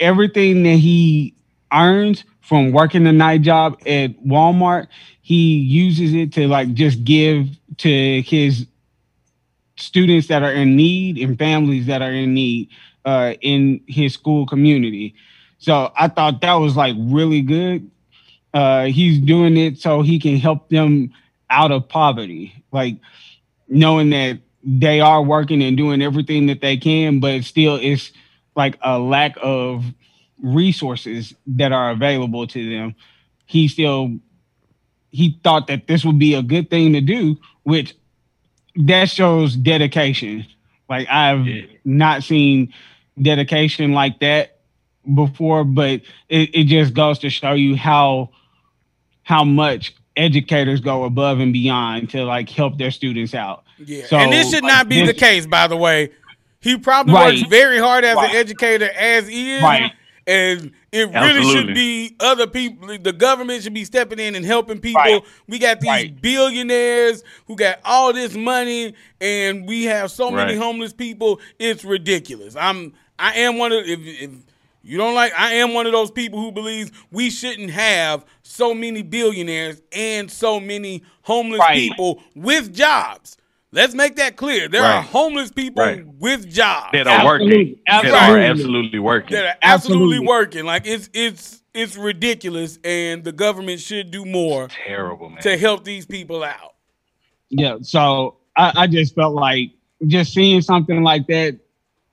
everything 0.00 0.62
that 0.64 0.76
he 0.76 1.34
earns 1.72 2.24
from 2.40 2.72
working 2.72 3.04
the 3.04 3.12
night 3.12 3.42
job 3.42 3.78
at 3.86 4.18
Walmart, 4.24 4.88
he 5.20 5.58
uses 5.58 6.14
it 6.14 6.32
to 6.32 6.48
like 6.48 6.74
just 6.74 7.04
give 7.04 7.46
to 7.78 8.22
his 8.22 8.66
students 9.76 10.26
that 10.28 10.42
are 10.42 10.52
in 10.52 10.74
need 10.74 11.18
and 11.18 11.38
families 11.38 11.86
that 11.86 12.02
are 12.02 12.12
in 12.12 12.34
need. 12.34 12.68
uh, 13.04 13.34
in 13.40 13.80
his 13.86 14.12
school 14.12 14.44
community. 14.46 15.14
So 15.58 15.92
I 15.96 16.08
thought 16.08 16.40
that 16.42 16.54
was 16.54 16.76
like 16.76 16.96
really 16.98 17.42
good. 17.42 17.90
Uh, 18.54 18.86
he's 18.86 19.18
doing 19.20 19.56
it 19.56 19.78
so 19.78 20.02
he 20.02 20.18
can 20.18 20.36
help 20.36 20.68
them 20.70 21.12
out 21.50 21.72
of 21.72 21.88
poverty, 21.88 22.64
like 22.72 22.96
knowing 23.68 24.10
that 24.10 24.40
they 24.64 25.00
are 25.00 25.22
working 25.22 25.62
and 25.62 25.76
doing 25.76 26.02
everything 26.02 26.46
that 26.46 26.60
they 26.60 26.76
can, 26.76 27.20
but 27.20 27.44
still 27.44 27.76
it's 27.80 28.12
like 28.56 28.78
a 28.82 28.98
lack 28.98 29.36
of 29.42 29.84
resources 30.42 31.34
that 31.46 31.72
are 31.72 31.90
available 31.90 32.46
to 32.46 32.70
them. 32.70 32.94
He 33.46 33.68
still 33.68 34.18
he 35.10 35.38
thought 35.42 35.68
that 35.68 35.86
this 35.86 36.04
would 36.04 36.18
be 36.18 36.34
a 36.34 36.42
good 36.42 36.70
thing 36.70 36.92
to 36.92 37.00
do, 37.00 37.38
which 37.64 37.94
that 38.76 39.08
shows 39.10 39.56
dedication. 39.56 40.46
Like 40.88 41.08
I've 41.08 41.46
Yeah. 41.46 41.62
not 41.84 42.22
seen 42.24 42.72
dedication 43.20 43.92
like 43.92 44.20
that 44.20 44.57
before, 45.14 45.64
but 45.64 46.02
it, 46.28 46.50
it 46.54 46.64
just 46.64 46.94
goes 46.94 47.18
to 47.20 47.30
show 47.30 47.52
you 47.52 47.76
how 47.76 48.30
how 49.22 49.44
much 49.44 49.94
educators 50.16 50.80
go 50.80 51.04
above 51.04 51.38
and 51.40 51.52
beyond 51.52 52.10
to 52.10 52.24
like 52.24 52.48
help 52.50 52.78
their 52.78 52.90
students 52.90 53.34
out. 53.34 53.64
Yeah, 53.78 54.06
So, 54.06 54.16
and 54.16 54.32
this 54.32 54.50
should 54.50 54.64
like, 54.64 54.72
not 54.72 54.88
be 54.88 55.04
the 55.06 55.14
case, 55.14 55.46
by 55.46 55.66
the 55.66 55.76
way. 55.76 56.10
He 56.60 56.76
probably 56.76 57.14
Right. 57.14 57.38
works 57.38 57.48
very 57.48 57.78
hard 57.78 58.04
as 58.04 58.16
Right. 58.16 58.30
an 58.30 58.36
educator 58.36 58.90
as 58.98 59.28
is, 59.28 59.62
Right. 59.62 59.92
and 60.26 60.72
it 60.90 61.08
really 61.10 61.44
should 61.52 61.72
be 61.74 62.16
other 62.18 62.46
people. 62.48 62.98
The 62.98 63.12
government 63.12 63.62
should 63.62 63.74
be 63.74 63.84
stepping 63.84 64.18
in 64.18 64.34
and 64.34 64.44
helping 64.44 64.80
people. 64.80 65.00
Right. 65.00 65.22
We 65.46 65.58
got 65.60 65.80
these 65.80 65.88
Right. 65.88 66.20
billionaires 66.20 67.22
who 67.46 67.54
got 67.54 67.78
all 67.84 68.12
this 68.12 68.34
money, 68.34 68.94
and 69.20 69.68
we 69.68 69.84
have 69.84 70.10
so 70.10 70.30
many 70.32 70.56
homeless 70.56 70.92
people. 70.92 71.40
It's 71.60 71.84
ridiculous. 71.84 72.56
I'm 72.56 72.92
I 73.20 73.34
am 73.34 73.58
one 73.58 73.72
of 73.72 73.84
if, 73.84 74.00
if 74.00 74.30
you 74.82 74.96
don't 74.98 75.14
like 75.14 75.32
I 75.36 75.54
am 75.54 75.74
one 75.74 75.86
of 75.86 75.92
those 75.92 76.10
people 76.10 76.40
who 76.40 76.52
believes 76.52 76.90
we 77.10 77.30
shouldn't 77.30 77.70
have 77.70 78.24
so 78.42 78.74
many 78.74 79.02
billionaires 79.02 79.82
and 79.92 80.30
so 80.30 80.58
many 80.60 81.02
homeless 81.22 81.58
Right. 81.60 81.76
people 81.76 82.22
with 82.34 82.74
jobs. 82.74 83.36
Let's 83.70 83.92
make 83.94 84.16
that 84.16 84.36
clear. 84.36 84.66
There 84.68 84.82
are 84.82 85.02
homeless 85.02 85.52
people 85.52 85.84
Right. 85.84 86.02
with 86.06 86.50
jobs 86.50 86.88
that 86.92 87.06
are 87.06 87.24
working. 87.26 87.48
Absolutely. 87.50 87.82
That 87.86 87.92
are 88.14 88.38
Absolutely. 88.38 88.44
absolutely 88.46 88.98
working. 88.98 89.34
that 89.36 89.44
are 89.44 89.54
absolutely, 89.62 90.04
Absolutely. 90.16 90.26
working. 90.26 90.64
Like 90.64 90.86
it's 90.86 91.10
it's 91.12 91.62
it's 91.74 91.96
ridiculous, 91.96 92.78
and 92.82 93.22
the 93.22 93.30
government 93.30 93.78
should 93.80 94.10
do 94.10 94.24
more 94.24 94.68
Terrible, 94.86 95.28
man. 95.28 95.42
to 95.42 95.56
help 95.58 95.84
these 95.84 96.06
people 96.06 96.42
out. 96.42 96.74
Yeah. 97.50 97.76
So 97.82 98.38
I, 98.56 98.72
I 98.74 98.86
just 98.86 99.14
felt 99.14 99.34
like 99.34 99.72
just 100.06 100.32
seeing 100.32 100.60
something 100.62 101.02
like 101.02 101.26
that, 101.28 101.58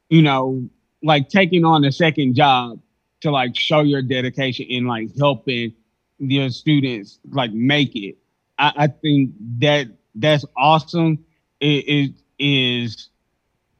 you 0.09 0.21
know, 0.21 0.67
like 1.05 1.29
taking 1.29 1.63
on 1.63 1.85
a 1.85 1.91
second 1.91 2.35
job 2.35 2.79
to 3.21 3.31
like 3.31 3.57
show 3.57 3.81
your 3.81 4.01
dedication 4.01 4.65
in 4.67 4.85
like 4.85 5.09
helping 5.17 5.71
your 6.17 6.49
students 6.49 7.19
like 7.31 7.53
make 7.53 7.95
it. 7.95 8.17
I, 8.57 8.73
I 8.75 8.87
think 8.87 9.31
that 9.59 9.87
that's 10.15 10.45
awesome. 10.57 11.23
It, 11.59 11.85
it 11.87 12.13
is 12.39 13.09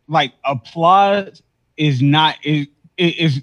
like 0.07 0.33
applause 0.43 1.41
is 1.77 2.01
not 2.01 2.35
is 2.43 2.67
it 2.95 3.17
is 3.17 3.41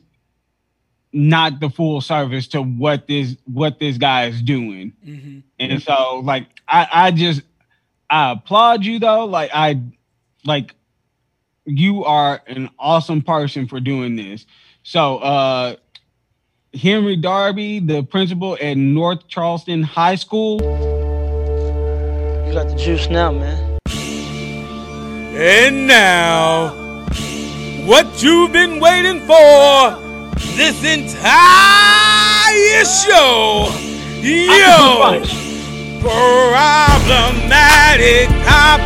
not 1.12 1.60
the 1.60 1.68
full 1.68 2.00
service 2.00 2.46
to 2.48 2.62
what 2.62 3.08
this 3.08 3.36
what 3.46 3.80
this 3.80 3.98
guy 3.98 4.26
is 4.26 4.40
doing. 4.42 4.92
Mm-hmm. 5.04 5.40
And 5.58 5.82
so 5.82 6.20
like 6.24 6.46
I 6.68 6.88
I 6.92 7.10
just 7.10 7.42
I 8.08 8.32
applaud 8.32 8.84
you 8.84 9.00
though. 9.00 9.24
Like 9.24 9.50
I 9.52 9.82
like 10.44 10.74
you 11.64 12.04
are 12.04 12.42
an 12.46 12.68
awesome 12.78 13.22
person 13.22 13.66
for 13.66 13.80
doing 13.80 14.14
this. 14.16 14.44
So 14.82 15.18
uh 15.18 15.76
Henry 16.74 17.16
Darby, 17.16 17.80
the 17.80 18.02
principal 18.02 18.56
at 18.60 18.76
North 18.78 19.28
Charleston 19.28 19.82
High 19.82 20.14
School. 20.14 20.58
You 22.46 22.54
got 22.54 22.68
the 22.68 22.76
juice 22.76 23.10
now, 23.10 23.32
man. 23.32 23.78
And 25.34 25.86
now, 25.86 26.70
what 27.86 28.22
you've 28.22 28.52
been 28.52 28.80
waiting 28.80 29.20
for 29.20 29.98
this 30.56 30.82
entire 30.84 31.14
show, 32.84 33.68
yo, 34.22 35.22
problematic 36.00 38.28
top 38.46 38.80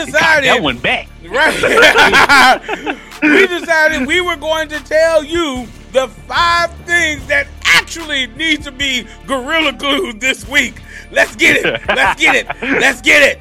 decided 0.12 0.48
that 0.48 0.62
one 0.62 0.78
back. 0.78 1.08
right 1.28 2.98
we 3.22 3.46
decided 3.46 4.06
we 4.06 4.20
were 4.20 4.36
going 4.36 4.68
to 4.68 4.82
tell 4.84 5.22
you 5.24 5.66
the 5.92 6.08
five 6.26 6.72
things 6.84 7.26
that 7.26 7.46
actually 7.64 8.26
need 8.28 8.62
to 8.62 8.72
be 8.72 9.06
gorilla 9.26 9.72
glued 9.72 10.20
this 10.20 10.48
week 10.48 10.80
let's 11.10 11.36
get 11.36 11.56
it 11.56 11.80
let's 11.88 12.20
get 12.20 12.34
it 12.34 12.46
let's 12.62 13.00
get 13.00 13.22
it 13.22 13.40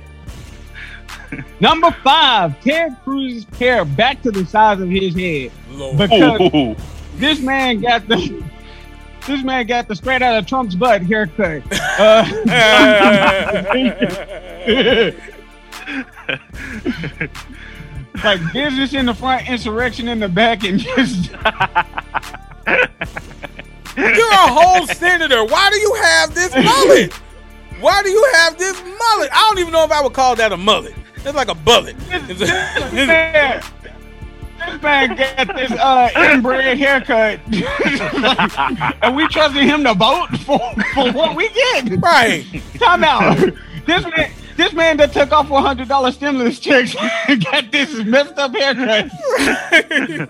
number 1.59 1.91
five, 2.03 2.59
Ted 2.61 2.95
Cruz's 3.03 3.45
hair 3.57 3.85
back 3.85 4.21
to 4.23 4.31
the 4.31 4.45
size 4.45 4.79
of 4.79 4.89
his 4.89 5.15
head. 5.15 5.51
Lord. 5.71 5.97
Because 5.97 6.41
Ooh. 6.53 6.75
this 7.15 7.39
man 7.39 7.81
got 7.81 8.07
the 8.07 8.43
this 9.27 9.43
man 9.43 9.67
got 9.67 9.87
the 9.87 9.95
straight 9.95 10.21
out 10.21 10.37
of 10.37 10.47
Trump's 10.47 10.75
butt 10.75 11.01
haircut. 11.03 11.61
Uh, 11.99 12.23
like 18.23 18.41
business 18.53 18.93
in 18.93 19.05
the 19.05 19.13
front, 19.13 19.49
insurrection 19.49 20.07
in 20.07 20.19
the 20.19 20.27
back, 20.29 20.63
and 20.63 20.79
just 20.79 21.31
you're 23.97 24.31
a 24.31 24.47
whole 24.47 24.85
senator. 24.87 25.43
Why 25.45 25.69
do 25.69 25.77
you 25.77 25.93
have 26.01 26.33
this 26.35 26.53
mullet? 26.55 27.13
Why 27.79 28.03
do 28.03 28.09
you 28.09 28.29
have 28.35 28.57
this 28.57 28.81
mullet? 28.83 29.29
I 29.31 29.45
don't 29.49 29.59
even 29.59 29.71
know 29.71 29.83
if 29.85 29.91
i 29.91 30.01
would 30.01 30.13
call 30.13 30.35
that 30.35 30.51
a 30.51 30.57
mullet. 30.57 30.93
It's 31.15 31.33
like 31.35 31.47
a 31.49 31.55
bullet. 31.55 31.95
It's 32.09 32.41
a- 32.41 33.05
man, 33.05 33.61
this 34.59 34.81
man 34.81 35.15
got 35.15 35.55
this 35.55 35.71
uh, 35.71 36.09
inbred 36.33 36.77
haircut, 36.77 37.39
and 39.03 39.15
we 39.15 39.27
trusted 39.29 39.63
him 39.63 39.83
to 39.85 39.93
vote 39.93 40.27
for, 40.45 40.59
for 40.93 41.11
what 41.13 41.35
we 41.35 41.49
get. 41.49 42.01
right. 42.01 42.45
Time 42.77 43.03
out. 43.03 43.37
This 43.85 44.03
man, 44.05 44.31
this 44.59 44.73
man 44.73 44.97
that 44.97 45.13
took 45.13 45.31
off 45.31 45.49
one 45.49 45.63
hundred 45.63 45.87
dollar 45.87 46.11
stimulus 46.11 46.59
checks 46.59 46.93
got 47.43 47.71
this 47.71 47.95
messed 48.03 48.37
up 48.37 48.53
haircut, 48.53 49.09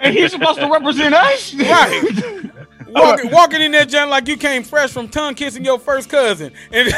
and 0.00 0.14
he's 0.14 0.32
supposed 0.32 0.58
to 0.58 0.68
represent 0.70 1.14
us. 1.14 1.54
Right. 1.54 2.50
Walking, 2.92 3.30
walking 3.30 3.62
in 3.62 3.70
there, 3.70 3.84
joint 3.84 4.10
like 4.10 4.26
you 4.26 4.36
came 4.36 4.64
fresh 4.64 4.90
from 4.90 5.06
tongue 5.06 5.36
kissing 5.36 5.64
your 5.64 5.78
first 5.78 6.10
cousin. 6.10 6.52
And 6.72 6.88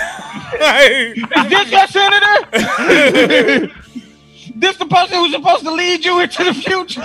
like, 0.59 1.19
Is 1.19 1.51
this 1.51 1.71
your 1.71 1.87
senator? 1.87 2.47
this 4.57 4.79
the 4.79 4.87
person 4.87 5.19
who's 5.19 5.33
supposed 5.33 5.65
to 5.65 5.71
lead 5.71 6.03
you 6.03 6.21
into 6.21 6.45
the 6.45 6.55
future? 6.55 7.03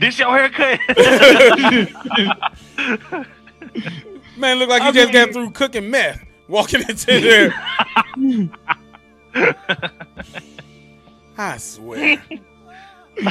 this 0.00 0.18
your 0.18 0.36
haircut? 0.36 0.80
Man, 4.40 4.58
look 4.58 4.68
like 4.68 4.82
you 4.82 4.88
I 4.88 4.92
just 4.92 5.12
got 5.12 5.32
through 5.32 5.50
cooking 5.50 5.90
meth. 5.90 6.24
Walking 6.48 6.80
into 6.80 7.06
there. 7.20 7.54
I 11.38 11.56
swear. 11.58 12.20
This 13.16 13.28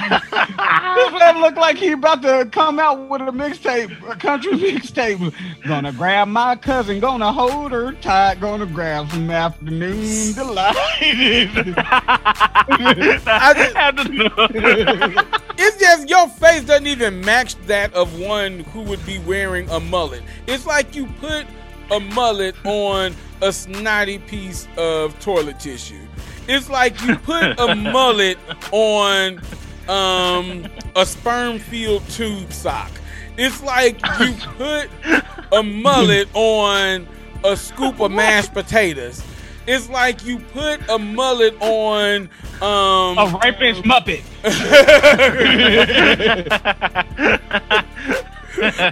man 1.20 1.42
look 1.42 1.56
like 1.56 1.78
he 1.78 1.92
about 1.92 2.22
to 2.22 2.48
come 2.52 2.80
out 2.80 3.10
with 3.10 3.22
a 3.22 3.26
mixtape, 3.26 4.10
a 4.10 4.16
country 4.16 4.54
mixtape. 4.58 5.34
Gonna 5.68 5.92
grab 5.92 6.28
my 6.28 6.56
cousin, 6.56 7.00
gonna 7.00 7.34
hold 7.34 7.72
her 7.72 7.92
tight, 7.94 8.40
gonna 8.40 8.66
grab 8.68 9.10
some 9.10 9.30
afternoon 9.32 10.34
delight. 10.34 10.76
I 13.28 13.94
don't 13.96 14.14
know. 14.14 15.40
It's 15.62 15.76
just 15.76 16.08
your 16.08 16.30
face 16.30 16.64
doesn't 16.64 16.88
even 16.88 17.20
match 17.20 17.56
that 17.68 17.94
of 17.94 18.18
one 18.18 18.60
who 18.60 18.82
would 18.84 19.06
be 19.06 19.20
wearing 19.20 19.70
a 19.70 19.82
mullet. 19.82 20.24
It's 20.48 20.66
like 20.66 20.96
you 20.96 21.06
put 21.20 21.46
a 21.92 22.00
mullet 22.00 22.56
on 22.66 23.14
a 23.42 23.52
snotty 23.52 24.20
piece 24.20 24.70
of 24.78 25.20
toilet 25.20 25.60
tissue. 25.60 26.00
It's 26.48 26.70
like 26.70 27.02
you 27.02 27.18
put 27.18 27.60
a 27.60 27.76
mullet 27.94 28.38
on 28.72 29.42
um, 29.90 30.66
a 30.96 31.06
sperm 31.06 31.60
filled 31.60 32.08
tube 32.08 32.54
sock. 32.54 32.92
It's 33.38 33.62
like 33.62 34.00
you 34.22 34.34
put 34.58 34.90
a 35.52 35.62
mullet 35.62 36.30
on 36.36 37.06
a 37.44 37.58
scoop 37.58 38.00
of 38.00 38.12
mashed 38.14 38.54
potatoes. 38.54 39.22
It's 39.70 39.88
like 39.90 40.26
you 40.26 40.40
put 40.40 40.82
a 40.90 40.98
mullet 40.98 41.56
on 41.62 42.30
um 42.62 43.18
A 43.18 43.40
rapist 43.44 43.84
Muppet. 43.84 44.24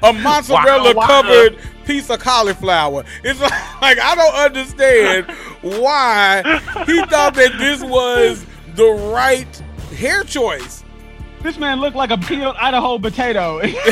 a 0.04 0.14
mozzarella 0.14 0.94
covered 1.06 1.58
piece 1.86 2.10
of 2.10 2.20
cauliflower. 2.20 3.04
It's 3.24 3.40
like, 3.42 3.82
like 3.82 4.00
I 4.00 4.16
don't 4.16 4.36
understand 4.36 5.32
why 5.62 6.44
he 6.86 7.02
thought 7.06 7.34
that 7.34 7.56
this 7.58 7.84
was 7.84 8.46
the 8.76 8.90
right 9.12 9.64
hair 9.96 10.24
choice. 10.24 10.84
This 11.48 11.58
man 11.58 11.80
looked 11.80 11.96
like 11.96 12.10
a 12.10 12.18
peeled 12.18 12.58
Idaho 12.58 13.00
potato. 13.00 13.56
Look, 13.60 13.64
like 13.64 13.88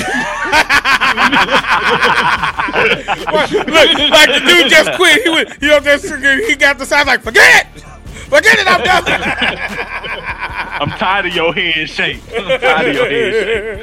the 4.27 4.41
dude 4.45 4.69
just 4.69 4.91
quit. 4.97 5.23
He 5.23 5.29
was, 5.29 5.45
you 5.61 5.69
know, 5.69 5.79
just 5.79 6.03
he 6.49 6.57
got 6.57 6.77
the 6.77 6.85
sign 6.85 7.07
like, 7.07 7.21
forget 7.21 7.65
it, 7.73 7.81
forget 8.23 8.59
it, 8.59 8.67
I'm 8.67 8.83
done. 8.83 9.05
I'm 10.81 10.89
tired 10.99 11.27
of 11.27 11.33
your 11.33 11.53
head 11.53 11.89
shape. 11.89 12.21
I'm 12.37 12.59
tired 12.59 12.89
of 12.89 12.95
your 12.95 13.09
head 13.09 13.79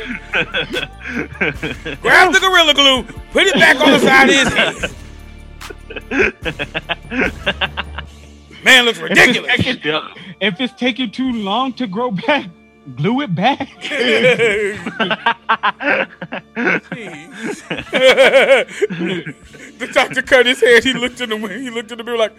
shape. 0.75 1.99
Grab 2.03 2.31
the 2.31 2.41
gorilla 2.41 2.75
glue, 2.75 3.05
put 3.33 3.45
it 3.47 3.55
back 3.55 3.81
on 3.81 3.91
the 3.93 4.01
side 4.01 4.29
of 4.29 4.35
his 4.37 4.53
head. 4.53 4.91
Man 8.63 8.85
looks 8.85 8.99
ridiculous. 8.99 9.51
if 10.43 10.61
it's 10.61 10.75
taking 10.75 11.11
too 11.11 11.33
long 11.33 11.73
to 11.73 11.87
grow 11.87 12.11
back, 12.11 12.51
glue 12.97 13.23
it 13.23 13.35
back. 13.35 13.69
the 19.79 19.89
doctor 19.93 20.23
cut 20.23 20.47
his 20.47 20.61
head. 20.61 20.85
He 20.85 20.93
looked 20.93 21.21
in 21.21 21.31
the 21.31 21.37
he 21.37 21.71
looked 21.71 21.93
in 21.93 21.99
the 21.99 22.05
mirror 22.05 22.19
like. 22.19 22.33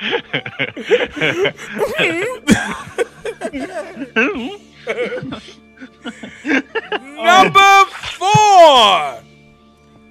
Number 7.22 7.84
four. 7.90 9.29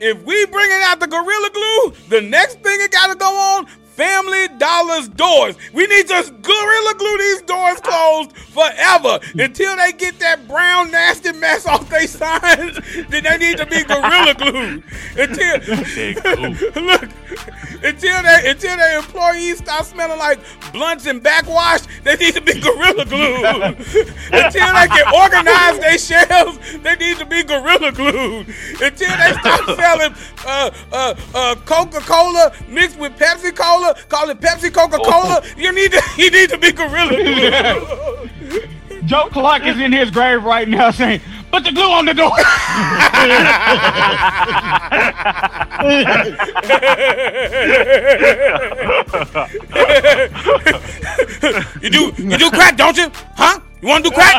If 0.02 0.24
we 0.24 0.46
bringing 0.46 0.80
out 0.84 1.02
the 1.02 1.08
Gorilla 1.08 1.50
Glue, 1.50 1.94
the 2.08 2.22
next 2.22 2.60
thing 2.60 2.80
it 2.80 2.92
gotta 2.92 3.16
go 3.16 3.26
on, 3.26 3.68
Family 4.00 4.48
Dollar's 4.58 5.10
doors. 5.10 5.58
We 5.74 5.86
need 5.86 6.08
to 6.08 6.34
Gorilla 6.42 6.94
Glue 6.98 7.18
these 7.18 7.42
doors 7.42 7.82
closed 7.82 8.32
forever 8.32 9.20
until 9.34 9.76
they 9.76 9.92
get 9.92 10.18
that 10.20 10.48
brown 10.48 10.90
nasty 10.90 11.34
mess 11.34 11.66
off 11.66 11.90
their 11.90 12.08
signs. 12.08 12.80
then 13.10 13.24
they 13.24 13.38
need 13.38 13.58
to 13.58 13.66
be 13.66 13.84
Gorilla 13.84 14.34
Glued. 14.36 14.84
Until 15.18 15.60
look, 16.82 17.10
until 17.84 18.24
they 18.24 18.50
until 18.50 18.78
their 18.78 19.00
employees 19.00 19.58
stop 19.60 19.86
smelling 19.86 20.20
like 20.20 20.40
blunts 20.72 21.06
and 21.06 21.22
backwash, 21.22 21.82
they 22.04 22.16
need 22.16 22.36
to 22.36 22.42
be 22.42 22.60
Gorilla 22.60 23.06
Glued. 23.06 23.44
until 24.32 24.74
they 24.74 24.88
can 24.88 25.14
organize 25.14 25.80
their 25.80 25.98
shelves, 25.98 26.58
they 26.84 26.96
need 26.96 27.18
to 27.18 27.26
be 27.26 27.44
Gorilla 27.44 27.92
Glued. 27.92 28.48
Until 28.82 29.10
they 29.10 29.34
stop 29.40 29.66
selling 29.78 30.16
uh, 30.46 30.72
uh, 30.92 31.16
uh, 31.36 31.56
Coca 31.66 32.00
Cola 32.00 32.54
mixed 32.70 32.98
with 32.98 33.14
Pepsi 33.18 33.56
Cola, 33.56 33.89
call 34.08 34.30
it 34.30 34.40
Pepsi 34.40 34.74
Coca 34.74 34.98
Cola. 34.98 35.42
Oh. 35.44 35.54
You 35.58 35.72
need 35.72 35.92
to 35.92 36.02
you 36.18 36.32
need 36.32 36.50
to 36.50 36.58
be 36.58 36.72
Gorilla. 36.72 38.70
Joe 39.06 39.30
Clark 39.32 39.66
is 39.66 39.80
in 39.80 39.92
his 39.92 40.12
grave 40.12 40.44
right 40.44 40.68
now 40.68 40.92
saying, 40.92 41.22
put 41.52 41.64
the 41.64 41.72
glue 41.72 41.90
on 41.90 42.06
the 42.06 42.14
door. 42.14 42.30
you 51.82 51.90
do 51.90 52.12
you 52.22 52.38
do 52.38 52.52
crack, 52.52 52.78
don't 52.78 52.98
you? 52.98 53.10
Huh? 53.36 53.60
You 53.82 53.88
want 53.88 54.04
to 54.04 54.10
do 54.10 54.16
crack? 54.16 54.36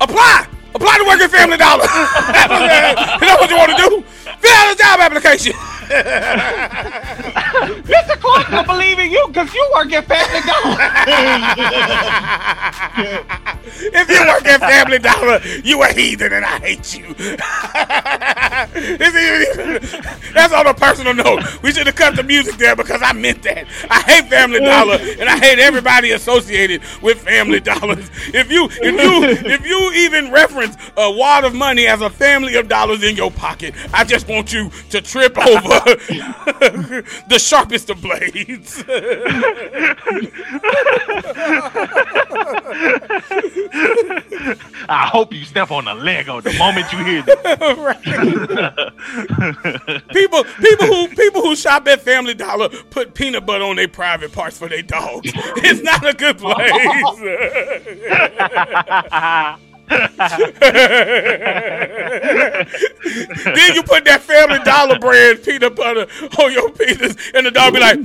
Apply. 0.00 0.46
Apply 0.74 0.98
to 0.98 1.04
work 1.04 1.20
at 1.20 1.30
Family 1.30 1.56
Dollar. 1.56 1.86
That's 1.86 3.40
what 3.40 3.50
you 3.50 3.56
want 3.56 3.70
to 3.70 3.76
do. 3.76 4.02
Fill 4.40 4.52
out 4.52 4.74
a 4.74 4.76
job 4.76 5.00
application. 5.00 5.52
Mr. 7.84 8.18
Clark 8.18 8.48
don't 8.48 8.66
believe 8.66 8.98
in 8.98 9.10
you 9.10 9.22
because 9.28 9.52
you 9.52 9.70
work 9.74 9.92
at 9.92 10.06
Family 10.06 10.40
Dollar. 10.40 10.76
if 14.00 14.08
you 14.08 14.20
work 14.26 14.46
at 14.46 14.60
Family 14.60 14.98
Dollar, 14.98 15.40
you 15.62 15.82
a 15.82 15.92
heathen 15.92 16.32
and 16.32 16.44
I 16.44 16.58
hate 16.58 16.96
you. 16.96 17.14
That's 20.32 20.54
on 20.54 20.66
a 20.66 20.74
personal 20.74 21.12
note. 21.12 21.62
We 21.62 21.72
should 21.72 21.86
have 21.86 21.96
cut 21.96 22.16
the 22.16 22.22
music 22.22 22.56
there 22.56 22.74
because 22.74 23.02
I 23.02 23.12
meant 23.12 23.42
that. 23.42 23.66
I 23.90 24.00
hate 24.00 24.30
Family 24.30 24.60
Dollar 24.60 24.96
and 24.96 25.28
I 25.28 25.38
hate 25.38 25.58
everybody 25.58 26.12
associated 26.12 26.80
with 27.02 27.20
Family 27.20 27.60
Dollars. 27.60 28.10
If 28.28 28.50
you 28.50 28.68
if 28.70 28.94
you 28.94 29.50
if 29.50 29.66
you 29.66 29.92
even 29.92 30.30
reference 30.30 30.63
a 30.96 31.10
wad 31.10 31.44
of 31.44 31.54
money 31.54 31.86
as 31.86 32.00
a 32.00 32.10
family 32.10 32.56
of 32.56 32.68
dollars 32.68 33.02
in 33.02 33.16
your 33.16 33.30
pocket, 33.30 33.74
I 33.92 34.04
just 34.04 34.28
want 34.28 34.52
you 34.52 34.70
to 34.90 35.00
trip 35.00 35.36
over 35.38 35.48
the 37.28 37.38
sharpest 37.38 37.90
of 37.90 38.00
blades. 38.00 38.84
I 44.88 45.06
hope 45.06 45.32
you 45.32 45.44
step 45.44 45.70
on 45.70 45.88
a 45.88 45.94
Lego 45.94 46.40
the 46.40 46.52
moment 46.54 46.92
you 46.92 47.04
hear 47.04 47.22
this. 47.22 47.34
people 50.12 50.44
people 50.44 50.86
who 50.86 51.08
people 51.08 51.42
who 51.42 51.56
shop 51.56 51.86
at 51.88 52.00
Family 52.02 52.34
Dollar 52.34 52.68
put 52.68 53.14
peanut 53.14 53.46
butter 53.46 53.64
on 53.64 53.76
their 53.76 53.88
private 53.88 54.32
parts 54.32 54.58
for 54.58 54.68
their 54.68 54.82
dogs. 54.82 55.30
It's 55.34 55.82
not 55.82 56.06
a 56.06 56.12
good 56.14 56.38
place. 56.38 56.60
then 59.88 60.10
you 63.74 63.82
put 63.82 64.04
that 64.04 64.22
Family 64.22 64.58
Dollar 64.64 64.98
brand 64.98 65.42
peanut 65.42 65.76
butter 65.76 66.06
on 66.38 66.52
your 66.52 66.70
penis, 66.70 67.16
and 67.34 67.46
the 67.46 67.50
dog 67.50 67.74
be 67.74 67.80
like, 67.80 67.98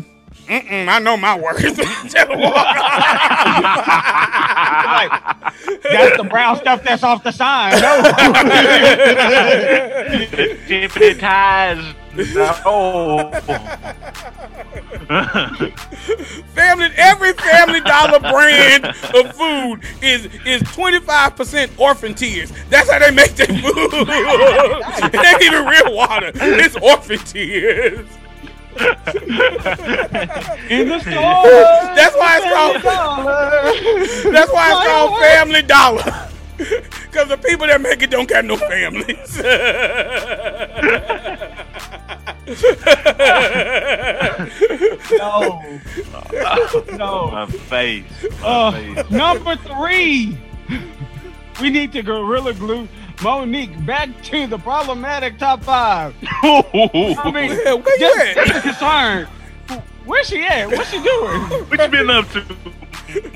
Mm-mm, 0.49 0.87
I 0.87 0.97
know 0.97 1.15
my 1.15 1.39
words. 1.39 1.61
Just 1.77 1.77
That's 5.83 6.17
the 6.17 6.23
brown 6.27 6.57
stuff 6.57 6.83
that's 6.83 7.03
off 7.03 7.23
the 7.23 7.31
sign. 7.31 7.79
No. 7.79 8.01
Tiffany 10.67 11.13
ties. 11.13 11.95
No. 12.15 13.31
family, 16.53 16.89
every 16.97 17.33
Family 17.33 17.81
Dollar 17.81 18.19
brand 18.19 18.85
of 18.85 19.35
food 19.35 19.81
is 20.01 20.27
is 20.45 20.61
twenty 20.73 20.99
five 20.99 21.35
percent 21.35 21.71
orphan 21.77 22.13
tears. 22.13 22.51
That's 22.69 22.89
how 22.91 22.99
they 22.99 23.11
make 23.11 23.35
their 23.35 23.47
food. 23.47 23.63
it 23.63 25.25
ain't 25.25 25.41
even 25.41 25.65
real 25.65 25.95
water. 25.95 26.31
It's 26.35 26.75
orphan 26.77 27.17
tears. 27.19 28.05
In 30.69 30.89
the 30.89 30.99
store. 30.99 31.43
That's 31.95 32.15
why 32.15 32.37
it's 32.37 32.45
called. 32.53 32.81
That's 34.33 34.51
why 34.51 34.71
it's 34.71 34.87
called 34.87 35.19
Family 35.19 35.61
Dollar. 35.63 36.27
Because 36.57 37.27
the 37.29 37.37
people 37.37 37.67
that 37.67 37.81
make 37.81 38.01
it 38.01 38.09
don't 38.09 38.27
got 38.27 38.43
no 38.45 38.57
families. 38.57 39.37
No. 45.17 45.79
No. 46.97 47.31
My 47.31 47.45
face. 47.47 48.03
My 48.41 48.47
Uh, 48.47 48.71
face. 48.71 49.09
number 49.11 49.55
three. 49.57 50.37
We 51.61 51.69
need 51.69 51.91
to 51.93 52.01
gorilla 52.03 52.53
glue 52.53 52.87
Mo'Nique 53.21 53.85
back 53.85 54.09
to 54.23 54.47
the 54.47 54.57
problematic 54.57 55.37
top 55.37 55.61
five. 55.63 56.15
I 56.23 57.31
mean, 57.33 57.49
Where- 57.49 57.77
where 57.77 57.99
you 57.99 58.33
just, 58.33 58.37
at? 58.37 58.63
just. 58.79 59.29
Where's 60.05 60.27
she 60.27 60.43
at? 60.45 60.67
What's 60.71 60.89
she 60.89 60.97
doing? 61.03 61.41
What 61.67 61.79
you 61.81 61.87
been 61.89 62.09
up 62.09 62.29
to, 62.31 62.41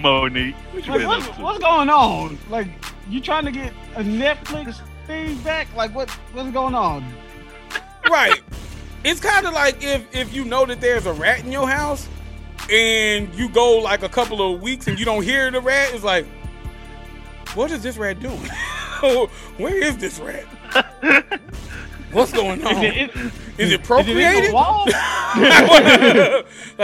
Mo'Nique? 0.02 0.56
What 0.56 0.88
Like, 0.88 1.08
what's, 1.08 1.26
to? 1.28 1.42
what's 1.42 1.60
going 1.60 1.90
on? 1.90 2.38
Like, 2.50 2.68
you 3.10 3.20
trying 3.20 3.46
to 3.46 3.52
get 3.52 3.74
a 3.96 4.02
Netflix 4.04 4.82
thing 5.06 5.36
back? 5.40 5.68
Like, 5.76 5.94
what 5.94 6.10
what's 6.34 6.52
going 6.52 6.76
on? 6.76 7.04
right. 8.10 8.42
It's 9.04 9.20
kind 9.20 9.46
of 9.46 9.54
like 9.54 9.84
if 9.84 10.04
if 10.16 10.34
you 10.34 10.46
know 10.46 10.66
that 10.66 10.80
there's 10.82 11.06
a 11.06 11.14
rat 11.14 11.44
in 11.44 11.52
your 11.52 11.68
house 11.68 12.08
and 12.70 13.34
you 13.36 13.50
go 13.50 13.78
like 13.80 14.04
a 14.04 14.10
couple 14.10 14.54
of 14.54 14.62
weeks 14.62 14.88
and 14.88 14.98
you 14.98 15.04
don't 15.06 15.24
hear 15.24 15.52
the 15.52 15.60
rat, 15.60 15.90
it's 15.94 16.04
like, 16.04 16.26
what 17.56 17.72
is 17.72 17.84
this 17.84 17.98
rat 17.98 18.20
doing? 18.22 18.40
Where 19.58 19.84
is 19.84 19.98
this 19.98 20.18
rat? 20.20 20.46
What's 22.14 22.32
going 22.32 22.64
on? 22.66 22.86
Is 22.86 22.96
it, 22.96 23.16
Is 23.16 23.32
is 23.58 23.72
it 23.74 23.84
procreated? 23.84 24.54
like, 24.54 24.94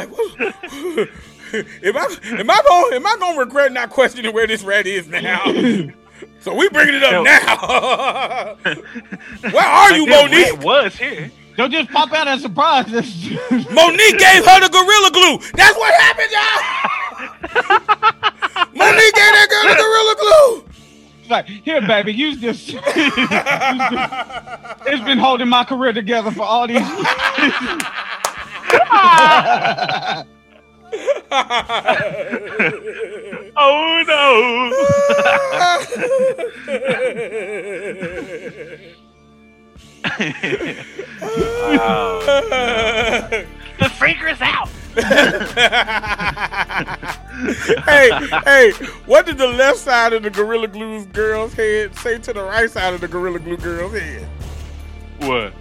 what? 0.10 1.10
Am 1.52 1.98
I 1.98 2.18
am 2.40 2.50
I 2.50 2.62
going 2.68 2.94
am 2.94 3.08
I 3.08 3.16
going 3.20 3.34
to 3.36 3.40
regret 3.40 3.72
not 3.72 3.90
questioning 3.92 4.34
where 4.34 4.48
this 4.48 4.64
rat 4.64 4.86
is 4.86 5.08
now? 5.08 5.46
So 6.42 6.54
we 6.54 6.68
bringing 6.70 6.96
it 6.96 7.04
up 7.04 7.12
Yo. 7.14 7.24
now. 7.24 8.56
Where 9.52 9.66
are 9.66 9.94
you, 9.94 10.06
Like, 10.06 10.30
this 10.32 10.52
Mo'Nique? 10.54 10.64
was 10.64 10.96
here. 10.96 11.32
Don't 11.60 11.72
just 11.72 11.92
pop 11.92 12.12
out 12.14 12.26
as 12.26 12.42
surprise. 12.42 12.88
Mo'Nique 12.88 14.18
gave 14.18 14.46
her 14.46 14.62
the 14.62 14.70
gorilla 14.72 15.12
glue. 15.12 15.40
That's 15.56 15.78
what 15.78 15.94
happened, 15.94 16.32
y'all. 16.32 16.62
Mo'Nique 18.74 19.14
gave 19.14 19.34
that 19.34 19.48
girl 19.50 19.68
the 19.68 19.76
gorilla 19.76 20.16
glue. 20.16 20.64
It's 21.20 21.30
like, 21.30 21.48
here, 21.48 21.82
baby, 21.82 22.14
use 22.14 22.40
this. 22.40 22.74
It's 24.88 25.04
been 25.04 25.18
holding 25.18 25.50
my 25.50 25.66
career 25.66 25.92
together 25.92 26.32
for 26.32 26.44
all 26.44 26.66
these. 26.66 26.80
Oh 33.62 34.04
no! 34.08 34.72
Oh, 41.22 42.22
the 43.80 43.90
secret's 43.90 44.42
out. 44.42 44.70
hey, 47.86 48.10
hey, 48.44 48.72
what 49.06 49.26
did 49.26 49.38
the 49.38 49.48
left 49.48 49.78
side 49.78 50.12
of 50.14 50.24
the 50.24 50.30
Gorilla 50.30 50.68
Glue 50.68 51.06
girl's 51.06 51.54
head 51.54 51.96
say 51.96 52.18
to 52.18 52.34
the 52.34 52.44
right 52.44 52.70
side 52.70 52.94
of 52.94 53.00
the 53.02 53.08
Gorilla 53.08 53.40
Glue 53.40 53.58
girl's 53.58 53.94
head? 53.94 54.28
What? 55.20 55.54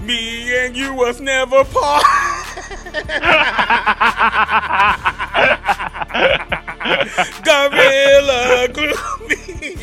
Me 0.00 0.56
and 0.64 0.76
you 0.76 0.94
was 0.94 1.20
never 1.20 1.64
part. 1.64 2.04
Gorilla 7.44 8.68
glue. 8.72 8.92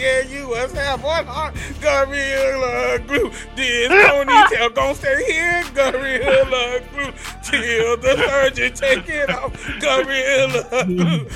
And 0.04 0.30
you 0.30 0.50
was 0.50 0.74
have 0.74 1.02
one 1.02 1.26
heart. 1.26 1.56
Gorilla 1.80 3.00
glue. 3.08 3.32
This 3.56 3.88
ponytail 3.88 4.76
gon' 4.76 4.96
stay 4.96 5.24
here. 5.32 5.64
Gorilla 5.74 6.82
glue. 6.92 7.14
Till 7.42 7.96
the 7.98 8.18
surgeon 8.18 8.74
take 8.74 9.08
it 9.08 9.30
off. 9.30 9.54
Gorilla 9.80 10.86
glue. 10.86 11.26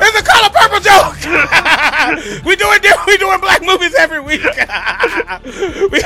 it's 0.00 0.18
a 0.18 0.22
color 0.24 0.50
purple 0.54 0.80
joke. 0.80 1.18
we 2.46 2.56
doing 2.56 2.80
we 3.06 3.18
doing 3.18 3.40
black 3.40 3.62
movies 3.62 3.94
every 3.98 4.20
week. 4.20 4.42
we 5.92 6.00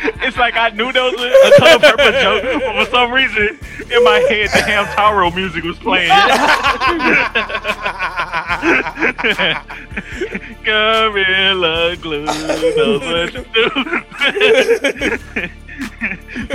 It's 0.22 0.36
like 0.36 0.54
I 0.56 0.68
knew 0.70 0.92
there 0.92 1.02
was 1.02 1.14
a, 1.14 1.26
a 1.26 1.58
color 1.58 1.78
purple 1.78 2.12
joke, 2.12 2.42
but 2.64 2.84
for 2.84 2.90
some 2.90 3.10
reason 3.12 3.58
in 3.90 4.04
my 4.04 4.18
head 4.28 4.50
the 4.50 4.60
Hamtaro 4.60 5.34
music 5.34 5.64
was 5.64 5.78
playing. 5.78 6.10
Gorilla 10.64 11.96
glue 11.96 12.24
knows 12.24 13.00
what 13.00 13.32
to 13.32 13.44
do. 13.52 13.70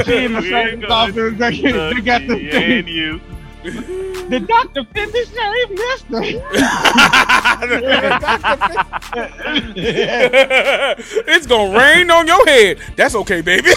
She 0.04 0.28
the 0.28 0.88
office. 0.90 1.16
They, 1.16 1.32
they 1.72 2.02
got 2.02 2.22
the 2.28 2.36
me 2.36 2.80
and 2.80 2.88
you. 2.88 3.22
The 3.66 4.46
doctor 4.48 4.84
finished 4.94 5.34
save 5.34 5.70
mister. 5.72 6.22
it's 11.28 11.48
gonna 11.48 11.76
rain 11.76 12.12
on 12.12 12.28
your 12.28 12.46
head. 12.46 12.78
That's 12.96 13.16
okay, 13.16 13.42
baby. 13.42 13.70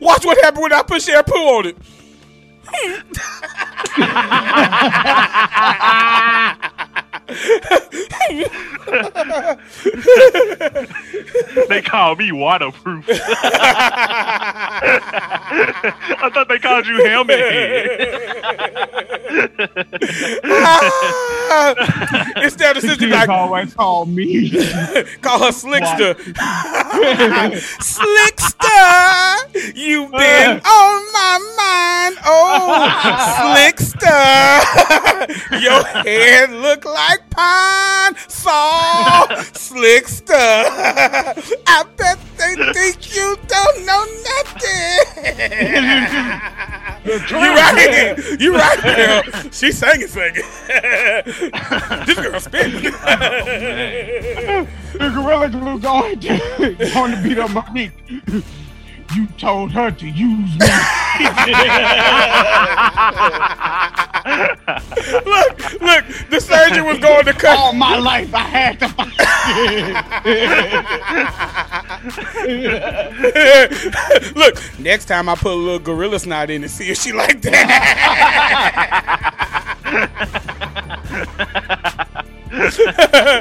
Watch 0.00 0.24
what 0.24 0.38
happened 0.44 0.62
when 0.62 0.72
I 0.72 0.84
put 0.86 1.02
shampoo 1.02 1.34
on 1.34 1.66
it. 1.66 1.76
They 11.68 11.82
call 11.82 12.16
me 12.16 12.32
waterproof. 12.32 13.06
I 16.22 16.30
thought 16.32 16.48
they 16.48 16.58
called 16.58 16.86
you 16.86 17.04
helmet 17.06 17.38
head. 17.38 19.20
Instead 22.42 22.76
of 22.76 22.82
sister 22.82 23.04
She 23.06 23.10
like 23.10 23.28
always 23.28 23.74
call 23.74 24.06
me. 24.06 24.50
call 25.20 25.38
her 25.40 25.50
Slickster. 25.52 26.14
Slickster, 27.80 29.76
you've 29.76 30.10
been 30.10 30.60
on 30.60 31.12
my 31.12 31.38
mind. 31.56 32.16
Oh, 32.24 33.38
Slickster, 33.40 34.60
your 35.60 35.82
head 35.84 36.50
look 36.50 36.84
like 36.84 37.19
pine 37.30 38.14
saw. 38.28 39.26
Slickster, 39.52 40.64
I 41.66 41.84
bet 41.96 42.18
they 42.36 42.54
think 42.72 43.14
you 43.14 43.36
don't 43.46 43.86
know 43.86 44.04
nothing. 44.30 45.20
you 47.04 47.38
right, 47.38 48.16
you 48.40 48.54
right, 48.54 48.82
girl. 48.82 49.22
She 49.50 49.72
sang 49.72 50.00
it, 50.00 50.10
singing. 50.10 50.42
this 52.06 52.18
girl 52.18 52.40
spitting. 52.40 52.92
the 54.92 55.10
gorilla 55.14 55.48
glue 55.48 55.78
going 55.78 56.20
to, 56.20 56.38
going 56.92 57.12
to 57.12 57.20
beat 57.22 57.38
up 57.38 57.50
Mo'Nique. 57.50 58.44
You 59.14 59.26
told 59.38 59.72
her 59.72 59.90
to 59.90 60.06
use 60.06 60.18
me. 60.18 60.66
look, 65.26 65.80
look, 65.80 66.04
the 66.30 66.40
surgeon 66.40 66.84
was 66.84 66.98
going 67.00 67.24
to 67.24 67.32
cut. 67.32 67.58
All 67.58 67.72
my 67.72 67.98
life 67.98 68.32
I 68.32 68.38
had 68.38 68.78
to 68.80 68.88
fight. 68.88 69.16
look, 74.36 74.78
next 74.78 75.06
time 75.06 75.28
I 75.28 75.34
put 75.34 75.52
a 75.52 75.56
little 75.56 75.80
gorilla 75.80 76.20
snot 76.20 76.50
in 76.50 76.62
and 76.62 76.70
see 76.70 76.90
if 76.90 76.98
she 76.98 77.12
like 77.12 77.42
that. 77.42 77.56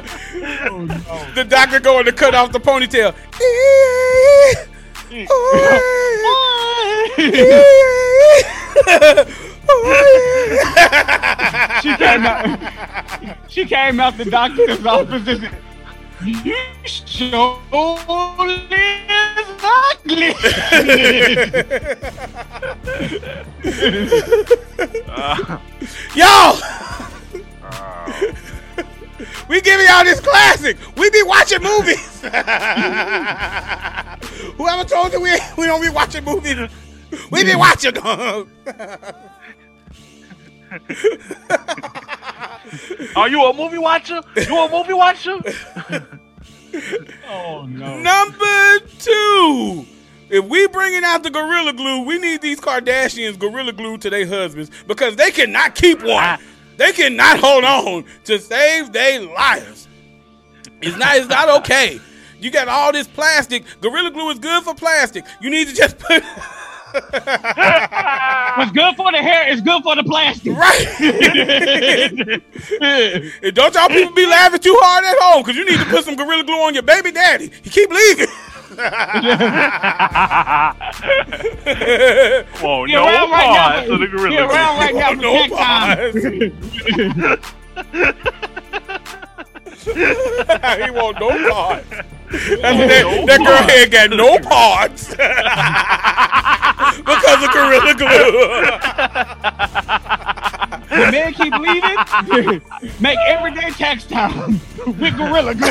Oh, 0.72 1.32
the 1.36 1.44
doctor 1.44 1.80
going 1.80 2.06
to 2.06 2.12
cut 2.12 2.36
off 2.36 2.52
the 2.52 2.60
ponytail. 2.60 3.14
she 5.10 5.26
came 11.96 12.26
out. 12.26 12.60
She 13.48 13.66
came 13.66 14.00
out 14.00 14.18
the 14.18 14.26
doctor's 14.26 14.86
office 14.86 15.28
and 15.28 15.42
said, 15.42 15.58
"You 16.24 16.56
sure 16.84 17.60
is 18.40 19.48
ugly." 19.64 20.36
Y'all, 26.16 26.60
ah. 27.64 28.59
We 29.48 29.62
giving 29.62 29.86
y'all 29.88 30.04
this 30.04 30.20
classic. 30.20 30.78
We 30.96 31.10
be 31.10 31.24
watching 31.24 31.62
movies. 31.62 32.22
Whoever 34.58 34.84
told 34.84 35.14
you 35.14 35.22
we 35.22 35.38
we 35.58 35.66
don't 35.66 35.82
be 35.82 35.90
watching 35.90 36.24
movies, 36.24 36.70
we 37.32 37.44
be 37.44 37.56
watching 37.56 37.94
them. 37.94 38.50
Are 43.16 43.28
you 43.28 43.44
a 43.46 43.54
movie 43.54 43.78
watcher? 43.78 44.22
You 44.36 44.58
a 44.60 44.70
movie 44.70 44.94
watcher? 44.94 45.38
oh 47.30 47.66
no! 47.68 48.00
Number 48.00 48.80
two. 49.00 49.86
If 50.30 50.46
we 50.46 50.68
bringing 50.68 51.04
out 51.04 51.24
the 51.24 51.32
gorilla 51.32 51.74
glue, 51.74 52.04
we 52.04 52.20
need 52.20 52.42
these 52.42 52.60
Kardashians 52.60 53.40
gorilla 53.40 53.74
glue 53.74 53.98
to 53.98 54.12
their 54.12 54.28
husbands 54.28 54.70
because 54.86 55.16
they 55.16 55.32
cannot 55.32 55.74
keep 55.74 56.04
one. 56.04 56.40
They 56.80 56.94
cannot 56.94 57.40
hold 57.42 57.66
on 57.66 58.06
to 58.24 58.40
save 58.40 58.94
their 58.94 59.20
lives. 59.20 59.90
It's 60.82 60.96
not. 60.96 61.18
It's 61.18 61.28
not 61.28 61.50
okay. 61.60 62.00
You 62.40 62.50
got 62.52 62.70
all 62.70 62.94
this 62.94 63.06
plastic. 63.06 63.66
Gorilla 63.82 64.12
glue 64.12 64.30
is 64.30 64.40
good 64.40 64.64
for 64.64 64.74
plastic. 64.74 65.26
You 65.42 65.50
need 65.50 65.68
to 65.68 65.74
just 65.74 66.00
put. 66.00 66.24
What's 66.94 68.72
good 68.72 68.96
for 68.96 69.12
the 69.12 69.18
hair 69.18 69.52
is 69.52 69.60
good 69.60 69.84
for 69.84 69.98
the 69.98 70.04
plastic. 70.06 70.56
Right. 70.56 70.88
and 73.44 73.54
don't 73.54 73.76
y'all 73.76 73.90
people 73.90 74.14
be 74.14 74.26
laughing 74.26 74.62
too 74.62 74.78
hard 74.82 75.04
at 75.04 75.18
home 75.20 75.44
because 75.44 75.58
you 75.58 75.66
need 75.66 75.80
to 75.80 75.86
put 75.86 76.06
some 76.06 76.16
gorilla 76.16 76.46
glue 76.46 76.62
on 76.62 76.74
your 76.74 76.84
baby 76.84 77.12
daddy. 77.12 77.52
He 77.62 77.70
keep 77.70 77.90
leaving. 77.92 78.28
Whoa, 82.62 82.86
He 82.86 82.94
no 82.94 83.04
around 83.04 83.32
right 83.32 83.52
now, 83.52 83.72
pause 83.72 83.88
to 83.88 83.98
the 83.98 84.06
he 84.06 84.12
gorilla. 84.12 84.46
around 84.48 84.78
right 84.78 84.94
now 84.96 85.10
for 85.10 85.16
no 85.16 85.34
check 85.34 85.50
time. 85.58 86.14
he 90.86 90.92
want 90.92 91.20
no 91.20 91.30
parts. 91.50 91.90
That's 91.90 92.62
that, 92.62 93.24
that 93.26 93.40
girl 93.40 93.64
head 93.64 93.90
got 93.92 94.12
no 94.12 94.38
parts 94.38 95.10
because 97.00 97.44
of 97.44 97.50
gorilla 97.52 97.94
glue. 97.96 98.68
the 100.92 101.14
then 101.14 101.34
keep 101.34 101.54
leaving, 101.54 101.98
make 103.00 103.18
everyday 103.28 103.70
tax 103.72 104.04
time 104.06 104.60
with 104.86 105.16
Gorilla 105.18 105.56
Glue. 105.56 105.70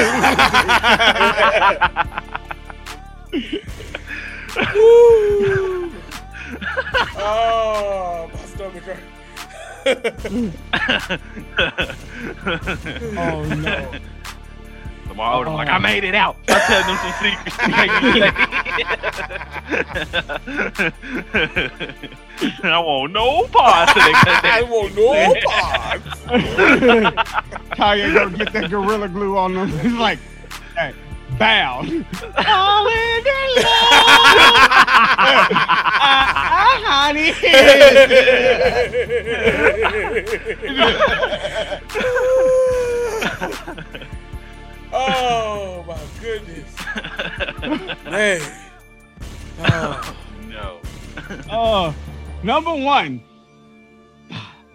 Oh, 7.16 8.30
my 8.32 8.44
stomach 8.44 8.84
hurt. 8.84 8.98
oh 13.18 13.44
no. 13.44 13.90
Tomorrow, 15.08 15.48
I'm 15.48 15.54
like, 15.54 15.68
I 15.68 15.76
oh. 15.76 15.80
made 15.80 16.04
it 16.04 16.14
out. 16.14 16.36
I'm 16.48 16.60
telling 16.60 16.86
them 16.86 16.96
some 17.02 17.12
secrets. 17.22 17.58
I 22.62 22.78
want 22.78 23.12
no 23.12 23.48
parts 23.48 23.92
I 23.96 24.62
want 24.62 24.94
no 24.94 25.34
parts. 25.44 26.04
Kanye 27.74 28.14
go 28.14 28.30
get 28.30 28.52
that 28.52 28.70
Gorilla 28.70 29.08
Glue 29.08 29.36
on 29.36 29.54
them. 29.54 29.76
He's 29.80 29.92
like, 29.94 30.20
hey, 30.76 30.94
bow. 31.38 31.78
All 31.80 32.88
in 32.88 33.24
the 33.24 33.38
love. 33.56 33.64
Ah, 36.50 36.80
honey. 36.84 37.32
oh 44.92 45.84
my 45.86 46.00
goodness, 46.20 46.70
man. 48.04 48.40
Oh. 49.60 50.16
No. 50.48 50.80
Uh, 51.50 51.92
number 52.42 52.74
one. 52.74 53.22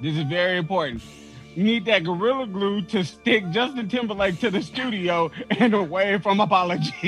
This 0.02 0.18
is 0.18 0.24
very 0.24 0.58
important. 0.58 1.02
You 1.56 1.64
need 1.64 1.86
that 1.86 2.04
Gorilla 2.04 2.48
Glue 2.48 2.82
to 2.84 3.04
stick 3.04 3.44
Justin 3.52 3.88
Timberlake 3.88 4.40
to 4.40 4.50
the 4.50 4.62
studio 4.62 5.30
and 5.52 5.74
away 5.76 6.18
from 6.18 6.40
apology. 6.40 6.92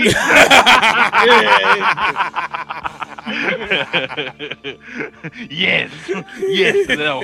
yes. 5.49 5.91
Yes. 6.39 6.87
No. 6.97 7.23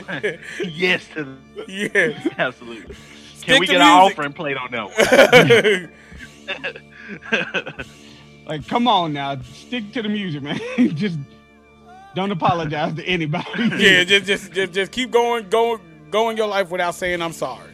Yes. 0.63 1.07
To 1.13 1.23
the, 1.23 1.37
Yes. 1.67 2.27
absolutely. 2.37 2.95
Stick 3.35 3.45
Can 3.47 3.59
we 3.59 3.67
to 3.67 3.73
get 3.73 3.81
our 3.81 4.01
music. 4.03 4.17
offering 4.19 4.33
plate 4.33 4.57
on 4.57 4.71
that 4.71 5.89
one? 7.31 7.85
like, 8.47 8.67
come 8.67 8.87
on 8.87 9.13
now, 9.13 9.37
stick 9.41 9.91
to 9.93 10.01
the 10.01 10.09
music, 10.09 10.43
man. 10.43 10.59
Just 10.95 11.17
don't 12.15 12.31
apologize 12.31 12.93
to 12.95 13.03
anybody. 13.05 13.45
yeah, 13.77 14.03
just, 14.03 14.25
just 14.25 14.51
just 14.51 14.73
just 14.73 14.91
keep 14.91 15.11
going, 15.11 15.47
going, 15.49 15.79
going 16.11 16.37
your 16.37 16.47
life 16.47 16.69
without 16.69 16.93
saying 16.95 17.21
I'm 17.21 17.33
sorry. 17.33 17.69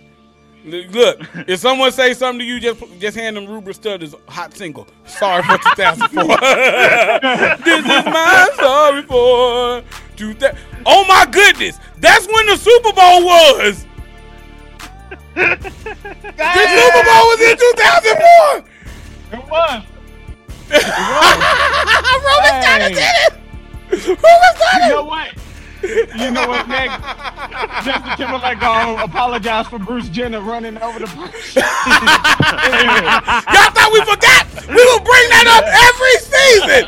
Look, 0.65 1.19
if 1.47 1.59
someone 1.59 1.91
say 1.91 2.13
something 2.13 2.39
to 2.39 2.45
you, 2.45 2.59
just 2.59 2.83
just 2.99 3.17
hand 3.17 3.35
them 3.37 3.45
Ruben 3.47 3.73
Studdard's 3.73 4.15
hot 4.27 4.55
single. 4.55 4.87
Sorry 5.05 5.41
for 5.43 5.57
2004. 5.57 6.23
this 7.65 7.79
is 7.79 8.05
my 8.05 8.49
sorry 8.55 9.01
for 9.03 9.83
2000. 10.15 10.57
Oh 10.85 11.05
my 11.07 11.25
goodness, 11.31 11.79
that's 11.99 12.27
when 12.27 12.45
the 12.47 12.57
Super 12.57 12.91
Bowl 12.93 13.23
was. 13.25 13.85
The 15.35 15.59
Super 15.59 17.03
Bowl 17.05 17.23
was 17.27 17.41
in 17.41 17.57
2004. 17.57 18.65
It 19.33 19.49
was. 19.49 19.83
Roman 22.27 22.53
Studdard 22.61 22.81
Hey. 22.81 22.93
did 22.93 22.97
it. 22.99 23.33
Ruben 23.91 24.17
Studdard. 24.17 24.87
You 24.87 24.93
know 24.95 25.03
what? 25.05 25.29
You 25.87 26.31
know 26.31 26.47
what, 26.47 26.67
Nick? 26.67 26.91
Justin 27.83 28.17
Timberlake 28.17 28.59
gonna 28.59 29.03
apologize 29.03 29.67
for 29.67 29.79
Bruce 29.79 30.09
Jenner 30.09 30.41
running 30.41 30.77
over 30.77 30.99
the 30.99 31.07
person. 31.07 31.63
Y'all 33.53 33.71
thought 33.71 33.89
we 33.93 34.01
forgot? 34.03 34.47
We 34.67 34.83
will 34.83 34.99
bring 34.99 35.27
that 35.31 35.47
up 35.47 35.63
every 35.63 36.17
season. 36.27 36.83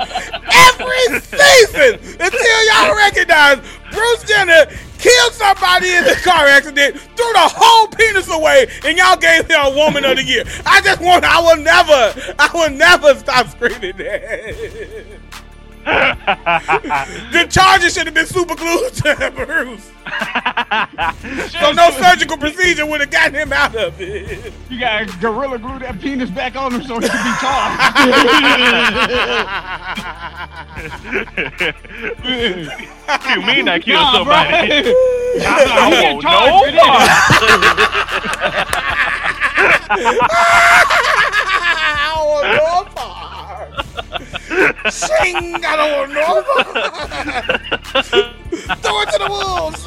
Every 0.51 1.19
season. 1.31 2.19
Until 2.19 2.59
y'all 2.67 2.95
recognize 2.95 3.59
Bruce 3.91 4.23
Jenner 4.23 4.65
killed 4.99 5.33
somebody 5.33 5.91
in 5.91 6.03
the 6.03 6.15
car 6.23 6.45
accident, 6.47 6.99
threw 6.99 7.33
the 7.33 7.49
whole 7.55 7.87
penis 7.87 8.29
away, 8.29 8.67
and 8.85 8.97
y'all 8.97 9.15
gave 9.15 9.47
him 9.47 9.59
a 9.61 9.75
woman 9.75 10.03
of 10.05 10.17
the 10.17 10.23
year. 10.23 10.43
I 10.65 10.81
just 10.81 11.01
want, 11.01 11.23
I 11.23 11.39
will 11.39 11.61
never, 11.63 12.35
I 12.37 12.49
will 12.53 12.69
never 12.69 13.15
stop 13.15 13.47
screaming 13.47 13.97
that. 13.97 15.18
the 17.31 17.47
charges 17.49 17.93
should 17.93 18.05
have 18.05 18.13
been 18.13 18.25
super 18.25 18.55
glued 18.55 18.93
to 18.93 19.31
Bruce. 19.35 19.91
so 21.51 21.71
no 21.71 21.89
surgical 21.91 22.37
procedure 22.37 22.85
would 22.85 22.99
have 23.01 23.09
gotten 23.11 23.35
him 23.35 23.51
out 23.53 23.75
of 23.75 23.99
it. 23.99 24.53
You 24.69 24.79
gotta 24.79 25.05
gorilla 25.19 25.57
glue 25.59 25.79
that 25.79 25.99
penis 25.99 26.29
back 26.29 26.55
on 26.55 26.73
him 26.73 26.83
so 26.83 26.99
he 26.99 27.07
can 27.07 27.23
be 27.23 27.31
charged. 27.39 27.79
you 33.29 33.41
mean 33.45 33.67
I 33.67 33.79
killed 33.79 34.01
Nah, 34.01 34.13
somebody? 34.13 34.83
bro. 34.83 34.93
I 35.41 35.89
He 35.89 36.01
get 36.01 36.13
want 36.13 36.23
charged 36.23 36.75
no 36.75 36.81
for. 36.81 36.99
I 41.61 42.13
don't 42.15 42.27
want 42.29 42.45
no 44.18 44.18
Sing, 44.89 45.65
I 45.65 45.75
don't 45.75 45.91
want 45.97 46.13
no. 46.13 46.41
Throw 48.75 49.01
it 49.01 49.09
to 49.09 49.17
the 49.17 49.27
wolves. 49.29 49.83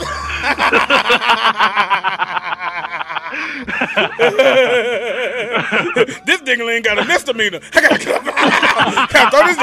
this 6.26 6.40
dingling 6.42 6.82
got 6.82 6.98
a 6.98 7.04
misdemeanor. 7.04 7.60
I 7.72 7.80
gotta, 7.80 7.98
gotta 9.12 9.30
throw 9.30 9.46
this 9.46 9.58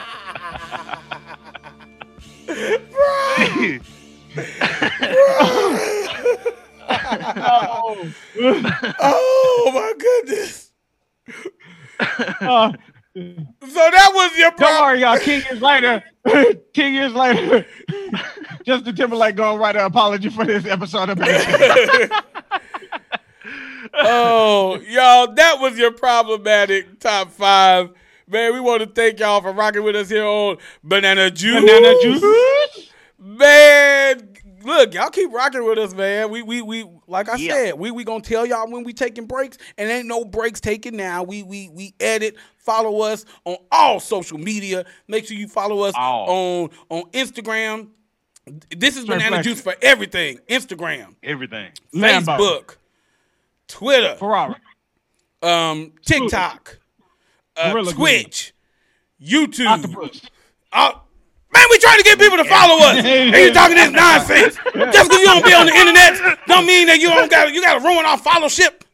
shit 2.60 3.82
Oh, 6.92 8.10
Oh 9.00 9.70
my 9.74 9.92
goodness. 9.98 10.72
uh, 12.40 12.72
So 13.14 13.22
that 13.62 14.10
was 14.14 14.36
your 14.38 14.50
don't 14.50 14.58
problem. 14.58 14.82
worry, 14.82 15.00
y'all. 15.00 15.18
Ten 15.18 15.42
years 15.42 15.60
later, 15.62 16.02
ten 16.74 16.92
years 16.92 17.12
later, 17.12 17.66
Justin 18.64 18.94
Timberlake 18.96 19.34
gonna 19.36 19.58
write 19.58 19.76
an 19.76 19.84
apology 19.84 20.28
for 20.30 20.44
this 20.44 20.64
episode 20.66 21.10
of 21.10 21.18
oh, 23.94 24.80
y'all, 24.88 25.32
that 25.34 25.56
was 25.60 25.76
your 25.78 25.92
problematic 25.92 26.98
top 27.00 27.30
five. 27.32 27.90
Man, 28.30 28.52
we 28.54 28.60
want 28.60 28.80
to 28.82 28.86
thank 28.86 29.18
y'all 29.18 29.40
for 29.40 29.52
rocking 29.52 29.82
with 29.82 29.96
us 29.96 30.08
here 30.08 30.24
on 30.24 30.58
Banana 30.84 31.30
Juice. 31.30 31.60
Banana 31.60 31.94
Juice. 32.00 32.22
Man, 33.18 34.34
look, 34.64 34.94
y'all 34.94 35.10
keep 35.10 35.32
rocking 35.32 35.64
with 35.64 35.78
us, 35.78 35.92
man. 35.94 36.30
We 36.30 36.42
we 36.42 36.62
we 36.62 36.86
like 37.06 37.28
I 37.28 37.36
Yeah. 37.36 37.52
said, 37.54 37.74
we 37.78 37.90
we 37.90 38.04
gonna 38.04 38.22
tell 38.22 38.46
y'all 38.46 38.70
when 38.70 38.84
we 38.84 38.92
taking 38.92 39.26
breaks, 39.26 39.58
and 39.76 39.90
ain't 39.90 40.06
no 40.06 40.24
breaks 40.24 40.60
taken 40.60 40.96
now. 40.96 41.22
We 41.22 41.42
we 41.42 41.68
we 41.70 41.94
edit. 42.00 42.36
Follow 42.58 43.00
us 43.02 43.24
on 43.44 43.56
all 43.72 44.00
social 44.00 44.38
media. 44.38 44.84
Make 45.08 45.26
sure 45.26 45.36
you 45.36 45.48
follow 45.48 45.82
us 45.82 45.94
on 45.96 46.70
on 46.88 47.02
Instagram. 47.10 47.88
This 48.76 48.96
is 48.96 49.04
Banana. 49.06 49.42
Juice 49.42 49.60
for 49.60 49.74
everything. 49.82 50.38
Instagram, 50.48 51.14
Everything. 51.22 51.70
Lambo. 51.94 52.38
Facebook, 52.38 52.76
Twitter, 53.68 54.16
Ferrari. 54.16 54.54
um, 55.42 55.92
TikTok, 56.04 56.79
uh, 57.60 57.72
Gorilla 57.72 57.92
Glue. 57.92 58.04
Twitch, 58.04 58.52
YouTube. 59.22 59.66
Octopus. 59.66 60.22
Uh, 60.72 60.92
man, 61.52 61.64
we 61.70 61.78
trying 61.78 61.98
to 61.98 62.04
get 62.04 62.18
people 62.18 62.38
to 62.38 62.44
follow 62.44 62.76
us. 62.84 62.96
and 63.04 63.34
you 63.34 63.52
talking 63.52 63.76
this 63.76 63.90
nonsense. 63.90 64.56
Just 64.56 65.08
because 65.10 65.20
you 65.20 65.26
don't 65.26 65.44
be 65.44 65.52
on 65.52 65.66
the 65.66 65.74
internet, 65.74 66.38
don't 66.46 66.66
mean 66.66 66.86
that 66.86 67.00
you 67.00 67.08
don't 67.08 67.30
got 67.30 67.52
you 67.52 67.62
got 67.62 67.78
to 67.78 67.84
ruin 67.86 68.04
our 68.04 68.18
fellowship. 68.18 68.84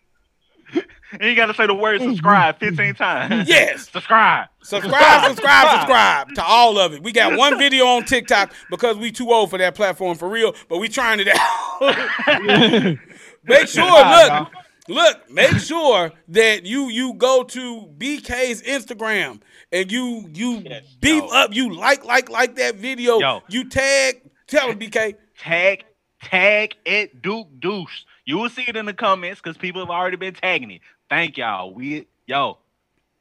And 1.13 1.23
you 1.23 1.37
got 1.37 1.47
to 1.47 1.55
say 1.55 1.67
the 1.67 1.75
word 1.75 2.01
subscribe 2.01 2.59
15 2.59 2.95
times. 2.95 3.49
Yes. 3.57 3.89
Subscribe. 3.91 4.49
Subscribe, 4.63 5.25
subscribe, 5.29 5.71
subscribe 5.71 6.35
to 6.35 6.45
all 6.45 6.79
of 6.79 6.93
it. 6.95 7.03
We 7.03 7.13
got 7.13 7.37
one 7.39 7.59
video 7.59 7.87
on 7.87 8.05
TikTok 8.05 8.53
because 8.71 8.97
we 8.97 9.13
too 9.13 9.31
old 9.31 9.51
for 9.51 9.59
that 9.59 9.75
platform 9.75 10.17
for 10.17 10.29
real, 10.29 10.55
but 10.69 10.79
we 10.79 10.89
trying 10.89 11.21
it 11.21 11.29
out. 11.29 12.99
make 13.45 13.69
sure, 13.69 13.85
look, 13.85 14.49
look, 14.89 15.31
make 15.31 15.57
sure 15.59 16.13
that 16.29 16.65
you 16.65 16.89
you 16.89 17.15
go 17.15 17.43
to 17.45 17.89
BK's 17.99 18.63
Instagram 18.63 19.41
and 19.73 19.91
you 19.91 20.29
you 20.33 20.61
beef 21.01 21.23
yo. 21.23 21.29
up, 21.29 21.55
you 21.55 21.75
like 21.75 22.05
like 22.05 22.29
like 22.31 22.57
that 22.57 22.77
video. 22.77 23.19
Yo. 23.19 23.43
You 23.49 23.69
tag, 23.69 24.23
tell 24.47 24.71
him 24.71 24.79
BK. 24.79 25.17
Tag, 25.39 25.85
tag 26.23 26.75
at 26.87 27.23
Duke 27.23 27.49
Deuce. 27.61 28.05
You 28.25 28.39
will 28.39 28.49
see 28.49 28.65
it 28.67 28.77
in 28.77 28.87
the 28.87 28.95
comments 28.95 29.41
because 29.41 29.57
people 29.57 29.81
have 29.81 29.91
already 29.91 30.17
been 30.17 30.35
tagging 30.35 30.71
it. 30.71 30.81
Thank 31.09 31.37
y'all. 31.37 31.73
We 31.73 32.07
yo, 32.27 32.59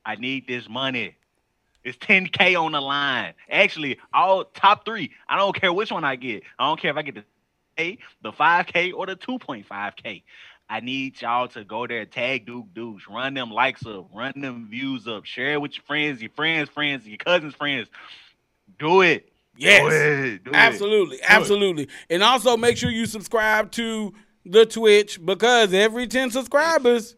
I 0.05 0.15
need 0.15 0.47
this 0.47 0.67
money. 0.69 1.15
It's 1.83 1.97
10k 1.99 2.59
on 2.59 2.71
the 2.71 2.81
line. 2.81 3.35
Actually, 3.49 3.99
all 4.11 4.45
top 4.45 4.85
three. 4.85 5.11
I 5.29 5.37
don't 5.37 5.55
care 5.55 5.71
which 5.71 5.91
one 5.91 6.03
I 6.03 6.15
get. 6.15 6.41
I 6.57 6.65
don't 6.67 6.79
care 6.79 6.89
if 6.89 6.97
I 6.97 7.03
get 7.03 7.15
the 7.15 7.23
A, 7.77 7.99
the 8.23 8.31
5k, 8.31 8.91
or 8.93 9.05
the 9.05 9.15
2.5k. 9.15 10.23
I 10.69 10.79
need 10.79 11.21
y'all 11.21 11.47
to 11.49 11.63
go 11.63 11.85
there, 11.85 12.05
tag 12.05 12.45
Duke 12.47 12.73
Deuce, 12.73 13.03
run 13.09 13.35
them 13.35 13.51
likes 13.51 13.85
up, 13.85 14.07
run 14.13 14.33
them 14.35 14.67
views 14.69 15.07
up, 15.07 15.25
share 15.25 15.53
it 15.53 15.61
with 15.61 15.75
your 15.77 15.83
friends, 15.83 16.21
your 16.21 16.31
friends' 16.35 16.69
friends, 16.69 17.07
your 17.07 17.17
cousins' 17.17 17.53
friends. 17.53 17.87
Do 18.79 19.01
it. 19.01 19.31
Yes. 19.57 19.81
Do 19.81 19.87
it. 19.89 20.43
Do 20.43 20.49
it. 20.51 20.55
Absolutely, 20.55 21.19
absolutely. 21.27 21.87
And 22.09 22.23
also 22.23 22.57
make 22.57 22.77
sure 22.77 22.89
you 22.89 23.05
subscribe 23.05 23.71
to 23.73 24.13
the 24.43 24.65
Twitch 24.65 25.23
because 25.23 25.73
every 25.73 26.07
10 26.07 26.31
subscribers 26.31 27.15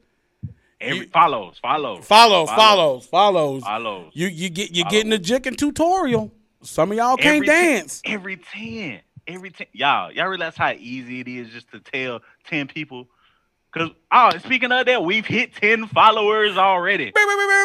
Every 0.79 1.05
You- 1.05 1.07
follows, 1.07 1.57
follows, 1.59 2.05
follows, 2.05 2.49
follows, 2.49 3.07
follows. 3.07 3.63
follows. 3.63 4.11
You 4.13 4.27
you 4.27 4.49
get 4.51 4.69
you 4.75 4.83
Follow. 4.83 4.91
getting 4.91 5.09
the 5.09 5.17
jick 5.17 5.43
tutorial. 5.57 6.31
Some 6.61 6.91
of 6.91 6.97
y'all 6.97 7.17
can't 7.17 7.37
Every 7.37 7.47
ten- 7.47 7.73
dance. 7.77 8.01
every 8.05 8.37
10. 8.37 8.99
Every 9.25 9.49
10. 9.49 9.65
Y'all, 9.73 10.11
y'all 10.11 10.27
realize 10.27 10.55
how 10.55 10.71
easy 10.73 11.19
it 11.21 11.27
is 11.27 11.49
just 11.49 11.71
to 11.71 11.79
tell 11.79 12.21
10 12.45 12.67
people? 12.67 13.07
Because, 13.71 13.91
oh, 14.11 14.31
speaking 14.39 14.71
of 14.71 14.85
that, 14.85 15.03
we've 15.03 15.25
hit 15.25 15.53
10 15.53 15.87
followers 15.87 16.57
already. 16.57 17.11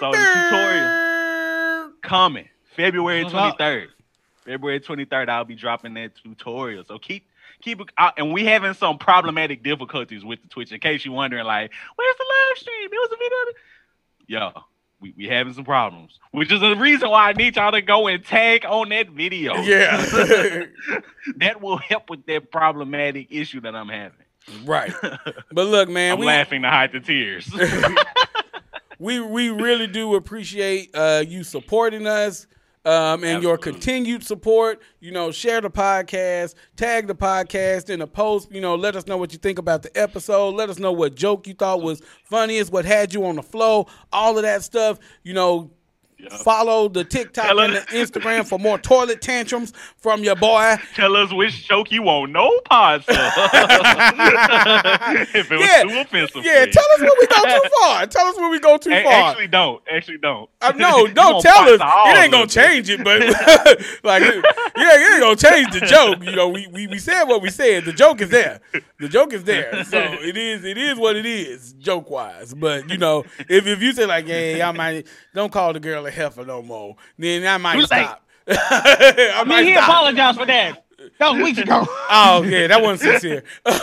So 0.01 0.11
the 0.11 0.49
tutorial 0.51 1.93
coming 2.03 2.49
February 2.77 3.25
23rd. 3.25 3.89
February 4.45 4.81
23rd, 4.81 5.29
I'll 5.29 5.45
be 5.45 5.55
dropping 5.55 5.95
that 5.95 6.17
tutorial. 6.17 6.85
So 6.85 6.99
keep 6.99 7.27
keep 7.61 7.81
it 7.81 7.89
out. 7.97 8.15
And 8.19 8.33
we 8.33 8.45
having 8.45 8.75
some 8.75 8.99
problematic 8.99 9.63
difficulties 9.63 10.25
with 10.25 10.43
the 10.43 10.49
Twitch. 10.49 10.73
In 10.73 10.81
case 10.81 11.05
you're 11.05 11.15
wondering, 11.15 11.47
like, 11.47 11.71
where's 11.97 12.17
the 12.17 12.25
live 12.29 12.59
stream? 12.59 12.89
There 12.91 13.01
was 13.01 13.11
a 13.13 13.17
video. 13.17 13.59
Yo, 14.27 14.63
we, 15.01 15.15
we 15.17 15.27
having 15.27 15.53
some 15.53 15.65
problems, 15.65 16.19
which 16.31 16.51
is 16.53 16.61
the 16.61 16.77
reason 16.77 17.11
why 17.11 17.29
I 17.29 17.33
need 17.33 17.57
y'all 17.57 17.73
to 17.73 17.83
go 17.83 18.09
and 18.09 18.25
tag 18.25 18.65
on 18.65 18.89
that 18.91 19.11
video. 19.11 19.55
Yeah. 19.57 19.97
that 21.37 21.61
will 21.61 21.77
help 21.77 22.11
with 22.11 22.27
that 22.27 22.51
problematic 22.51 23.29
issue 23.31 23.61
that 23.61 23.75
I'm 23.75 23.89
having. 23.89 24.19
Right. 24.65 24.93
But 25.53 25.67
look, 25.67 25.89
man, 25.89 26.13
I'm 26.13 26.19
we 26.19 26.27
laughing 26.27 26.63
to 26.63 26.71
hide 26.71 26.93
the 26.93 27.01
tears. 27.01 27.51
we 28.99 29.21
we 29.21 29.51
really 29.51 29.87
do 29.87 30.15
appreciate 30.15 30.91
uh, 30.95 31.23
you 31.27 31.45
supporting 31.45 32.07
us 32.07 32.47
um, 32.85 33.23
and 33.25 33.43
your 33.43 33.59
continued 33.59 34.25
support. 34.25 34.81
You 35.01 35.13
know, 35.13 35.31
share 35.31 35.61
the 35.61 35.71
podcast, 35.71 36.55
tag 36.77 37.07
the 37.07 37.15
podcast 37.15 37.91
in 37.91 38.01
a 38.01 38.07
post. 38.07 38.51
You 38.51 38.61
know, 38.61 38.75
let 38.75 38.97
us 38.97 39.07
know 39.07 39.17
what 39.17 39.33
you 39.33 39.39
think 39.39 39.59
about 39.59 39.83
the 39.83 39.97
episode. 39.99 40.55
Let 40.55 40.71
us 40.71 40.79
know 40.79 40.93
what 40.93 41.15
joke 41.15 41.47
you 41.47 41.55
thought 41.55 41.83
was 41.83 42.01
funniest, 42.25 42.73
what 42.73 42.85
had 42.85 43.13
you 43.13 43.25
on 43.27 43.37
the 43.37 43.43
flow, 43.43 43.87
all 44.13 44.37
of 44.37 44.43
that 44.43 44.63
stuff. 44.63 44.99
You 45.23 45.35
know. 45.35 45.71
Follow 46.31 46.89
the 46.89 47.05
TikTok 47.05 47.47
Tell 47.47 47.61
and 47.61 47.75
the 47.75 47.81
Instagram 47.81 48.47
for 48.47 48.59
more 48.59 48.79
toilet 48.79 49.21
tantrums 49.21 49.73
from 49.99 50.23
your 50.23 50.37
boy. 50.37 50.77
Tell 50.95 51.17
us 51.17 51.33
which 51.33 51.67
joke 51.69 51.91
you 51.91 52.03
want. 52.03 52.33
No 52.33 52.61
stuff. 52.67 53.05
if 55.35 55.51
it 55.51 55.59
was 55.59 55.61
Yeah. 55.69 55.83
too 55.83 55.99
offensive. 56.01 56.45
Yeah, 56.45 56.67
tell 56.67 56.85
us 56.95 57.01
when 57.01 57.11
we 57.21 57.27
go 57.27 57.43
too 57.43 57.69
far. 57.81 58.07
Tell 58.07 58.27
us 58.27 58.37
when 58.37 58.51
we 58.51 58.59
go 58.61 58.77
too 58.77 58.93
A- 58.93 59.03
far. 59.03 59.13
Actually, 59.13 59.49
don't. 59.49 59.83
Actually, 59.91 60.19
don't. 60.19 60.49
Uh, 60.61 60.73
no, 60.77 61.07
don't 61.15 61.43
tell 61.43 61.69
us. 61.69 61.81
It 61.81 62.19
ain't 62.19 62.33
gonna 62.33 62.47
change 62.47 62.89
it, 62.91 63.03
but 63.03 63.21
like, 64.05 64.23
yeah, 64.23 64.43
it 64.77 65.13
ain't 65.15 65.21
gonna 65.23 65.37
change 65.37 65.73
the 65.73 65.81
joke. 65.87 66.23
You 66.23 66.33
know, 66.37 66.49
we, 66.49 66.67
we 66.69 66.87
we 66.87 66.99
said 66.99 67.25
what 67.25 67.43
we 67.43 67.51
said. 67.51 67.85
The 67.85 67.93
joke 67.93 68.21
is 68.21 68.31
there. 68.31 68.61
The 68.99 69.09
joke 69.09 69.33
is 69.33 69.45
there. 69.45 69.85
So 69.85 69.99
it 69.99 70.37
is 70.37 70.65
it 70.65 70.79
is 70.79 70.99
what 70.99 71.17
it 71.17 71.27
is, 71.27 71.73
joke 71.75 72.11
wise. 72.11 72.55
But 72.55 72.89
you 72.91 72.99
know, 72.99 73.25
if 73.49 73.67
if 73.67 73.83
you 73.83 73.93
say 73.93 74.07
like, 74.07 74.27
yeah, 74.29 74.69
I 74.69 74.73
might 74.73 75.07
don't 75.35 75.53
call 75.53 75.73
the 75.73 75.81
girl 75.81 76.07
heifer 76.13 76.45
no 76.45 76.63
more, 76.63 76.97
then 77.19 77.47
I 77.47 77.59
might 77.59 77.85
stop. 77.85 78.23
I 78.49 79.33
I 79.37 79.45
mean, 79.45 79.65
he 79.67 79.73
stop. 79.75 79.89
apologized 79.89 80.39
for 80.39 80.47
that. 80.47 80.85
That 81.19 81.33
was 81.33 81.43
weeks 81.43 81.59
ago. 81.59 81.87
Oh 82.15 82.43
yeah, 82.43 82.67
that 82.67 82.81
wasn't 82.83 83.13
sincere. 83.13 83.43
But- 83.65 83.77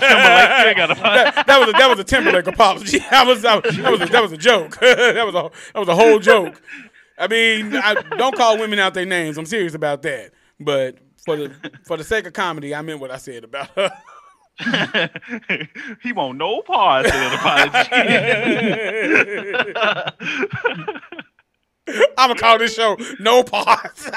that, 0.00 1.44
that 1.46 1.58
was 1.58 1.68
a, 1.68 1.72
that 1.72 1.88
was 1.88 1.98
a 1.98 2.04
Timberlake 2.04 2.46
apology. 2.46 2.98
That 3.10 3.26
was 3.26 3.42
that 3.42 3.64
was, 3.64 3.76
that 3.76 3.90
was, 3.90 4.00
a, 4.00 4.06
that 4.06 4.22
was 4.22 4.32
a 4.32 4.36
joke. 4.36 4.78
that 4.80 5.24
was 5.24 5.34
a 5.34 5.50
that 5.72 5.78
was 5.78 5.88
a 5.88 5.94
whole 5.94 6.18
joke. 6.18 6.60
I 7.18 7.28
mean, 7.28 7.74
I, 7.74 7.94
don't 8.18 8.36
call 8.36 8.58
women 8.58 8.78
out 8.78 8.92
their 8.94 9.06
names. 9.06 9.38
I'm 9.38 9.46
serious 9.46 9.74
about 9.74 10.02
that. 10.02 10.32
But 10.60 10.98
for 11.24 11.36
the 11.36 11.50
for 11.84 11.96
the 11.96 12.04
sake 12.04 12.26
of 12.26 12.34
comedy, 12.34 12.74
I 12.74 12.82
meant 12.82 13.00
what 13.00 13.10
I 13.10 13.16
said 13.16 13.44
about 13.44 13.70
her. 13.70 13.90
he 16.02 16.12
won't 16.12 16.38
no 16.38 16.62
pause 16.62 17.06
to 17.06 17.10
that 17.12 17.34
apology. 20.04 21.26
I'm 21.88 22.28
gonna 22.28 22.34
call 22.34 22.58
this 22.58 22.74
show 22.74 22.96
No 23.20 23.42
Pause. 23.42 24.10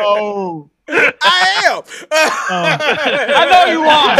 Oh, 0.00 0.70
I 0.90 1.62
am. 1.66 1.82
I 2.10 3.44
know 3.50 3.64
you 3.72 3.82
are. 3.82 4.14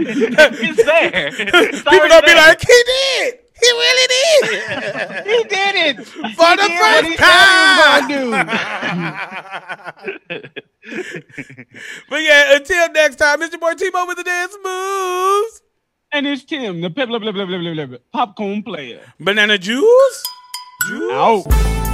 it's 0.00 0.84
there. 0.84 1.28
It's 1.28 1.82
People 1.82 1.98
already 1.98 2.08
don't 2.08 2.26
be 2.26 2.34
like, 2.34 2.60
he 2.60 2.82
did. 2.86 3.38
He 3.60 3.70
really 3.70 4.06
did. 4.14 4.44
He 5.30 5.44
did 5.44 5.74
it 5.76 5.96
For 6.06 6.56
the 6.56 6.68
first 6.80 7.08
he 7.08 7.16
time. 7.16 8.10
But 12.08 12.22
yeah, 12.22 12.56
until 12.56 12.92
next 12.92 13.16
time, 13.16 13.42
it's 13.42 13.52
your 13.52 13.60
boy 13.60 13.74
Timo 13.74 14.06
with 14.08 14.16
the 14.16 14.24
dance 14.24 14.56
moves. 14.64 15.62
And 16.12 16.26
it's 16.26 16.44
Tim, 16.44 16.80
the 16.80 16.90
blah, 16.90 17.06
blah, 17.06 17.18
blah, 17.18 17.32
blah, 17.32 17.46
blah, 17.46 17.58
blah, 17.58 17.86
blah, 17.86 17.98
popcorn 18.12 18.62
player. 18.62 19.00
Banana 19.20 19.58
juice? 19.58 20.24
Juice? 20.88 21.12
Out. 21.12 21.89